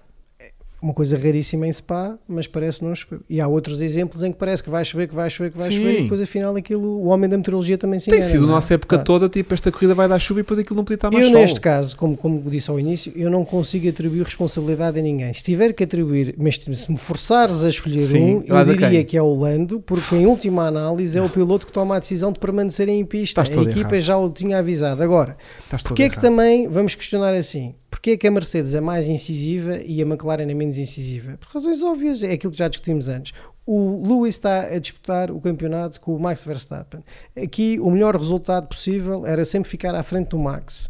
Uma 0.83 0.93
coisa 0.93 1.17
raríssima 1.17 1.65
em 1.69 1.73
Spa, 1.73 2.19
mas 2.27 2.49
parece 2.49 2.83
não 2.85 2.93
chover. 2.93 3.21
E 3.31 3.41
há 3.41 3.47
outros 3.47 3.81
exemplos 3.81 4.25
em 4.25 4.33
que 4.33 4.39
parece 4.39 4.65
que 4.65 4.69
vai 4.69 4.85
chover, 4.85 5.07
que 5.09 5.15
vai 5.15 5.31
chover, 5.31 5.53
que 5.53 5.59
vai 5.59 5.71
Sim. 5.71 5.77
chover, 5.79 6.01
e 6.01 6.03
depois 6.03 6.21
afinal 6.21 6.57
aquilo, 6.57 6.89
o 6.99 7.07
homem 7.07 7.31
da 7.31 7.37
meteorologia 7.37 7.79
também 7.79 8.01
se 8.01 8.11
Tem 8.11 8.19
engana. 8.19 8.33
sido 8.33 8.45
a 8.47 8.49
é? 8.49 8.51
nossa 8.51 8.75
época 8.75 8.97
Pronto. 8.97 9.07
toda, 9.07 9.29
tipo, 9.29 9.55
esta 9.55 9.71
corrida 9.71 9.95
vai 9.95 10.09
dar 10.09 10.19
chuva 10.19 10.41
e 10.41 10.43
depois 10.43 10.59
aquilo 10.59 10.77
não 10.77 10.85
podia 10.85 10.97
estar 10.97 11.11
mais 11.13 11.25
Eu, 11.25 11.31
sol. 11.31 11.41
neste 11.41 11.61
caso, 11.61 11.97
como, 11.97 12.17
como 12.17 12.51
disse 12.51 12.69
ao 12.69 12.81
início, 12.81 13.13
eu 13.15 13.31
não 13.31 13.45
consigo 13.45 13.89
atribuir 13.89 14.25
responsabilidade 14.25 14.99
a 14.99 15.03
ninguém. 15.03 15.33
Se 15.33 15.45
tiver 15.45 15.73
que 15.73 15.85
atribuir, 15.85 16.35
mas 16.37 16.57
se 16.57 16.91
me 16.91 16.99
forçares 16.99 17.65
a 17.65 17.69
escolher 17.69 18.01
Sim, 18.05 18.37
um, 18.39 18.43
eu 18.45 18.65
diria 18.65 18.89
quem? 18.91 19.05
que 19.05 19.17
é 19.17 19.23
o 19.23 19.33
Lando, 19.37 19.79
porque 19.81 20.17
em 20.17 20.27
última 20.27 20.67
análise 20.67 21.17
é 21.17 21.23
o 21.23 21.29
piloto 21.31 21.65
que 21.65 21.73
toma 21.73 21.95
a 21.95 21.99
decisão 22.01 22.33
de 22.33 22.41
permanecer 22.41 22.89
em 22.89 23.05
pista. 23.05 23.41
Estás 23.41 23.57
a 23.57 23.63
equipa 23.63 23.95
errado. 23.95 24.01
já 24.01 24.19
o 24.19 24.29
tinha 24.29 24.59
avisado. 24.59 25.01
Agora, 25.01 25.37
Porquê 25.85 26.03
é 26.03 26.09
que 26.09 26.17
errado. 26.17 26.23
também, 26.23 26.67
vamos 26.67 26.97
questionar 26.97 27.35
assim, 27.35 27.75
porquê 27.93 28.13
é 28.13 28.17
que 28.17 28.27
a 28.27 28.31
Mercedes 28.31 28.75
é 28.75 28.81
mais 28.81 29.07
incisiva 29.07 29.77
e 29.85 30.01
a 30.01 30.07
McLaren 30.07 30.51
é 30.51 30.55
menos 30.55 30.79
incisiva? 30.79 31.37
Por 31.37 31.49
razões 31.53 31.85
óbvias, 31.85 32.23
é 32.23 32.33
aquilo 32.33 32.51
que 32.51 32.59
já 32.59 32.67
discutimos 32.67 33.07
antes. 33.07 33.35
O 33.67 34.03
Lewis 34.03 34.35
está 34.35 34.63
a 34.63 34.79
disputar 34.79 35.31
o 35.31 35.39
campeonato 35.39 36.01
com 36.01 36.17
o 36.17 36.19
Max 36.19 36.43
Verstappen. 36.43 37.05
Aqui 37.37 37.79
o 37.79 37.91
melhor 37.91 38.17
resultado 38.17 38.67
possível 38.67 39.27
era 39.27 39.45
sempre 39.45 39.69
ficar 39.69 39.95
à 39.95 40.03
frente 40.03 40.31
do 40.31 40.39
Max, 40.39 40.89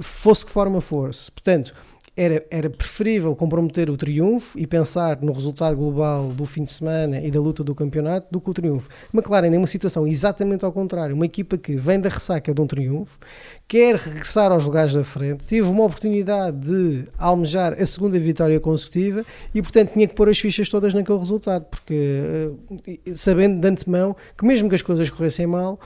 fosse 0.00 0.44
que 0.44 0.52
forma 0.52 0.80
fosse. 0.80 1.32
Portanto, 1.32 1.74
era, 2.16 2.44
era 2.50 2.68
preferível 2.68 3.34
comprometer 3.34 3.88
o 3.88 3.96
triunfo 3.96 4.58
e 4.58 4.66
pensar 4.66 5.20
no 5.22 5.32
resultado 5.32 5.76
global 5.76 6.28
do 6.28 6.44
fim 6.44 6.62
de 6.62 6.72
semana 6.72 7.18
e 7.20 7.30
da 7.30 7.40
luta 7.40 7.64
do 7.64 7.74
campeonato 7.74 8.28
do 8.30 8.40
que 8.40 8.50
o 8.50 8.54
triunfo. 8.54 8.88
McLaren 9.14 9.54
é 9.54 9.58
uma 9.58 9.66
situação 9.66 10.06
exatamente 10.06 10.64
ao 10.64 10.72
contrário, 10.72 11.14
uma 11.14 11.24
equipa 11.24 11.56
que 11.56 11.74
vem 11.74 11.98
da 11.98 12.10
ressaca 12.10 12.52
de 12.52 12.60
um 12.60 12.66
triunfo, 12.66 13.18
quer 13.66 13.96
regressar 13.96 14.52
aos 14.52 14.66
lugares 14.66 14.92
da 14.92 15.02
frente, 15.02 15.44
teve 15.44 15.66
uma 15.68 15.84
oportunidade 15.84 16.58
de 16.58 17.08
almejar 17.16 17.80
a 17.80 17.86
segunda 17.86 18.18
vitória 18.18 18.60
consecutiva 18.60 19.24
e, 19.54 19.62
portanto, 19.62 19.92
tinha 19.94 20.06
que 20.06 20.14
pôr 20.14 20.28
as 20.28 20.38
fichas 20.38 20.68
todas 20.68 20.92
naquele 20.92 21.18
resultado, 21.18 21.64
porque 21.64 22.52
eh, 22.86 23.12
sabendo 23.14 23.58
de 23.58 23.68
antemão 23.68 24.14
que, 24.36 24.44
mesmo 24.44 24.68
que 24.68 24.74
as 24.74 24.82
coisas 24.82 25.08
corressem 25.08 25.46
mal, 25.46 25.80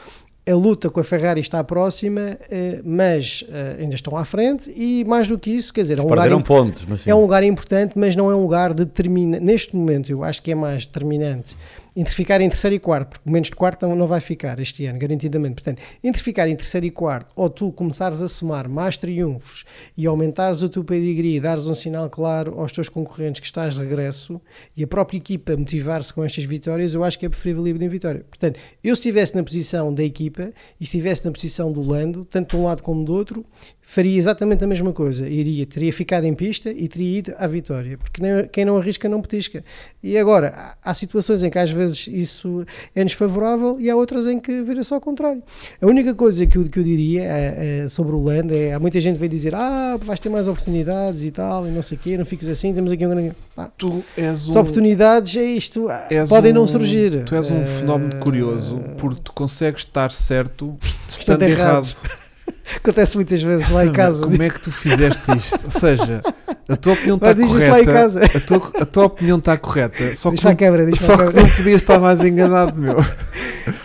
a 0.49 0.55
luta 0.55 0.88
com 0.88 1.01
a 1.01 1.05
Ferrari 1.05 1.40
está 1.40 1.62
próxima, 1.64 2.38
eh, 2.49 2.80
mas 2.84 3.44
eh, 3.49 3.78
ainda 3.80 3.97
estão 3.97 4.16
à 4.16 4.24
frente 4.24 4.72
e, 4.76 5.05
mais 5.05 5.26
do 5.26 5.36
que 5.36 5.51
isso, 5.51 5.74
quer 5.74 5.82
dizer, 5.82 5.99
é 5.99 6.03
um 6.03 6.05
lugar 6.05 6.30
pontos, 6.42 6.86
é 7.05 7.14
um 7.14 7.20
lugar 7.20 7.42
importante, 7.42 7.99
mas 7.99 8.14
não 8.14 8.30
é 8.30 8.36
um 8.36 8.42
lugar 8.42 8.72
determinante. 8.72 9.42
Neste 9.42 9.74
momento, 9.74 10.09
eu 10.09 10.22
acho 10.22 10.40
que 10.40 10.53
é 10.53 10.55
mais 10.55 10.86
determinante 10.86 11.57
entre 11.97 12.14
ficar 12.14 12.42
em 12.42 12.49
terceiro 12.49 12.76
e 12.76 12.78
quarto, 12.78 13.09
porque 13.09 13.30
menos 13.30 13.49
de 13.49 13.57
quarto 13.57 13.86
não 13.86 14.07
vai 14.07 14.20
ficar 14.20 14.61
este 14.61 14.84
ano, 14.84 14.99
garantidamente. 14.99 15.55
Portanto, 15.55 15.80
entre 16.05 16.22
ficar 16.22 16.47
em 16.47 16.55
terceiro 16.55 16.84
e 16.84 16.90
quarto, 16.90 17.32
ou 17.34 17.49
tu 17.49 17.72
começares 17.72 18.20
a 18.20 18.28
somar 18.28 18.68
mais 18.68 18.99
triunfos 18.99 19.64
e 19.97 20.07
aumentares 20.07 20.62
o 20.62 20.68
teu 20.68 20.84
pedigree, 20.84 21.40
dares 21.40 21.66
um 21.66 21.74
sinal 21.74 22.11
claro 22.11 22.61
aos 22.61 22.70
teus 22.70 22.90
concorrentes 22.90 23.40
que 23.40 23.47
estás 23.47 23.74
de 23.74 23.80
regresso 23.80 24.40
e 24.76 24.84
a 24.84 24.86
própria 24.86 25.16
equipa 25.16 25.57
motivar-se 25.57 26.12
com 26.12 26.22
estas 26.22 26.44
vitórias, 26.44 26.94
eu 26.94 27.03
acho 27.03 27.18
que 27.18 27.24
é 27.24 27.28
preferível 27.28 27.66
ir 27.66 27.80
em 27.80 27.88
vitória. 27.88 28.24
Portanto, 28.28 28.61
eu 28.84 28.94
se 28.94 29.01
estivesse 29.01 29.34
na 29.34 29.42
posição 29.42 29.92
da 29.94 30.05
equipa 30.05 30.53
e 30.78 30.86
se 30.86 30.97
estivesse 30.97 31.24
na 31.24 31.32
posição 31.32 31.72
do 31.72 31.80
Lando, 31.80 32.26
tanto 32.26 32.55
de 32.55 32.62
um 32.62 32.66
lado 32.66 32.82
como 32.82 33.05
do 33.05 33.14
outro, 33.14 33.44
faria 33.89 34.18
exatamente 34.18 34.64
a 34.64 34.66
mesma 34.66 34.93
coisa. 34.93 35.28
Iria, 35.28 35.64
teria 35.64 35.93
ficado 35.93 36.24
em 36.24 36.34
pista 36.34 36.70
e 36.72 36.89
teria 36.89 37.18
ido 37.18 37.34
à 37.39 37.47
vitória. 37.47 37.97
Porque 37.97 38.20
quem 38.51 38.64
não 38.64 38.76
arrisca 38.76 39.09
não 39.09 39.22
petisca. 39.22 39.64
E 40.03 40.18
agora, 40.18 40.53
há, 40.82 40.91
há 40.91 40.93
situações 40.93 41.43
em 41.45 41.49
que 41.49 41.57
às 41.59 41.70
vezes 41.70 42.09
isso 42.09 42.66
é 42.95 43.05
desfavorável 43.05 43.76
e 43.78 43.89
há 43.89 43.95
outras 43.95 44.26
em 44.26 44.41
que 44.41 44.61
vira 44.62 44.82
só 44.82 44.97
ao 44.97 45.01
contrário. 45.01 45.41
A 45.80 45.87
única 45.87 46.12
coisa 46.14 46.45
que 46.47 46.59
eu, 46.59 46.64
que 46.68 46.80
eu 46.80 46.82
diria 46.82 47.22
eh, 47.22 47.82
eh, 47.84 47.89
sobre 47.89 48.14
o 48.16 48.22
Land 48.24 48.53
é, 48.53 48.74
há 48.74 48.80
muita 48.80 49.01
gente 49.01 49.14
que 49.14 49.20
vai 49.20 49.28
dizer 49.28 49.55
ah, 49.55 49.97
vais 50.03 50.18
ter 50.18 50.28
mais 50.30 50.49
oportunidades 50.49 51.24
e 51.24 51.30
tal, 51.30 51.66
e 51.68 51.70
não 51.70 51.80
sei 51.80 51.97
o 51.97 52.01
quê, 52.01 52.18
não 52.18 52.24
fiques 52.24 52.49
assim, 52.49 52.74
temos 52.74 52.91
aqui 52.91 53.07
um 53.07 53.11
grande... 53.11 53.32
Ah, 53.57 53.70
Tu 53.78 54.03
és 54.16 54.49
um... 54.49 54.51
As 54.51 54.57
oportunidades 54.57 55.37
é 55.37 55.45
isto, 55.45 55.89
ah, 55.89 56.09
podem 56.28 56.53
não 56.53 56.64
um- 56.64 56.66
surgir. 56.66 57.22
Tu 57.24 57.37
és 57.37 57.51
um 57.53 57.62
Eh, 57.62 57.66
fenómeno 57.66 58.16
curioso 58.16 58.80
porque 58.99 59.20
tu 59.22 59.32
consegues 59.32 59.82
estar 59.82 60.11
certo 60.11 60.76
Estando 61.09 61.43
estando 61.43 61.43
errado. 61.45 62.25
Acontece 62.74 63.16
muitas 63.16 63.42
vezes 63.42 63.70
lá 63.70 63.86
em 63.86 63.92
casa. 63.92 64.24
Como 64.24 64.42
é 64.42 64.50
que 64.50 64.60
tu 64.60 64.72
fizeste 64.72 65.22
isto? 65.36 65.60
Ou 65.64 65.70
seja, 65.70 66.20
a 66.68 66.76
tua 66.76 66.94
opinião 66.94 67.16
está 67.16 67.32
isto 67.32 67.52
lá 67.68 67.80
em 67.80 67.84
correta. 67.84 67.92
casa. 67.92 68.20
A 68.24 68.40
tua, 68.40 68.72
a 68.82 68.86
tua 68.86 69.04
opinião 69.04 69.38
está 69.38 69.56
correta. 69.56 70.16
Só 70.16 70.30
Diz 70.30 70.40
que, 70.40 70.46
não, 70.46 70.86
diz 70.90 71.00
só 71.00 71.16
que 71.16 71.24
não 71.36 71.48
podias 71.48 71.82
estar 71.82 71.98
mais 72.00 72.20
enganado, 72.24 72.78
meu. 72.78 72.96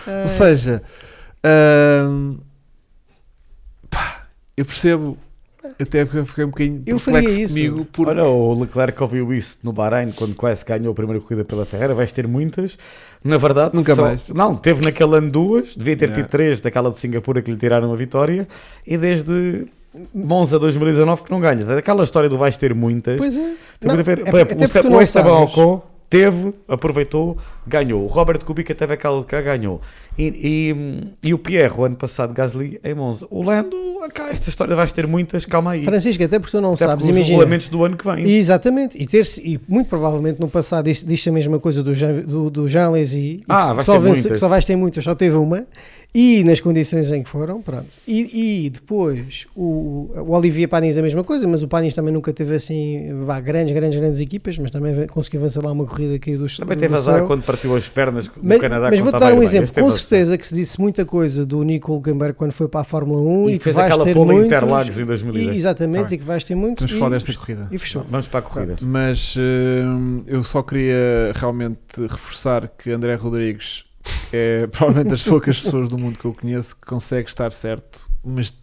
Ah, 0.08 0.24
Ou 0.24 0.28
seja, 0.28 0.82
hum, 2.10 2.40
pá, 3.90 4.24
eu 4.58 4.66
percebo 4.66 5.18
até 5.80 6.06
fiquei 6.06 6.24
fiquei 6.24 6.44
um 6.44 6.50
bocadinho 6.50 6.84
Eu 6.86 7.00
faria 7.00 7.22
perplexo 7.22 7.42
isso. 7.46 7.54
comigo 7.54 7.86
porque 7.86 8.12
Olha, 8.12 8.24
o 8.26 8.60
Leclerc 8.60 9.02
ouviu 9.02 9.34
isso 9.34 9.58
no 9.64 9.72
Bahrein 9.72 10.12
quando 10.12 10.36
quase 10.36 10.64
ganhou 10.66 10.92
a 10.92 10.96
primeira 10.96 11.20
corrida 11.22 11.44
pela 11.46 11.66
Ferrari. 11.66 11.94
Vais 11.94 12.12
ter 12.12 12.28
muitas. 12.28 12.78
Na 13.24 13.38
verdade, 13.38 13.76
Nunca 13.76 13.96
só- 13.96 14.02
mais. 14.02 14.30
Não, 14.30 14.56
teve 14.56 14.82
naquele 14.84 15.16
ano 15.18 15.30
duas. 15.30 15.76
Devia 15.76 15.96
ter 15.96 16.06
Yeah. 16.06 16.24
tido 16.24 16.32
três 16.32 16.60
daquela 16.62 16.90
de 16.90 16.98
Singapura 17.00 17.42
que 17.42 17.52
lhe 17.52 17.58
tiraram 17.58 17.92
a 17.94 17.96
vitória. 17.96 18.48
E 18.86 18.98
desde 18.98 19.68
Monza 20.14 20.58
2019 20.58 21.24
que 21.24 21.32
não 21.32 21.40
ganhas. 21.40 21.70
Aquela 21.70 22.04
história 22.04 22.30
do 22.30 22.38
vais 22.38 22.58
ter 22.58 22.74
muitas. 22.74 23.18
Pois 23.18 23.38
é. 23.38 23.42
Tem 23.80 23.90
Não, 23.90 23.96
ver. 24.04 24.20
é 24.20 24.22
exemplo, 24.22 24.66
até 24.66 24.80
o 25.60 25.82
teve, 26.12 26.54
aproveitou, 26.68 27.38
ganhou. 27.66 28.04
O 28.04 28.08
Robert 28.08 28.44
Kubica 28.44 28.76
teve 28.76 28.94
aquela 28.94 29.24
que 29.24 29.42
ganhou. 29.42 29.80
E, 30.20 30.26
e, 31.24 31.30
e 31.30 31.34
o 31.34 31.38
Pierre, 31.40 31.74
o 31.78 31.86
ano 31.86 31.96
passado, 31.96 32.34
Gasly 32.34 32.82
em 32.84 32.94
Monza. 32.94 33.26
O 33.32 33.42
Lando, 33.42 33.78
cá, 34.14 34.30
esta 34.30 34.50
história 34.50 34.76
vais 34.76 34.92
ter 34.92 35.08
muitas, 35.08 35.46
calma 35.46 35.72
aí. 35.72 35.86
Francisco, 35.86 36.22
até 36.22 36.38
porque 36.38 36.52
tu 36.52 36.60
não 36.60 36.74
Até 36.74 36.86
sabes, 36.86 36.96
porque 37.06 37.12
os 37.12 37.16
imagina. 37.16 37.38
regulamentos 37.38 37.70
do 37.70 37.86
ano 37.86 37.96
que 37.96 38.06
vem. 38.06 38.30
Exatamente, 38.30 39.02
e, 39.02 39.08
ter 39.08 39.26
e 39.42 39.58
muito 39.70 39.88
provavelmente 39.88 40.38
no 40.42 40.50
passado 40.50 40.84
disse, 40.84 41.06
disse 41.06 41.30
a 41.30 41.32
mesma 41.32 41.60
coisa 41.60 41.82
do 41.82 41.94
Jean, 41.94 42.20
do, 42.24 42.50
do 42.50 42.68
Jean 42.68 42.90
Lézy, 42.92 43.20
e 43.20 43.44
Ah, 43.48 43.74
que, 43.74 43.84
só 43.84 43.98
vence- 43.98 44.28
que 44.30 44.38
só 44.38 44.50
vais 44.50 44.66
ter 44.66 44.76
muitas, 44.76 45.02
só 45.06 45.16
teve 45.16 45.38
uma, 45.38 45.66
e 46.14 46.44
nas 46.44 46.60
condições 46.60 47.10
em 47.12 47.24
que 47.24 47.30
foram, 47.30 47.62
pronto. 47.62 47.88
E, 48.08 48.66
e 48.66 48.70
depois 48.70 49.48
o, 49.56 50.10
o 50.16 50.36
Olivier 50.36 50.68
Panis 50.68 50.98
a 50.98 51.02
mesma 51.02 51.24
coisa, 51.24 51.48
mas 51.48 51.64
o 51.64 51.68
Panis 51.68 51.94
também 51.94 52.14
nunca 52.14 52.34
teve 52.34 52.54
assim, 52.56 53.14
vá, 53.24 53.40
grandes, 53.40 53.74
grandes, 53.74 53.98
grandes 54.00 54.20
equipas, 54.20 54.58
mas 54.58 54.72
também 54.72 55.08
conseguiu 55.08 55.40
avançar 55.40 55.64
lá 55.64 55.72
uma 55.72 55.86
corrida 55.86 56.16
aqui 56.16 56.36
do 56.36 56.48
Também 56.48 56.76
do 56.76 56.80
teve 56.82 56.96
azar 56.96 57.16
céu. 57.20 57.28
quando 57.28 57.44
partiu 57.44 57.76
as 57.76 57.88
pernas 57.88 58.28
no 58.28 58.34
Mas, 58.44 58.60
Canadá. 58.60 58.90
mas 58.90 59.00
vou-te 59.00 59.20
dar 59.20 59.32
um 59.32 59.36
bem. 59.38 59.44
exemplo. 59.46 59.74
Com 59.74 59.92
certeza 59.92 60.38
que 60.38 60.46
se 60.46 60.54
disse 60.54 60.80
muita 60.82 61.06
coisa 61.06 61.46
do 61.46 61.64
Nico 61.64 61.94
Hulkenberg 61.94 62.34
quando 62.36 62.52
foi 62.52 62.68
para 62.68 62.82
a 62.82 62.84
Fórmula 62.84 63.22
1 63.22 63.50
E 63.50 63.54
e, 63.54 63.58
que 63.58 63.64
fez 63.64 63.76
vais 63.78 63.90
aquela 63.90 64.04
ter 64.06 64.14
pole 64.14 64.32
muitos, 64.34 64.46
Interlagos 64.48 64.98
em 64.98 65.02
e, 65.02 65.06
2010. 65.06 65.56
Exatamente, 65.56 66.10
Tá 66.10 66.16
e 66.16 66.18
que 66.18 66.24
vais 66.26 66.44
ter 66.44 66.56
muitos. 66.56 66.82
Vamos 66.82 66.92
e, 66.96 67.00
falar 67.00 67.10
desta 67.16 67.34
corrida. 67.34 67.68
e 67.72 67.78
fechou. 67.78 68.06
Vamos 68.10 68.28
para 68.28 68.40
a 68.40 68.44
corrida. 68.44 68.76
Mas 68.82 69.36
hum, 69.38 70.24
eu 70.28 70.44
só 70.44 70.62
queria 70.62 71.32
realmente 71.36 71.78
reforçar 72.02 72.68
que 72.68 72.92
André 72.92 73.16
Rodrigues 73.16 73.86
é 74.34 74.68
provavelmente 74.68 75.10
das 75.10 75.24
poucas 75.24 75.60
pessoas 75.60 75.90
do 75.90 75.98
mundo 75.98 76.18
que 76.18 76.26
eu 76.26 76.34
conheço 76.34 76.76
que 76.76 76.86
consegue 76.86 77.28
estar 77.30 77.52
certo, 77.52 78.10
mas 78.24 78.54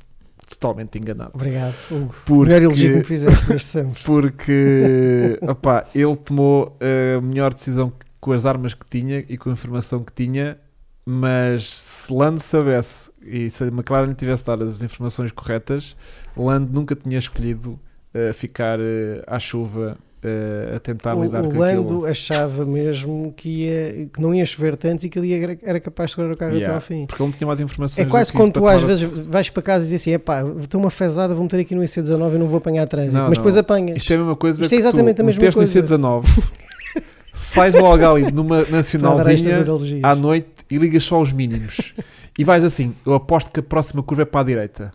totalmente 0.48 0.98
enganado. 0.98 1.32
Obrigado, 1.34 1.74
Hugo. 1.90 2.14
Porque- 2.24 2.48
melhor 2.48 2.62
elogio 2.62 2.90
que 2.92 2.96
me 2.98 3.04
fizeste 3.04 3.46
desde 3.46 3.66
sempre. 3.66 4.02
Porque 4.02 5.38
opá, 5.46 5.86
ele 5.94 6.16
tomou 6.16 6.76
a 7.16 7.20
melhor 7.20 7.52
decisão 7.52 7.92
com 8.20 8.32
as 8.32 8.46
armas 8.46 8.74
que 8.74 8.86
tinha 8.88 9.24
e 9.28 9.36
com 9.36 9.50
a 9.50 9.52
informação 9.52 10.00
que 10.00 10.12
tinha, 10.12 10.58
mas 11.04 11.68
se 11.68 12.12
Lando 12.12 12.40
soubesse 12.42 13.10
e 13.22 13.48
se 13.50 13.64
a 13.64 13.66
McLaren 13.68 14.06
lhe 14.08 14.14
tivesse 14.14 14.44
dado 14.44 14.64
as 14.64 14.82
informações 14.82 15.30
corretas, 15.32 15.96
Lando 16.36 16.72
nunca 16.72 16.94
tinha 16.96 17.18
escolhido 17.18 17.78
eh, 18.14 18.32
ficar 18.32 18.78
eh, 18.80 19.22
à 19.26 19.38
chuva 19.38 19.96
eh, 20.22 20.74
a 20.76 20.80
tentar 20.80 21.14
O, 21.14 21.22
lidar 21.22 21.44
o 21.44 21.50
com 21.50 21.58
Lando 21.58 21.82
aquilo. 21.82 22.06
achava 22.06 22.64
mesmo 22.64 23.32
que, 23.36 23.48
ia, 23.64 24.08
que 24.12 24.20
não 24.20 24.34
ia 24.34 24.44
chover 24.44 24.76
tanto 24.76 25.04
e 25.04 25.08
que 25.08 25.18
ele 25.18 25.28
ia- 25.28 25.58
era 25.62 25.78
capaz 25.80 26.10
de 26.10 26.16
segurar 26.16 26.32
o 26.34 26.36
carro 26.36 26.52
Yeah. 26.52 26.68
até 26.68 26.74
ao 26.74 26.80
fim. 26.80 27.06
Porque 27.06 27.22
ele 27.22 27.30
não 27.30 27.36
tinha 27.38 27.46
mais 27.46 27.60
informações. 27.60 28.06
É 28.06 28.08
quase 28.10 28.32
que 28.32 28.36
quando 28.38 28.52
tu 28.52 28.66
às 28.66 28.82
vezes 28.82 29.26
vais 29.28 29.48
para 29.50 29.62
casa 29.62 29.84
e 29.84 29.88
dizes 29.88 30.02
assim: 30.02 30.12
epá, 30.12 30.42
estou 30.58 30.80
uma 30.80 30.90
fezada, 30.90 31.34
vou 31.34 31.42
meter 31.44 31.60
aqui 31.60 31.74
no 31.74 31.82
IC19 31.82 32.34
e 32.34 32.38
não 32.38 32.46
vou 32.46 32.58
apanhar 32.58 32.86
trânsito. 32.88 33.14
Não, 33.14 33.20
Mas 33.28 33.38
não. 33.38 33.42
depois 33.42 33.56
apanhas. 33.56 33.96
Isto 33.98 34.12
é 34.12 34.16
a 34.16 34.18
mesma 34.18 34.36
coisa 34.36 34.62
Isto 34.62 34.72
é 34.72 34.76
que 34.76 34.82
exatamente 34.82 35.16
tu 35.16 35.22
a 35.22 35.24
mesma 35.24 35.52
coisa. 35.52 35.80
no 35.80 35.86
IC19, 35.86 36.24
sais 37.32 37.74
logo 37.74 38.04
ali 38.04 38.30
numa 38.32 38.62
nacionalzinha 38.64 39.64
à 40.02 40.14
noite 40.14 40.48
e 40.70 40.76
ligas 40.76 41.04
só 41.04 41.20
os 41.20 41.32
mínimos 41.32 41.94
e 42.36 42.44
vais 42.44 42.64
assim, 42.64 42.94
eu 43.06 43.14
aposto 43.14 43.50
que 43.50 43.60
a 43.60 43.62
próxima 43.62 44.02
curva 44.02 44.22
é 44.22 44.24
para 44.24 44.40
a 44.40 44.44
direita 44.44 44.92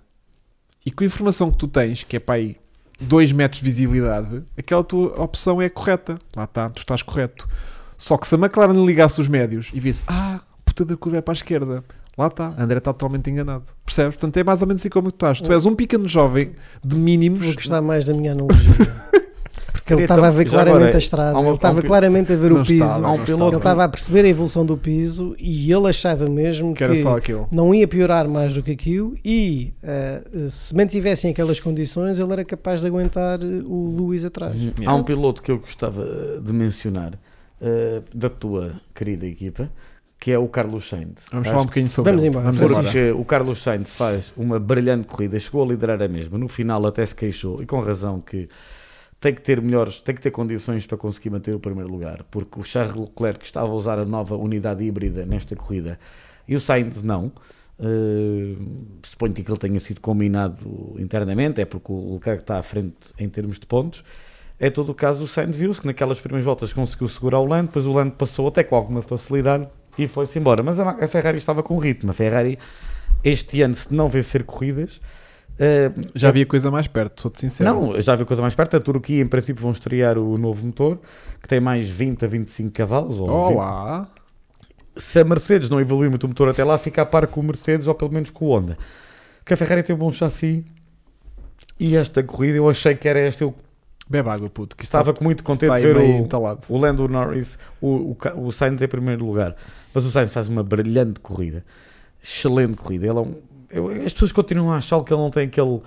e 0.86 0.92
com 0.92 1.04
a 1.04 1.08
informação 1.08 1.50
que 1.50 1.58
tu 1.58 1.68
tens, 1.68 2.04
que 2.04 2.18
é 2.18 2.20
para 2.20 2.36
aí 2.36 2.58
2 3.00 3.32
metros 3.32 3.62
de 3.62 3.70
visibilidade, 3.70 4.44
aquela 4.58 4.84
tua 4.84 5.22
opção 5.22 5.62
é 5.62 5.70
correta, 5.70 6.18
lá 6.36 6.46
está, 6.46 6.70
tu 6.70 6.80
estás 6.80 7.02
correto. 7.02 7.48
Só 7.98 8.18
que 8.18 8.28
se 8.28 8.36
a 8.36 8.38
McLaren 8.38 8.86
ligasse 8.86 9.20
os 9.22 9.28
médios 9.28 9.70
e 9.74 9.80
visse, 9.80 10.04
ah, 10.08 10.42
puta 10.66 10.84
da 10.84 10.98
curva 10.98 11.18
é 11.18 11.22
para 11.22 11.32
a 11.32 11.36
esquerda. 11.36 11.84
Lá 12.18 12.28
está, 12.28 12.54
André 12.60 12.78
está 12.78 12.94
totalmente 12.94 13.30
enganado. 13.30 13.64
Percebes? 13.86 14.16
Portanto 14.16 14.38
é 14.38 14.44
mais 14.44 14.62
ou 14.62 14.68
menos 14.68 14.82
assim 14.82 14.90
como 14.90 15.12
tu 15.12 15.16
estás. 15.16 15.42
Tu 15.42 15.52
és 15.52 15.66
um 15.66 15.74
pequeno 15.74 16.08
jovem 16.08 16.52
de 16.84 16.96
mínimos. 16.96 17.40
Vou 17.40 17.56
gostar 17.56 17.82
mais 17.82 18.06
da 18.06 18.14
minha 18.14 18.34
analogia. 18.34 18.76
Porque 19.84 19.94
ele 19.96 20.04
Então, 20.04 20.16
estava 20.16 20.28
a 20.28 20.32
ver 20.32 20.50
claramente 20.50 20.82
agora, 20.82 20.96
a 20.96 20.98
estrada, 20.98 21.40
ele 21.40 21.50
estava 21.50 21.80
um 21.80 21.82
claramente 21.82 22.32
a 22.32 22.36
ver 22.38 22.54
o 22.54 22.64
piso, 22.64 23.02
um 23.02 23.16
ele 23.48 23.56
estava 23.58 23.84
a 23.84 23.90
perceber 23.90 24.24
a 24.24 24.30
evolução 24.30 24.66
do 24.66 24.78
piso 24.78 25.36
e 25.38 25.70
ele 25.72 25.88
achava 25.88 26.26
mesmo 26.28 26.74
que 26.74 26.82
era 26.84 26.96
só 26.96 27.18
aquilo 27.18 27.50
não 27.52 27.76
ia 27.76 27.86
piorar 27.86 28.26
mais 28.28 28.54
do 28.54 28.64
que 28.64 28.72
aquilo 28.72 29.16
e 29.26 29.74
eh, 29.84 30.24
se 30.48 30.74
mantivessem 30.74 31.32
aquelas 31.32 31.60
condições 31.60 32.18
ele 32.18 32.32
era 32.32 32.46
capaz 32.46 32.80
de 32.80 32.88
aguentar 32.88 33.40
eh, 33.42 33.62
o 33.66 33.94
Lewis 33.98 34.24
atrás. 34.24 34.56
Há 34.86 34.96
um 34.96 35.04
piloto 35.04 35.44
que 35.44 35.52
eu 35.52 35.60
gostava 35.60 36.02
eh, 36.02 36.40
de 36.42 36.54
mencionar 36.54 37.20
eh, 37.62 38.02
da 38.14 38.30
tua 38.30 38.80
querida 38.96 39.26
equipa, 39.26 39.70
que 40.20 40.32
é 40.32 40.40
o 40.40 40.48
Carlos 40.48 40.88
Sainz. 40.88 41.26
Vamos 41.30 41.48
Acho 41.48 41.50
falar 41.52 41.62
um 41.64 41.66
bocadinho 41.66 41.90
sobre 41.90 42.12
Vamos 42.12 42.24
ele. 42.24 42.30
embora, 42.30 42.46
Vamos 42.52 42.62
embora. 42.62 42.84
Porque 42.84 43.12
o 43.12 43.26
Carlos 43.26 43.62
Sainz 43.62 43.92
faz 43.92 44.34
uma 44.38 44.60
brilhante 44.60 45.08
corrida, 45.08 45.38
chegou 45.38 45.64
a 45.64 45.68
liderar 45.68 46.02
a 46.02 46.08
mesma. 46.08 46.38
No 46.38 46.48
final 46.48 46.86
até 46.86 47.06
se 47.06 47.14
queixou, 47.14 47.62
e 47.62 47.66
com 47.66 47.80
razão, 47.82 48.22
que 48.22 48.48
tem 49.24 49.34
que 49.34 49.42
ter 49.42 49.62
melhores, 49.62 50.02
tem 50.02 50.14
que 50.14 50.20
ter 50.20 50.32
condições 50.32 50.86
para 50.86 50.98
conseguir 50.98 51.30
manter 51.30 51.56
o 51.56 51.60
primeiro 51.60 51.90
lugar, 51.90 52.26
porque 52.30 52.60
o 52.60 52.64
Charles 52.64 52.94
Leclerc 52.94 53.46
estava 53.46 53.72
a 53.72 53.74
usar 53.74 53.98
a 53.98 54.04
nova 54.04 54.36
unidade 54.36 54.84
híbrida 54.84 55.26
nesta 55.26 55.56
corrida 55.56 55.98
e 56.46 56.58
o 56.58 56.60
Sainz 56.60 57.02
não. 57.02 57.32
Uh, 57.80 59.00
suponho 59.02 59.34
que 59.34 59.42
aquilo 59.42 59.58
tenha 59.58 59.80
sido 59.80 60.02
combinado 60.02 60.98
internamente, 61.00 61.62
é 61.62 61.66
porque 61.66 61.90
o 61.90 62.16
Leclerc 62.16 62.44
está 62.44 62.60
à 62.60 62.64
frente 62.64 63.14
em 63.18 63.30
termos 63.30 63.58
de 63.58 63.66
pontos. 63.66 64.04
É 64.60 64.70
todo 64.70 64.90
o 64.90 64.94
caso 64.94 65.20
do 65.20 65.28
Sainz 65.28 65.56
viu-se 65.56 65.80
que 65.80 65.88
naquelas 65.88 66.20
primeiras 66.20 66.44
voltas 66.44 66.74
conseguiu 66.74 67.08
segurar 67.08 67.40
o 67.40 67.46
Lando, 67.46 67.68
depois 67.68 67.86
o 67.86 67.94
Lando 67.94 68.12
passou 68.12 68.50
até 68.50 68.62
com 68.62 68.76
alguma 68.76 69.02
facilidade 69.02 69.70
e 69.98 70.06
foi-se 70.06 70.38
embora. 70.38 70.62
Mas 70.62 70.82
a, 70.82 70.90
a 70.90 71.08
Ferrari 71.08 71.38
estava 71.38 71.64
com 71.64 71.78
ritmo. 71.78 72.12
A 72.12 72.14
Ferrari, 72.14 72.60
este 73.24 73.62
ano, 73.62 73.74
se 73.74 73.94
não 73.94 74.10
vencer 74.10 74.44
corridas, 74.44 75.00
uh, 75.60 76.02
Já 76.16 76.30
havia 76.30 76.46
coisa 76.46 76.70
mais 76.72 76.88
perto, 76.88 77.22
sou-te 77.22 77.40
sincero. 77.42 77.74
não, 77.74 78.02
já 78.02 78.16
vi 78.16 78.26
coisa 78.26 78.42
mais 78.42 78.56
perto. 78.56 78.78
A 78.78 78.80
Turquia, 78.80 79.22
em 79.22 79.28
princípio, 79.28 79.62
vão 79.62 79.72
estrear 79.72 80.18
o 80.18 80.38
novo 80.38 80.66
motor 80.66 81.00
que 81.42 81.48
tem 81.48 81.60
mais 81.60 81.88
20 81.90 82.26
a 82.26 82.28
25 82.28 82.72
cavalos. 82.72 83.20
Ou 83.20 83.48
20. 83.50 83.56
Olá! 83.56 84.08
Se 84.96 85.20
a 85.20 85.24
Mercedes 85.24 85.70
não 85.70 85.82
evoluir 85.82 86.10
muito 86.10 86.26
o 86.26 86.28
motor 86.28 86.50
até 86.50 86.64
lá, 86.64 86.78
fica 86.78 87.02
a 87.02 87.06
par 87.06 87.26
com 87.28 87.40
o 87.40 87.44
Mercedes 87.44 87.88
ou 87.88 87.96
pelo 87.96 88.12
menos 88.12 88.30
com 88.30 88.46
o 88.46 88.50
Honda. 88.50 88.78
Porque 89.40 89.54
a 89.56 89.58
Ferrari 89.58 89.82
tem 89.84 89.96
um 89.96 90.00
bom 90.00 90.12
chassi 90.12 90.64
e 91.80 91.96
esta 91.96 92.24
corrida 92.24 92.58
eu 92.58 92.70
achei 92.70 92.96
que 92.96 93.08
era 93.08 93.20
esta. 93.20 93.44
Eu 93.44 93.56
Bebe 94.10 94.30
água, 94.30 94.50
puto. 94.50 94.76
Que 94.76 94.84
estava 94.84 95.12
está, 95.12 95.24
muito 95.24 95.44
contente 95.44 95.72
de 95.72 95.78
aí 95.78 95.82
ver 95.82 95.96
o, 95.98 96.04
entalado. 96.04 96.62
o 96.70 96.78
Lando 96.78 97.08
Norris, 97.08 97.58
o, 97.82 97.88
o, 98.12 98.18
o 98.48 98.52
Sainz 98.52 98.82
em 98.82 98.88
primeiro 98.88 99.26
lugar. 99.26 99.56
Mas 99.94 100.06
o 100.06 100.12
Sainz 100.12 100.32
faz 100.32 100.48
uma 100.50 100.62
brilhante 100.62 101.20
corrida, 101.22 101.64
excelente 102.22 102.76
corrida. 102.76 103.08
Ele 103.08 103.18
é 103.18 103.22
um- 103.22 103.36
eu- 103.74 103.90
as 103.90 104.14
pessoas 104.14 104.32
continuam 104.32 104.72
a 104.72 104.78
achar 104.78 105.02
que 105.04 105.14
ele 105.14 105.22
não 105.22 105.30
tem 105.30 105.48
aquele 105.48 105.82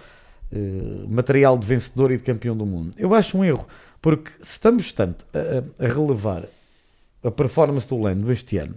eh, 0.52 1.04
material 1.08 1.58
de 1.58 1.66
vencedor 1.66 2.10
e 2.12 2.16
de 2.16 2.22
campeão 2.22 2.56
do 2.56 2.64
mundo. 2.66 2.92
Eu 2.98 3.12
acho 3.14 3.36
um 3.36 3.44
erro, 3.44 3.66
porque 4.00 4.30
se 4.42 4.52
estamos 4.52 4.92
tanto 4.92 5.24
a, 5.34 5.82
a- 5.82 5.84
a 5.86 5.88
relevar 5.92 6.44
a 7.24 7.30
performance 7.30 7.86
do 7.88 7.96
Lando 7.98 8.30
este 8.30 8.56
ano, 8.58 8.74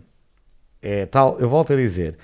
é 0.81 1.05
tal, 1.05 1.39
eu 1.39 1.47
volto 1.49 1.73
a 1.73 1.75
dizer, 1.75 2.17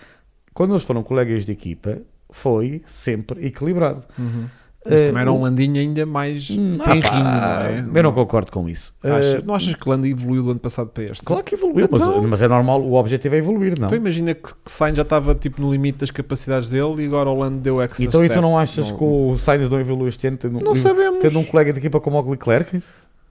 quando 0.54 0.72
eles 0.74 0.84
foram 0.84 1.04
colegas 1.04 1.46
de 1.46 1.52
equipa, 1.52 2.00
foi 2.30 2.82
sempre 2.86 3.46
equilibrado. 3.46 4.04
Uhum. 4.18 4.48
Mas 4.88 5.02
Eh, 5.02 5.08
também 5.08 5.22
era 5.22 5.32
o- 5.32 5.38
um 5.38 5.42
Landinho 5.42 5.80
ainda 5.80 6.06
mais 6.06 6.48
Hum, 6.52 6.78
tenrinho, 6.78 7.04
ah, 7.12 7.60
não 7.88 7.96
é? 7.96 8.00
Eu 8.00 8.04
não 8.04 8.12
concordo 8.14 8.52
com 8.52 8.70
isso. 8.70 8.94
Achas- 9.04 9.26
Eh, 9.26 9.42
não 9.44 9.56
achas 9.56 9.74
que 9.74 9.90
Lando 9.90 10.06
evoluiu 10.06 10.44
do 10.44 10.52
ano 10.52 10.60
passado 10.60 10.90
para 10.90 11.04
este? 11.06 11.24
Claro 11.24 11.44
que 11.44 11.56
evoluiu, 11.56 11.86
Então- 11.86 12.22
mas, 12.22 12.30
mas 12.30 12.42
é 12.44 12.48
normal, 12.48 12.82
o 12.82 12.94
objetivo 12.94 13.34
é 13.34 13.38
evoluir, 13.40 13.74
não? 13.80 13.88
Então 13.88 13.98
imagina 13.98 14.34
que, 14.36 14.44
que 14.54 14.72
Sainz 14.72 14.96
já 14.96 15.02
estava 15.02 15.34
tipo 15.34 15.60
no 15.62 15.72
limite 15.72 15.98
das 16.00 16.12
capacidades 16.12 16.70
dele 16.70 17.04
e 17.04 17.08
agora 17.08 17.30
o 17.30 17.38
Lando 17.40 17.60
deu 17.60 17.82
extra 17.82 18.04
Então, 18.06 18.22
e 18.24 18.28
tu 18.28 18.34
step. 18.34 18.42
não 18.42 18.58
achas 18.58 18.92
Não- 18.92 18.98
que 18.98 19.04
o 19.04 19.36
Sainz 19.38 19.68
não 19.70 19.80
evoluiu 19.80 20.08
este 20.08 20.28
ano 20.28 20.38
tendo, 20.38 20.60
Não 20.62 20.76
sabemos, 20.76 21.20
tendo 21.20 21.40
um 21.40 21.44
colega 21.44 21.74
de 21.74 21.80
equipa 21.80 22.00
como 22.00 22.20
o 22.22 22.30
Leclerc? 22.32 22.82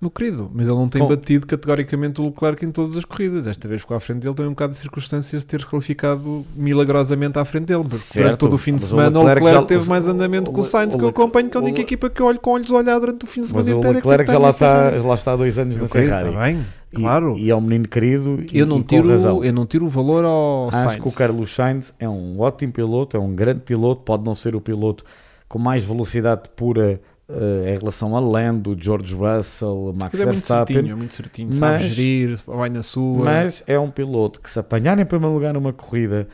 Meu 0.05 0.11
querido, 0.11 0.51
mas 0.55 0.67
ele 0.69 0.77
não 0.77 0.89
tem 0.89 1.03
Com- 1.03 1.09
batido 1.09 1.47
categoricamente 1.47 2.21
o 2.21 2.25
Leclerc 2.27 2.65
em 2.65 2.71
todas 2.71 2.97
as 2.97 3.05
corridas. 3.05 3.45
Desta 3.45 3.67
vez 3.69 3.81
ficou 3.81 3.97
à 3.97 4.01
frente 4.01 4.21
dele, 4.21 4.35
tem 4.35 4.47
um 4.47 4.51
bocado 4.51 4.73
de 4.73 4.79
circunstâncias 4.79 5.43
de 5.43 5.47
ter 5.47 5.65
qualificado 5.65 6.45
milagrosamente 6.55 7.39
à 7.39 7.45
frente 7.45 7.65
dele. 7.67 7.83
Porque 7.83 7.97
Certo, 7.97 8.25
durante 8.25 8.39
todo 8.39 8.55
o 8.55 8.59
fim 8.59 8.73
de 8.75 8.83
mas 8.83 8.85
o 8.85 8.89
semana 8.89 9.19
o 9.19 9.23
Leclerc 9.23 9.45
Leclerc, 9.45 9.63
já- 9.63 9.67
teve 9.67 9.85
o- 9.85 9.89
mais 9.89 10.07
andamento 10.07 10.51
que 10.53 10.57
o 10.59 10.61
o- 10.61 10.65
Sainz, 10.65 10.95
o 10.95 10.99
que 10.99 11.05
eu 11.05 11.09
acompanho, 11.09 11.49
que 11.51 11.57
é 11.57 11.61
a 11.61 11.63
o 11.63 11.65
única 11.65 11.81
equipa 11.81 12.09
que 12.11 12.21
eu 12.21 12.27
olho 12.27 12.41
com 12.41 12.51
olhos 12.53 12.71
a 12.73 12.77
olhar 12.77 12.99
durante 12.99 13.25
o 13.25 13.27
fim 13.27 13.41
de 13.43 13.49
semana 13.49 13.65
Mas 13.67 13.75
o 13.75 13.79
inteiro. 13.79 13.97
é 13.99 14.01
Leclerc 14.01 14.33
já 14.33 14.39
lá, 14.39 14.51
está, 14.51 14.91
lá 15.05 15.15
está 15.15 15.33
há 15.33 15.37
dois 15.37 15.59
anos 15.59 15.75
querido, 15.77 15.89
Ferrari. 15.93 16.31
bem, 16.37 16.65
E- 16.93 16.97
claro. 16.97 17.37
E, 17.39 17.51
é 17.51 17.57
um 17.57 17.61
menino 17.61 17.89
querido 17.89 18.43
e, 18.53 18.59
eu, 18.59 18.67
não 18.67 18.77
e 18.79 18.81
com 18.81 18.87
tiro, 18.87 19.09
razão. 19.09 19.43
eu 19.45 19.53
não 19.53 19.67
tiro 19.67 19.87
o 19.87 19.89
valor 19.89 20.25
ao 20.25 20.69
Acho 20.69 20.89
Sainz. 20.91 21.03
que 21.03 21.09
o 21.09 21.13
Carlos 21.13 21.55
Sainz 21.55 21.95
é 21.99 22.09
um 22.09 22.39
ótimo 22.41 22.73
piloto, 22.73 23.17
é 23.17 23.21
um 23.21 23.35
grande 23.35 23.61
piloto, 23.61 24.03
pode 24.03 24.25
não 24.25 24.35
ser 24.35 24.55
o 24.55 24.61
piloto 24.61 25.05
com 25.49 25.59
mais 25.59 25.85
velocidade 25.85 26.43
pura 26.57 27.01
eh, 27.29 27.75
em 27.75 27.79
relação 27.79 28.17
a 28.17 28.21
Lando, 28.21 28.77
George 28.79 29.15
Russell, 29.15 29.95
Max 29.99 30.15
é 30.21 30.25
muito 30.25 30.37
Verstappen. 30.37 30.75
certinho, 30.77 30.93
é 30.93 30.97
muito 30.97 31.15
certinho. 31.15 31.53
Sabe 31.53 31.83
Mas- 31.83 31.93
gerir, 31.93 32.39
vai 32.47 32.69
na 32.69 32.83
sua. 32.83 33.25
Mas 33.25 33.63
é 33.67 33.79
um 33.79 33.91
piloto 33.91 34.41
que 34.41 34.51
se 34.51 34.59
apanhar 34.59 34.99
em 34.99 35.05
primeiro 35.07 35.35
lugar 35.35 35.55
numa 35.55 35.73
corrida 35.73 36.29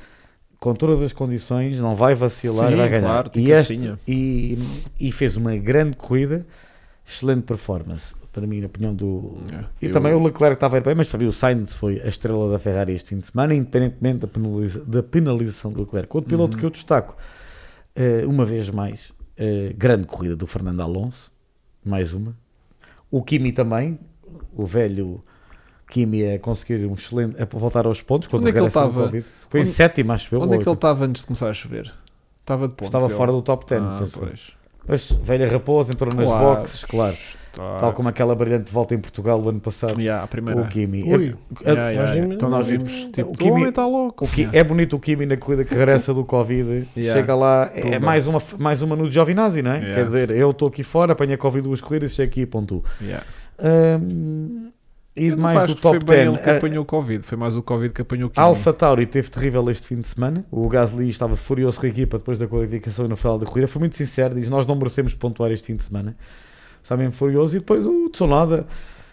com 0.59 0.75
todas 0.75 1.01
as 1.01 1.13
condições, 1.13 1.79
não 1.81 1.95
vai 1.97 2.15
vacilar, 2.15 2.71
Sim, 2.71 2.77
vai 2.77 2.89
ganhar. 2.89 3.03
claro, 3.07 3.31
e, 3.35 3.51
este, 3.51 3.95
e, 4.07 4.59
e 5.01 5.11
fez 5.11 5.35
uma 5.37 5.57
grande 5.57 5.97
corrida, 5.97 6.45
excelente 7.07 7.43
performance. 7.43 8.15
Para 8.33 8.47
mim, 8.47 8.61
na 8.61 8.67
opinião 8.67 8.95
do. 8.95 9.39
E 9.83 9.87
Eu- 9.87 9.91
também 9.91 10.13
o 10.15 10.23
Leclerc 10.23 10.55
estava 10.55 10.77
a 10.77 10.79
ir 10.79 10.85
bem, 10.85 10.95
mas 10.95 11.09
para 11.09 11.19
mim 11.19 11.27
o 11.27 11.33
Sainz 11.33 11.73
foi 11.73 12.01
a 12.01 12.07
estrela 12.07 12.49
da 12.53 12.59
Ferrari 12.61 12.93
este 12.93 13.09
fim 13.09 13.19
de 13.19 13.27
semana, 13.27 13.53
independentemente 13.55 14.19
da, 14.19 14.29
penaliza- 14.29 14.85
da 14.87 15.03
penalização 15.03 15.73
do 15.73 15.81
Leclerc. 15.81 16.09
Outro 16.15 16.29
piloto 16.31 16.55
Uhum. 16.55 16.61
que 16.61 16.67
eu 16.67 16.71
destaco, 16.71 17.17
eh, 17.97 18.23
uma 18.27 18.45
vez 18.45 18.71
mais, 18.71 19.13
eh, 19.41 19.73
grande 19.77 20.07
corrida 20.07 20.37
do 20.37 20.47
Fernando 20.47 20.81
Alonso, 20.83 21.33
mais 21.85 22.13
uma. 22.13 22.37
O 23.11 23.23
Kimi 23.23 23.51
também, 23.53 23.99
o 24.55 24.65
velho 24.67 25.25
Kimi 25.89 26.25
a 26.35 26.39
conseguir 26.39 26.85
um 26.87 26.93
excelente. 26.95 27.41
a 27.43 27.45
voltar 27.47 27.87
aos 27.87 28.01
pontos. 28.03 28.29
quando 28.29 28.43
Onde 28.43 28.51
é 28.51 28.53
que 28.53 28.59
ele 28.59 28.69
estava? 28.69 29.11
Foi 29.49 29.61
em 29.61 29.63
Onde- 29.65 29.73
sétimo, 29.73 30.13
acho 30.13 30.33
eu. 30.35 30.41
Onde 30.43 30.55
é 30.57 30.59
que 30.59 30.69
ele 30.69 30.75
estava 30.75 31.05
antes 31.05 31.23
de 31.23 31.27
começar 31.27 31.49
a 31.49 31.53
chover? 31.53 31.93
Estava 32.39 32.69
de 32.69 32.75
pontos. 32.75 32.95
Estava 32.95 33.11
fora 33.11 33.33
do 33.33 33.43
top 33.43 33.67
10. 33.67 33.83
Ah, 33.83 34.05
pois. 34.13 34.51
Mas 34.87 35.11
velha 35.11 35.51
raposa 35.51 35.93
entrou 35.93 36.13
nas 36.15 36.27
Claro. 36.27 36.45
boxes, 36.57 36.85
claro. 36.85 37.17
Tá. 37.53 37.77
Tal 37.79 37.93
como 37.93 38.09
aquela 38.09 38.35
brilhante 38.35 38.73
volta 38.73 38.95
em 38.95 38.99
Portugal 38.99 39.41
o 39.41 39.49
ano 39.49 39.59
passado. 39.61 40.01
Yeah, 40.01 40.23
a 40.23 40.27
primeira. 40.27 40.61
O 40.61 40.69
Kimi. 40.69 41.03
Ui. 41.03 41.35
É- 41.65 41.71
Yeah, 41.71 41.91
yeah, 41.91 42.01
nós 42.01 42.11
vimos- 42.15 42.35
Então 42.35 42.49
nós 42.51 42.59
nós 42.61 42.67
vimos. 42.69 42.93
Tipo, 43.13 43.31
o 43.31 43.35
Kimi- 43.37 43.65
está 43.69 43.87
louco. 43.87 44.25
O 44.25 44.29
Ki- 44.29 44.49
É 44.53 44.63
bonito 44.63 44.95
o 44.97 45.01
Kimi 45.01 45.27
na 45.27 45.37
corrida 45.37 45.65
que 45.65 45.75
regressa 45.75 46.15
do 46.15 46.25
Covid. 46.25 46.87
Yeah. 46.97 47.21
Chega 47.21 47.35
lá, 47.35 47.71
é 47.75 47.99
mais 47.99 48.27
uma, 48.27 48.41
mais 48.59 48.83
uma 48.83 48.95
no 48.95 49.11
Giovinazzi, 49.11 49.63
não 49.63 49.73
é? 49.73 49.77
Yeah. 49.79 49.95
Quer 49.95 50.05
dizer, 50.05 50.31
eu 50.31 50.51
estou 50.51 50.69
aqui 50.69 50.85
fora, 50.85 51.13
apanhei 51.13 51.37
Covid 51.37 51.65
duas 51.67 51.81
corridas, 51.81 52.13
chego 52.13 52.31
aqui 52.31 52.43
e 52.43 52.47
pontuo. 52.47 52.85
Yeah. 53.03 53.25
Hum, 53.63 54.71
e 55.17 55.31
mais 55.35 55.65
do 55.69 55.75
top 55.75 55.99
bem 55.99 56.17
10. 56.19 56.29
ele 56.29 56.39
que 56.39 56.51
a- 56.51 56.57
apanhou 56.57 56.83
o 56.83 56.87
Covid. 56.87 57.27
Foi 57.27 57.37
mais 57.37 57.57
o 57.57 57.63
Covid 57.63 57.93
que 57.93 58.01
apanhou 58.03 58.29
o 58.29 58.31
Kimi. 58.31 58.45
Alfa 58.47 58.73
Tauri 58.73 59.07
teve 59.07 59.29
terrível 59.29 59.69
este 59.71 59.87
fim 59.89 59.97
de 59.97 60.09
semana. 60.09 60.45
O 60.51 60.69
Gasly 60.69 61.09
estava 61.09 61.37
furioso 61.37 61.79
com 61.81 61.87
a 61.87 61.89
equipa 61.89 62.17
depois 62.19 62.39
da 62.39 62.47
qualificação 62.47 63.05
e 63.05 63.09
no 63.09 63.17
final 63.17 63.39
da 63.39 63.45
corrida. 63.47 63.67
Foi 63.69 63.81
muito 63.81 63.97
sincero, 63.97 64.35
diz: 64.35 64.49
Nós 64.49 64.67
não 64.67 64.77
merecemos 64.77 65.15
pontuar 65.15 65.51
este 65.51 65.67
fim 65.67 65.77
de 65.77 65.83
semana. 65.85 66.17
Está 66.91 66.97
mesmo 66.97 67.13
furioso. 67.13 67.57
E 67.57 67.61
depois 67.61 67.87
o 67.87 68.09
Tsunoda, 68.11 68.67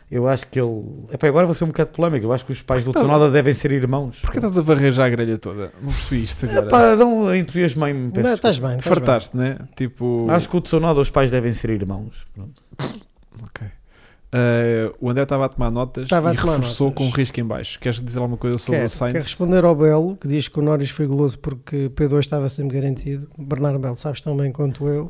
eu 0.10 0.28
acho 0.28 0.48
que 0.48 0.60
ele. 0.60 0.84
Epá, 1.12 1.28
agora 1.28 1.46
vou 1.46 1.54
ser 1.54 1.64
um 1.64 1.68
bocado 1.68 1.92
polémico. 1.92 2.26
Eu 2.26 2.34
acho 2.34 2.44
que 2.44 2.52
os 2.52 2.60
pais 2.64 2.84
do 2.84 2.92
Tá- 2.92 3.02
Tsunoda 3.02 3.30
devem 3.30 3.54
ser 3.54 3.72
irmãos. 3.72 4.18
Porquê 4.20 4.40
estás 4.40 4.58
a 4.58 4.62
varrer 4.62 4.92
já 4.92 5.06
a 5.06 5.10
grelha 5.10 5.38
toda? 5.38 5.72
Não 5.80 5.90
percebi 5.92 6.24
isto 6.24 6.46
agora. 6.48 6.66
Epá, 6.66 6.96
Não, 8.24 8.34
estás 8.34 8.58
bem. 8.58 8.70
Te 8.72 8.80
estás 8.80 8.90
bem. 8.98 8.98
fartaste, 9.06 9.38
né? 9.38 9.58
Tipo. 9.76 10.26
Acho 10.32 10.50
que 10.50 10.58
o 10.58 10.62
Tsunoda, 10.62 11.00
os 11.00 11.12
pais 11.12 11.30
devem 11.30 11.54
ser 11.54 11.70
irmãos. 11.70 12.26
Pronto. 12.34 12.64
Eh, 14.30 14.92
o 15.00 15.10
André 15.10 15.24
estava 15.24 15.46
a 15.46 15.50
tomar 15.50 15.72
notas 15.72 16.04
Estava 16.04 16.34
e 16.34 16.38
tomar 16.38 16.58
reforçou 16.58 16.88
notas. 16.88 16.98
com 16.98 17.10
um 17.10 17.12
risco 17.16 17.40
em 17.40 17.46
baixo. 17.46 17.80
Queres 17.80 18.02
dizer 18.02 18.20
alguma 18.20 18.36
coisa 18.38 18.58
sobre 18.58 18.82
Quer, 18.82 18.86
o 18.86 18.90
Sainz? 18.90 19.14
quer 19.14 19.22
responder 19.22 19.64
ao 19.64 19.74
Belo, 19.74 20.18
que 20.18 20.28
diz 20.28 20.50
que 20.50 20.60
o 20.60 20.62
Norris 20.62 20.90
foi 20.90 21.08
goloso 21.08 21.40
porque 21.40 21.90
P2 21.96 22.20
estava 22.20 22.50
sempre 22.50 22.78
garantido. 22.80 23.30
Bernardo 23.38 23.80
Belo, 23.80 23.96
sabes 23.96 24.20
tão 24.20 24.36
bem 24.36 24.52
quanto 24.52 24.86
eu. 24.88 25.10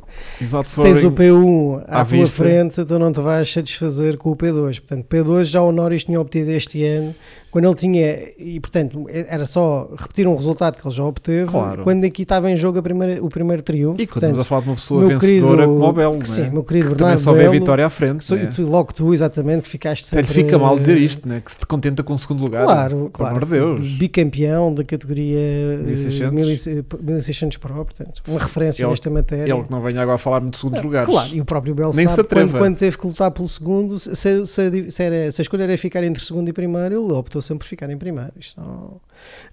Se 0.64 0.80
tens 0.82 1.02
o 1.02 1.10
throwing- 1.10 1.14
P1 1.16 1.84
à, 1.88 2.02
à 2.02 2.04
tua 2.04 2.18
vista. 2.18 2.36
frente, 2.36 2.84
tu 2.84 2.96
não 2.98 3.10
te 3.12 3.20
vais 3.20 3.50
satisfazer 3.52 4.16
com 4.16 4.30
o 4.30 4.36
P2. 4.36 4.78
Portanto, 4.78 5.04
P2 5.06 5.44
já 5.46 5.62
o 5.62 5.72
Norris 5.72 6.04
tinha 6.04 6.20
obtido 6.20 6.52
este 6.52 6.84
ano, 6.84 7.12
quando 7.50 7.64
ele 7.66 7.74
tinha, 7.74 8.16
e 8.38 8.60
portanto 8.60 9.06
era 9.08 9.44
só 9.44 9.88
repetir 9.98 10.26
um 10.26 10.34
resultado 10.36 10.76
que 10.78 10.86
ele 10.86 10.94
já 10.94 11.04
obteve, 11.04 11.50
Claro. 11.50 11.82
quando 11.82 12.04
aqui 12.04 12.22
estava 12.22 12.50
em 12.50 12.56
jogo 12.56 12.82
primeira, 12.82 13.24
o 13.24 13.28
primeiro 13.28 13.62
triunfo. 13.62 14.00
E 14.00 14.06
quando 14.06 14.16
estamos 14.24 14.38
a 14.40 14.44
portanto, 14.44 14.48
falar 14.48 14.60
de 14.62 14.68
uma 14.68 14.74
pessoa 14.76 15.06
vencedora 15.08 15.56
querido- 15.62 15.74
como 15.78 15.88
o 15.88 15.92
Belo, 15.92 16.12
que 16.18 16.28
não 16.28 16.34
sim, 16.36 16.42
é? 16.42 16.50
meu 16.50 16.62
querido 16.64 16.86
que 16.88 16.94
também 16.94 16.98
Bernardo 17.16 17.20
só 17.20 17.32
vê 17.32 17.46
a 17.46 17.50
vitória 17.50 17.86
à 17.86 17.90
frente. 17.90 18.24
sou- 18.24 18.36
não 18.36 18.44
é? 18.44 18.46
tu- 18.48 18.62
logo 18.66 18.92
tu, 18.92 19.12
exatamente, 19.14 19.62
que 19.62 19.68
ficaste 19.68 20.04
Até 20.12 20.22
sempre... 20.22 20.38
lhe 20.42 20.44
fica 20.44 20.58
mal 20.58 20.78
dizer 20.78 20.98
isto, 20.98 21.28
né? 21.28 21.40
que 21.44 21.50
se 21.52 21.58
te 21.58 21.66
contenta 21.66 22.02
com 22.02 22.14
o 22.14 22.18
segundo 22.18 22.42
lugar. 22.42 22.64
Claro, 22.64 23.10
claro. 23.12 23.46
Deus. 23.46 23.88
Bicampeão 23.92 24.74
da 24.74 24.84
categoria 24.84 25.38
eh, 25.38 25.76
1600. 25.84 26.34
1600 26.34 27.00
1600 27.00 27.56
Pro, 27.58 27.74
portanto, 27.74 28.22
uma 28.28 28.38
referência 28.40 28.82
Ele- 28.82 28.90
nesta 28.90 29.08
matéria. 29.10 29.52
Ele 29.52 29.62
que 29.62 29.70
não 29.70 29.80
venha 29.80 30.02
agora 30.02 30.16
a 30.16 30.18
falar-me 30.18 30.50
de 30.50 30.56
segundos 30.58 30.80
Ah, 30.80 30.82
lugares. 30.82 31.08
Claro, 31.08 31.34
e 31.34 31.40
o 31.40 31.44
próprio 31.44 31.74
Belo 31.74 31.92
Nem 31.94 32.06
se 32.08 32.14
sabe 32.14 32.28
quando, 32.28 32.52
quando 32.58 32.76
teve 32.76 32.98
que 32.98 33.06
lutar 33.06 33.30
pelo 33.30 33.48
segundo, 33.48 33.98
se, 33.98 34.14
se, 34.14 34.46
se, 34.46 34.90
se 34.90 35.02
era- 35.02 35.32
se 35.32 35.40
a 35.40 35.42
escolha 35.42 35.62
era 35.64 35.78
ficar 35.78 36.02
entre 36.04 36.22
segundo 36.24 36.48
e 36.48 36.52
primeiro, 36.52 36.94
ele 37.02 37.12
optou 37.12 37.37
sempre 37.42 37.66
ficar 37.66 37.90
em 37.90 37.98
primeiro. 37.98 38.32
Isto 38.38 38.60
não... 38.60 39.00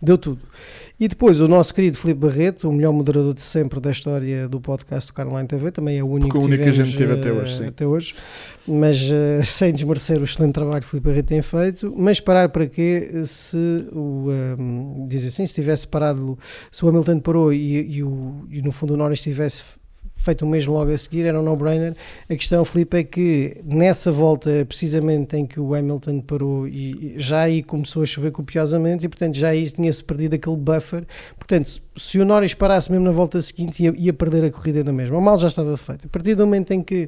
Deu 0.01 0.17
tudo. 0.17 0.41
E 0.99 1.07
depois 1.07 1.41
o 1.41 1.47
nosso 1.47 1.73
querido 1.73 1.97
Filipe 1.97 2.19
Barreto, 2.21 2.69
o 2.69 2.73
melhor 2.73 2.93
moderador 2.93 3.33
de 3.33 3.41
sempre 3.41 3.79
da 3.79 3.91
história 3.91 4.47
do 4.47 4.61
podcast 4.61 5.11
do 5.11 5.13
Caroline 5.13 5.47
TV, 5.47 5.71
também 5.71 5.97
é 5.97 6.03
o 6.03 6.07
único, 6.07 6.29
Porque 6.29 6.37
o 6.37 6.47
único 6.47 6.63
que 6.63 6.69
a 6.69 6.71
gente 6.71 6.91
tivemos, 6.91 7.15
teve 7.15 7.29
até 7.29 7.29
eh, 7.29 7.41
hoje, 7.41 7.57
sim. 7.57 7.67
até 7.67 7.85
hoje. 7.85 8.15
Mas 8.67 9.11
eh, 9.11 9.41
sem 9.43 9.73
desmerecer 9.73 10.19
o 10.19 10.23
excelente 10.23 10.53
trabalho 10.53 10.81
que 10.81 10.87
o 10.87 10.89
Filipe 10.89 11.09
Barreto 11.09 11.27
tem 11.27 11.41
feito, 11.41 11.93
mas 11.97 12.19
parar 12.19 12.49
para 12.49 12.67
quê 12.67 13.11
se 13.25 13.57
o, 13.91 14.31
ehm, 14.31 15.05
diz 15.07 15.25
assim, 15.25 15.45
se 15.45 15.53
tivesse 15.53 15.87
parado, 15.87 16.37
se 16.71 16.85
o 16.85 16.89
Hamilton 16.89 17.19
parou 17.19 17.51
e, 17.51 17.97
e 17.97 18.03
o, 18.03 18.45
e 18.49 18.61
no 18.61 18.71
fundo 18.71 18.93
o 18.93 18.97
Norris 18.97 19.21
tivesse 19.21 19.63
feito 20.25 20.43
o 20.43 20.47
mesmo 20.47 20.73
logo 20.73 20.91
a 20.91 20.97
seguir, 20.97 21.25
era 21.25 21.39
um 21.39 21.43
no-brainer. 21.43 21.95
A 22.29 22.35
questão, 22.35 22.65
Filipe, 22.65 22.97
é 22.97 23.03
que 23.03 23.57
nessa 23.63 24.11
volta, 24.11 24.65
precisamente 24.67 25.37
em 25.37 25.45
que 25.45 25.59
o 25.59 25.73
Hamilton 25.73 26.19
parou, 26.21 26.67
e 26.67 27.13
já 27.17 27.41
aí 27.41 27.61
começou 27.61 28.01
a 28.01 28.05
chover 28.05 28.31
copiosamente, 28.31 29.05
e 29.05 29.09
portanto 29.09 29.35
já 29.35 29.49
aí 29.49 29.69
tinha-se 29.69 30.03
perdido 30.03 30.33
aquele 30.33 30.57
buffer. 30.57 31.05
Portanto, 31.37 31.81
se 31.95 32.19
o 32.19 32.25
Norris 32.25 32.53
parasse 32.53 32.91
mesmo 32.91 33.05
na 33.05 33.11
volta 33.11 33.39
seguinte, 33.39 33.83
ia, 33.83 33.93
ia 33.95 34.13
perder 34.13 34.43
a 34.43 34.51
corrida 34.51 34.83
na 34.83 34.91
mesma. 34.91 35.17
O 35.17 35.21
mal 35.21 35.37
já 35.37 35.47
estava 35.47 35.77
feito. 35.77 36.07
A 36.07 36.09
partir 36.09 36.35
do 36.35 36.45
momento 36.45 36.71
em 36.71 36.81
que 36.81 37.07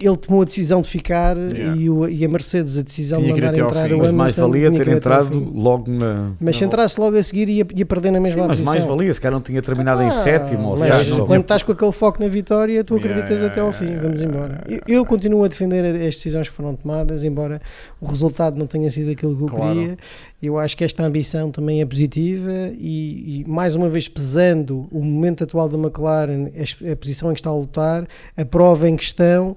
ele 0.00 0.16
tomou 0.16 0.42
a 0.42 0.44
decisão 0.44 0.80
de 0.80 0.88
ficar 0.88 1.36
Yeah. 1.36 1.76
e, 1.80 1.90
o- 1.90 2.08
e 2.08 2.24
a 2.24 2.28
Mercedes 2.28 2.78
a 2.78 2.82
decisão 2.82 3.20
Tinha 3.20 3.34
de 3.34 3.40
mandar 3.40 3.58
entrar 3.58 3.88
fim. 3.88 3.94
o 3.94 3.98
Mas 3.98 4.08
Hamilton, 4.08 4.16
mais 4.16 4.36
valia 4.36 4.70
ter 4.72 4.88
entrado 4.88 5.52
logo 5.54 5.90
na. 5.90 6.30
Mas 6.40 6.56
se 6.56 6.64
entrasse 6.64 6.98
logo 7.00 7.16
a 7.16 7.22
seguir 7.22 7.48
ia, 7.48 7.66
ia 7.76 7.86
perder 7.86 8.10
na 8.10 8.18
Sim, 8.18 8.22
mesma 8.22 8.46
mas 8.46 8.56
posição. 8.58 8.72
mais 8.72 8.84
valia, 8.84 9.14
se 9.14 9.20
calhar 9.20 9.34
não 9.34 9.42
tinha 9.42 9.60
terminado 9.62 10.02
em 10.02 10.06
Ah, 10.08 10.10
sétimo 10.10 10.68
ou 10.70 10.78
mas 10.78 11.08
quando 11.26 11.42
estás 11.42 11.62
com 11.62 11.72
aquele 11.72 11.92
foco 11.92 12.20
na 12.22 12.28
vitória, 12.28 12.82
tu 12.82 12.96
acreditas 12.96 13.28
yeah, 13.42 13.46
até 13.48 13.60
ao 13.60 13.72
fim. 13.72 13.84
yeah, 13.86 14.02
Vamos 14.02 14.22
embora. 14.22 14.62
yeah, 14.66 14.84
Eu, 14.88 14.98
eu 14.98 15.06
continuo 15.06 15.44
a 15.44 15.48
defender 15.48 15.84
as 16.06 16.14
decisões 16.16 16.48
que 16.48 16.54
foram 16.54 16.74
tomadas, 16.74 17.24
embora 17.24 17.60
o 18.00 18.06
resultado 18.06 18.58
não 18.58 18.66
tenha 18.66 18.90
sido 18.90 19.10
aquilo 19.10 19.36
que 19.36 19.42
eu 19.42 19.48
Claro. 19.48 19.74
queria. 19.74 19.96
Eu 20.42 20.58
acho 20.58 20.74
que 20.76 20.84
esta 20.84 21.02
ambição 21.04 21.50
também 21.50 21.82
é 21.82 21.84
positiva 21.86 22.50
e, 22.78 23.42
e, 23.42 23.44
mais 23.50 23.74
uma 23.76 23.88
vez 23.90 24.08
pesando 24.08 24.88
o 24.90 25.04
momento 25.04 25.44
atual 25.44 25.68
da 25.68 25.76
McLaren, 25.76 26.46
a, 26.56 26.92
a 26.92 26.96
posição 26.96 27.30
em 27.30 27.34
que 27.34 27.40
está 27.40 27.50
a 27.50 27.54
lutar, 27.54 28.06
a 28.36 28.44
prova 28.44 28.88
em 28.88 28.96
questão. 28.96 29.56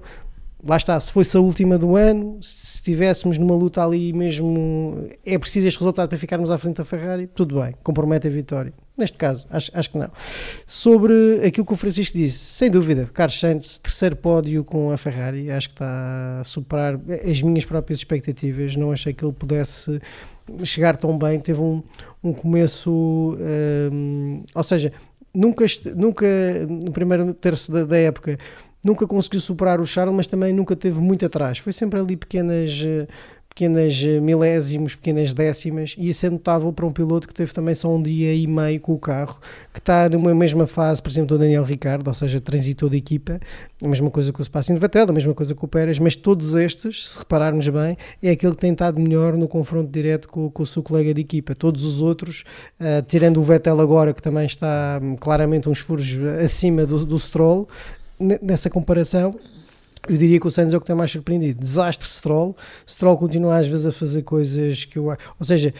Lá 0.66 0.78
está, 0.78 0.98
se 0.98 1.12
fosse 1.12 1.36
a 1.36 1.40
última 1.40 1.76
do 1.76 1.94
ano, 1.94 2.38
se 2.40 2.76
estivéssemos 2.76 3.36
numa 3.36 3.54
luta 3.54 3.84
ali 3.84 4.14
mesmo, 4.14 5.08
é 5.24 5.38
preciso 5.38 5.68
este 5.68 5.78
resultado 5.78 6.08
para 6.08 6.16
ficarmos 6.16 6.50
à 6.50 6.56
frente 6.56 6.76
da 6.76 6.84
Ferrari, 6.86 7.26
tudo 7.26 7.60
bem, 7.60 7.74
compromete 7.82 8.26
a 8.28 8.30
vitória. 8.30 8.72
Neste 8.96 9.18
caso, 9.18 9.46
acho, 9.50 9.70
acho 9.74 9.90
que 9.90 9.98
não. 9.98 10.10
Sobre 10.66 11.44
aquilo 11.44 11.66
que 11.66 11.72
o 11.74 11.76
Francisco 11.76 12.16
disse, 12.16 12.38
sem 12.38 12.70
dúvida, 12.70 13.10
Carlos 13.12 13.38
Sainz, 13.38 13.78
terceiro 13.78 14.16
pódio 14.16 14.64
com 14.64 14.90
a 14.90 14.96
Ferrari, 14.96 15.50
acho 15.50 15.68
que 15.68 15.74
está 15.74 16.40
a 16.40 16.44
superar 16.44 16.98
as 17.28 17.42
minhas 17.42 17.66
próprias 17.66 17.98
expectativas. 17.98 18.74
Não 18.74 18.90
achei 18.90 19.12
que 19.12 19.22
ele 19.22 19.34
pudesse 19.34 20.00
chegar 20.64 20.96
tão 20.96 21.18
bem, 21.18 21.40
teve 21.40 21.60
um, 21.60 21.82
um 22.22 22.32
começo, 22.32 23.36
hum, 23.92 24.44
ou 24.54 24.62
seja, 24.62 24.92
nunca, 25.34 25.66
nunca 25.94 26.26
no 26.68 26.92
primeiro 26.92 27.34
terço 27.34 27.70
da, 27.70 27.84
da 27.84 27.98
época 27.98 28.38
nunca 28.84 29.06
conseguiu 29.06 29.40
superar 29.40 29.80
o 29.80 29.86
Charles, 29.86 30.14
mas 30.14 30.26
também 30.26 30.52
nunca 30.52 30.76
teve 30.76 31.00
muito 31.00 31.24
atrás. 31.24 31.58
Foi 31.58 31.72
sempre 31.72 31.98
ali 31.98 32.16
pequenas, 32.16 32.82
eh, 32.84 33.06
pequenas 33.54 34.02
eh, 34.04 34.18
milésimos, 34.18 34.96
pequenas 34.96 35.32
décimas, 35.32 35.94
e 35.96 36.08
isso 36.08 36.26
é 36.26 36.30
notável 36.30 36.72
para 36.72 36.84
um 36.84 36.90
piloto 36.90 37.28
que 37.28 37.32
teve 37.32 37.54
também 37.54 37.72
só 37.74 37.88
um 37.88 38.02
dia 38.02 38.34
e 38.34 38.48
meio 38.48 38.80
com 38.80 38.92
o 38.92 38.98
carro, 38.98 39.38
que 39.72 39.78
está 39.78 40.08
numa 40.08 40.34
mesma 40.34 40.66
fase, 40.66 41.00
por 41.00 41.08
exemplo, 41.08 41.36
do 41.36 41.38
Daniel 41.38 41.62
Ricciardo, 41.62 42.10
ou 42.10 42.14
seja, 42.14 42.40
transitou 42.40 42.88
de 42.88 42.96
equipa, 42.96 43.38
a 43.80 43.88
mesma 43.88 44.10
coisa 44.10 44.32
com 44.32 44.42
o 44.42 44.44
Sebastian 44.44 44.74
Vettel, 44.74 45.06
a 45.08 45.12
mesma 45.12 45.32
coisa 45.34 45.54
com 45.54 45.66
o 45.66 45.68
Pérez, 45.68 46.00
mas 46.00 46.16
todos 46.16 46.54
estes, 46.54 47.10
se 47.10 47.18
repararmos 47.20 47.68
bem, 47.68 47.96
é 48.20 48.30
aquele 48.30 48.54
que 48.54 48.60
tem 48.60 48.72
estado 48.72 48.98
melhor 49.00 49.36
no 49.36 49.46
confronto 49.46 49.88
direto 49.88 50.28
com, 50.28 50.50
com 50.50 50.62
o 50.64 50.66
seu 50.66 50.82
colega 50.82 51.14
de 51.14 51.20
equipa. 51.20 51.54
Todos 51.54 51.84
os 51.84 52.02
outros, 52.02 52.42
eh, 52.80 53.02
tirando 53.02 53.38
o 53.38 53.42
Vettel 53.42 53.80
agora, 53.80 54.12
que 54.12 54.20
também 54.20 54.46
está 54.46 55.00
hum, 55.00 55.14
claramente 55.14 55.68
uns 55.68 55.78
furos 55.78 56.16
acima 56.42 56.84
do, 56.84 57.04
do 57.04 57.18
Stroll, 57.18 57.68
nessa 58.18 58.70
comparação, 58.70 59.38
eu 60.08 60.16
diria 60.16 60.38
que 60.38 60.46
o 60.46 60.50
Sainz 60.50 60.74
é 60.74 60.76
o 60.76 60.80
que 60.80 60.86
tem 60.86 60.94
mais 60.94 61.10
surpreendido. 61.10 61.60
Desastre 61.60 62.08
Stroll. 62.08 62.56
Stroll 62.86 63.16
continua 63.16 63.56
às 63.58 63.66
vezes 63.66 63.86
a 63.86 63.92
fazer 63.92 64.22
coisas 64.22 64.84
que 64.84 64.98
eu. 64.98 65.06
Ou 65.06 65.46
seja, 65.46 65.72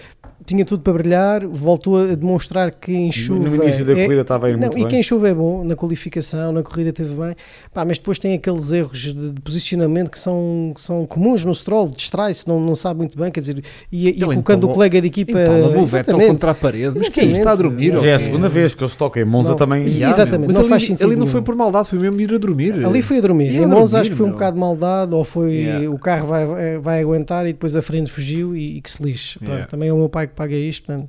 tinha 0.47 0.64
tudo 0.64 0.82
para 0.82 0.92
brilhar, 0.92 1.47
voltou 1.47 1.97
a 1.99 2.14
demonstrar 2.14 2.70
que 2.72 2.92
em 2.92 3.11
chuva. 3.11 3.49
No 3.49 3.62
início 3.62 3.84
da 3.84 3.92
é- 3.92 4.04
corrida 4.04 4.21
estava 4.22 4.46
a 4.46 4.50
ir 4.50 4.54
não, 4.54 4.61
muito 4.68 4.79
e 4.79 4.83
bem. 4.83 4.88
quem 4.88 5.03
chuva 5.03 5.29
é 5.29 5.34
bom, 5.34 5.64
na 5.64 5.75
qualificação, 5.75 6.53
na 6.53 6.62
corrida 6.62 6.92
teve 6.92 7.14
bem, 7.14 7.34
Pá, 7.72 7.84
mas 7.84 7.99
depois 7.99 8.18
tem 8.18 8.34
aqueles 8.34 8.71
erros 8.72 8.99
de, 8.99 9.30
de 9.30 9.41
posicionamento 9.41 10.11
que 10.11 10.18
são, 10.18 10.72
que 10.75 10.80
são 10.80 11.07
comuns 11.07 11.45
no 11.45 11.54
Stroll, 11.54 11.88
distrai-se, 11.88 12.46
não, 12.46 12.61
não 12.61 12.75
sabe 12.75 12.99
muito 12.99 13.18
bem, 13.18 13.30
quer 13.30 13.41
dizer, 13.41 13.62
e, 13.91 14.11
e 14.11 14.21
colocando 14.21 14.58
empalou- 14.58 14.71
o 14.71 14.75
colega 14.75 15.00
de 15.00 15.07
equipa. 15.08 15.33
Então, 15.41 15.71
na 15.71 15.99
é 15.99 16.26
contra 16.26 16.50
a 16.50 16.54
parede. 16.54 16.99
Mas 16.99 17.08
que 17.08 17.21
é. 17.21 17.25
Está 17.25 17.53
a 17.53 17.57
dormir? 17.57 17.92
Já 17.92 18.07
é 18.07 18.14
a 18.14 18.18
segunda 18.18 18.49
vez 18.49 18.75
que 18.75 18.83
eles 18.83 18.95
tocam 18.95 19.22
em 19.22 19.26
Monza 19.26 19.50
Não, 19.50 19.57
também. 19.57 19.84
Exatamente. 19.84 20.46
Mas 20.46 20.54
não 20.54 20.61
ali, 20.62 20.68
faz 20.71 20.84
sentido 20.84 21.07
Ali 21.07 21.16
não 21.16 21.26
foi 21.26 21.42
por 21.42 21.54
maldade, 21.54 21.88
foi 21.88 21.99
mesmo 21.99 22.21
ir 22.21 22.34
a 22.34 22.38
dormir. 22.38 22.84
Ali 22.84 23.03
foi 23.03 23.18
a 23.18 23.21
dormir. 23.21 23.54
Em 23.54 23.64
a 23.64 23.68
Monza 23.68 23.92
dormir, 23.92 24.00
acho 24.00 24.11
que 24.11 24.16
foi 24.16 24.26
um 24.26 24.33
bocado 24.33 24.58
maldade, 24.58 25.14
ou 25.14 25.25
foi 25.25 25.54
Yeah. 25.54 25.88
o 25.91 25.99
carro 25.99 26.26
vai, 26.26 26.79
vai 26.79 27.00
aguentar 27.00 27.46
e 27.46 27.53
depois 27.53 27.76
a 27.76 27.83
frente 27.83 28.11
fugiu 28.11 28.57
e, 28.57 28.76
e 28.76 28.80
que 28.80 28.91
se 28.91 29.03
lixe. 29.03 29.38
Pronto, 29.38 29.50
Yeah. 29.50 29.66
Também 29.71 29.88
é 29.88 29.92
o 29.92 29.96
meu 29.96 30.08
pai 30.08 30.26
que 30.35 30.37
paga 30.37 30.55
isto, 30.55 30.87
portanto. 30.87 31.09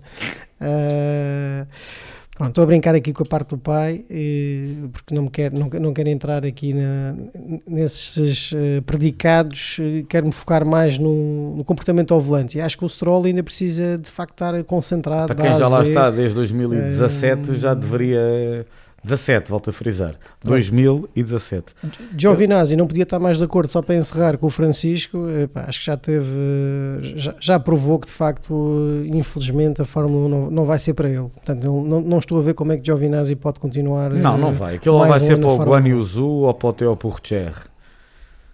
Pronto, 2.36 2.50
estou 2.50 2.64
a 2.66 2.68
brincar 2.68 2.94
aqui 2.94 3.14
com 3.14 3.24
a 3.24 3.26
parte 3.26 3.52
do 3.52 3.58
pai, 3.58 4.04
porque 4.92 5.16
não, 5.16 5.24
me 5.24 5.30
quero, 5.30 5.58
não, 5.58 5.70
não 5.70 5.94
quero 5.94 6.10
entrar 6.10 6.46
aqui 6.46 6.74
na, 6.74 7.16
nesses 7.66 8.52
eh, 8.54 8.82
predicados, 8.82 9.78
eh, 9.80 10.04
quero-me 10.10 10.34
focar 10.34 10.66
mais 10.66 10.98
no, 10.98 11.56
no 11.56 11.64
comportamento 11.64 12.14
ao 12.14 12.20
volante. 12.20 12.58
E 12.58 12.62
acho 12.62 12.78
que 12.78 12.84
o 12.84 12.90
Stroll 12.90 13.24
ainda 13.24 13.42
precisa 13.42 13.98
de 13.98 14.10
facto 14.10 14.34
estar 14.34 14.62
concentrado. 14.66 15.34
Para 15.34 15.48
quem 15.48 15.58
já 15.58 15.70
lá 15.70 15.82
está 15.82 16.12
desde 16.12 16.36
2017, 16.36 17.52
Eh, 17.52 17.58
já 17.58 17.74
deveria. 17.74 18.66
17, 19.06 19.49
volto 19.49 19.69
a 19.69 19.73
frisar. 19.73 20.15
2017. 20.44 21.76
Giovinazzi 22.18 22.76
não 22.76 22.88
podia 22.88 23.03
estar 23.03 23.19
mais 23.19 23.38
de 23.38 23.44
acordo, 23.44 23.69
só 23.69 23.82
para 23.82 23.95
encerrar 23.95 24.38
com 24.38 24.48
o 24.48 24.49
Francisco, 24.49 25.27
eh, 25.30 25.48
pá, 25.48 25.65
acho 25.68 25.80
que 25.80 25.86
já 25.86 25.95
teve, 25.95 26.26
já, 27.15 27.36
já 27.40 27.60
provou 27.60 27.99
que 27.99 28.07
de 28.07 28.14
facto, 28.14 29.03
infelizmente, 29.06 29.82
a 29.82 29.86
Fórmula 29.86 30.26
1 30.26 30.30
não, 30.30 30.52
não 30.52 30.65
vai 30.65 30.80
ser 30.80 30.95
para 30.95 31.07
ele. 31.07 31.30
Portanto, 31.30 31.64
não, 31.64 32.02
não, 32.02 32.18
estou 32.18 32.40
a 32.40 32.41
ver 32.41 32.56
como 32.56 32.72
é 32.72 32.77
que 32.77 32.86
Giovinazzi 32.86 33.36
pode 33.36 33.60
continuar. 33.60 34.10
Não, 34.10 34.38
não 34.38 34.49
eh, 34.49 34.53
vai. 34.53 34.76
Aquilo 34.76 34.98
vai 34.98 35.11
um 35.11 35.23
ser 35.23 35.40
para 35.40 35.49
o 35.49 35.57
Guan 35.57 35.82
1. 35.82 35.88
Yuzu 35.88 36.27
ou 36.27 36.53
para 36.53 36.69
o 36.69 36.73
Theo 36.73 36.95
Pourchaire. 36.98 37.56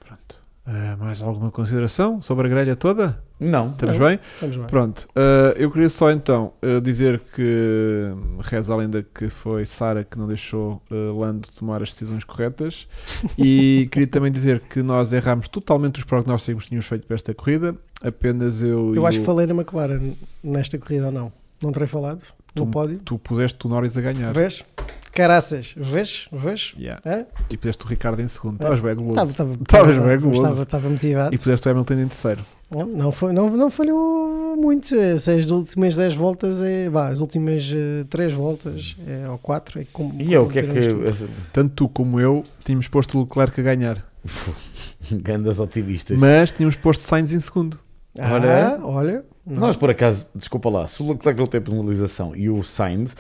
Pronto. 0.06 0.36
Eh, 0.68 0.96
mais 0.98 1.22
alguma 1.22 1.50
consideração 1.50 2.22
sobre 2.22 2.48
a 2.48 2.50
grelha 2.50 2.76
toda? 2.76 3.18
Não. 3.42 3.72
Estamos 3.72 3.98
Não. 3.98 4.08
bem? 4.08 4.20
Vamos 4.40 4.58
lá. 4.58 4.66
Pronto. 4.68 5.08
eh, 5.16 5.56
eu 5.58 5.72
queria 5.72 5.90
só 5.90 6.12
então 6.12 6.54
eh, 6.62 6.80
dizer 6.80 7.20
que 7.34 8.12
hum, 8.14 8.38
reza 8.40 8.72
a 8.72 8.76
lenda 8.78 9.04
que 9.14 9.30
foi 9.30 9.66
Sara 9.66 10.04
que 10.04 10.18
não 10.18 10.28
deixou 10.28 10.80
eh, 10.92 10.94
Lando 11.12 11.48
tomar 11.58 11.82
as 11.82 11.90
decisões 11.90 12.24
corretas 12.24 12.88
e 13.38 13.90
queria 13.92 14.08
também 14.08 14.32
dizer 14.32 14.60
que 14.70 14.84
nós 14.84 15.12
erramos 15.12 15.48
totalmente 15.48 15.98
os 15.98 16.04
prognósticos 16.04 16.64
que 16.66 16.70
tínhamos 16.70 16.86
feito 16.86 17.08
para 17.08 17.16
esta 17.16 17.34
corrida. 17.34 17.76
Apenas 18.04 18.62
eu. 18.62 18.94
Eu 18.96 19.06
acho 19.08 19.18
o- 19.18 19.22
que 19.22 19.26
falei 19.26 19.48
na 19.48 19.54
McLaren 19.56 20.14
nesta 20.44 20.78
corrida 20.78 21.08
ou 21.08 21.12
não. 21.12 21.34
Não 21.64 21.72
terei 21.72 21.88
falado 21.88 22.24
no 22.56 22.66
Tu- 22.66 22.72
pódio. 22.72 23.00
Tu 23.04 23.18
puseste 23.20 23.66
o 23.66 23.70
Norris 23.70 23.96
a 23.98 24.02
ganhar. 24.02 24.32
Vês? 24.34 24.64
Caraças, 25.12 25.74
vês? 25.76 26.26
Vês? 26.32 26.74
Yeah. 26.78 27.02
Hã? 27.06 27.26
E 27.50 27.58
puseste 27.58 27.84
o 27.84 27.88
Ricardo 27.88 28.22
em 28.22 28.28
segundo. 28.28 28.56
Estavas 28.56 28.80
bem 28.80 28.92
Estava, 28.92 29.10
guloso. 29.12 29.32
estava, 29.32 29.54
Estavas 29.54 29.98
bem 29.98 30.20
guloso. 30.20 30.62
estava, 30.64 30.90
motivado. 30.90 31.36
E 31.36 31.38
puseste 31.38 31.68
o 31.68 31.72
Hamilton 31.72 31.94
em 31.96 32.08
terceiro. 32.08 32.42
Não, 32.74 32.86
não, 32.86 33.12
foi, 33.12 33.34
não, 33.34 33.50
não 33.50 33.70
falhou 33.70 34.56
muito. 34.56 34.96
É, 34.96 35.18
Se 35.20 35.32
as 35.32 35.46
últimas 35.52 35.96
10 35.96 36.16
voltas, 36.16 36.62
é, 36.62 36.90
vá, 36.90 37.10
as 37.10 37.20
últimas 37.20 37.70
3 38.10 38.32
voltas 38.34 38.96
é, 39.06 39.28
ou 39.30 39.38
4 39.38 39.82
é 39.82 39.86
como. 39.92 40.22
E 40.22 40.32
eu, 40.32 40.44
o 40.44 40.50
que 40.50 40.60
é 40.60 40.64
que. 40.64 40.88
tudo. 40.88 41.30
Tanto 41.52 41.74
tu 41.76 41.90
como 41.90 42.20
eu 42.20 42.42
tínhamos 42.64 42.88
posto 42.88 43.18
o 43.18 43.22
Leclerc 43.24 43.60
a 43.60 43.64
ganhar. 43.64 44.06
Grandes 45.12 45.60
otimistas. 45.60 46.18
Mas 46.20 46.52
tínhamos 46.54 46.76
posto 46.78 47.02
Sainz 47.02 47.34
em 47.34 47.40
segundo. 47.40 47.78
Olha. 48.18 48.76
Ah, 48.78 48.80
olha. 48.86 49.26
não. 49.46 49.60
Nós, 49.62 49.76
por 49.76 49.90
acaso, 49.90 50.28
desculpa 50.36 50.70
lá, 50.70 50.88
se 50.88 51.02
o 51.02 51.12
Leclerc 51.12 51.40
não 51.40 51.48
tem 51.48 51.60
penalização 51.62 52.36
e 52.36 52.50
o 52.50 52.64
Sainz, 52.64 53.16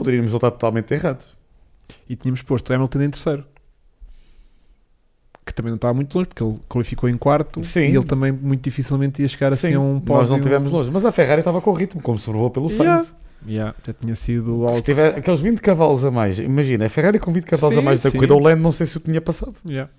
poderíamos 0.00 0.32
estar 0.32 0.50
totalmente 0.50 0.92
errados. 0.94 1.36
E 2.08 2.16
tínhamos 2.16 2.40
posto 2.40 2.70
o 2.70 2.74
Hamilton 2.74 3.02
em 3.02 3.10
terceiro. 3.10 3.44
Que 5.44 5.52
também 5.52 5.70
não 5.70 5.76
estava 5.76 5.92
muito 5.92 6.14
longe, 6.16 6.28
porque 6.28 6.42
ele 6.42 6.58
qualificou 6.68 7.08
em 7.08 7.18
quarto 7.18 7.62
Sim. 7.64 7.80
e 7.80 7.96
ele 7.96 8.04
também 8.04 8.32
muito 8.32 8.62
dificilmente 8.62 9.20
ia 9.20 9.28
chegar 9.28 9.52
assim 9.52 9.68
Sim, 9.68 9.74
a 9.74 9.80
um 9.80 10.00
pódio. 10.00 10.22
nós 10.22 10.30
não 10.30 10.36
estivemos 10.38 10.70
longe, 10.70 10.90
mas 10.90 11.04
a 11.04 11.12
Ferrari 11.12 11.40
estava 11.40 11.60
com 11.60 11.72
ritmo, 11.72 12.00
como 12.00 12.18
se 12.18 12.24
provou 12.24 12.50
pelo 12.50 12.68
Sainz. 12.68 12.80
Yeah. 12.80 13.06
Yeah, 13.46 13.74
já 13.86 13.92
tinha 13.94 14.14
sido 14.14 14.66
Se 14.74 14.82
tiver 14.82 15.16
aqueles 15.16 15.40
20 15.40 15.60
cavalos 15.60 16.04
a 16.04 16.10
mais, 16.10 16.38
imagina, 16.38 16.86
a 16.86 16.88
Ferrari 16.90 17.18
com 17.18 17.32
20 17.32 17.44
cavalos 17.44 17.74
Sim, 17.74 17.80
a 17.80 17.84
mais 17.84 18.02
da 18.02 18.10
sim. 18.10 18.16
corrida, 18.18 18.34
o 18.34 18.38
Lando 18.38 18.62
não 18.62 18.70
sei 18.72 18.86
se 18.86 18.96
o 18.98 19.00
tinha 19.00 19.20
passado. 19.20 19.54
Yeah. 19.66 19.90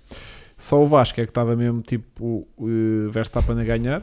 Só 0.56 0.80
o 0.82 0.86
Vasco 0.86 1.20
é 1.20 1.24
que 1.24 1.30
estava 1.30 1.56
mesmo 1.56 1.82
tipo 1.82 2.46
o 2.56 3.10
Verstappen 3.10 3.60
a 3.60 3.64
ganhar, 3.64 4.02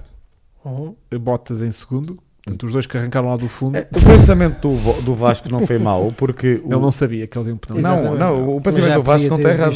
Uhum. 0.64 0.94
Bottas 1.22 1.62
em 1.62 1.72
segundo. 1.72 2.20
Portanto, 2.50 2.66
os 2.68 2.74
dois 2.74 2.86
que 2.86 2.98
arrancaram 2.98 3.30
lá 3.30 3.38
do 3.38 3.48
fundo. 3.48 3.78
É, 3.78 3.88
O 3.92 4.02
pensamento 4.04 4.62
do, 4.68 5.02
do 5.02 5.16
Vasco 5.16 5.50
não 5.50 5.66
foi 5.66 5.78
mau, 5.80 6.12
porque 6.18 6.62
o, 6.64 6.68
Ele 6.72 6.80
não 6.82 6.92
sabia 6.92 7.26
que 7.28 7.38
eles 7.38 7.48
iam 7.48 7.58
penalizar. 7.58 7.92
Não, 7.92 8.00
Exatamente. 8.14 8.20
não, 8.20 8.56
o 8.58 8.62
pensamento 8.62 8.94
do 8.96 9.04
Vasco 9.04 9.30
não 9.30 9.38
está 9.38 9.50
errado. 9.52 9.74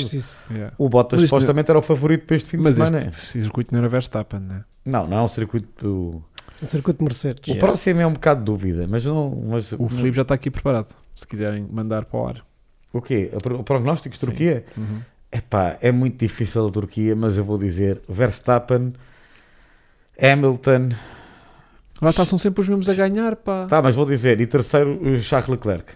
Yeah. 0.52 0.74
O 0.78 0.90
Bottas 0.90 1.20
Mas 1.22 1.30
supostamente 1.30 1.70
era 1.72 1.80
o 1.80 1.82
favorito 1.82 2.26
para 2.26 2.36
este 2.36 2.50
fim 2.50 2.58
de 2.58 2.64
Mas 2.64 2.74
semana. 2.76 3.00
este 3.00 3.16
circuito 3.42 3.72
não 3.74 3.80
era 3.80 3.88
Verstappen, 3.90 4.40
né? 4.40 4.64
Não, 4.86 5.08
não 5.08 5.18
é 5.18 5.22
um 5.22 5.28
circuito. 5.28 6.24
O 6.62 6.68
circuito 6.68 7.00
de 7.00 7.04
Mercedes. 7.06 7.44
O 7.44 7.52
Yeah. 7.52 7.66
próximo 7.66 8.00
é 8.02 8.08
um 8.08 8.14
bocado 8.14 8.40
de 8.42 8.46
dúvida, 8.46 8.86
mas 8.90 9.04
não. 9.06 9.44
Mas, 9.50 9.72
O 9.74 9.90
Filipe 9.90 10.16
já 10.16 10.22
está 10.22 10.34
aqui 10.36 10.50
preparado. 10.50 10.88
Se 11.14 11.28
quiserem 11.28 11.68
mandar 11.72 12.06
para 12.06 12.20
o 12.20 12.28
ar. 12.28 12.46
O 12.94 13.02
quê? 13.02 13.30
O 13.34 13.38
pro- 13.38 13.60
o 13.60 13.64
prognóstico 13.64 14.14
de. 14.16 14.20
Turquia? 14.20 14.66
Uhum. 14.78 15.00
Epá, 15.32 15.78
é 15.82 15.92
muito 15.92 16.18
difícil 16.20 16.66
a 16.68 16.72
Turquia, 16.72 17.16
mas 17.16 17.38
eu 17.38 17.44
vou 17.44 17.58
dizer 17.58 18.00
Verstappen, 18.08 18.94
Hamilton. 20.22 20.90
Lá 22.04 22.10
está, 22.10 22.26
são 22.26 22.38
sempre 22.38 22.62
os 22.62 22.68
mesmos 22.68 22.90
a 22.90 22.94
ganhar, 22.94 23.36
pá. 23.36 23.66
Tá, 23.68 23.82
mas 23.82 23.96
vou 23.96 24.06
dizer, 24.06 24.40
e 24.42 24.48
terceiro, 24.48 25.02
o 25.02 25.20
Charles 25.22 25.50
Leclerc. 25.50 25.94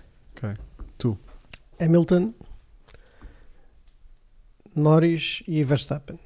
Hamilton, 1.80 2.34
Norris 4.76 5.44
e 5.48 5.64
Verstappen. 5.64 6.20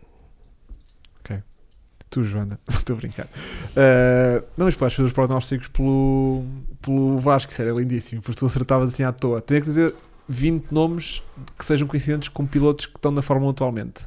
Tu, 2.12 2.26
Joana. 2.26 2.60
Estou 2.70 2.98
a 2.98 3.00
brincar. 3.00 3.26
Uh, 3.26 4.46
não, 4.58 4.66
mas 4.66 4.76
pá, 4.76 4.88
as 4.88 5.00
os 5.00 5.14
prognósticos 5.14 5.70
pelo, 5.70 6.44
pelo 6.82 7.18
Vasco, 7.20 7.50
isso 7.50 7.62
era 7.62 7.72
lindíssimo, 7.72 8.22
porque 8.22 8.38
tu 8.38 8.46
acertavas 8.46 8.94
assim 8.94 9.04
à 9.04 9.14
toa. 9.14 9.40
Tinha 9.40 9.62
que 9.62 9.68
dizer 9.68 9.96
20 10.28 10.74
nomes 10.74 11.24
que 11.58 11.66
sejam 11.66 11.88
coincidentes 11.88 12.28
com 12.28 12.46
pilotos 12.46 12.86
que 12.86 12.98
estão 12.98 13.12
na 13.12 13.22
Fórmula 13.22 13.48
1 13.52 13.52
atualmente. 13.52 14.06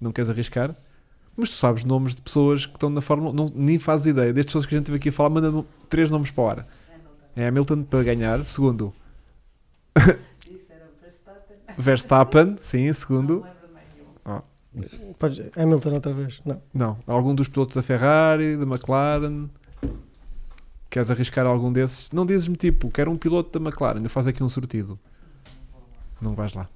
Não 0.00 0.12
queres 0.12 0.30
arriscar? 0.30 0.72
Mas 1.38 1.50
tu 1.50 1.54
sabes 1.54 1.84
nomes 1.84 2.16
de 2.16 2.20
pessoas 2.20 2.66
que 2.66 2.72
estão 2.72 2.90
na 2.90 3.00
Fórmula 3.00 3.30
1, 3.30 3.32
não, 3.32 3.52
nem 3.54 3.78
fazes 3.78 4.06
ideia. 4.06 4.32
Destas 4.32 4.46
pessoas 4.46 4.66
que 4.66 4.74
a 4.74 4.78
gente 4.78 4.86
teve 4.86 4.98
aqui 4.98 5.10
a 5.10 5.12
falar, 5.12 5.30
manda 5.30 5.64
três 5.88 6.10
nomes 6.10 6.32
para 6.32 6.42
o 6.42 6.48
ar. 6.48 6.66
É 7.36 7.46
Hamilton 7.46 7.84
para 7.84 8.02
ganhar, 8.02 8.44
segundo. 8.44 8.92
Verstappen, 11.78 12.56
sim, 12.60 12.92
segundo. 12.92 13.46
Podes, 15.16 15.40
Hamilton 15.56 15.92
outra 15.92 16.12
vez. 16.12 16.42
Não. 16.44 16.60
Não, 16.74 16.98
algum 17.06 17.32
dos 17.32 17.46
pilotos 17.46 17.76
da 17.76 17.82
Ferrari, 17.82 18.56
da 18.56 18.64
McLaren. 18.64 19.48
Queres 20.90 21.08
arriscar 21.08 21.46
algum 21.46 21.70
desses? 21.70 22.10
Não 22.10 22.26
dizes-me 22.26 22.56
tipo, 22.56 22.90
quero 22.90 23.12
um 23.12 23.16
piloto 23.16 23.56
da 23.56 23.64
McLaren, 23.64 24.02
eu 24.02 24.10
faço 24.10 24.28
aqui 24.28 24.42
um 24.42 24.48
sortido. 24.48 24.98
Não 26.20 26.34
vais 26.34 26.52
lá. 26.52 26.68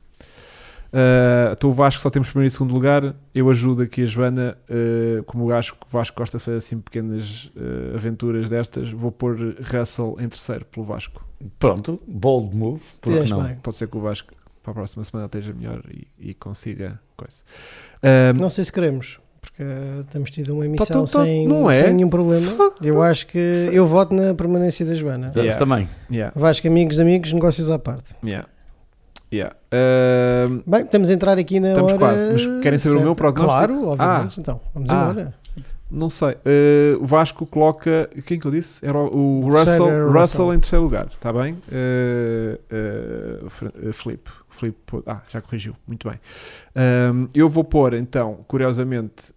Uh, 0.92 1.52
então 1.52 1.70
o 1.70 1.72
Vasco 1.72 2.02
só 2.02 2.10
temos 2.10 2.28
primeiro 2.28 2.48
e 2.48 2.50
segundo 2.50 2.74
lugar. 2.74 3.14
Eu 3.34 3.48
ajudo 3.48 3.82
aqui 3.82 4.02
a 4.02 4.06
Joana, 4.06 4.58
uh, 4.68 5.22
como 5.24 5.44
o 5.44 5.48
Vasco, 5.48 5.78
o 5.88 5.90
Vasco 5.90 6.16
gosta 6.16 6.36
de 6.36 6.44
fazer 6.44 6.58
assim 6.58 6.78
pequenas 6.78 7.50
uh, 7.56 7.96
aventuras 7.96 8.50
destas, 8.50 8.90
vou 8.90 9.10
pôr 9.10 9.56
Russell 9.60 10.16
em 10.20 10.28
terceiro 10.28 10.66
pelo 10.66 10.84
Vasco. 10.84 11.26
Pronto, 11.58 12.00
bold 12.06 12.54
move, 12.54 12.82
porque 13.00 13.24
não? 13.30 13.42
bem. 13.42 13.56
Pode 13.56 13.76
ser 13.76 13.88
que 13.88 13.96
o 13.96 14.00
Vasco 14.00 14.34
para 14.62 14.70
a 14.70 14.74
próxima 14.74 15.02
semana 15.02 15.26
esteja 15.26 15.52
melhor 15.52 15.82
e, 15.90 16.06
e 16.18 16.34
consiga 16.34 17.00
coisa. 17.16 17.38
Uh, 18.02 18.38
Não 18.38 18.48
sei 18.48 18.64
se 18.64 18.72
queremos, 18.72 19.18
porque 19.40 19.64
temos 20.10 20.30
tido 20.30 20.52
uma 20.52 20.60
Tá, 20.60 20.66
emissão 20.66 21.04
tá, 21.04 21.12
tá, 21.12 21.24
sem, 21.24 21.48
não 21.48 21.68
é? 21.70 21.74
sem 21.74 21.94
nenhum 21.94 22.08
problema. 22.08 22.52
Eu 22.80 23.02
acho 23.02 23.26
que 23.26 23.38
eu 23.72 23.86
voto 23.86 24.14
na 24.14 24.34
permanência 24.34 24.84
da 24.84 24.94
Joana. 24.94 25.32
Yeah. 25.34 25.56
também. 25.56 25.88
yeah, 26.10 26.32
Vasco, 26.36 26.66
amigos, 26.66 27.00
amigos, 27.00 27.32
negócios 27.32 27.70
à 27.70 27.78
parte. 27.78 28.14
yeah, 28.24 28.48
yeah. 29.32 29.54
Uh, 29.72 30.62
Bem, 30.66 30.82
estamos 30.82 31.10
a 31.10 31.14
entrar 31.14 31.38
aqui 31.38 31.58
na 31.60 31.68
Estamos 31.70 31.92
hora. 31.92 31.98
quase, 31.98 32.32
mas 32.32 32.62
querem 32.62 32.78
saber 32.78 32.96
o 32.98 33.00
meu 33.02 33.14
prognóstico? 33.16 33.56
Claro, 33.56 33.88
obviamente. 33.88 34.40
Então, 34.40 34.60
vamos 34.74 34.90
Ah. 34.90 35.08
embora. 35.10 35.34
Não 35.90 36.08
sei. 36.08 36.36
Eh, 36.46 36.96
o 36.98 37.06
Vasco 37.06 37.44
coloca. 37.44 38.08
Quem 38.24 38.38
que 38.40 38.46
eu 38.46 38.50
disse? 38.50 38.84
Era 38.84 38.96
o, 38.98 39.40
o 39.40 39.50
Russell, 39.50 39.86
era 39.88 40.04
Russell. 40.06 40.12
Russell. 40.20 40.54
em 40.54 40.58
terceiro 40.60 40.82
lugar. 40.84 41.06
Está 41.12 41.30
bem? 41.30 41.58
Filipe. 43.90 44.30
pô- 44.86 45.02
Ah, 45.06 45.20
já 45.30 45.40
corrigiu. 45.40 45.74
Muito 45.86 46.08
bem. 46.08 46.18
Eu 47.34 47.48
vou 47.50 47.64
pôr 47.64 47.94
então, 47.94 48.38
curiosamente. 48.48 49.32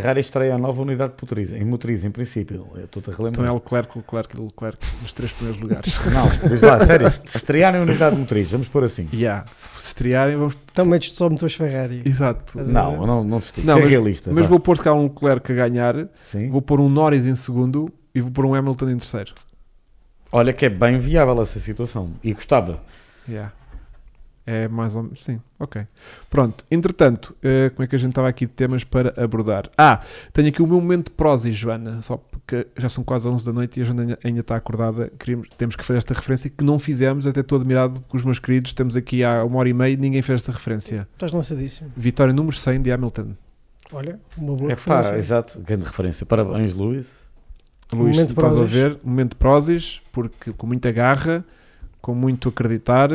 Ferrari 0.00 0.20
estreia 0.20 0.54
a 0.54 0.58
nova 0.58 0.80
unidade 0.82 1.12
de 1.16 1.22
motriz, 1.22 1.52
em 1.52 1.64
motriz, 1.64 2.04
em 2.04 2.10
princípio. 2.10 2.66
Eu 2.74 2.84
Estou-te 2.84 3.10
a 3.10 3.12
então 3.12 3.26
é 3.26 3.30
relembrar. 3.30 3.54
Leclerc, 3.54 3.98
Leclerc, 3.98 4.40
Leclerc 4.40 4.78
nos 5.02 5.12
três 5.12 5.30
primeiros 5.32 5.60
lugares. 5.62 5.98
Não, 6.12 6.48
diz 6.48 6.62
lá, 6.62 6.80
sério, 6.80 7.10
se 7.10 7.20
estrearem 7.36 7.80
a 7.80 7.82
unidade 7.84 8.14
de 8.16 8.20
motriz, 8.22 8.50
vamos 8.50 8.68
pôr 8.68 8.84
assim. 8.84 9.08
yeah. 9.12 9.44
Se 9.54 9.68
estrearem, 9.78 10.36
vamos. 10.36 10.56
Então, 10.72 10.84
metes 10.86 11.12
só 11.12 11.28
motores 11.28 11.54
Ferrari. 11.54 12.02
Exato. 12.04 12.58
Não, 12.62 13.06
não, 13.06 13.22
não 13.22 13.40
se 13.40 13.52
Não, 13.64 13.76
é 13.76 13.80
mas- 13.80 13.90
realista. 13.90 14.32
Mas 14.32 14.44
vá. 14.44 14.48
vou 14.50 14.60
pôr 14.60 14.76
se 14.78 14.82
calhar 14.84 14.98
um 14.98 15.04
Leclerc 15.04 15.52
a 15.52 15.54
ganhar, 15.54 16.08
Sim. 16.22 16.48
vou 16.50 16.62
pôr 16.62 16.80
um 16.80 16.88
Norris 16.88 17.26
em 17.26 17.36
segundo 17.36 17.92
e 18.14 18.20
vou 18.20 18.30
pôr 18.30 18.46
um 18.46 18.54
Hamilton 18.54 18.88
em 18.90 18.96
terceiro. 18.98 19.34
Olha 20.30 20.52
que 20.54 20.64
é 20.64 20.70
bem 20.70 20.98
viável 20.98 21.40
essa 21.42 21.60
situação. 21.60 22.12
E 22.24 22.32
gostava. 22.32 22.80
Yeah. 23.28 23.52
É 24.44 24.66
mais 24.66 24.96
ou 24.96 25.04
menos. 25.04 25.24
Sim, 25.24 25.40
ok. 25.58 25.86
Pronto. 26.28 26.64
Entretanto, 26.68 27.36
eh, 27.42 27.70
como 27.70 27.84
é 27.84 27.86
que 27.86 27.94
a 27.94 27.98
gente 27.98 28.08
estava 28.10 28.28
aqui 28.28 28.44
de 28.44 28.52
temas 28.52 28.82
para 28.82 29.14
abordar? 29.22 29.70
Ah, 29.78 30.00
tenho 30.32 30.48
aqui 30.48 30.60
o 30.60 30.66
meu 30.66 30.80
momento 30.80 31.06
de 31.06 31.12
prosa, 31.12 31.48
Joana, 31.52 32.02
só 32.02 32.16
porque 32.16 32.66
já 32.76 32.88
são 32.88 33.04
quase 33.04 33.28
11 33.28 33.46
da 33.46 33.52
noite 33.52 33.78
e 33.78 33.82
a 33.82 33.84
Joana 33.86 34.02
ainda- 34.02 34.18
ainda 34.24 34.40
está 34.40 34.56
acordada. 34.56 35.12
Queríamos, 35.16 35.48
temos 35.56 35.76
que 35.76 35.84
fazer 35.84 35.98
esta 35.98 36.12
referência 36.12 36.50
que 36.50 36.64
não 36.64 36.76
fizemos. 36.80 37.24
Até 37.24 37.38
estou 37.40 37.56
admirado 37.60 38.00
com 38.08 38.16
os 38.16 38.24
meus 38.24 38.40
queridos. 38.40 38.70
Estamos 38.70 38.96
aqui 38.96 39.22
há 39.22 39.44
uma 39.44 39.58
hora 39.60 39.68
e 39.68 39.72
meia 39.72 39.92
e 39.92 39.96
ninguém 39.96 40.22
fez 40.22 40.40
esta 40.40 40.50
referência. 40.50 41.06
Estás 41.12 41.30
lançadíssimo. 41.30 41.92
Vitória 41.96 42.32
número 42.32 42.56
100 42.56 42.82
de 42.82 42.90
Hamilton. 42.90 43.34
Olha, 43.92 44.18
uma 44.36 44.56
boa 44.56 44.72
É 44.72 44.74
pá, 44.74 44.96
referência. 44.96 45.14
exato. 45.18 45.60
Grande 45.60 45.84
referência. 45.84 46.26
Parabéns, 46.26 46.74
Luís. 46.74 47.06
Luís, 47.92 48.16
Momento 48.16 48.30
estás 48.30 48.56
a 48.56 48.64
ver, 48.64 48.98
momento 49.04 49.36
Prozis, 49.36 50.00
porque 50.10 50.52
com 50.52 50.66
muita 50.66 50.90
garra, 50.90 51.44
com 52.00 52.14
muito 52.14 52.48
acreditar, 52.48 53.10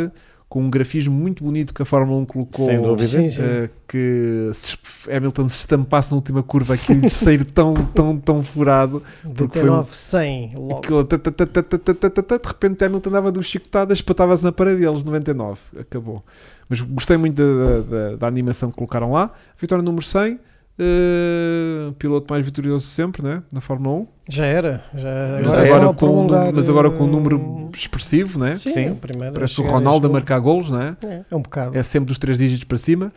com 0.50 0.62
um 0.62 0.70
grafismo 0.70 1.14
muito 1.14 1.44
bonito 1.44 1.74
que 1.74 1.82
a 1.82 1.86
Fórmula 1.86 2.22
1 2.22 2.26
colocou. 2.26 2.66
Sem 2.66 2.82
dúvida. 2.82 3.04
Eh, 3.04 3.08
sim, 3.08 3.30
sim. 3.30 3.70
Que 3.88 4.50
se 4.54 4.78
Hamilton 5.12 5.50
se 5.50 5.58
estampasse 5.58 6.10
na 6.12 6.16
última 6.16 6.42
curva, 6.42 6.76
aquilo 6.76 7.02
de 7.02 7.10
sair 7.10 7.44
tão, 7.44 7.74
tão, 7.74 8.18
tão 8.18 8.42
furado. 8.42 9.04
Porque 9.36 9.60
foi 9.60 9.84
100, 9.84 10.52
logo. 10.56 10.78
Aquilo, 10.78 11.04
de 11.04 12.48
repente 12.48 12.86
Hamilton 12.86 13.10
dava 13.10 13.32
duas 13.32 13.46
chicotadas, 13.46 13.98
espatava-se 13.98 14.44
na 14.44 14.52
parede 14.52 14.82
deles, 14.82 15.04
99. 15.04 15.60
Acabou. 15.80 16.24
Mas 16.70 16.80
gostei 16.82 17.18
muito 17.18 17.36
da, 17.36 17.80
da, 17.82 18.16
da, 18.16 18.28
animação 18.28 18.70
que 18.70 18.78
colocaram 18.78 19.12
lá. 19.12 19.32
Vitória 19.60 19.84
número 19.84 20.06
100 20.06 20.40
eh, 20.80 21.92
piloto 21.98 22.32
mais 22.34 22.46
vitorioso 22.46 22.86
sempre, 22.88 23.22
né? 23.24 23.42
Na 23.52 23.62
Fórmula 23.62 23.98
1. 24.02 24.08
Já 24.30 24.46
era. 24.46 24.84
Já, 24.94 25.10
Mas 25.40 25.48
agora, 25.48 25.68
é 25.68 25.72
agora, 25.72 25.94
com, 25.94 26.06
um 26.06 26.10
número- 26.10 26.28
prolongar, 26.28 26.54
mas 26.54 26.70
agora 26.70 26.90
com 26.92 27.04
um 27.04 27.08
número 27.08 27.70
expressivo, 27.76 28.40
né? 28.40 28.54
Sim, 28.54 28.72
Sim. 28.72 28.90
o 28.92 28.96
primeiro 28.96 29.34
Parece 29.34 29.60
o 29.62 29.64
Ronaldo 29.64 30.08
a 30.08 30.10
marcar 30.10 30.40
golos, 30.40 30.70
né? 30.72 30.96
É, 31.04 31.22
é 31.32 31.36
um 31.36 31.42
bocado. 31.42 31.78
É 31.78 31.84
sempre 31.84 32.08
dos 32.10 32.18
três 32.18 32.38
dígitos 32.38 32.66
para 32.66 32.78
cima. 32.78 33.12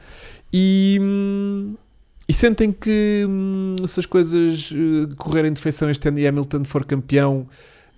E, 0.52 0.98
hum, 1.00 1.74
e 2.28 2.32
sentem 2.32 2.72
que 2.72 3.24
hum, 3.28 3.76
se 3.86 4.00
as 4.00 4.06
coisas 4.06 4.70
eh, 4.72 5.14
correrem 5.16 5.52
de 5.52 5.60
feição 5.60 5.90
este 5.90 6.08
ano 6.08 6.18
e 6.18 6.26
Hamilton 6.26 6.64
for 6.64 6.84
campeão, 6.84 7.46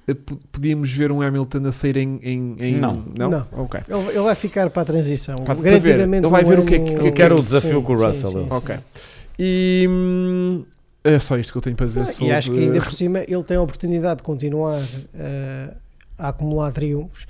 eh, 0.09 0.15
podíamos 0.51 0.91
ver 0.91 1.13
um 1.13 1.23
Hamilton 1.23 1.67
a 1.67 1.73
sair 1.73 1.97
em. 1.99 2.19
em, 2.23 2.57
em- 2.59 2.81
Não. 2.81 3.05
não. 3.17 3.31
Não. 3.31 3.47
Ok. 3.53 3.81
Ele, 3.89 4.09
ele 4.09 4.21
vai 4.23 4.35
ficar 4.35 4.69
para 4.71 4.83
a 4.83 4.85
transição. 4.85 5.37
Para- 5.45 5.55
para 5.55 5.79
ver. 5.79 6.01
Ele 6.01 6.21
vai 6.29 6.45
um 6.45 6.49
ver 6.49 6.59
o 6.59 6.65
que 6.67 6.75
é 6.75 6.79
que- 6.79 6.95
que 6.99 7.07
é 7.07 7.11
que 7.11 7.23
era 7.23 7.35
o 7.37 7.41
desafio 7.41 7.83
com 7.83 7.93
o 7.93 7.97
Sim, 7.97 8.05
Russell, 8.07 8.29
sim, 8.31 8.49
sim, 8.49 8.55
Ok. 8.55 8.75
sim. 8.77 8.83
E 9.45 9.87
hum, 9.89 10.65
é 11.03 11.19
só 11.19 11.37
isto 11.37 11.51
que 11.53 11.59
eu 11.59 11.63
tenho 11.63 11.75
para 11.75 11.87
dizer 11.87 12.03
Ah, 12.03 12.07
sobre. 12.07 12.27
E 12.27 12.33
acho 12.33 12.53
que 12.53 12.61
ainda 12.61 12.79
por 12.79 12.93
cima 13.03 13.19
ele 13.27 13.43
tem 13.43 13.57
a 13.57 13.61
oportunidade 13.63 14.19
de 14.19 14.23
continuar 14.23 14.81
eh, 15.15 15.75
a 16.17 16.29
acumular 16.29 16.71
triunfos. 16.73 17.27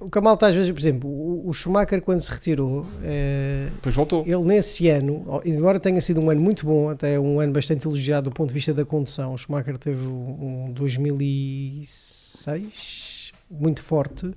O 0.00 0.08
a 0.12 0.20
malta 0.20 0.48
às 0.48 0.56
vezes, 0.56 0.68
por 0.72 0.80
exemplo, 0.80 1.08
o, 1.08 1.48
o 1.48 1.52
Schumacher 1.52 2.02
quando 2.02 2.18
se 2.20 2.32
retirou, 2.32 2.84
eh, 3.04 3.68
Depois 3.76 3.94
voltou. 3.94 4.24
ele 4.26 4.42
nesse 4.42 4.88
ano, 4.88 5.40
embora 5.44 5.78
tenha 5.78 6.00
sido 6.00 6.20
um 6.20 6.28
ano 6.28 6.40
muito 6.40 6.66
bom, 6.66 6.88
até 6.90 7.20
um 7.20 7.38
ano 7.38 7.52
bastante 7.52 7.86
elogiado 7.86 8.28
do 8.28 8.34
ponto 8.34 8.48
de 8.48 8.54
vista 8.54 8.74
da 8.74 8.84
condução, 8.84 9.32
o 9.34 9.38
Schumacher 9.38 9.78
teve 9.78 10.04
um 10.04 10.72
2006 10.74 13.30
muito 13.48 13.80
forte, 13.80 14.28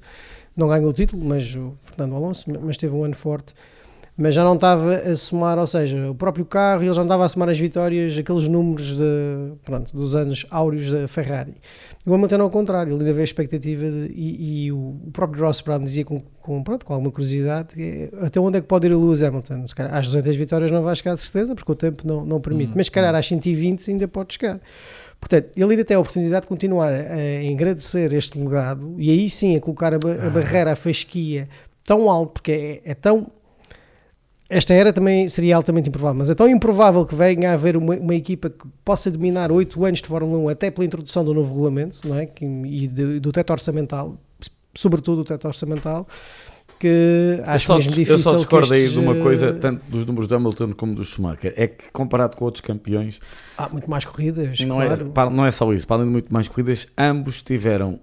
não 0.56 0.68
ganhou 0.68 0.92
o 0.92 0.94
título, 0.94 1.26
mas 1.26 1.56
o 1.56 1.74
Fernando 1.82 2.16
Alonso, 2.16 2.46
mas 2.62 2.78
teve 2.78 2.94
um 2.96 3.04
ano 3.04 3.16
forte. 3.16 3.56
Mas 4.22 4.36
já 4.36 4.44
não 4.44 4.56
estava 4.56 4.96
a 4.96 5.16
somar, 5.16 5.58
ou 5.58 5.66
seja, 5.66 6.12
o 6.12 6.14
próprio 6.16 6.44
carro, 6.44 6.82
ele 6.84 6.90
já 6.90 6.96
não 6.98 7.04
estava 7.06 7.24
a 7.24 7.30
somar 7.30 7.48
as 7.48 7.58
vitórias, 7.58 8.18
aqueles 8.18 8.50
números 8.50 8.98
de, 8.98 9.54
pronto, 9.64 9.96
dos 9.96 10.14
anos 10.14 10.46
áureos 10.52 10.92
da 10.92 11.08
Ferrari. 11.08 11.54
O 12.06 12.14
Hamilton 12.14 12.42
ao 12.42 12.50
contrário, 12.50 12.92
ele 12.92 13.00
ainda 13.00 13.14
vê 13.14 13.22
a 13.22 13.24
expectativa 13.24 13.90
de, 13.90 14.12
e, 14.14 14.66
e 14.66 14.72
o, 14.74 14.98
próprio 15.14 15.46
Ross 15.46 15.62
Brown 15.62 15.82
dizia 15.84 16.04
com, 16.04 16.20
com, 16.42 16.62
pronto, 16.62 16.86
com 16.86 16.94
alguma 16.94 17.12
curiosidade 17.12 17.76
que 17.76 18.10
é, 18.12 18.26
até 18.26 18.40
onde 18.42 18.58
é 18.58 18.62
que 18.62 18.68
pode 18.68 18.88
ir 18.88 18.94
o 18.94 19.00
Lewis 19.00 19.24
Hamilton? 19.24 19.66
Se 19.68 19.74
calhar 19.74 19.96
às 19.96 20.08
200 20.08 20.36
vitórias 20.36 20.70
não 20.72 20.84
vai 20.84 20.96
chegar 20.98 21.14
de 21.14 21.22
certeza, 21.22 21.56
porque 21.56 21.72
o 21.72 21.76
tempo 21.76 22.06
não, 22.06 22.26
não 22.26 22.42
permite, 22.42 22.72
Hum, 22.72 22.74
mas 22.76 22.88
se 22.88 22.92
calhar 22.92 23.14
hum. 23.14 23.18
às 23.18 23.26
120 23.28 23.90
ainda 23.90 24.08
pode 24.08 24.34
chegar. 24.34 24.60
Portanto, 25.20 25.50
ele 25.56 25.72
ainda 25.72 25.86
tem 25.86 25.96
a 25.96 26.00
oportunidade 26.00 26.42
de 26.42 26.48
continuar 26.48 26.92
a 26.94 27.44
engrandecer 27.44 28.14
este 28.14 28.38
legado 28.38 28.96
e 28.98 29.10
aí 29.12 29.30
sim 29.30 29.56
a 29.56 29.62
colocar 29.62 29.94
a, 29.94 29.98
ba- 30.00 30.12
a 30.24 30.28
Ah. 30.28 30.30
barreira, 30.30 30.72
a 30.74 30.76
fasquia 30.76 31.48
tão 31.86 32.10
alto, 32.10 32.34
porque 32.34 32.82
é, 32.86 32.92
é 32.92 32.94
tão. 32.94 33.32
Esta 34.50 34.74
era 34.74 34.92
também 34.92 35.30
seria 35.30 35.56
altamente 35.56 35.90
improvável, 35.90 36.18
mas 36.18 36.30
é 36.30 36.34
tão 36.34 36.48
improvável 36.50 37.06
que 37.06 37.14
venha 37.14 37.52
a 37.52 37.54
haver 37.54 37.78
uma, 37.78 37.96
uma 37.96 38.16
equipa 38.16 38.50
que 38.50 38.66
possa 38.84 39.12
dominar 39.12 39.52
8 39.52 39.86
anos 39.86 40.02
de 40.02 40.08
Fórmula 40.08 40.40
1 40.40 40.50
até 40.50 40.72
pela 40.72 40.86
introdução 40.86 41.24
do 41.24 41.34
novo 41.36 41.54
regulamento 41.54 42.00
não 42.08 42.16
é? 42.18 42.26
que, 42.26 42.44
e 42.46 42.88
de- 42.88 43.20
do 43.20 43.32
teto 43.32 43.52
orçamental, 43.52 44.18
sobretudo 44.74 45.22
o 45.22 45.24
teto 45.24 45.48
orçamental, 45.48 46.08
que 46.80 47.36
Eu 47.38 47.44
acho 47.46 47.68
só, 47.68 47.76
mesmo 47.76 47.92
eu 47.92 47.96
difícil. 47.96 48.18
só 48.20 48.32
que 48.32 48.38
discordo 48.38 48.74
aí 48.74 48.80
estes, 48.80 48.94
de 48.94 49.00
uma 49.00 49.16
coisa, 49.18 49.54
tanto 49.54 49.84
dos 49.88 50.04
números 50.06 50.28
do 50.28 50.36
Hamilton 50.36 50.74
como 50.74 50.96
do 50.96 51.06
Schumacher, 51.06 51.54
é 51.56 51.68
que 51.68 51.92
comparado 51.92 52.36
com 52.36 52.46
outros 52.46 52.62
campeões, 52.62 53.20
Há 53.56 53.70
muito 53.70 53.88
mais 53.88 54.04
corridas, 54.06 54.60
não, 54.62 54.78
claro. 54.78 55.12
é, 55.16 55.30
não 55.36 55.46
é 55.46 55.52
só 55.52 55.72
isso, 55.74 55.86
para 55.86 55.98
além 55.98 56.08
de 56.08 56.12
muito 56.14 56.34
mais 56.34 56.48
corridas, 56.48 56.88
ambos 56.98 57.44
tiveram 57.44 58.00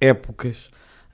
épocas 0.00 0.70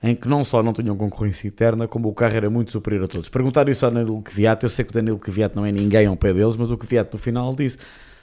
em 0.07 0.15
que 0.15 0.27
não 0.27 0.43
só 0.43 0.61
não 0.61 0.71
tinham 0.71 0.95
concorrência 0.95 1.47
interna, 1.47 1.87
como 1.87 2.07
o 2.07 2.13
carro 2.13 2.35
era 2.35 2.49
muito 2.49 2.71
superior 2.71 3.05
a 3.05 3.07
todos. 3.07 3.27
Perguntaram 3.27 3.71
isso 3.71 3.83
ao 3.85 3.91
Danilo 3.91 4.21
Kvyat, 4.21 4.61
eu 4.63 4.69
sei 4.69 4.85
que 4.85 4.91
o 4.91 4.93
Danilo 4.93 5.17
Kvyat 5.17 5.55
não 5.55 5.65
é 5.65 5.71
ninguém 5.71 6.05
ao 6.05 6.15
pé 6.15 6.31
deles, 6.31 6.55
mas 6.55 6.69
o 6.69 6.77
Kvyat 6.77 7.09
no 7.11 7.17
final 7.17 7.55
disse, 7.55 7.77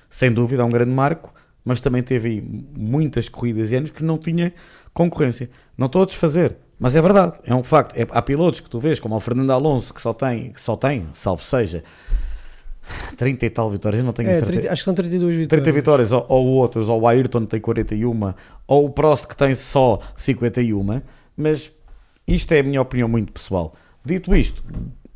sem 0.09 0.33
dúvida 0.33 0.63
é 0.63 0.65
um 0.65 0.71
grande 0.71 0.93
marco, 0.93 1.35
mas 1.65 1.81
também 1.81 2.01
teve 2.03 2.29
aí 2.29 2.65
muitas 2.77 3.29
corridas 3.29 3.73
e 3.73 3.77
anos 3.77 3.91
que 3.91 4.05
não 4.05 4.17
tinha 4.17 4.53
concorrência. 4.95 5.51
Não 5.77 5.87
estou 5.87 6.03
a 6.03 6.07
desfazer, 6.07 6.57
mas 6.79 6.95
é 6.95 7.03
verdade, 7.03 7.35
é 7.45 7.53
um 7.55 7.65
facto. 7.65 7.97
É- 7.97 8.07
há 8.11 8.23
pilotos 8.23 8.61
que 8.61 8.71
tu 8.71 8.79
vês, 8.79 9.01
como 9.01 9.17
o 9.17 9.21
Fernando 9.21 9.51
Alonso, 9.51 9.93
que 9.93 10.01
só 10.01 10.13
tem, 10.13 10.51
que 10.53 10.61
só 10.61 10.77
tem 10.77 11.07
salvo 11.13 11.43
seja, 11.43 11.83
30 13.17 13.47
e 13.47 13.51
tal 13.51 13.71
vitórias, 13.71 14.01
eu 14.01 14.05
não 14.07 14.13
tenho 14.13 14.29
É, 14.31 14.35
certeza. 14.35 14.53
30 14.53 14.73
acho 14.73 14.83
que 14.83 14.85
são 14.85 14.95
32 14.95 15.37
vitórias. 15.37 15.65
30 15.65 15.73
vitórias, 15.75 16.13
ou, 16.13 16.27
ou 16.29 16.47
outros, 16.47 16.89
ou 16.89 17.01
o 17.01 17.09
Ayrton 17.09 17.45
tem 17.47 17.61
41, 17.61 18.35
ou 18.67 18.87
o 18.87 18.91
Prost 18.91 19.27
que 19.27 19.37
tem 19.37 19.55
só 19.55 19.99
51, 20.17 21.01
mas 21.37 21.73
isto 22.27 22.53
é 22.53 22.61
a 22.61 22.63
minha 22.63 22.81
opinião 22.81 23.09
muito 23.09 23.33
pessoal. 23.33 23.73
Dito 24.05 24.35
isto, 24.35 24.63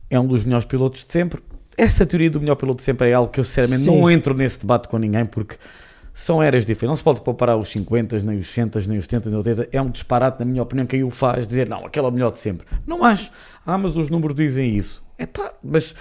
é 0.09 0.19
um 0.19 0.27
dos 0.27 0.45
melhores 0.45 0.65
pilotos 0.65 1.05
de 1.05 1.13
sempre. 1.13 1.43
Essa 1.77 2.07
teoria 2.07 2.31
do 2.31 2.41
melhor 2.41 2.57
piloto 2.57 2.79
de 2.79 2.85
sempre 2.85 3.11
é 3.11 3.15
algo 3.15 3.31
que 3.31 3.41
eu 3.41 3.45
sinceramente 3.45 3.83
Sim. 3.83 4.01
não 4.01 4.11
entro 4.11 4.35
nesse 4.35 4.59
debate 4.59 4.89
com 4.89 4.99
ninguém, 4.99 5.27
porque 5.27 5.57
são 6.15 6.43
eras 6.43 6.65
diferentes. 6.65 6.89
Não 6.89 6.97
se 6.97 7.03
pode 7.03 7.21
comparar 7.21 7.57
os 7.57 7.69
50, 7.69 8.19
nem 8.21 8.39
os 8.39 8.49
60, 8.49 8.81
nem 8.89 8.99
os 8.99 9.05
70, 9.05 9.31
nem 9.31 9.39
os 9.39 9.47
80. 9.47 9.77
É 9.77 9.83
um 9.83 9.91
disparate, 9.91 10.39
na 10.41 10.47
minha 10.47 10.63
opinião, 10.63 10.87
quem 10.87 11.05
o 11.05 11.11
faz 11.11 11.47
dizer, 11.47 11.69
não, 11.69 11.85
aquele 11.85 12.07
é 12.07 12.09
o 12.09 12.13
melhor 12.13 12.33
de 12.33 12.39
sempre. 12.39 12.67
Não 12.87 13.05
acho. 13.05 13.31
Ah, 13.67 13.77
mas 13.77 13.97
os 13.97 14.09
números 14.09 14.35
dizem 14.35 14.75
isso. 14.75 15.05
É 15.19 15.27
pá, 15.27 15.53
mas 15.63 15.95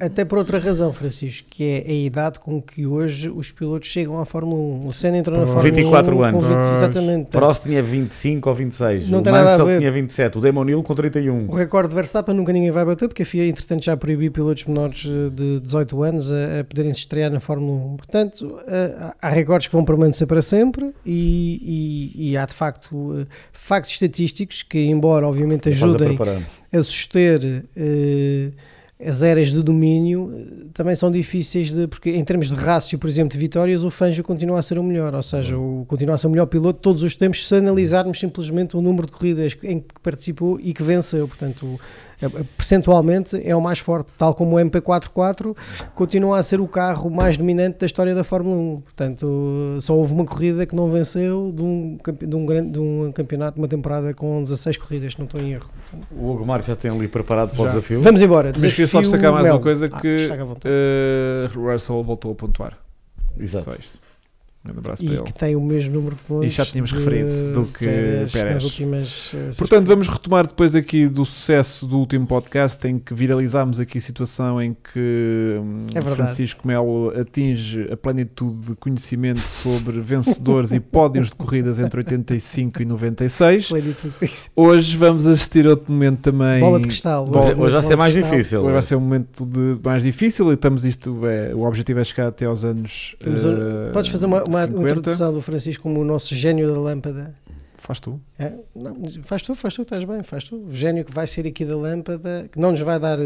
Até 0.00 0.24
por 0.24 0.38
outra 0.38 0.58
razão, 0.58 0.90
Francisco, 0.94 1.46
que 1.50 1.62
é 1.62 1.84
a 1.86 1.92
idade 1.92 2.38
com 2.40 2.60
que 2.60 2.86
hoje 2.86 3.28
os 3.28 3.52
pilotos 3.52 3.86
chegam 3.88 4.18
à 4.18 4.24
Fórmula 4.24 4.58
1. 4.82 4.86
O 4.88 4.92
Senna 4.94 5.18
entrou 5.18 5.38
na. 5.38 5.44
Fórmula 5.46 5.68
1 5.70 5.74
24 5.74 6.16
com 6.16 6.24
anos. 6.24 6.44
20, 6.46 6.56
Pois. 6.56 6.76
exatamente. 6.78 7.26
Prost 7.30 7.62
tinha 7.64 7.82
25 7.82 8.48
ou 8.48 8.54
26, 8.54 9.08
Não 9.10 9.20
o 9.20 9.24
Mansell 9.30 9.78
tinha 9.78 9.92
27, 9.92 10.38
o 10.38 10.40
Damon 10.40 10.68
Hill 10.70 10.82
com 10.82 10.94
31. 10.94 11.48
O 11.50 11.54
recorde 11.54 11.90
de 11.90 11.94
Verstappen 11.96 12.34
nunca 12.34 12.50
ninguém 12.50 12.70
vai 12.70 12.82
bater, 12.84 13.08
porque 13.08 13.22
a 13.24 13.26
FIA, 13.26 13.46
entretanto, 13.46 13.84
já 13.84 13.94
proibiu 13.94 14.32
pilotos 14.32 14.64
menores 14.64 15.04
eh, 15.06 15.28
de 15.30 15.60
18 15.60 16.02
anos 16.02 16.32
a, 16.32 16.60
a 16.60 16.64
poderem 16.64 16.92
se 16.94 17.00
estrear 17.00 17.30
na 17.30 17.38
Fórmula 17.38 17.78
1. 17.92 17.96
Portanto, 17.96 18.58
eh, 18.66 19.12
há 19.20 19.28
recordes 19.28 19.66
que 19.68 19.74
vão 19.74 19.84
permanecer 19.84 20.26
para 20.26 20.40
sempre 20.40 20.92
e, 21.04 22.10
e- 22.16 22.30
e 22.30 22.36
há, 22.38 22.46
de 22.46 22.54
facto, 22.54 23.18
eh, 23.20 23.26
factos 23.52 23.92
estatísticos 23.92 24.62
que, 24.62 24.78
embora, 24.86 25.28
obviamente, 25.28 25.68
ajudem 25.68 26.18
a 26.72 26.82
suster 26.82 27.64
eh, 27.76 28.48
as 28.98 29.22
eras 29.22 29.50
de 29.50 29.62
domínio 29.62 30.32
eh, 30.34 30.66
também 30.72 30.94
são 30.94 31.10
difíceis 31.10 31.70
de 31.70 31.86
porque 31.88 32.10
em 32.10 32.24
termos 32.24 32.48
de 32.48 32.54
rácio, 32.54 32.98
por 32.98 33.08
exemplo, 33.08 33.32
de 33.32 33.38
vitórias, 33.38 33.84
o 33.84 33.90
Fangio 33.90 34.22
continua 34.22 34.58
a 34.58 34.62
ser 34.62 34.78
o 34.78 34.82
melhor, 34.84 35.14
ou 35.14 35.22
seja, 35.22 35.58
o, 35.58 35.84
continua 35.88 36.14
a 36.14 36.18
ser 36.18 36.26
o 36.28 36.30
melhor 36.30 36.46
piloto 36.46 36.78
todos 36.80 37.02
os 37.02 37.14
tempos 37.14 37.46
se 37.46 37.54
analisarmos 37.56 38.18
simplesmente 38.20 38.76
o 38.76 38.80
número 38.80 39.06
de 39.06 39.12
corridas 39.12 39.56
em 39.64 39.80
que 39.80 39.86
participou 40.02 40.58
e 40.60 40.72
que 40.72 40.82
venceu, 40.82 41.26
portanto, 41.26 41.64
o- 41.66 41.80
percentualmente 42.56 43.40
é 43.46 43.54
o 43.54 43.60
mais 43.60 43.78
forte, 43.78 44.10
tal 44.16 44.34
como 44.34 44.56
o 44.56 44.60
MP44 44.60 45.56
continua 45.94 46.38
a 46.38 46.42
ser 46.42 46.60
o 46.60 46.66
carro 46.68 47.10
mais 47.10 47.36
dominante 47.36 47.78
da 47.78 47.86
história 47.86 48.14
da 48.14 48.24
Fórmula 48.24 48.56
1. 48.56 48.80
Portanto, 48.80 49.76
só 49.80 49.96
houve 49.96 50.12
uma 50.12 50.24
corrida 50.24 50.64
que 50.66 50.74
não 50.74 50.88
venceu 50.88 51.52
de 51.54 51.62
um, 51.62 51.98
de 52.26 52.34
um, 52.36 52.46
grande, 52.46 52.70
de 52.72 52.78
um 52.78 53.10
campeonato, 53.12 53.58
uma 53.58 53.68
temporada 53.68 54.12
com 54.14 54.42
16 54.42 54.76
corridas, 54.78 55.16
não 55.16 55.24
estou 55.26 55.40
em 55.40 55.52
erro. 55.52 55.68
O 56.10 56.30
Hugo 56.32 56.46
Marques 56.46 56.68
já 56.68 56.76
tem 56.76 56.90
ali 56.90 57.08
preparado 57.08 57.50
para 57.50 57.60
o 57.60 57.64
Já. 57.64 57.70
desafio. 57.70 58.02
Vamos 58.02 58.22
embora. 58.22 58.52
Mas 58.58 58.70
queria 58.72 58.88
só 58.88 59.00
destacar 59.00 59.32
mais 59.32 59.44
Mel. 59.44 59.54
uma 59.54 59.60
coisa 59.60 59.88
Ah, 59.92 60.00
que 60.00 60.28
vontade. 60.44 60.64
eh, 60.66 61.48
Russell 61.54 62.02
voltou 62.02 62.32
a 62.32 62.34
pontuar. 62.34 62.78
Exato. 63.38 63.76
Um 64.66 64.78
abraço 64.78 65.04
para 65.04 65.12
e 65.12 65.16
ele. 65.16 65.24
que 65.24 65.34
tem 65.34 65.54
o 65.56 65.60
mesmo 65.60 65.92
número 65.94 66.16
de 66.16 66.24
pontos 66.24 66.46
E 66.46 66.48
já 66.48 66.64
tínhamos 66.64 66.90
de 66.90 66.96
referido 66.96 67.52
do 67.52 67.66
que 67.66 67.84
Pérez 68.32 68.64
últimas 68.64 69.10
seis 69.10 69.56
Portanto, 69.58 69.86
vamos 69.86 70.08
retomar 70.08 70.46
depois 70.46 70.74
aqui 70.74 71.06
do 71.06 71.22
sucesso 71.26 71.86
do 71.86 71.98
último 71.98 72.26
podcast 72.26 72.86
em 72.88 72.98
que 72.98 73.12
viralizámos 73.12 73.78
aqui 73.78 73.98
a 73.98 74.00
situação 74.00 74.62
em 74.62 74.74
que 74.74 75.58
hum, 75.60 75.84
É. 75.94 76.00
Francisco 76.00 76.66
Melo 76.66 77.12
atinge 77.18 77.88
a 77.92 77.96
plenitude 77.96 78.68
de 78.68 78.74
conhecimento 78.76 79.40
sobre 79.40 80.00
vencedores 80.00 80.72
e 80.72 80.80
pódios 80.80 81.28
de 81.28 81.36
corridas 81.36 81.78
entre 81.78 82.00
85 82.00 82.80
e 82.80 82.84
96. 82.86 83.68
Plenitude. 83.68 84.14
Hoje 84.56 84.96
vamos 84.96 85.26
assistir 85.26 85.66
a 85.66 85.70
outro 85.70 85.92
momento 85.92 86.20
também. 86.20 86.60
Bola 86.60 86.78
de 86.80 86.88
cristal. 86.88 87.26
Bola- 87.26 87.44
Hoje, 87.50 87.60
hoje 87.60 87.72
vai 87.74 87.82
ser 87.82 87.96
mais 87.96 88.12
cristal. 88.14 88.32
difícil. 88.36 88.60
Hoje 88.62 88.72
vai 88.72 88.82
ser 88.82 88.96
um 88.96 89.00
momento 89.00 89.44
de, 89.44 89.78
mais 89.84 90.02
difícil 90.02 90.50
e 90.50 90.54
estamos 90.54 90.86
isto, 90.86 91.26
é, 91.26 91.54
o 91.54 91.64
objetivo 91.66 92.00
é 92.00 92.04
chegar 92.04 92.28
até 92.28 92.46
aos 92.46 92.64
anos 92.64 93.14
Vamos 93.22 93.44
a- 93.44 93.50
eh, 93.50 93.90
Podes 93.92 94.10
fazer 94.10 94.24
uma, 94.26 94.42
uma 94.44 94.53
50. 94.62 94.82
introdução 94.82 95.32
do 95.32 95.40
Francisco 95.40 95.82
como 95.82 96.00
o 96.00 96.04
nosso 96.04 96.34
gênio 96.34 96.72
da 96.72 96.78
lâmpada? 96.80 97.34
Faz 97.76 98.00
tu. 98.00 98.20
É, 98.36 98.52
não, 98.74 98.96
faz 99.22 99.42
tu, 99.42 99.54
faz 99.54 99.74
tu, 99.74 99.82
estás 99.82 100.02
bem, 100.02 100.20
faz 100.24 100.42
tu. 100.42 100.56
O 100.66 100.70
gênio 100.74 101.04
que 101.04 101.12
vai 101.14 101.24
ser 101.24 101.46
aqui 101.46 101.64
da 101.64 101.76
lâmpada, 101.76 102.48
que 102.50 102.58
não 102.58 102.72
nos 102.72 102.80
vai 102.80 102.98
dar, 102.98 103.16
eh, 103.20 103.22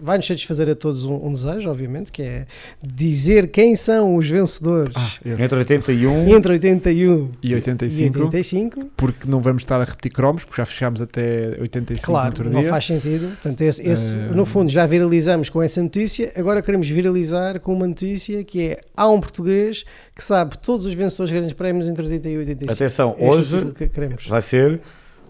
vai 0.00 0.16
nos 0.16 0.26
satisfazer 0.26 0.68
a 0.68 0.74
todos 0.74 1.04
um, 1.04 1.14
um 1.26 1.32
desejo, 1.32 1.70
obviamente, 1.70 2.10
que 2.10 2.22
é 2.22 2.46
dizer 2.82 3.52
quem 3.52 3.76
são 3.76 4.16
os 4.16 4.28
vencedores 4.28 4.94
Ah. 4.96 5.10
Entre 5.24 5.56
81 5.58 6.26
entre 6.34 6.52
81 6.54 7.30
E 7.40 7.54
85, 7.54 8.18
e 8.18 8.22
85. 8.22 8.90
porque 8.96 9.28
não 9.28 9.40
vamos 9.40 9.62
estar 9.62 9.80
a 9.80 9.84
repetir 9.84 10.10
cromos, 10.12 10.42
porque 10.42 10.60
já 10.60 10.66
fechámos 10.66 11.00
até 11.00 11.56
85 11.60 12.00
no 12.10 12.18
Claro, 12.18 12.50
não 12.50 12.64
faz 12.64 12.86
sentido. 12.86 13.28
Portanto, 13.28 13.60
esse, 13.60 13.80
esse, 13.82 14.14
Eh, 14.16 14.28
no 14.34 14.44
fundo, 14.44 14.70
já 14.72 14.84
viralizamos 14.86 15.48
com 15.48 15.62
essa 15.62 15.80
notícia. 15.80 16.32
Agora 16.34 16.60
queremos 16.62 16.88
viralizar 16.88 17.60
com 17.60 17.72
uma 17.72 17.86
notícia 17.86 18.42
que 18.42 18.60
é: 18.70 18.80
há 18.96 19.08
um 19.08 19.20
português 19.20 19.84
que 20.16 20.22
sabe 20.22 20.58
todos 20.58 20.84
os 20.84 20.92
vencedores 20.94 21.30
de 21.30 21.36
grandes 21.36 21.52
prémios 21.54 21.86
entre 21.88 22.04
81 22.04 22.32
e 22.34 22.38
85. 22.38 22.72
Atenção, 22.72 23.10
Este 23.12 23.22
é 23.22 23.26
o 23.26 23.30
hoje 23.30 23.72
que 23.72 23.88
queremos. 23.88 24.31
Vai 24.32 24.40
ser 24.42 24.80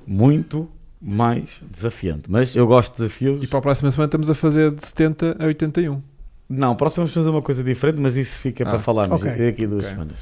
muito 0.07 0.69
mais 1.01 1.61
desafiante. 1.71 2.31
Mas 2.31 2.55
eu 2.57 2.67
gosto 2.67 2.93
de 2.93 2.99
desafios. 2.99 3.43
E 3.43 3.47
para 3.47 3.59
a 3.59 3.63
próxima 3.63 3.91
semana 3.91 4.07
estamos 4.07 4.31
a 4.31 4.35
fazer 4.35 4.71
de 4.71 4.87
70 4.87 5.37
a 5.39 5.45
81. 5.47 6.01
Não, 6.49 6.75
próximo 6.77 7.03
vamos 7.05 7.15
fazer 7.15 7.31
uma 7.31 7.43
coisa 7.43 7.65
diferente, 7.65 7.99
mas 8.01 8.17
isso 8.17 8.39
fica 8.41 8.65
Ah, 8.65 8.71
para 8.71 8.79
falarmos 8.79 9.21
ok. 9.23 9.33
daqui 9.37 9.65
a 9.65 9.67
duas 9.69 9.85
Ok. 9.87 9.91
semanas. 9.95 10.17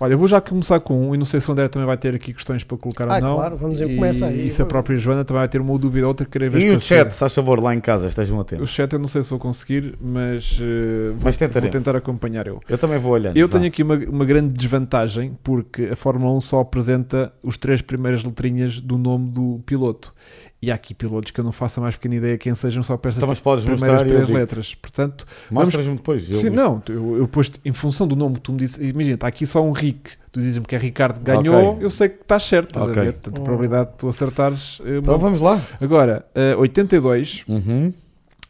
Olha, 0.00 0.12
eu 0.14 0.18
vou 0.18 0.26
já 0.28 0.40
começar 0.40 0.80
com 0.80 1.08
um, 1.10 1.14
e 1.14 1.18
não 1.18 1.24
sei 1.24 1.40
se 1.40 1.48
o 1.48 1.52
André 1.52 1.68
também 1.68 1.86
vai 1.86 1.96
ter 1.96 2.14
aqui 2.14 2.32
questões 2.32 2.64
para 2.64 2.76
colocar 2.76 3.08
Ah, 3.10 3.14
ou 3.16 3.20
não. 3.20 3.34
claro, 3.36 3.56
vamos- 3.56 3.80
e, 3.80 3.86
começa 3.94 4.26
aí. 4.26 4.46
E 4.46 4.50
se 4.50 4.60
a 4.62 4.66
própria 4.66 4.96
Joana 4.96 5.24
também 5.24 5.40
vai 5.40 5.48
ter 5.48 5.60
uma 5.60 5.78
dúvida 5.78 6.04
ou 6.06 6.08
outra, 6.08 6.26
querer 6.26 6.50
ver 6.50 6.60
E 6.62 6.70
o 6.70 6.80
chat, 6.80 7.12
se 7.12 7.18
faz 7.18 7.34
favor, 7.34 7.60
lá 7.62 7.74
em 7.74 7.80
casa, 7.80 8.06
estejam 8.06 8.38
O 8.38 8.40
atentos. 8.40 8.70
chat 8.70 8.92
eu 8.92 8.98
não 8.98 9.08
sei 9.08 9.22
se 9.22 9.30
vou 9.30 9.38
conseguir, 9.38 9.96
mas, 10.00 10.58
vou, 10.58 10.66
Mas 11.14 11.22
vou 11.22 11.32
tentaremos. 11.32 11.70
tentar 11.72 11.96
acompanhar 11.96 12.46
eu. 12.46 12.60
Eu 12.68 12.76
também 12.78 12.98
vou 12.98 13.12
olhando. 13.12 13.36
Eu 13.36 13.46
vá. 13.48 13.52
tenho 13.58 13.66
aqui 13.68 13.82
uma, 13.82 13.94
uma 13.96 14.24
grande 14.24 14.48
desvantagem 14.48 15.36
porque 15.42 15.84
a 15.92 15.96
Fórmula 15.96 16.32
1 16.36 16.40
só 16.40 16.60
apresenta 16.60 17.32
os 17.42 17.56
três 17.56 17.80
primeiras 17.82 18.22
letrinhas 18.24 18.80
do 18.80 18.98
nome 18.98 19.30
do 19.30 19.60
piloto. 19.64 20.12
E 20.64 20.70
há 20.70 20.76
aqui 20.76 20.94
pilotos 20.94 21.30
que 21.30 21.38
eu 21.38 21.44
não 21.44 21.52
faço 21.52 21.78
a 21.78 21.82
mais 21.82 21.94
pequena 21.94 22.14
ideia 22.14 22.38
quem 22.38 22.54
sejam 22.54 22.82
só 22.82 22.96
para 22.96 23.10
estas 23.10 23.22
Então, 23.22 23.36
podes 23.42 23.66
primeiras 23.66 24.00
e 24.00 24.06
três 24.06 24.28
letras. 24.30 24.74
Portanto, 24.74 25.26
Mostras-me 25.50 25.96
depois. 25.96 26.26
eu 26.26 26.34
sim, 26.40 26.48
não, 26.48 26.82
eu, 26.88 27.18
eu 27.18 27.28
pus 27.28 27.52
em 27.62 27.72
função 27.74 28.08
do 28.08 28.16
nome 28.16 28.36
que 28.36 28.40
tu 28.40 28.52
me 28.52 28.56
disse, 28.58 28.82
imagina, 28.82 29.16
está 29.16 29.26
aqui 29.28 29.46
só 29.46 29.62
um 29.62 29.72
Rick, 29.72 30.12
tu 30.32 30.40
dizes-me 30.40 30.64
que 30.64 30.74
é 30.74 30.78
Ricardo 30.78 31.18
que 31.18 31.24
ganhou, 31.24 31.72
Ok. 31.72 31.84
eu 31.84 31.90
sei 31.90 32.08
que 32.08 32.22
estás 32.22 32.44
certo, 32.44 32.68
estás 32.70 32.86
Ok. 32.86 32.98
a 32.98 33.04
ver? 33.04 33.12
Portanto, 33.12 33.38
a 33.40 33.44
probabilidade 33.44 33.90
de 33.90 33.96
tu 33.98 34.08
acertares. 34.08 34.80
é 34.86 34.96
Então 34.96 35.18
vamos 35.18 35.42
lá. 35.42 35.60
Agora, 35.78 36.24
eh, 36.34 36.54
82, 36.56 37.44
Uhum. 37.46 37.92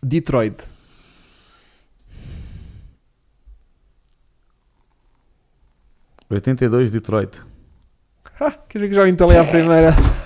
Detroit. 0.01 0.55
Uhum. 6.31 6.36
82 6.36 6.91
Detroit. 6.93 7.43
Ah, 8.41 8.53
quer 8.69 8.78
dizer 8.78 8.89
que 8.89 8.95
já 8.95 9.09
entalei 9.09 9.39
à 9.39 9.45
primeira. 9.45 9.91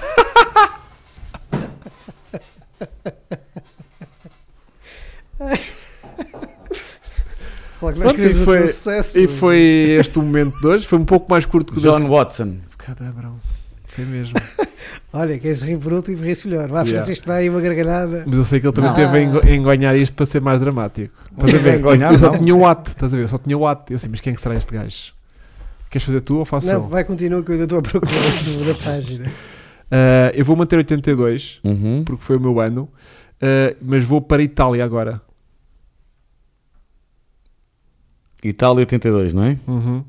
Claro 7.81 7.95
que 7.95 8.01
nós 8.03 8.13
Pronto, 8.13 8.29
e 8.29 8.33
o 8.33 8.45
foi- 8.45 8.59
teu 8.59 8.67
sucesso. 8.67 9.19
E 9.19 9.29
foi 9.29 9.59
este 10.01 10.19
o 10.19 10.23
momento 10.23 10.59
de 10.61 10.67
hoje, 10.67 10.87
foi 10.87 10.99
um 10.99 11.05
pouco 11.05 11.31
mais 11.31 11.45
curto 11.45 11.73
que 11.73 11.79
o 11.79 11.83
John 11.83 12.01
da 12.01 12.09
Watson. 12.09 12.57
Cadabrão. 12.77 13.37
Foi 13.87 14.05
mesmo. 14.05 14.35
Olha, 15.13 15.39
quem 15.39 15.55
se 15.55 15.65
ri 15.65 15.77
por 15.77 15.93
último, 15.93 16.23
ri-se 16.23 16.49
melhor. 16.49 16.69
Vá, 16.69 16.81
Yeah. 16.83 16.99
Francisco, 17.05 17.27
dá 17.29 17.35
aí 17.35 17.49
uma 17.49 17.61
gargalhada. 17.61 18.25
Mas 18.27 18.37
eu 18.37 18.45
sei 18.45 18.61
que 18.61 18.67
ele 18.67 18.75
também 18.75 18.91
Não. 18.91 18.97
teve 18.97 19.17
a 19.17 19.23
engo- 19.23 19.47
engonhar 19.49 19.97
isto 19.97 20.15
para 20.15 20.27
ser 20.27 20.41
mais 20.41 20.61
dramático. 20.61 21.15
Estás 21.33 21.55
a 21.55 21.59
ver? 21.59 21.79
engonhar, 21.79 22.13
eu 22.13 22.19
só 22.19 22.33
não. 22.33 22.39
tinha 22.39 22.55
o 22.55 22.67
at, 22.67 22.89
estás 22.89 23.15
a 23.15 23.17
ver? 23.17 23.23
Eu 23.25 23.29
só 23.29 23.39
tinha 23.39 23.57
o 23.57 23.67
at. 23.67 23.91
Eu 23.91 23.97
assim, 23.97 24.09
mas 24.09 24.21
quem 24.21 24.33
é 24.33 24.37
que 24.37 24.43
será 24.43 24.55
este 24.57 24.73
gajo? 24.75 25.13
Queres 25.91 26.05
fazer 26.05 26.21
tu 26.21 26.39
ou 26.39 26.45
faço 26.45 26.67
Não, 26.67 26.75
eu? 26.75 26.83
vai, 26.83 27.05
continua 27.05 27.43
que 27.43 27.51
eu 27.51 27.53
ainda 27.55 27.65
estou 27.65 27.79
a 27.79 27.83
procurar 27.83 28.13
da 28.67 28.75
página. 28.85 29.31
Ah, 29.91 30.31
eu 30.35 30.45
vou 30.45 30.57
manter 30.57 30.77
82, 30.77 31.61
Uhum. 31.65 32.05
porque 32.05 32.23
foi 32.23 32.37
o 32.37 32.41
meu 32.41 32.61
ano, 32.61 32.89
ah, 33.41 33.75
mas 33.83 34.05
vou 34.05 34.21
para 34.21 34.43
a 34.43 34.45
Itália 34.45 34.85
agora. 34.85 35.21
Itália 38.43 38.81
82, 38.81 39.35
não 39.35 39.45
é? 39.45 39.59
Uhum. 39.67 40.05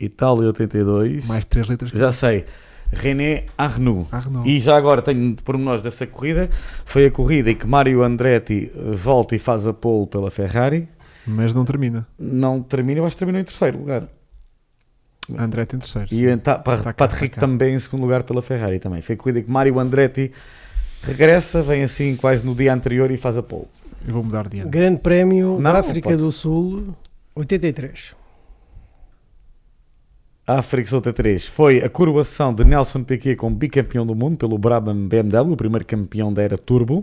Itália 0.00 0.46
82. 0.48 1.26
Mais 1.26 1.44
três 1.44 1.68
letras 1.68 1.90
Já 1.92 2.10
sei. 2.10 2.44
René 2.92 3.46
Arnoux. 3.56 4.06
Não. 4.30 4.44
E 4.46 4.60
já 4.60 4.76
agora 4.76 5.00
tenho 5.00 5.34
pormenores 5.36 5.82
dessa 5.82 6.06
corrida. 6.06 6.48
Foi 6.84 7.06
a 7.06 7.10
corrida 7.10 7.50
em 7.50 7.56
que 7.56 7.66
Mário 7.66 8.02
Andretti 8.02 8.70
volta 8.92 9.34
e 9.34 9.38
faz 9.38 9.66
a 9.66 9.72
pole 9.72 10.06
pela 10.06 10.30
Ferrari. 10.30 10.88
Mas 11.26 11.54
não 11.54 11.64
termina. 11.64 12.06
Não 12.18 12.60
termina, 12.62 13.00
eu 13.00 13.06
acho 13.06 13.16
que 13.16 13.18
terminou 13.20 13.40
em 13.40 13.44
terceiro 13.44 13.78
lugar. 13.78 14.06
André 15.38 15.64
tem 15.64 15.78
terceiro. 15.78 16.08
E 16.12 16.16
sim. 16.16 16.26
o 16.32 16.38
Ta- 16.38 16.58
Pa- 16.58 16.76
Tá 16.76 16.92
cá, 16.92 17.08
Patrick 17.08 17.34
tá 17.36 17.40
também 17.40 17.74
em 17.74 17.78
segundo 17.78 18.02
lugar 18.02 18.22
pela 18.24 18.42
Ferrari 18.42 18.78
também. 18.78 19.00
Foi 19.02 19.14
a 19.14 19.18
corrida 19.18 19.38
em 19.38 19.42
que 19.42 19.50
Mário 19.50 19.78
Andretti 19.78 20.30
regressa, 21.02 21.62
vem 21.62 21.82
assim 21.82 22.16
quase 22.16 22.44
no 22.44 22.54
dia 22.54 22.72
anterior 22.74 23.10
e 23.10 23.16
faz 23.16 23.36
a 23.38 23.42
pole. 23.42 23.66
Eu 24.06 24.12
vou 24.14 24.22
mudar 24.22 24.48
de 24.48 24.58
ano. 24.60 24.70
Grande 24.70 24.98
Prémio 25.00 25.58
Não, 25.58 25.72
da 25.72 25.78
África 25.80 26.10
pode. 26.10 26.20
do 26.22 26.30
Sul, 26.30 26.94
83. 27.34 28.14
África 30.46 30.86
73 30.90 31.46
foi 31.46 31.78
a 31.82 31.88
coroação 31.88 32.52
de 32.52 32.64
Nelson 32.64 33.02
Piquet 33.02 33.34
como 33.34 33.56
bicampeão 33.56 34.04
do 34.04 34.14
mundo 34.14 34.36
pelo 34.36 34.58
Brabham 34.58 35.08
BMW, 35.08 35.52
o 35.52 35.56
primeiro 35.56 35.86
campeão 35.86 36.30
da 36.30 36.42
era 36.42 36.58
Turbo, 36.58 37.02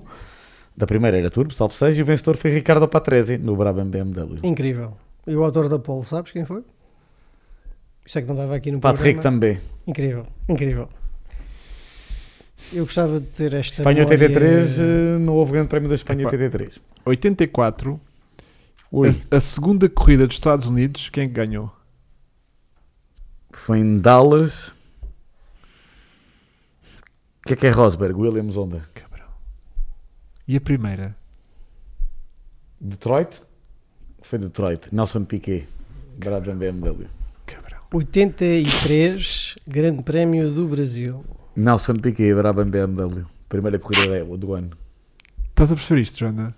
da 0.78 0.86
primeira 0.86 1.18
era 1.18 1.30
Turbo, 1.32 1.52
salvo 1.52 1.74
seja, 1.74 2.00
e 2.00 2.04
o 2.04 2.06
vencedor 2.06 2.38
foi 2.38 2.52
Ricardo 2.52 2.88
Patrese 2.88 3.40
no 3.40 3.56
Brabham 3.56 3.86
BMW. 3.90 4.38
Incrível. 4.44 4.94
E 5.26 5.36
o 5.36 5.44
autor 5.44 5.68
da 5.70 5.80
pole, 5.80 6.06
sabes 6.06 6.32
quem 6.32 6.46
foi? 6.46 6.64
Isso 8.12 8.20
é 8.20 8.22
que 8.24 8.28
não 8.28 8.36
estava 8.36 8.56
aqui 8.58 8.70
no 8.74 8.82
Patrick 8.82 9.22
programa. 9.22 9.40
também. 9.40 9.62
Incrível, 9.88 10.28
incrível. 10.50 10.90
Eu 12.74 12.84
gostava 12.84 13.22
de 13.22 13.26
ter 13.28 13.54
esta 13.54 13.84
Espanha 13.84 14.00
memória- 14.00 14.26
83, 14.28 14.80
eh, 14.82 14.84
não 15.18 15.34
houve 15.36 15.54
grande 15.54 15.70
prémio 15.70 15.88
da 15.88 15.96
Espanha 15.96 16.24
Epá. 16.24 16.32
83. 16.32 16.78
84, 17.06 18.02
Oi. 18.92 19.10
a, 19.32 19.38
a 19.38 19.40
segunda 19.40 19.88
corrida 19.88 20.28
dos 20.28 20.36
Estados 20.36 20.68
Unidos, 20.68 21.08
quem 21.08 21.24
é 21.24 21.28
ganhou? 21.28 21.74
Foi 23.50 23.80
em 23.80 23.98
Dallas. 23.98 24.74
O 27.40 27.48
que 27.48 27.54
é 27.54 27.56
que 27.56 27.66
é 27.66 27.70
Rosberg? 27.70 28.14
Williams 28.20 28.58
Honda. 28.58 28.82
Cabrão. 28.94 29.28
E 30.46 30.58
a 30.58 30.60
primeira? 30.60 31.16
Detroit? 32.78 33.42
Foi 34.22 34.38
Detroit. 34.38 34.90
Nelson 34.94 35.24
Piquet. 35.24 35.66
Brabham 36.18 36.58
BMW. 36.58 37.08
Cabrão. 37.92 38.00
83, 38.00 39.56
Grande 39.70 40.04
Prémio 40.04 40.52
do 40.52 40.68
Brasil. 40.68 41.24
Nelson 41.56 41.96
Piquet, 41.96 42.34
Brabham 42.34 42.70
BMW. 42.70 43.26
Primeira 43.50 43.78
corrida 43.78 44.24
do- 44.24 44.38
do 44.38 44.54
ano. 44.54 44.72
Estás 45.50 45.72
a 45.72 45.76
perceber 45.76 46.02
isto, 46.02 46.20
Joana? 46.20 46.56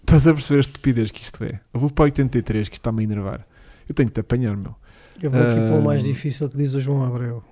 Estás 0.00 0.26
a 0.26 0.34
perceber 0.34 0.58
a 0.58 0.60
estupidez 0.60 1.10
que 1.10 1.22
isto 1.22 1.42
é? 1.44 1.60
Eu 1.72 1.80
vou 1.80 1.88
para 1.90 2.04
83, 2.06 2.68
que 2.68 2.74
isto 2.74 2.80
está-me 2.80 3.00
a 3.00 3.04
enervar. 3.04 3.46
Eu 3.88 3.94
tenho 3.94 4.08
que 4.08 4.14
te 4.14 4.20
apanhar, 4.20 4.56
meu. 4.56 4.74
Eu 5.22 5.30
vou 5.30 5.40
aqui 5.40 5.60
para 5.60 5.76
o 5.78 5.82
mais 5.84 6.02
difícil 6.02 6.48
que 6.48 6.56
diz 6.56 6.74
o 6.74 6.80
João 6.80 7.04
Abreu. 7.04 7.42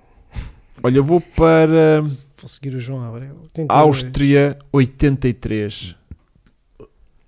Olha, 0.83 0.97
eu 0.97 1.03
vou 1.03 1.21
para 1.21 2.01
Vou 2.01 2.47
seguir 2.49 2.75
o 2.75 2.79
João 2.79 3.03
Abreu. 3.07 3.39
82. 3.43 3.69
Áustria 3.69 4.59
83. 4.71 5.95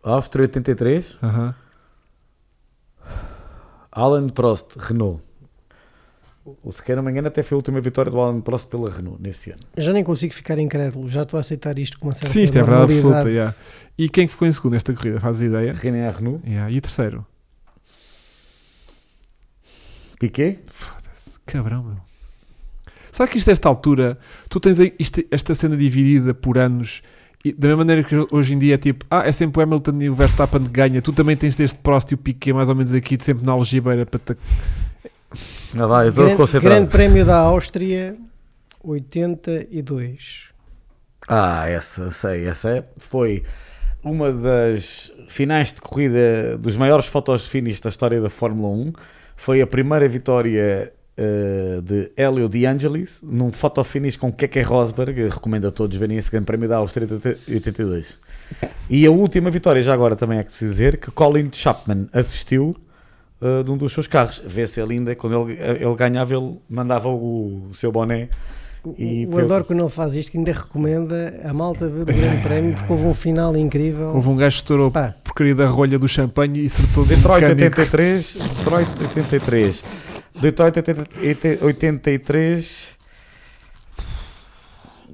Áustria 0.04 0.42
83. 0.44 1.18
Aham. 1.24 1.56
Alan 3.92 4.28
Prost, 4.28 4.76
Renault. 4.78 5.22
O 6.64 6.72
se 6.72 6.84
quer 6.84 6.96
não 6.96 7.02
me 7.02 7.10
engano, 7.10 7.28
até 7.28 7.42
foi 7.42 7.56
a 7.56 7.58
última 7.58 7.82
vitória 7.82 8.12
do 8.12 8.20
Alan 8.20 8.40
Prost 8.40 8.68
pela 8.68 8.88
Renault 8.92 9.20
nesse 9.22 9.50
ano. 9.50 9.62
Já 9.76 9.92
nem 9.92 10.04
consigo 10.04 10.32
ficar 10.32 10.60
incrédulo, 10.60 11.10
já 11.10 11.24
estou 11.24 11.38
a 11.38 11.42
aceitar 11.42 11.80
isto 11.80 11.98
com 11.98 12.08
uma 12.08 12.14
certa 12.14 12.30
Sim, 12.30 12.44
isto 12.44 12.56
é 12.58 12.62
verdade 12.64 12.94
absoluta. 12.94 13.30
yeah. 13.30 13.56
E 13.98 14.08
quem 14.08 14.28
que 14.28 14.34
ficou 14.34 14.48
em 14.48 14.52
segundo 14.52 14.74
nesta 14.74 14.94
corrida? 14.94 15.20
Fazes 15.20 15.42
ideia? 15.42 15.74
René 15.74 16.08
Renault. 16.12 16.48
Yeah. 16.48 16.70
E 16.72 16.80
terceiro? 16.80 17.26
Piquet. 20.20 20.60
Cabrão, 21.46 21.84
meu. 21.84 21.98
Será 23.12 23.28
que 23.28 23.38
isto, 23.38 23.50
a 23.50 23.54
esta 23.54 23.68
altura, 23.70 24.18
tu 24.50 24.60
tens 24.60 24.78
isto- 25.00 25.24
esta 25.32 25.56
cena 25.56 25.76
dividida 25.78 26.34
por 26.34 26.58
anos, 26.58 27.02
e 27.44 27.54
da 27.54 27.68
mesma 27.70 27.78
maneira 27.86 28.04
que 28.04 28.16
hoje 28.32 28.54
em 28.54 28.60
dia 28.60 28.76
é 28.76 28.78
tipo, 28.78 29.06
ah, 29.10 29.24
é 29.26 29.32
sempre 29.32 29.60
o 29.60 29.64
Hamilton 29.64 29.98
e 30.02 30.10
o 30.10 30.16
Verstappen 30.16 30.64
que 30.64 30.70
ganha, 30.70 31.02
tu 31.02 31.14
também 31.14 31.38
tens 31.38 31.58
este 31.60 31.80
Prost 31.80 32.12
e 32.12 32.16
o 32.16 32.18
Piquet 32.18 32.54
mais 32.54 32.68
ou 32.70 32.76
menos 32.76 32.92
aqui, 32.94 33.16
de 33.16 33.24
sempre 33.24 33.46
na 33.46 33.54
algibeira 33.54 34.06
para 34.06 34.20
te... 34.20 34.38
Ah, 35.78 35.88
vai, 35.88 36.08
eu 36.08 36.14
Grande, 36.14 36.36
concentrado. 36.36 36.76
Grande 36.76 36.90
Prémio 36.90 37.26
da 37.26 37.36
Áustria, 37.38 38.16
82. 38.82 40.46
Ah, 41.28 41.68
essa, 41.68 42.12
sei, 42.12 42.46
essa 42.48 42.70
é- 42.70 42.84
foi 42.98 43.44
uma 44.04 44.32
das 44.32 45.12
finais 45.28 45.74
de 45.74 45.82
corrida 45.82 46.58
dos 46.58 46.76
maiores 46.76 47.08
fotos 47.08 47.48
finish 47.48 47.80
da 47.80 47.90
história 47.90 48.22
da 48.22 48.30
Fórmula 48.30 48.70
1. 48.70 48.94
Foi 49.36 49.62
a 49.62 49.68
primeira 49.68 50.08
vitória 50.08 50.94
eh, 51.18 51.82
de 51.84 52.12
Hélio 52.16 52.48
De 52.48 52.66
Angelis 52.66 53.20
num 53.24 53.52
foto 53.52 53.84
finish 53.84 54.16
com 54.16 54.32
Keke 54.32 54.62
Rosberg. 54.62 55.28
Recomendo 55.28 55.68
a 55.68 55.72
todos 55.72 55.98
verem 55.98 56.18
esse 56.18 56.30
grande 56.30 56.46
prémio 56.46 56.70
da 56.70 56.78
Áustria 56.78 57.08
82. 57.50 58.20
E 58.90 59.06
a 59.06 59.12
última 59.12 59.50
vitória, 59.50 59.82
já 59.82 59.94
agora 59.94 60.16
também 60.16 60.38
é 60.38 60.44
que 60.44 60.50
preciso 60.50 60.72
dizer, 60.72 61.00
que 61.00 61.10
Colin 61.10 61.50
Chapman 61.52 62.08
assistiu 62.14 62.76
uh, 63.46 63.64
de 63.64 63.72
um 63.72 63.78
dos 63.78 63.94
seus 63.94 64.08
carros. 64.08 64.42
Vê-se 64.46 64.82
ele 64.82 64.94
ainda, 64.94 65.16
quando 65.16 65.50
ele, 65.50 65.60
ele 65.62 65.96
ganhava, 65.96 66.34
ele 66.34 66.58
mandava 66.70 67.10
o, 67.10 67.70
seu 67.74 67.92
boné. 67.92 68.30
E 68.98 69.28
o 69.32 69.40
adoro 69.40 69.66
quando 69.66 69.80
ele 69.80 69.90
faz 69.90 70.16
isto, 70.16 70.32
que 70.32 70.38
ainda 70.38 70.52
recomenda 70.52 71.42
a 71.44 71.54
malta 71.54 71.88
ver 71.88 72.04
o 72.04 72.06
grande 72.06 72.42
prémio, 72.44 72.76
porque 72.76 72.92
houve 72.92 73.06
um 73.08 73.14
final 73.14 73.56
incrível. 73.58 74.14
Houve 74.14 74.30
um 74.30 74.36
gajo 74.36 74.58
que 74.58 74.64
estourou 74.64 74.92
Pá. 74.92 75.16
porcaria 75.24 75.56
da 75.56 75.66
rolha 75.66 75.98
do 75.98 76.08
champanhe 76.08 76.62
e 76.62 76.66
acertou 76.68 77.04
Detroit 77.04 77.44
83, 77.44 78.38
Detroit 78.58 78.88
83, 79.02 79.84
Detroit 80.40 80.78
83, 81.64 82.95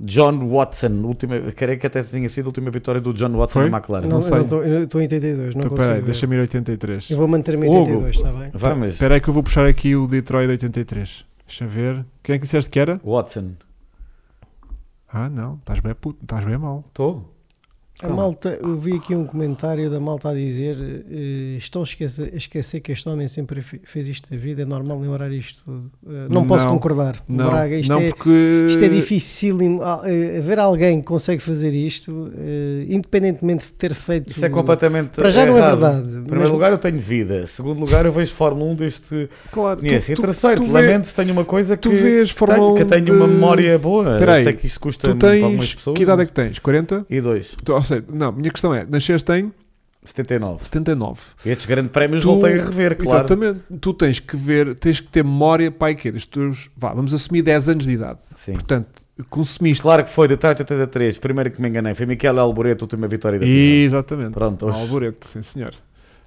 John 0.04 0.50
Watson, 0.50 1.04
última, 1.04 1.40
creio 1.56 1.78
que 1.80 1.86
até 1.86 2.02
tinha 2.02 2.28
sido 2.28 2.48
a 2.48 2.50
última 2.50 2.72
vitória 2.72 3.00
do 3.00 3.14
John 3.14 3.38
Watson 3.38 3.62
Foi? 3.62 3.70
na 3.70 3.78
McLaren. 3.78 4.08
Não, 4.08 4.16
não 4.16 4.22
sei. 4.22 4.40
Eu 4.40 4.84
estou 4.84 5.00
em 5.00 5.04
82, 5.04 5.56
não 5.56 5.62
então, 5.62 5.78
peraí, 5.78 6.02
deixa-me 6.02 6.36
ir 6.36 6.40
83. 6.40 7.12
Eu 7.12 7.18
vou 7.18 7.28
manter-me 7.28 7.68
em 7.68 7.70
82, 7.70 8.16
está 8.16 8.32
bem? 8.32 8.50
Vamos. 8.52 8.88
Espera 8.90 9.16
aí 9.16 9.22
que 9.22 9.30
eu 9.30 9.34
vou 9.34 9.44
puxar 9.44 9.68
aqui 9.68 9.96
o 9.96 10.08
Detroit 10.08 10.50
83. 10.50 11.26
Deixa 11.46 11.68
ver. 11.68 12.04
Quem 12.24 12.36
é 12.36 12.40
que 12.40 12.46
disseste 12.46 12.72
que 12.72 12.80
era? 12.80 13.00
Watson. 13.04 13.52
Ah, 15.14 15.30
não, 15.30 15.56
estás 15.56 15.80
bem, 15.82 15.94
puto, 15.94 16.20
estás 16.24 16.44
bem 16.46 16.58
mal. 16.58 16.84
Estou. 16.88 17.32
A 18.04 18.10
malta, 18.10 18.58
eu 18.60 18.76
vi 18.78 18.94
aqui 18.96 19.16
um 19.16 19.26
comentário 19.26 19.88
da 19.88 20.00
malta 20.00 20.30
a 20.30 20.34
dizer: 20.34 20.76
uh, 20.76 21.58
estão 21.58 21.84
a 21.84 21.86
esquecer, 21.86 22.32
a 22.34 22.38
esquecer, 22.38 22.80
que 22.80 22.92
este 22.92 23.08
homem 23.08 23.28
sempre 23.28 23.62
fez 23.62 24.08
isto 24.08 24.30
da 24.30 24.38
vida, 24.38 24.64
é 24.64 24.66
normal 24.66 25.00
lembrar 25.00 25.32
isto 25.32 25.64
tudo. 25.64 25.92
Uh, 26.04 26.12
não, 26.28 26.42
não, 26.42 26.48
posso 26.48 26.68
concordar. 26.68 27.22
Não, 27.30 27.52
Braga, 27.52 27.76
isto, 27.76 27.92
não 27.92 28.00
é, 28.00 28.10
porque... 28.10 28.68
isto 28.70 28.84
é 28.84 28.90
difícil. 28.90 29.58
Uh, 29.58 30.42
ver 30.42 30.58
alguém 30.58 31.00
que 31.00 31.06
consegue 31.06 31.42
fazer 31.42 31.74
isto, 31.74 32.32
independentemente 32.88 33.68
de 33.68 33.74
ter 33.74 33.94
feito. 33.94 34.32
Isso 34.32 34.44
é 34.44 34.50
completamente. 34.50 35.12
Para 35.12 35.30
já 35.30 35.46
errado. 35.46 35.56
não 35.56 35.64
é 35.64 35.70
verdade. 35.70 36.08
Em 36.08 36.24
primeiro 36.24 36.40
mas... 36.40 36.52
lugar, 36.52 36.72
eu 36.72 36.80
tenho 36.80 37.00
vida. 37.00 37.42
Em 37.42 37.46
segundo 37.46 37.80
lugar, 37.80 38.06
eu 38.06 38.12
vejo 38.12 38.34
Fórmula 38.34 38.72
1 38.72 38.76
deste. 38.76 39.30
Claro. 39.52 39.80
Tu, 39.80 39.86
e 39.86 40.16
terceiro, 40.16 40.64
tu 40.64 40.72
lamento 40.72 41.06
se 41.06 41.14
tenho 41.14 41.32
uma 41.34 41.46
coisa 41.46 41.78
que. 41.78 41.84
Tu 41.84 41.92
vês 41.92 42.32
Fórmula 42.32 42.74
tenho, 42.74 42.78
que 42.78 42.86
tenho 42.86 43.06
de... 43.06 43.12
uma 43.12 43.28
memória 43.28 43.78
boa. 43.78 44.18
Peraí, 44.18 44.44
sei 44.44 44.54
que 44.54 44.66
isto 44.66 44.80
custa 44.80 45.10
tu 45.10 45.16
tens, 45.18 45.44
algumas 45.44 45.76
pessoas. 45.76 45.96
Que 45.96 46.04
idade 46.04 46.24
é 46.24 46.26
que 46.26 46.34
tens? 46.34 46.58
40? 46.58 47.06
E 47.08 47.22
2. 47.22 47.58
Ou 47.82 47.84
seja, 47.84 48.06
não, 48.14 48.32
minha 48.32 48.52
questão 48.52 48.76
é, 48.76 48.86
nasceste 48.86 49.32
em 49.34 49.52
79. 50.04 50.64
79. 50.64 51.22
Estes 51.44 51.66
grandes 51.66 51.92
prémios 51.92 52.22
tu, 52.22 52.28
voltei 52.28 52.60
a 52.60 52.64
rever, 52.64 52.96
claro. 52.96 53.20
Exatamente. 53.20 53.62
Tu 53.80 53.94
tens 53.94 54.20
que 54.20 54.38
ver, 54.38 54.76
tens 54.76 55.00
que 55.00 55.08
ter 55.08 55.24
memória, 55.24 55.72
pai, 55.72 55.96
que 55.96 56.12
dos 56.12 56.26
teus, 56.26 56.70
vá, 56.78 56.94
vamos 56.94 57.12
assumir 57.12 57.42
10 57.42 57.70
anos 57.70 57.86
de 57.86 57.92
idade. 57.92 58.20
Sim. 58.36 58.54
Portanto, 58.54 58.88
consumiste. 59.32 59.82
Claro 59.82 60.04
que 60.04 60.12
foi, 60.12 60.28
de 60.28 60.36
83, 60.36 61.18
primeiro 61.18 61.50
que 61.50 61.60
me 61.60 61.70
enganei, 61.70 61.96
foi 61.96 62.06
Miquel 62.06 62.38
Alboreto, 62.40 62.84
última 62.84 63.08
vitória 63.08 63.40
da 63.40 63.46
Exatamente. 63.48 64.34
Pronto, 64.34 64.68
hoje... 64.68 64.80
Alboreto, 64.80 65.28
sim 65.28 65.42
senhor. 65.42 65.74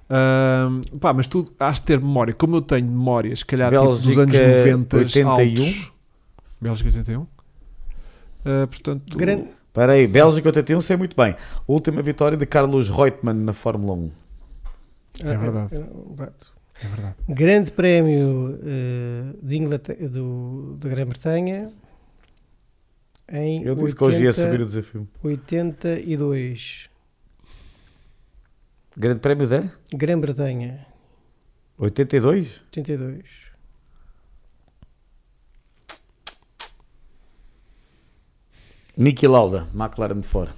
Um, 0.09 0.81
pá, 0.99 1.13
mas 1.13 1.25
tu 1.25 1.45
has 1.57 1.79
de 1.79 1.83
ter 1.83 2.01
memória, 2.01 2.33
como 2.33 2.57
eu 2.57 2.61
tenho 2.61 2.85
memória, 2.85 3.33
se 3.33 3.45
calhar 3.45 3.71
tipo, 3.71 3.85
dos 3.85 4.17
anos 4.17 4.35
90 4.35 4.97
81. 4.97 5.29
Altos. 5.29 5.91
Bélgica 6.59 6.89
81. 6.89 7.21
Uh, 7.21 7.27
portanto, 8.67 9.17
Grande 9.17 9.47
Espera 9.75 9.91
aí, 9.91 10.07
Bélgica 10.07 10.47
81, 10.47 10.79
sei 10.79 10.95
muito 10.95 11.17
bem. 11.17 11.35
Última 11.67 12.01
vitória 12.01 12.37
de 12.37 12.45
Carlos 12.45 12.87
Reutemann 12.87 13.35
na 13.35 13.51
Fórmula 13.51 13.93
1. 13.93 14.11
É 15.19 15.37
verdade. 15.37 15.75
É, 15.75 15.79
é 15.79 16.87
verdade. 16.87 17.15
Grande 17.27 17.71
prémio 17.73 18.57
uh, 18.57 19.45
de 19.45 19.57
Inglaterra, 19.57 20.07
do, 20.07 20.77
da 20.79 20.87
Grã-Bretanha 20.87 21.73
em 23.27 23.65
Eu 23.65 23.75
disse 23.75 23.87
80, 23.87 23.97
que 23.97 24.03
hoje 24.05 24.23
ia 24.23 24.31
subir 24.31 24.61
o 24.61 24.65
desafio. 24.65 25.07
82. 25.21 26.89
Grande 28.95 29.19
prémio 29.19 29.45
de? 29.45 29.69
Grã-Bretanha. 29.93 30.87
82? 31.77 32.63
82. 32.67 33.44
Niki 38.97 39.27
Lauda, 39.27 39.67
McLaren 39.73 40.19
de 40.19 40.27
fora. 40.27 40.51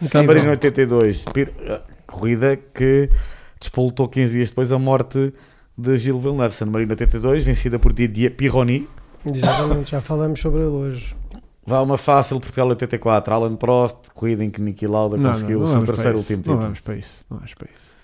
San 0.00 0.24
Marino 0.24 0.50
82, 0.50 1.24
eh, 1.36 1.80
corrida 2.06 2.56
que 2.56 3.08
despolutou 3.60 4.08
15 4.08 4.32
dias 4.32 4.48
depois 4.48 4.72
a 4.72 4.78
morte 4.78 5.32
de 5.78 5.96
Gilles 5.96 6.22
Villeneuve. 6.22 6.54
San 6.54 6.66
Marino 6.66 6.90
82, 6.92 7.44
vencida 7.44 7.78
por 7.78 7.92
Didier 7.92 8.34
Pironi. 8.34 8.88
Exatamente, 9.24 9.92
já 9.92 10.00
falamos 10.00 10.40
sobre 10.40 10.60
ele 10.60 10.70
hoje. 10.70 11.16
Vá 11.66 11.80
uma 11.80 11.96
fácil, 11.96 12.38
Portugal 12.40 12.68
84, 12.68 13.32
Alan 13.32 13.56
Prost, 13.56 13.96
corrida 14.12 14.44
em 14.44 14.50
que 14.50 14.60
Niki 14.60 14.86
Lauda 14.86 15.16
não, 15.16 15.30
conseguiu 15.30 15.60
não, 15.60 15.66
não 15.66 15.72
o 15.72 15.86
seu 15.86 15.94
terceiro 15.94 16.18
último 16.18 16.38
título. 16.38 16.56
Não 16.56 16.62
vamos 16.62 16.80
para 16.80 16.96
isso, 16.96 17.24
não 17.30 17.38
vamos 17.38 17.54
para 17.54 17.68
isso. 17.74 17.94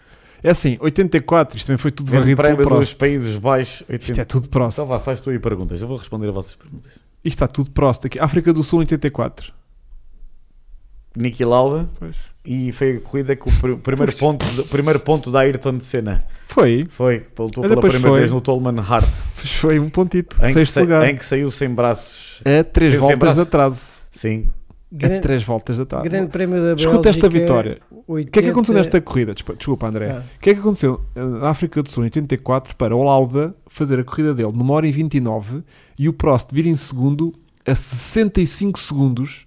É 0.42 0.50
assim, 0.50 0.78
84, 0.80 1.58
isto 1.58 1.66
também 1.66 1.76
foi 1.76 1.90
tudo 1.90 2.10
varrido 2.10 2.40
pelo 2.40 2.56
Prost. 2.56 2.78
dos 2.78 2.94
Países 2.94 3.36
Baixos. 3.36 3.82
80... 3.82 4.04
Isto 4.04 4.20
é 4.20 4.24
tudo 4.24 4.48
Prost. 4.48 4.78
Então 4.78 4.86
vá, 4.86 4.98
faz 4.98 5.20
tu 5.20 5.28
aí 5.28 5.38
perguntas, 5.38 5.82
eu 5.82 5.88
vou 5.88 5.98
responder 5.98 6.28
a 6.28 6.32
vossas 6.32 6.56
perguntas. 6.56 7.09
Isto 7.24 7.36
está 7.36 7.48
tudo 7.48 7.70
Prost 7.70 8.04
aqui. 8.06 8.18
África 8.18 8.52
do 8.52 8.64
Sul 8.64 8.80
84. 8.80 9.52
Niki 11.16 11.44
Lauda. 11.44 11.88
Pois. 11.98 12.16
E 12.44 12.72
foi 12.72 12.96
a 12.96 13.00
corrida 13.00 13.36
com 13.36 13.50
o 13.50 13.78
primeiro 13.78 14.16
ponto, 14.16 14.46
primeiro 14.68 15.00
ponto 15.00 15.30
da 15.30 15.40
Ayrton 15.40 15.76
de 15.76 15.84
Senna. 15.84 16.24
Foi. 16.48 16.86
Foi. 16.88 17.26
Lutou 17.38 17.62
pela 17.62 17.80
primeira 17.80 18.08
foi. 18.08 18.20
vez 18.20 18.32
no 18.32 18.40
Tolman 18.40 18.80
Hart. 18.80 19.08
Pois 19.36 19.52
foi 19.52 19.78
um 19.78 19.90
pontito. 19.90 20.36
Em 20.44 20.54
que, 20.54 20.80
lugar. 20.80 21.08
Em 21.08 21.14
que 21.14 21.24
saiu 21.24 21.50
sem 21.50 21.68
braços. 21.68 22.40
É 22.44 22.62
três 22.62 22.94
voltas 22.94 23.36
de 23.36 23.42
atrás. 23.42 24.02
Sim. 24.10 24.48
Grande, 24.92 25.14
é 25.14 25.20
três 25.20 25.44
voltas 25.44 25.76
de 25.76 25.82
atrás. 25.82 26.04
Grande 26.04 26.30
prémio 26.30 26.56
da 26.56 26.74
Bélgica. 26.74 26.90
Escuta 26.90 27.08
esta 27.08 27.28
vitória. 27.28 27.78
80... 28.08 28.28
O 28.28 28.32
que 28.32 28.38
é 28.38 28.42
que 28.42 28.48
aconteceu 28.48 28.74
nesta 28.74 29.00
corrida? 29.00 29.34
Desculpa, 29.34 29.86
André. 29.86 30.10
Ah. 30.10 30.22
O 30.36 30.40
que 30.40 30.50
é 30.50 30.54
que 30.54 30.60
aconteceu 30.60 31.00
na 31.14 31.48
África 31.48 31.82
do 31.82 31.88
Sul 31.88 32.02
em 32.02 32.06
84 32.06 32.74
para 32.74 32.96
o 32.96 33.02
Lauda 33.02 33.54
fazer 33.68 34.00
a 34.00 34.04
corrida 34.04 34.34
dele 34.34 34.52
numa 34.52 34.74
hora 34.74 34.86
e 34.86 34.92
29 34.92 35.62
e 35.96 36.08
o 36.08 36.12
Prost 36.12 36.52
vir 36.52 36.66
em 36.66 36.76
segundo 36.76 37.32
a 37.64 37.74
65 37.74 38.78
segundos 38.78 39.46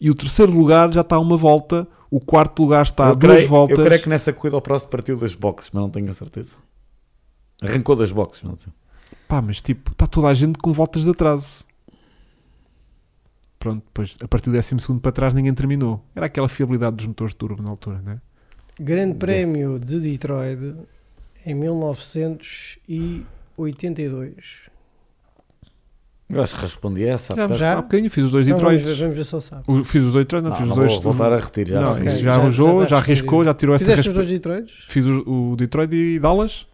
e 0.00 0.08
o 0.10 0.14
terceiro 0.14 0.52
lugar 0.52 0.92
já 0.92 1.00
está 1.00 1.16
a 1.16 1.20
uma 1.20 1.36
volta, 1.36 1.88
o 2.10 2.20
quarto 2.20 2.62
lugar 2.62 2.82
está 2.82 3.06
eu 3.06 3.10
a 3.10 3.14
duas 3.14 3.32
creio, 3.32 3.48
voltas. 3.48 3.78
Eu 3.78 3.84
creio 3.84 4.02
que 4.02 4.08
nessa 4.08 4.32
corrida 4.32 4.56
o 4.56 4.60
Prost 4.60 4.86
partiu 4.88 5.16
das 5.16 5.34
boxes, 5.34 5.70
mas 5.72 5.82
não 5.82 5.90
tenho 5.90 6.08
a 6.10 6.14
certeza. 6.14 6.56
Arrancou 7.62 7.96
das 7.96 8.12
boxes, 8.12 8.44
não 8.44 8.56
sei. 8.56 8.72
Pá, 9.26 9.42
mas 9.42 9.60
tipo, 9.60 9.90
está 9.90 10.06
toda 10.06 10.28
a 10.28 10.34
gente 10.34 10.58
com 10.58 10.72
voltas 10.72 11.04
de 11.04 11.10
atraso. 11.10 11.64
Pronto, 13.66 13.82
depois 13.84 14.14
a 14.20 14.28
partir 14.28 14.48
do 14.48 14.52
12 14.52 14.76
para 15.00 15.10
trás 15.10 15.34
ninguém 15.34 15.52
terminou. 15.52 16.00
Era 16.14 16.26
aquela 16.26 16.48
fiabilidade 16.48 16.94
dos 16.94 17.06
motores 17.06 17.32
de 17.32 17.36
turbo 17.36 17.60
na 17.60 17.70
altura, 17.70 18.00
né? 18.00 18.20
Grande 18.78 19.16
Prémio 19.16 19.80
de 19.80 19.98
Detroit 19.98 20.76
em 21.44 21.52
1982. 21.52 24.34
Eu 26.30 26.44
acho 26.44 26.54
que 26.54 26.60
respondi 26.60 27.04
essa. 27.04 27.34
Já, 27.34 27.48
já? 27.54 27.78
Há 27.78 27.82
bocadinho 27.82 28.08
fiz 28.08 28.26
os 28.26 28.30
dois 28.30 28.46
então 28.46 28.58
Detroit. 28.58 28.84
Vamos, 28.84 29.00
vamos 29.00 29.16
ver 29.16 29.24
se 29.24 29.34
ele 29.34 29.42
sabe. 29.42 29.64
O, 29.66 29.84
fiz 29.84 30.04
os 30.04 30.12
dois 30.12 30.26
Detroit, 30.26 30.44
não, 30.44 30.50
não, 30.50 30.56
fiz 30.56 30.68
não 30.68 30.74
os 30.74 30.78
dois. 30.78 30.92
Vou 31.02 31.12
voltar 31.12 31.32
a 31.32 31.38
repetir 31.38 31.66
já. 31.66 31.80
Não, 31.80 31.90
okay. 31.90 32.08
já, 32.08 32.18
já 32.18 32.34
arrojou, 32.34 32.82
já, 32.82 32.88
já 32.88 32.98
arriscou, 32.98 33.44
já 33.44 33.52
tirou 33.52 33.76
Fizeste 33.76 34.00
essa 34.00 34.10
os 34.10 34.14
dois 34.14 34.28
Detroits? 34.28 34.72
Fiz 34.86 35.04
o, 35.04 35.28
o, 35.28 35.56
Detroit 35.56 35.92
e 35.92 36.20
Dallas. 36.20 36.68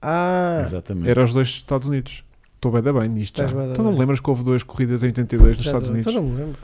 Ah, 0.00 0.62
exatamente. 0.64 1.10
Era 1.10 1.22
os 1.22 1.34
dois 1.34 1.48
Estados 1.48 1.88
Unidos. 1.88 2.24
Estou 2.58 2.72
bem 2.72 2.82
da 2.82 2.92
bem 2.92 3.08
nisto. 3.08 3.36
Já. 3.36 3.46
Então 3.46 3.84
não 3.84 3.92
bem. 3.92 4.00
lembras 4.00 4.18
que 4.18 4.28
houve 4.28 4.42
duas 4.42 4.64
corridas 4.64 5.04
em 5.04 5.06
82 5.06 5.56
nos 5.58 5.66
Estados 5.66 5.88
Unidos? 5.90 6.08
Então 6.08 6.20
não 6.20 6.28
me 6.28 6.36
lembro. 6.36 6.58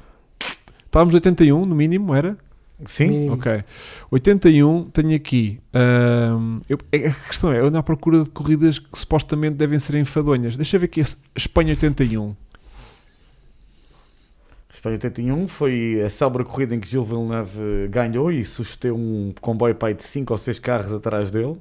Estávamos 0.86 1.14
81 1.14 1.64
no 1.64 1.74
mínimo, 1.74 2.12
era? 2.12 2.36
Sim. 2.84 3.06
Mínimo. 3.06 3.34
Ok. 3.34 3.64
81, 4.10 4.90
tenho 4.90 5.14
aqui. 5.14 5.60
Um, 5.72 6.60
eu, 6.68 6.78
a 6.92 7.28
questão 7.28 7.52
é, 7.52 7.60
eu 7.60 7.66
ando 7.66 7.78
à 7.78 7.82
procura 7.82 8.24
de 8.24 8.30
corridas 8.30 8.80
que 8.80 8.98
supostamente 8.98 9.54
devem 9.54 9.78
ser 9.78 9.94
enfadonhas. 9.94 10.56
Deixa 10.56 10.76
eu 10.76 10.80
ver 10.80 10.86
aqui 10.86 11.00
Espanha 11.36 11.70
81. 11.70 12.34
Espanha 14.68 14.94
81 14.94 15.46
foi 15.46 16.02
a 16.04 16.10
célebre 16.10 16.42
corrida 16.42 16.74
em 16.74 16.80
que 16.80 16.88
Gil 16.88 17.04
Villeneuve 17.04 17.86
ganhou 17.88 18.32
e 18.32 18.44
susteu 18.44 18.96
um 18.96 19.32
comboio 19.40 19.76
pai 19.76 19.94
de 19.94 20.02
5 20.02 20.32
ou 20.34 20.38
6 20.38 20.58
carros 20.58 20.92
atrás 20.92 21.30
dele. 21.30 21.56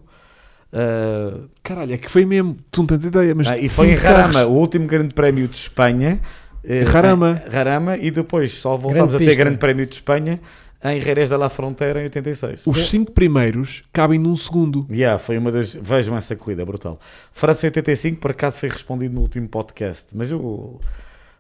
Uh, 0.74 1.48
Caralho, 1.62 1.94
é 1.94 1.98
que 1.98 2.10
foi 2.10 2.26
mesmo, 2.26 2.58
tu 2.72 2.82
não 2.82 2.88
tens 2.88 3.06
ideia, 3.06 3.36
mas. 3.36 3.48
Ah, 3.48 3.58
e 3.58 3.70
foi 3.70 3.92
em 3.92 3.96
Rarama, 3.96 4.46
o 4.46 4.54
último 4.54 4.88
grande 4.88 5.14
prémio 5.14 5.48
de 5.48 5.56
Espanha. 5.56 6.20
Uh, 6.64 6.90
Rarama. 6.90 7.42
Rarama, 7.52 7.96
e 7.98 8.10
depois 8.10 8.54
só 8.54 8.76
voltámos 8.76 9.14
a 9.14 9.20
ter 9.20 9.36
grande 9.36 9.58
prémio 9.58 9.86
de 9.86 9.94
Espanha 9.94 10.40
em 10.84 11.00
Jerez 11.00 11.30
da 11.30 11.38
La 11.38 11.50
Fronteira 11.50 12.02
em 12.02 12.04
86. 12.04 12.64
Os 12.66 12.90
5 12.90 13.12
primeiros 13.12 13.84
cabem 13.94 14.20
num 14.20 14.36
segundo. 14.36 14.86
Yeah, 14.90 15.20
foi 15.20 15.38
uma 15.38 15.52
das. 15.52 15.74
Vejam 15.74 16.18
essa 16.18 16.36
corrida, 16.36 16.66
brutal. 16.66 17.00
França 17.32 17.68
85, 17.68 18.20
por 18.20 18.32
acaso 18.32 18.60
foi 18.60 18.70
respondido 18.70 19.14
no 19.14 19.22
último 19.22 19.48
podcast, 19.48 20.08
mas 20.16 20.32
eu. 20.32 20.82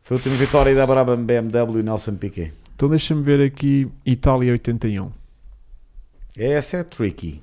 Foi 0.03 0.15
a 0.15 0.17
última 0.17 0.35
vitória 0.35 0.75
da 0.75 0.85
Brabham 0.85 1.23
BMW 1.23 1.79
e 1.79 1.83
Nelson 1.83 2.15
Piquet. 2.15 2.53
Então 2.75 2.89
deixa-me 2.89 3.23
ver 3.23 3.41
aqui 3.41 3.87
Itália 4.05 4.51
81. 4.51 5.09
Essa 6.37 6.77
é 6.77 6.83
tricky. 6.83 7.41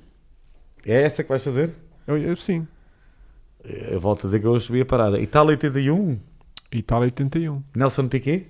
É 0.85 1.03
essa 1.03 1.23
que 1.23 1.29
vais 1.29 1.43
fazer? 1.43 1.73
Eu, 2.07 2.17
eu, 2.17 2.35
sim. 2.37 2.67
Eu 3.63 3.99
volto 3.99 4.21
a 4.21 4.23
dizer 4.23 4.39
que 4.39 4.47
eu 4.47 4.59
subi 4.59 4.81
a 4.81 4.85
parada. 4.85 5.19
Itália 5.19 5.51
81? 5.51 6.19
Itália 6.71 7.05
81. 7.05 7.61
Nelson 7.75 8.07
Piquet? 8.07 8.47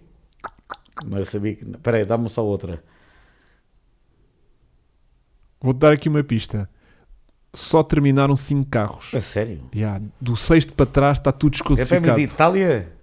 Mas 1.06 1.20
eu 1.22 1.26
sabia 1.26 1.56
que. 1.56 1.64
Espera 1.66 1.98
aí, 1.98 2.06
dá-me 2.06 2.30
só 2.30 2.46
outra. 2.46 2.84
Vou-te 5.60 5.78
dar 5.78 5.94
aqui 5.94 6.10
uma 6.10 6.24
pista. 6.24 6.70
só 7.54 7.84
terminaram 7.84 8.36
5 8.36 8.70
carros. 8.70 9.14
A 9.14 9.20
sério? 9.22 9.70
Yeah, 9.76 10.04
do 10.20 10.36
sexto 10.36 10.74
para 10.74 10.86
trás 10.86 11.18
está 11.18 11.32
tudo 11.32 11.54
É 11.54 11.58
desclassificado. 11.58 12.18
de 12.18 12.24
Itália? 12.24 12.94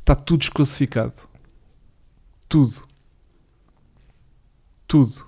Está 0.00 0.14
tudo 0.14 0.40
desclassificado. 0.40 1.14
Tudo. 2.48 2.84
Tudo. 4.86 5.27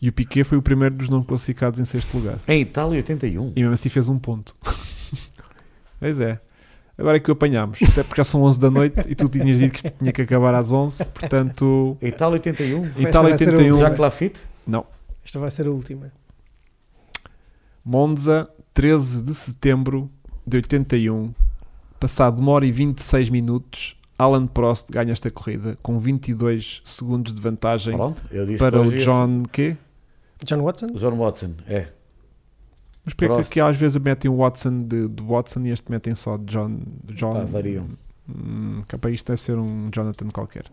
E 0.00 0.08
o 0.08 0.12
Piquet 0.12 0.44
foi 0.44 0.56
o 0.56 0.62
primeiro 0.62 0.94
dos 0.94 1.08
não 1.08 1.22
classificados 1.22 1.80
em 1.80 1.84
sexto 1.84 2.16
lugar. 2.16 2.38
Em 2.46 2.60
Itália, 2.62 2.96
81. 2.96 3.52
E 3.56 3.60
mesmo 3.60 3.74
assim 3.74 3.88
fez 3.88 4.08
um 4.08 4.18
ponto. 4.18 4.54
pois 5.98 6.20
é. 6.20 6.40
Agora 6.96 7.16
é 7.16 7.20
que 7.20 7.30
o 7.30 7.32
apanhámos. 7.32 7.78
Até 7.82 8.02
porque 8.02 8.20
já 8.20 8.24
são 8.24 8.42
11 8.42 8.58
da 8.58 8.70
noite 8.70 9.00
e 9.08 9.14
tu 9.14 9.28
tinhas 9.28 9.58
dito 9.58 9.72
que 9.72 9.86
isto 9.86 9.98
tinha 9.98 10.12
que 10.12 10.22
acabar 10.22 10.54
às 10.54 10.72
11. 10.72 11.04
Portanto, 11.04 11.96
Itália, 12.02 12.34
81. 12.34 12.86
Itália 12.98 13.30
vai 13.30 13.38
ser 13.38 13.48
o 13.48 13.52
81. 13.52 13.78
Jacques 13.78 13.98
Lafitte? 13.98 14.40
Não. 14.66 14.84
Esta 15.24 15.38
vai 15.38 15.50
ser 15.50 15.66
a 15.66 15.70
última. 15.70 16.12
Monza, 17.84 18.50
13 18.74 19.22
de 19.22 19.34
setembro 19.34 20.10
de 20.46 20.56
81. 20.56 21.32
Passado 22.00 22.40
1 22.40 22.48
hora 22.48 22.66
e 22.66 22.72
26 22.72 23.30
minutos, 23.30 23.96
Alan 24.18 24.46
Prost 24.46 24.86
ganha 24.90 25.12
esta 25.12 25.30
corrida 25.30 25.76
com 25.82 25.98
22 25.98 26.80
segundos 26.84 27.34
de 27.34 27.40
vantagem 27.40 27.96
Pronto, 27.96 28.22
eu 28.30 28.46
disse 28.46 28.58
para 28.58 28.80
que 28.80 28.88
o 28.88 28.96
John 28.98 29.42
quê? 29.50 29.76
John 30.44 30.62
Watson? 30.62 30.86
John 30.94 31.16
Watson, 31.16 31.52
é. 31.68 31.88
Mas 33.04 33.14
porque 33.14 33.24
é 33.24 33.28
que 33.28 33.34
Prost. 33.34 33.50
aqui 33.50 33.60
às 33.60 33.76
vezes 33.76 33.96
metem 33.96 34.30
o 34.30 34.36
Watson 34.36 34.82
de, 34.82 35.08
de 35.08 35.22
Watson 35.22 35.60
e 35.66 35.70
este 35.70 35.90
metem 35.90 36.14
só 36.14 36.36
de 36.36 36.44
John. 36.46 36.78
John 37.06 37.32
Pá, 37.32 37.44
variam. 37.44 37.86
Hum, 38.28 38.82
capaz 38.86 39.14
isto 39.14 39.26
deve 39.28 39.40
ser 39.40 39.56
um 39.56 39.88
Jonathan 39.94 40.28
qualquer. 40.28 40.64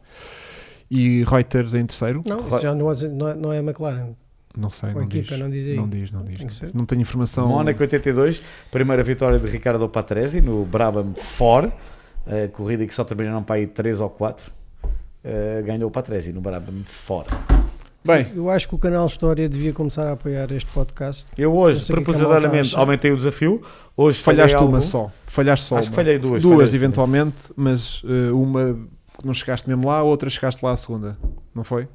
E 0.91 1.23
Reuters 1.23 1.73
em 1.73 1.85
terceiro? 1.85 2.21
Não, 2.25 2.37
Corre- 2.37 2.61
John 2.61 2.77
Watson 2.83 3.07
não 3.09 3.27
é, 3.29 3.35
não 3.35 3.53
é 3.53 3.59
a 3.59 3.63
McLaren. 3.63 4.13
Não 4.57 4.69
sei, 4.69 4.89
A 4.89 4.93
não 4.93 5.07
diz. 5.07 5.19
equipa 5.21 5.37
não 5.37 5.49
diz 5.49 5.67
aí. 5.67 5.75
Não 5.75 5.89
diz, 5.89 6.11
não 6.11 6.23
diz. 6.23 6.37
Tem 6.37 6.47
que 6.47 6.53
ser. 6.53 6.71
Não 6.73 6.85
tenho 6.85 7.01
informação. 7.01 7.47
Mónaco 7.47 7.81
82, 7.81 8.41
primeira 8.71 9.03
vitória 9.03 9.37
de 9.39 9.47
Ricardo 9.47 9.87
Patrese 9.89 10.39
no 10.41 10.63
Brabham 10.65 11.13
Ford, 11.13 11.71
eh, 12.27 12.47
corrida 12.47 12.85
que 12.85 12.93
só 12.93 13.03
terminaram 13.03 13.43
para 13.43 13.55
aí 13.55 13.67
3 13.67 13.99
ou 13.99 14.09
4. 14.09 14.51
eh, 15.23 15.61
ganhou 15.65 15.87
o 15.89 15.91
Patrese 15.91 16.31
no 16.31 16.39
Brabham 16.39 16.83
Ford. 16.85 17.27
Bem, 18.05 18.27
Eu 18.35 18.49
acho 18.51 18.67
que 18.69 18.75
o 18.75 18.77
canal 18.77 19.05
História 19.07 19.49
devia 19.49 19.73
começar 19.73 20.05
a 20.07 20.11
apoiar 20.11 20.51
este 20.51 20.69
podcast. 20.71 21.31
Eu 21.37 21.55
hoje, 21.55 21.79
que 21.79 21.91
é 21.91 21.95
que 21.95 22.01
propositadamente, 22.03 22.75
aumentei 22.75 23.11
o 23.11 23.15
desafio. 23.17 23.61
Hoje 23.97 24.19
falhaste 24.21 24.57
uma 24.57 24.79
só. 24.79 25.09
Falhaste 25.25 25.65
só 25.65 25.77
Acho 25.77 25.89
que 25.89 25.93
uma. 25.95 26.03
falhei 26.03 26.19
duas. 26.19 26.41
Duas, 26.41 26.57
falhei- 26.69 26.75
eventualmente, 26.75 27.35
mas 27.55 28.03
eh, 28.05 28.31
uma 28.31 28.73
que 29.17 29.25
não 29.25 29.33
chegaste 29.33 29.67
mesmo 29.67 29.87
lá, 29.87 29.97
a 29.97 30.03
outra 30.03 30.29
chegaste 30.29 30.63
lá 30.63 30.71
à 30.71 30.75
segunda. 30.77 31.17
Não 31.53 31.63
foi? 31.63 31.87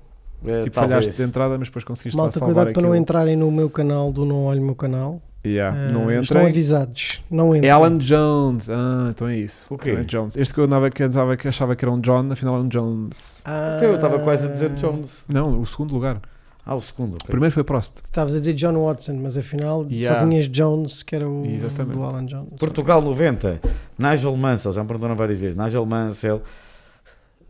Eh, 0.44 0.60
tipo, 0.60 0.74
talvez. 0.74 1.04
falhaste 1.04 1.10
de 1.16 1.22
entrada, 1.22 1.56
mas 1.58 1.68
depois 1.68 1.84
conseguiste 1.84 2.16
lá 2.16 2.24
Malta, 2.24 2.38
salvar 2.38 2.54
cuidado 2.54 2.72
para 2.74 2.82
não 2.82 2.88
aquilo. 2.90 3.02
entrarem 3.02 3.36
no 3.36 3.50
meu 3.52 3.70
canal 3.70 4.10
do 4.10 4.24
Não 4.24 4.46
Olho 4.46 4.62
Meu 4.62 4.74
Canal. 4.74 5.22
Yeah, 5.46 5.74
Eh, 5.76 5.92
não 5.92 6.10
Estão 6.10 6.36
entrem. 6.38 6.46
avisados. 6.50 7.22
Não 7.30 7.54
entrem. 7.56 7.68
É 7.70 7.72
Alan 7.72 7.96
Jones. 7.96 8.68
Ah, 8.68 9.08
então 9.10 9.26
é 9.28 9.36
isso. 9.38 9.72
O 9.72 9.78
quê? 9.78 9.92
Alan 9.92 10.04
Jones. 10.04 10.36
Este 10.36 10.52
que 10.52 10.60
eu 10.60 10.64
andava, 10.64 10.90
que 10.90 11.02
andava 11.02 11.36
que 11.36 11.48
achava 11.48 11.74
que 11.74 11.82
era 11.84 11.90
um 11.92 12.00
John, 12.00 12.30
afinal 12.30 12.56
é 12.56 12.58
um 12.60 12.68
Jones. 12.68 13.40
Ah, 13.44 13.74
Então 13.76 13.88
eu 13.88 13.94
estava 13.94 14.18
quase 14.18 14.46
a 14.46 14.50
dizer 14.50 14.70
Jones. 14.74 15.24
Não, 15.28 15.58
o 15.58 15.64
segundo 15.64 15.94
lugar. 15.94 16.20
Ah, 16.66 16.74
o 16.74 16.80
segundo. 16.82 17.12
O 17.12 17.14
ok. 17.16 17.28
primeiro 17.30 17.54
foi 17.54 17.64
Prost. 17.64 17.94
Estavas 18.04 18.34
a 18.36 18.38
dizer 18.38 18.52
John 18.52 18.74
Watson, 18.84 19.14
mas 19.14 19.38
afinal 19.38 19.86
Yeah. 19.90 20.20
só 20.20 20.26
tinhas 20.28 20.46
Jones, 20.46 21.02
que 21.02 21.16
era 21.16 21.26
o 21.28 21.46
Exatamente. 21.46 21.96
do 21.96 22.04
Alan 22.04 22.26
Jones. 22.26 22.58
Portugal 22.58 23.00
90, 23.00 23.60
Nigel 23.98 24.36
Mansell, 24.36 24.72
já 24.72 24.82
me 24.82 24.88
perguntaram 24.88 25.16
várias 25.16 25.38
vezes. 25.38 25.56
Nigel 25.56 25.86
Mansell, 25.86 26.42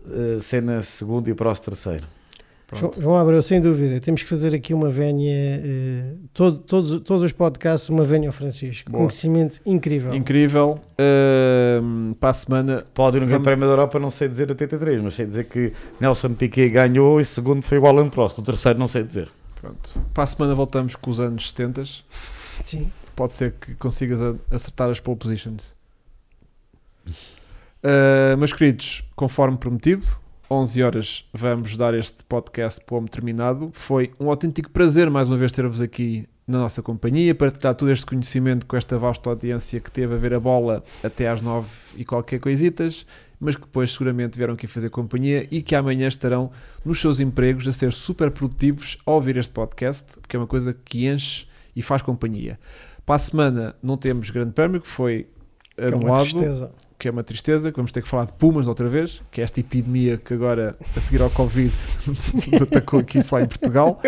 eh, 0.09 0.39
cena 0.41 0.81
segundo 0.81 1.29
e 1.29 1.35
Prost 1.35 1.65
terceiro. 1.65 2.07
João, 2.73 2.91
Pronto. 2.91 3.03
João 3.03 3.17
Abreu, 3.17 3.43
sem 3.43 3.61
dúvida, 3.61 3.99
temos 4.01 4.23
que 4.23 4.29
fazer 4.29 4.55
aqui 4.55 4.73
uma 4.73 4.91
vénia, 4.91 5.33
eh, 5.35 6.15
todo- 6.33 6.59
todos, 6.59 7.01
todos 7.01 7.23
os 7.25 7.33
podcasts, 7.33 7.89
uma 7.89 8.05
vénia 8.05 8.29
ao 8.29 8.33
Francisco. 8.33 8.91
Boa. 8.91 9.03
Conhecimento 9.03 9.61
incrível. 9.67 10.15
Incrível. 10.15 10.81
Ahm, 10.99 12.13
para 12.21 12.31
a 12.31 12.33
semana. 12.33 12.85
Pódio 12.95 13.21
no 13.21 13.27
Grande 13.27 13.43
Prémio 13.45 13.67
da 13.67 13.73
Europa, 13.73 13.99
não 13.99 14.11
sei 14.11 14.29
dizer 14.29 14.49
83, 14.51 15.03
mas 15.03 15.15
sei 15.15 15.27
dizer 15.27 15.45
que 15.45 15.73
Nelson 16.01 16.35
Piquet 16.35 16.69
ganhou 16.71 17.21
e 17.21 17.25
segundo 17.25 17.63
foi 17.63 17.79
o 17.79 17.87
Alan 17.87 18.09
Prost. 18.09 18.39
O 18.39 18.43
terceiro 18.43 18.79
não 18.79 18.87
sei 18.87 19.03
dizer. 19.03 19.29
Pronto. 19.61 20.01
Para 20.15 20.25
a 20.25 20.27
semana 20.27 20.55
voltamos 20.55 20.95
com 20.97 21.11
os 21.11 21.21
anos 21.21 21.49
70. 21.51 21.83
Sim. 22.65 22.91
Pode 23.17 23.33
ser 23.35 23.53
que 23.61 23.75
consigas 23.75 24.21
acertar 24.51 24.89
as 24.91 25.01
pole 25.01 25.19
positions. 25.19 25.75
Ah, 27.83 28.37
meus 28.39 28.53
queridos, 28.53 29.03
conforme 29.17 29.57
prometido, 29.57 30.05
11 30.52 30.82
horas 30.82 31.24
vamos 31.32 31.77
dar 31.77 31.94
este 31.94 32.24
podcast 32.24 32.85
para 32.85 32.97
o 32.97 33.09
terminado. 33.09 33.70
Foi 33.72 34.10
um 34.18 34.28
autêntico 34.28 34.68
prazer 34.68 35.09
mais 35.09 35.28
uma 35.28 35.36
vez 35.36 35.52
ter-vos 35.52 35.81
aqui 35.81 36.27
na 36.44 36.59
nossa 36.59 36.82
companhia, 36.82 37.32
partilhar 37.32 37.72
todo 37.77 37.93
este 37.93 38.05
conhecimento 38.05 38.66
com 38.66 38.77
esta 38.77 38.98
vasta 38.98 39.31
audiência 39.31 39.78
que 39.78 39.89
teve 39.89 40.12
a 40.12 40.18
ver 40.18 40.35
a 40.35 40.40
bola 40.40 40.82
até 41.05 41.28
às 41.28 41.40
9 41.40 41.68
e 41.97 42.05
qualquer 42.05 42.40
coisitas, 42.40 43.06
mas 43.39 43.55
que 43.55 43.62
depois 43.62 43.93
seguramente 43.93 44.36
vieram 44.36 44.55
aqui 44.55 44.66
fazer 44.66 44.90
companhia 44.90 45.47
e 45.52 45.62
que 45.62 45.77
amanhã 45.77 46.09
estarão 46.09 46.51
nos 46.85 47.01
seus 47.01 47.20
empregos 47.20 47.68
a 47.68 47.72
ser 47.72 47.93
super 47.93 48.32
produtivos 48.32 48.98
ao 49.06 49.14
ouvir 49.14 49.36
este 49.36 49.52
podcast, 49.52 50.18
porque 50.18 50.35
é 50.35 50.40
uma 50.40 50.48
coisa 50.48 50.74
que 50.74 51.06
enche 51.06 51.47
e 51.77 51.81
faz 51.81 52.02
companhia. 52.02 52.59
Para 53.06 53.14
a 53.14 53.18
semana 53.20 53.77
não 53.81 53.97
temos 53.97 54.31
grande 54.31 54.52
prémio, 54.52 54.81
que 54.81 54.89
foi 54.89 55.28
Que 55.89 55.94
é 55.97 55.98
tristeza. 56.43 56.70
que 56.98 57.09
é 57.09 57.11
uma 57.11 57.23
tristeza, 57.24 57.70
que 57.70 57.77
vamos 57.77 57.93
ter 57.93 58.02
que 58.02 58.09
falar 58.09 58.27
de 58.27 58.32
Pumas 58.35 58.66
outra 58.69 58.89
vez, 58.89 59.23
que 59.31 59.40
é 59.40 59.44
esta 59.44 59.59
epidemia 59.61 60.16
que 60.19 60.35
agora, 60.35 60.77
a 60.97 61.01
seguir 61.01 61.23
ao 61.23 61.31
Covid, 61.31 61.73
nos 62.52 62.62
atacou 62.62 63.01
aqui 63.01 63.23
só 63.23 63.40
em 63.40 63.47
Portugal. 63.47 64.01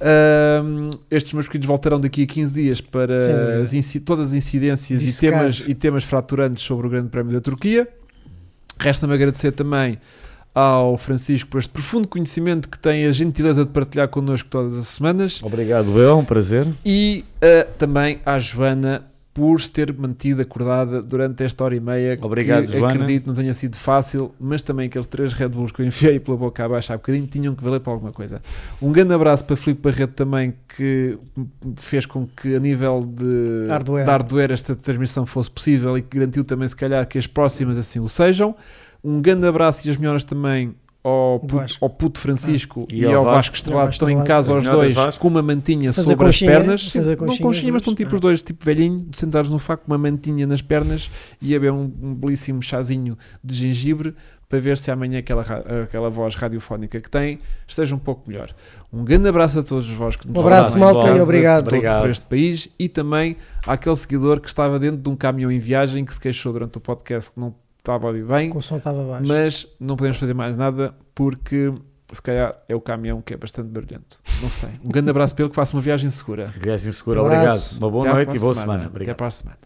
Ahm, 0.00 0.90
estes 1.10 1.32
meus 1.32 1.46
queridos 1.48 1.66
voltarão 1.66 1.98
daqui 1.98 2.22
a 2.22 2.26
15 2.26 2.52
dias 2.54 2.80
para 2.80 3.60
as 3.62 3.72
inci- 3.74 3.98
todas 4.00 4.28
as 4.28 4.32
incidências 4.34 5.02
e 5.02 5.20
temas, 5.20 5.64
e 5.68 5.74
temas 5.74 6.04
fraturantes 6.04 6.62
sobre 6.64 6.86
o 6.86 6.90
Grande 6.90 7.08
Prémio 7.08 7.32
da 7.32 7.40
Turquia. 7.40 7.88
Resta-me 8.78 9.12
agradecer 9.14 9.50
também 9.52 9.98
ao 10.54 10.96
Francisco 10.96 11.50
por 11.50 11.58
este 11.58 11.70
profundo 11.70 12.06
conhecimento 12.06 12.68
que 12.68 12.78
tem 12.78 13.06
a 13.06 13.12
gentileza 13.12 13.64
de 13.64 13.70
partilhar 13.70 14.08
connosco 14.08 14.48
todas 14.48 14.76
as 14.76 14.86
semanas 14.88 15.40
Obrigado, 15.42 15.96
eu, 15.98 16.08
é 16.10 16.14
um 16.14 16.24
prazer. 16.24 16.66
e 16.84 17.24
ah, 17.42 17.66
também 17.78 18.20
à 18.24 18.38
Joana 18.38 19.04
por 19.38 19.60
se 19.60 19.70
ter 19.70 19.96
mantido 19.96 20.42
acordada 20.42 21.00
durante 21.00 21.44
esta 21.44 21.62
hora 21.62 21.76
e 21.76 21.78
meia. 21.78 22.18
Obrigado, 22.20 22.66
que 22.66 22.76
Joana. 22.76 22.94
acredito 22.94 23.28
não 23.28 23.34
tenha 23.34 23.54
sido 23.54 23.76
fácil, 23.76 24.34
mas 24.40 24.62
também 24.62 24.88
aqueles 24.88 25.06
três 25.06 25.32
Red 25.32 25.50
Bulls 25.50 25.70
que 25.70 25.80
eu 25.80 25.86
enfiei 25.86 26.18
pela 26.18 26.36
boca 26.36 26.64
abaixo 26.64 26.92
há 26.92 26.96
bocadinho 26.96 27.24
tinham 27.28 27.54
que 27.54 27.62
valer 27.62 27.78
para 27.78 27.92
alguma 27.92 28.10
coisa. 28.10 28.42
Um 28.82 28.90
grande 28.90 29.14
abraço 29.14 29.44
para 29.44 29.54
Filipe 29.54 29.80
Barreto 29.80 30.14
também, 30.14 30.54
que 30.76 31.16
fez 31.76 32.04
com 32.04 32.26
que 32.26 32.56
a 32.56 32.58
nível 32.58 33.00
de 33.00 33.66
Hardware. 33.68 34.04
de 34.04 34.10
hardware 34.10 34.50
esta 34.50 34.74
transmissão 34.74 35.24
fosse 35.24 35.52
possível 35.52 35.96
e 35.96 36.02
que 36.02 36.18
garantiu 36.18 36.44
também, 36.44 36.66
se 36.66 36.74
calhar, 36.74 37.06
que 37.06 37.16
as 37.16 37.28
próximas 37.28 37.78
assim 37.78 38.00
o 38.00 38.08
sejam. 38.08 38.56
Um 39.04 39.22
grande 39.22 39.46
abraço 39.46 39.86
e 39.86 39.90
as 39.92 39.96
melhoras 39.96 40.24
também 40.24 40.74
ao 41.04 41.40
puto, 41.40 41.76
ao 41.80 41.88
puto 41.90 42.20
Francisco 42.20 42.86
Ah. 42.90 42.94
e, 42.94 43.00
E 43.00 43.04
ao 43.06 43.24
Vasco. 43.24 43.36
Vasco 43.36 43.56
Estrelado, 43.56 43.90
estão 43.92 44.10
em 44.10 44.24
casa 44.24 44.52
melhoras, 44.54 44.74
dois 44.74 44.92
Vasco. 44.94 45.20
com 45.22 45.28
uma 45.28 45.42
mantinha 45.42 45.92
Fazer 45.92 46.10
sobre 46.10 46.28
as 46.28 46.38
pernas. 46.40 46.92
fazer 46.92 47.16
Sim, 47.18 47.24
não 47.26 47.36
conchinha, 47.38 47.72
mas 47.72 47.82
estão 47.82 47.94
tipo 47.94 48.14
os 48.14 48.20
dois, 48.20 48.42
tipo 48.42 48.64
velhinho, 48.64 49.08
sentados 49.14 49.50
no 49.50 49.58
facto, 49.58 49.84
com 49.84 49.92
uma 49.92 49.98
mantinha 49.98 50.46
nas 50.46 50.60
pernas 50.60 51.10
e 51.40 51.54
a 51.54 51.58
beber 51.58 51.72
um, 51.72 51.90
um 52.02 52.14
belíssimo 52.14 52.62
chazinho 52.62 53.16
de 53.42 53.54
gengibre 53.54 54.14
para 54.48 54.58
ver 54.60 54.78
se 54.78 54.90
amanhã 54.90 55.18
aquela, 55.18 55.42
aquela 55.84 56.08
voz 56.08 56.34
radiofónica 56.34 56.98
que 57.00 57.10
tem 57.10 57.38
esteja 57.66 57.94
um 57.94 57.98
pouco 57.98 58.28
melhor. 58.28 58.54
Um 58.92 59.04
grande 59.04 59.28
abraço 59.28 59.58
a 59.58 59.62
todos 59.62 59.88
vós 59.90 60.16
que 60.16 60.26
nos 60.26 60.36
Um 60.36 60.40
abraço, 60.40 60.78
malta, 60.78 61.10
e 61.10 61.20
obrigado. 61.20 61.66
Obrigado. 61.68 62.00
por 62.00 62.10
este 62.10 62.24
país 62.24 62.68
e 62.78 62.88
também 62.88 63.36
àquele 63.66 63.94
seguidor 63.96 64.40
que 64.40 64.48
estava 64.48 64.78
dentro 64.78 64.96
de 65.02 65.08
um 65.08 65.14
caminhão 65.14 65.52
em 65.52 65.58
viagem 65.58 66.02
que 66.04 66.14
se 66.14 66.20
queixou 66.20 66.52
durante 66.52 66.78
o 66.78 66.80
podcast 66.80 67.30
que 67.30 67.38
não 67.38 67.54
estava 67.92 68.06
a 68.06 68.08
ouvir 68.08 68.24
bem, 68.24 68.50
O 68.56 68.60
som 68.60 68.76
estava 68.76 69.02
baixo. 69.04 69.26
mas 69.28 69.66
não 69.80 69.96
podemos 69.96 70.18
fazer 70.18 70.34
mais 70.34 70.56
nada 70.56 70.94
porque 71.14 71.72
se 72.12 72.22
calhar 72.22 72.54
é 72.68 72.74
o 72.74 72.80
caminhão 72.80 73.20
que 73.20 73.34
é 73.34 73.36
bastante 73.36 73.68
barulhento. 73.68 74.18
Não 74.40 74.48
sei. 74.48 74.70
Um 74.84 74.88
grande 74.88 75.10
abraço 75.10 75.34
para 75.34 75.44
ele 75.44 75.50
que 75.50 75.56
faça 75.56 75.76
uma 75.76 75.82
viagem 75.82 76.08
segura. 76.10 76.46
Viagem 76.58 76.90
segura, 76.92 77.22
Um 77.22 77.26
obrigado. 77.26 77.60
Uma 77.78 77.90
boa 77.90 78.04
Até 78.04 78.14
noite 78.14 78.36
e 78.36 78.38
boa 78.40 78.52
próxima 78.54 78.78
semana. 78.78 78.92
Até 78.94 79.14
para 79.14 79.26
a 79.26 79.30
semana. 79.30 79.58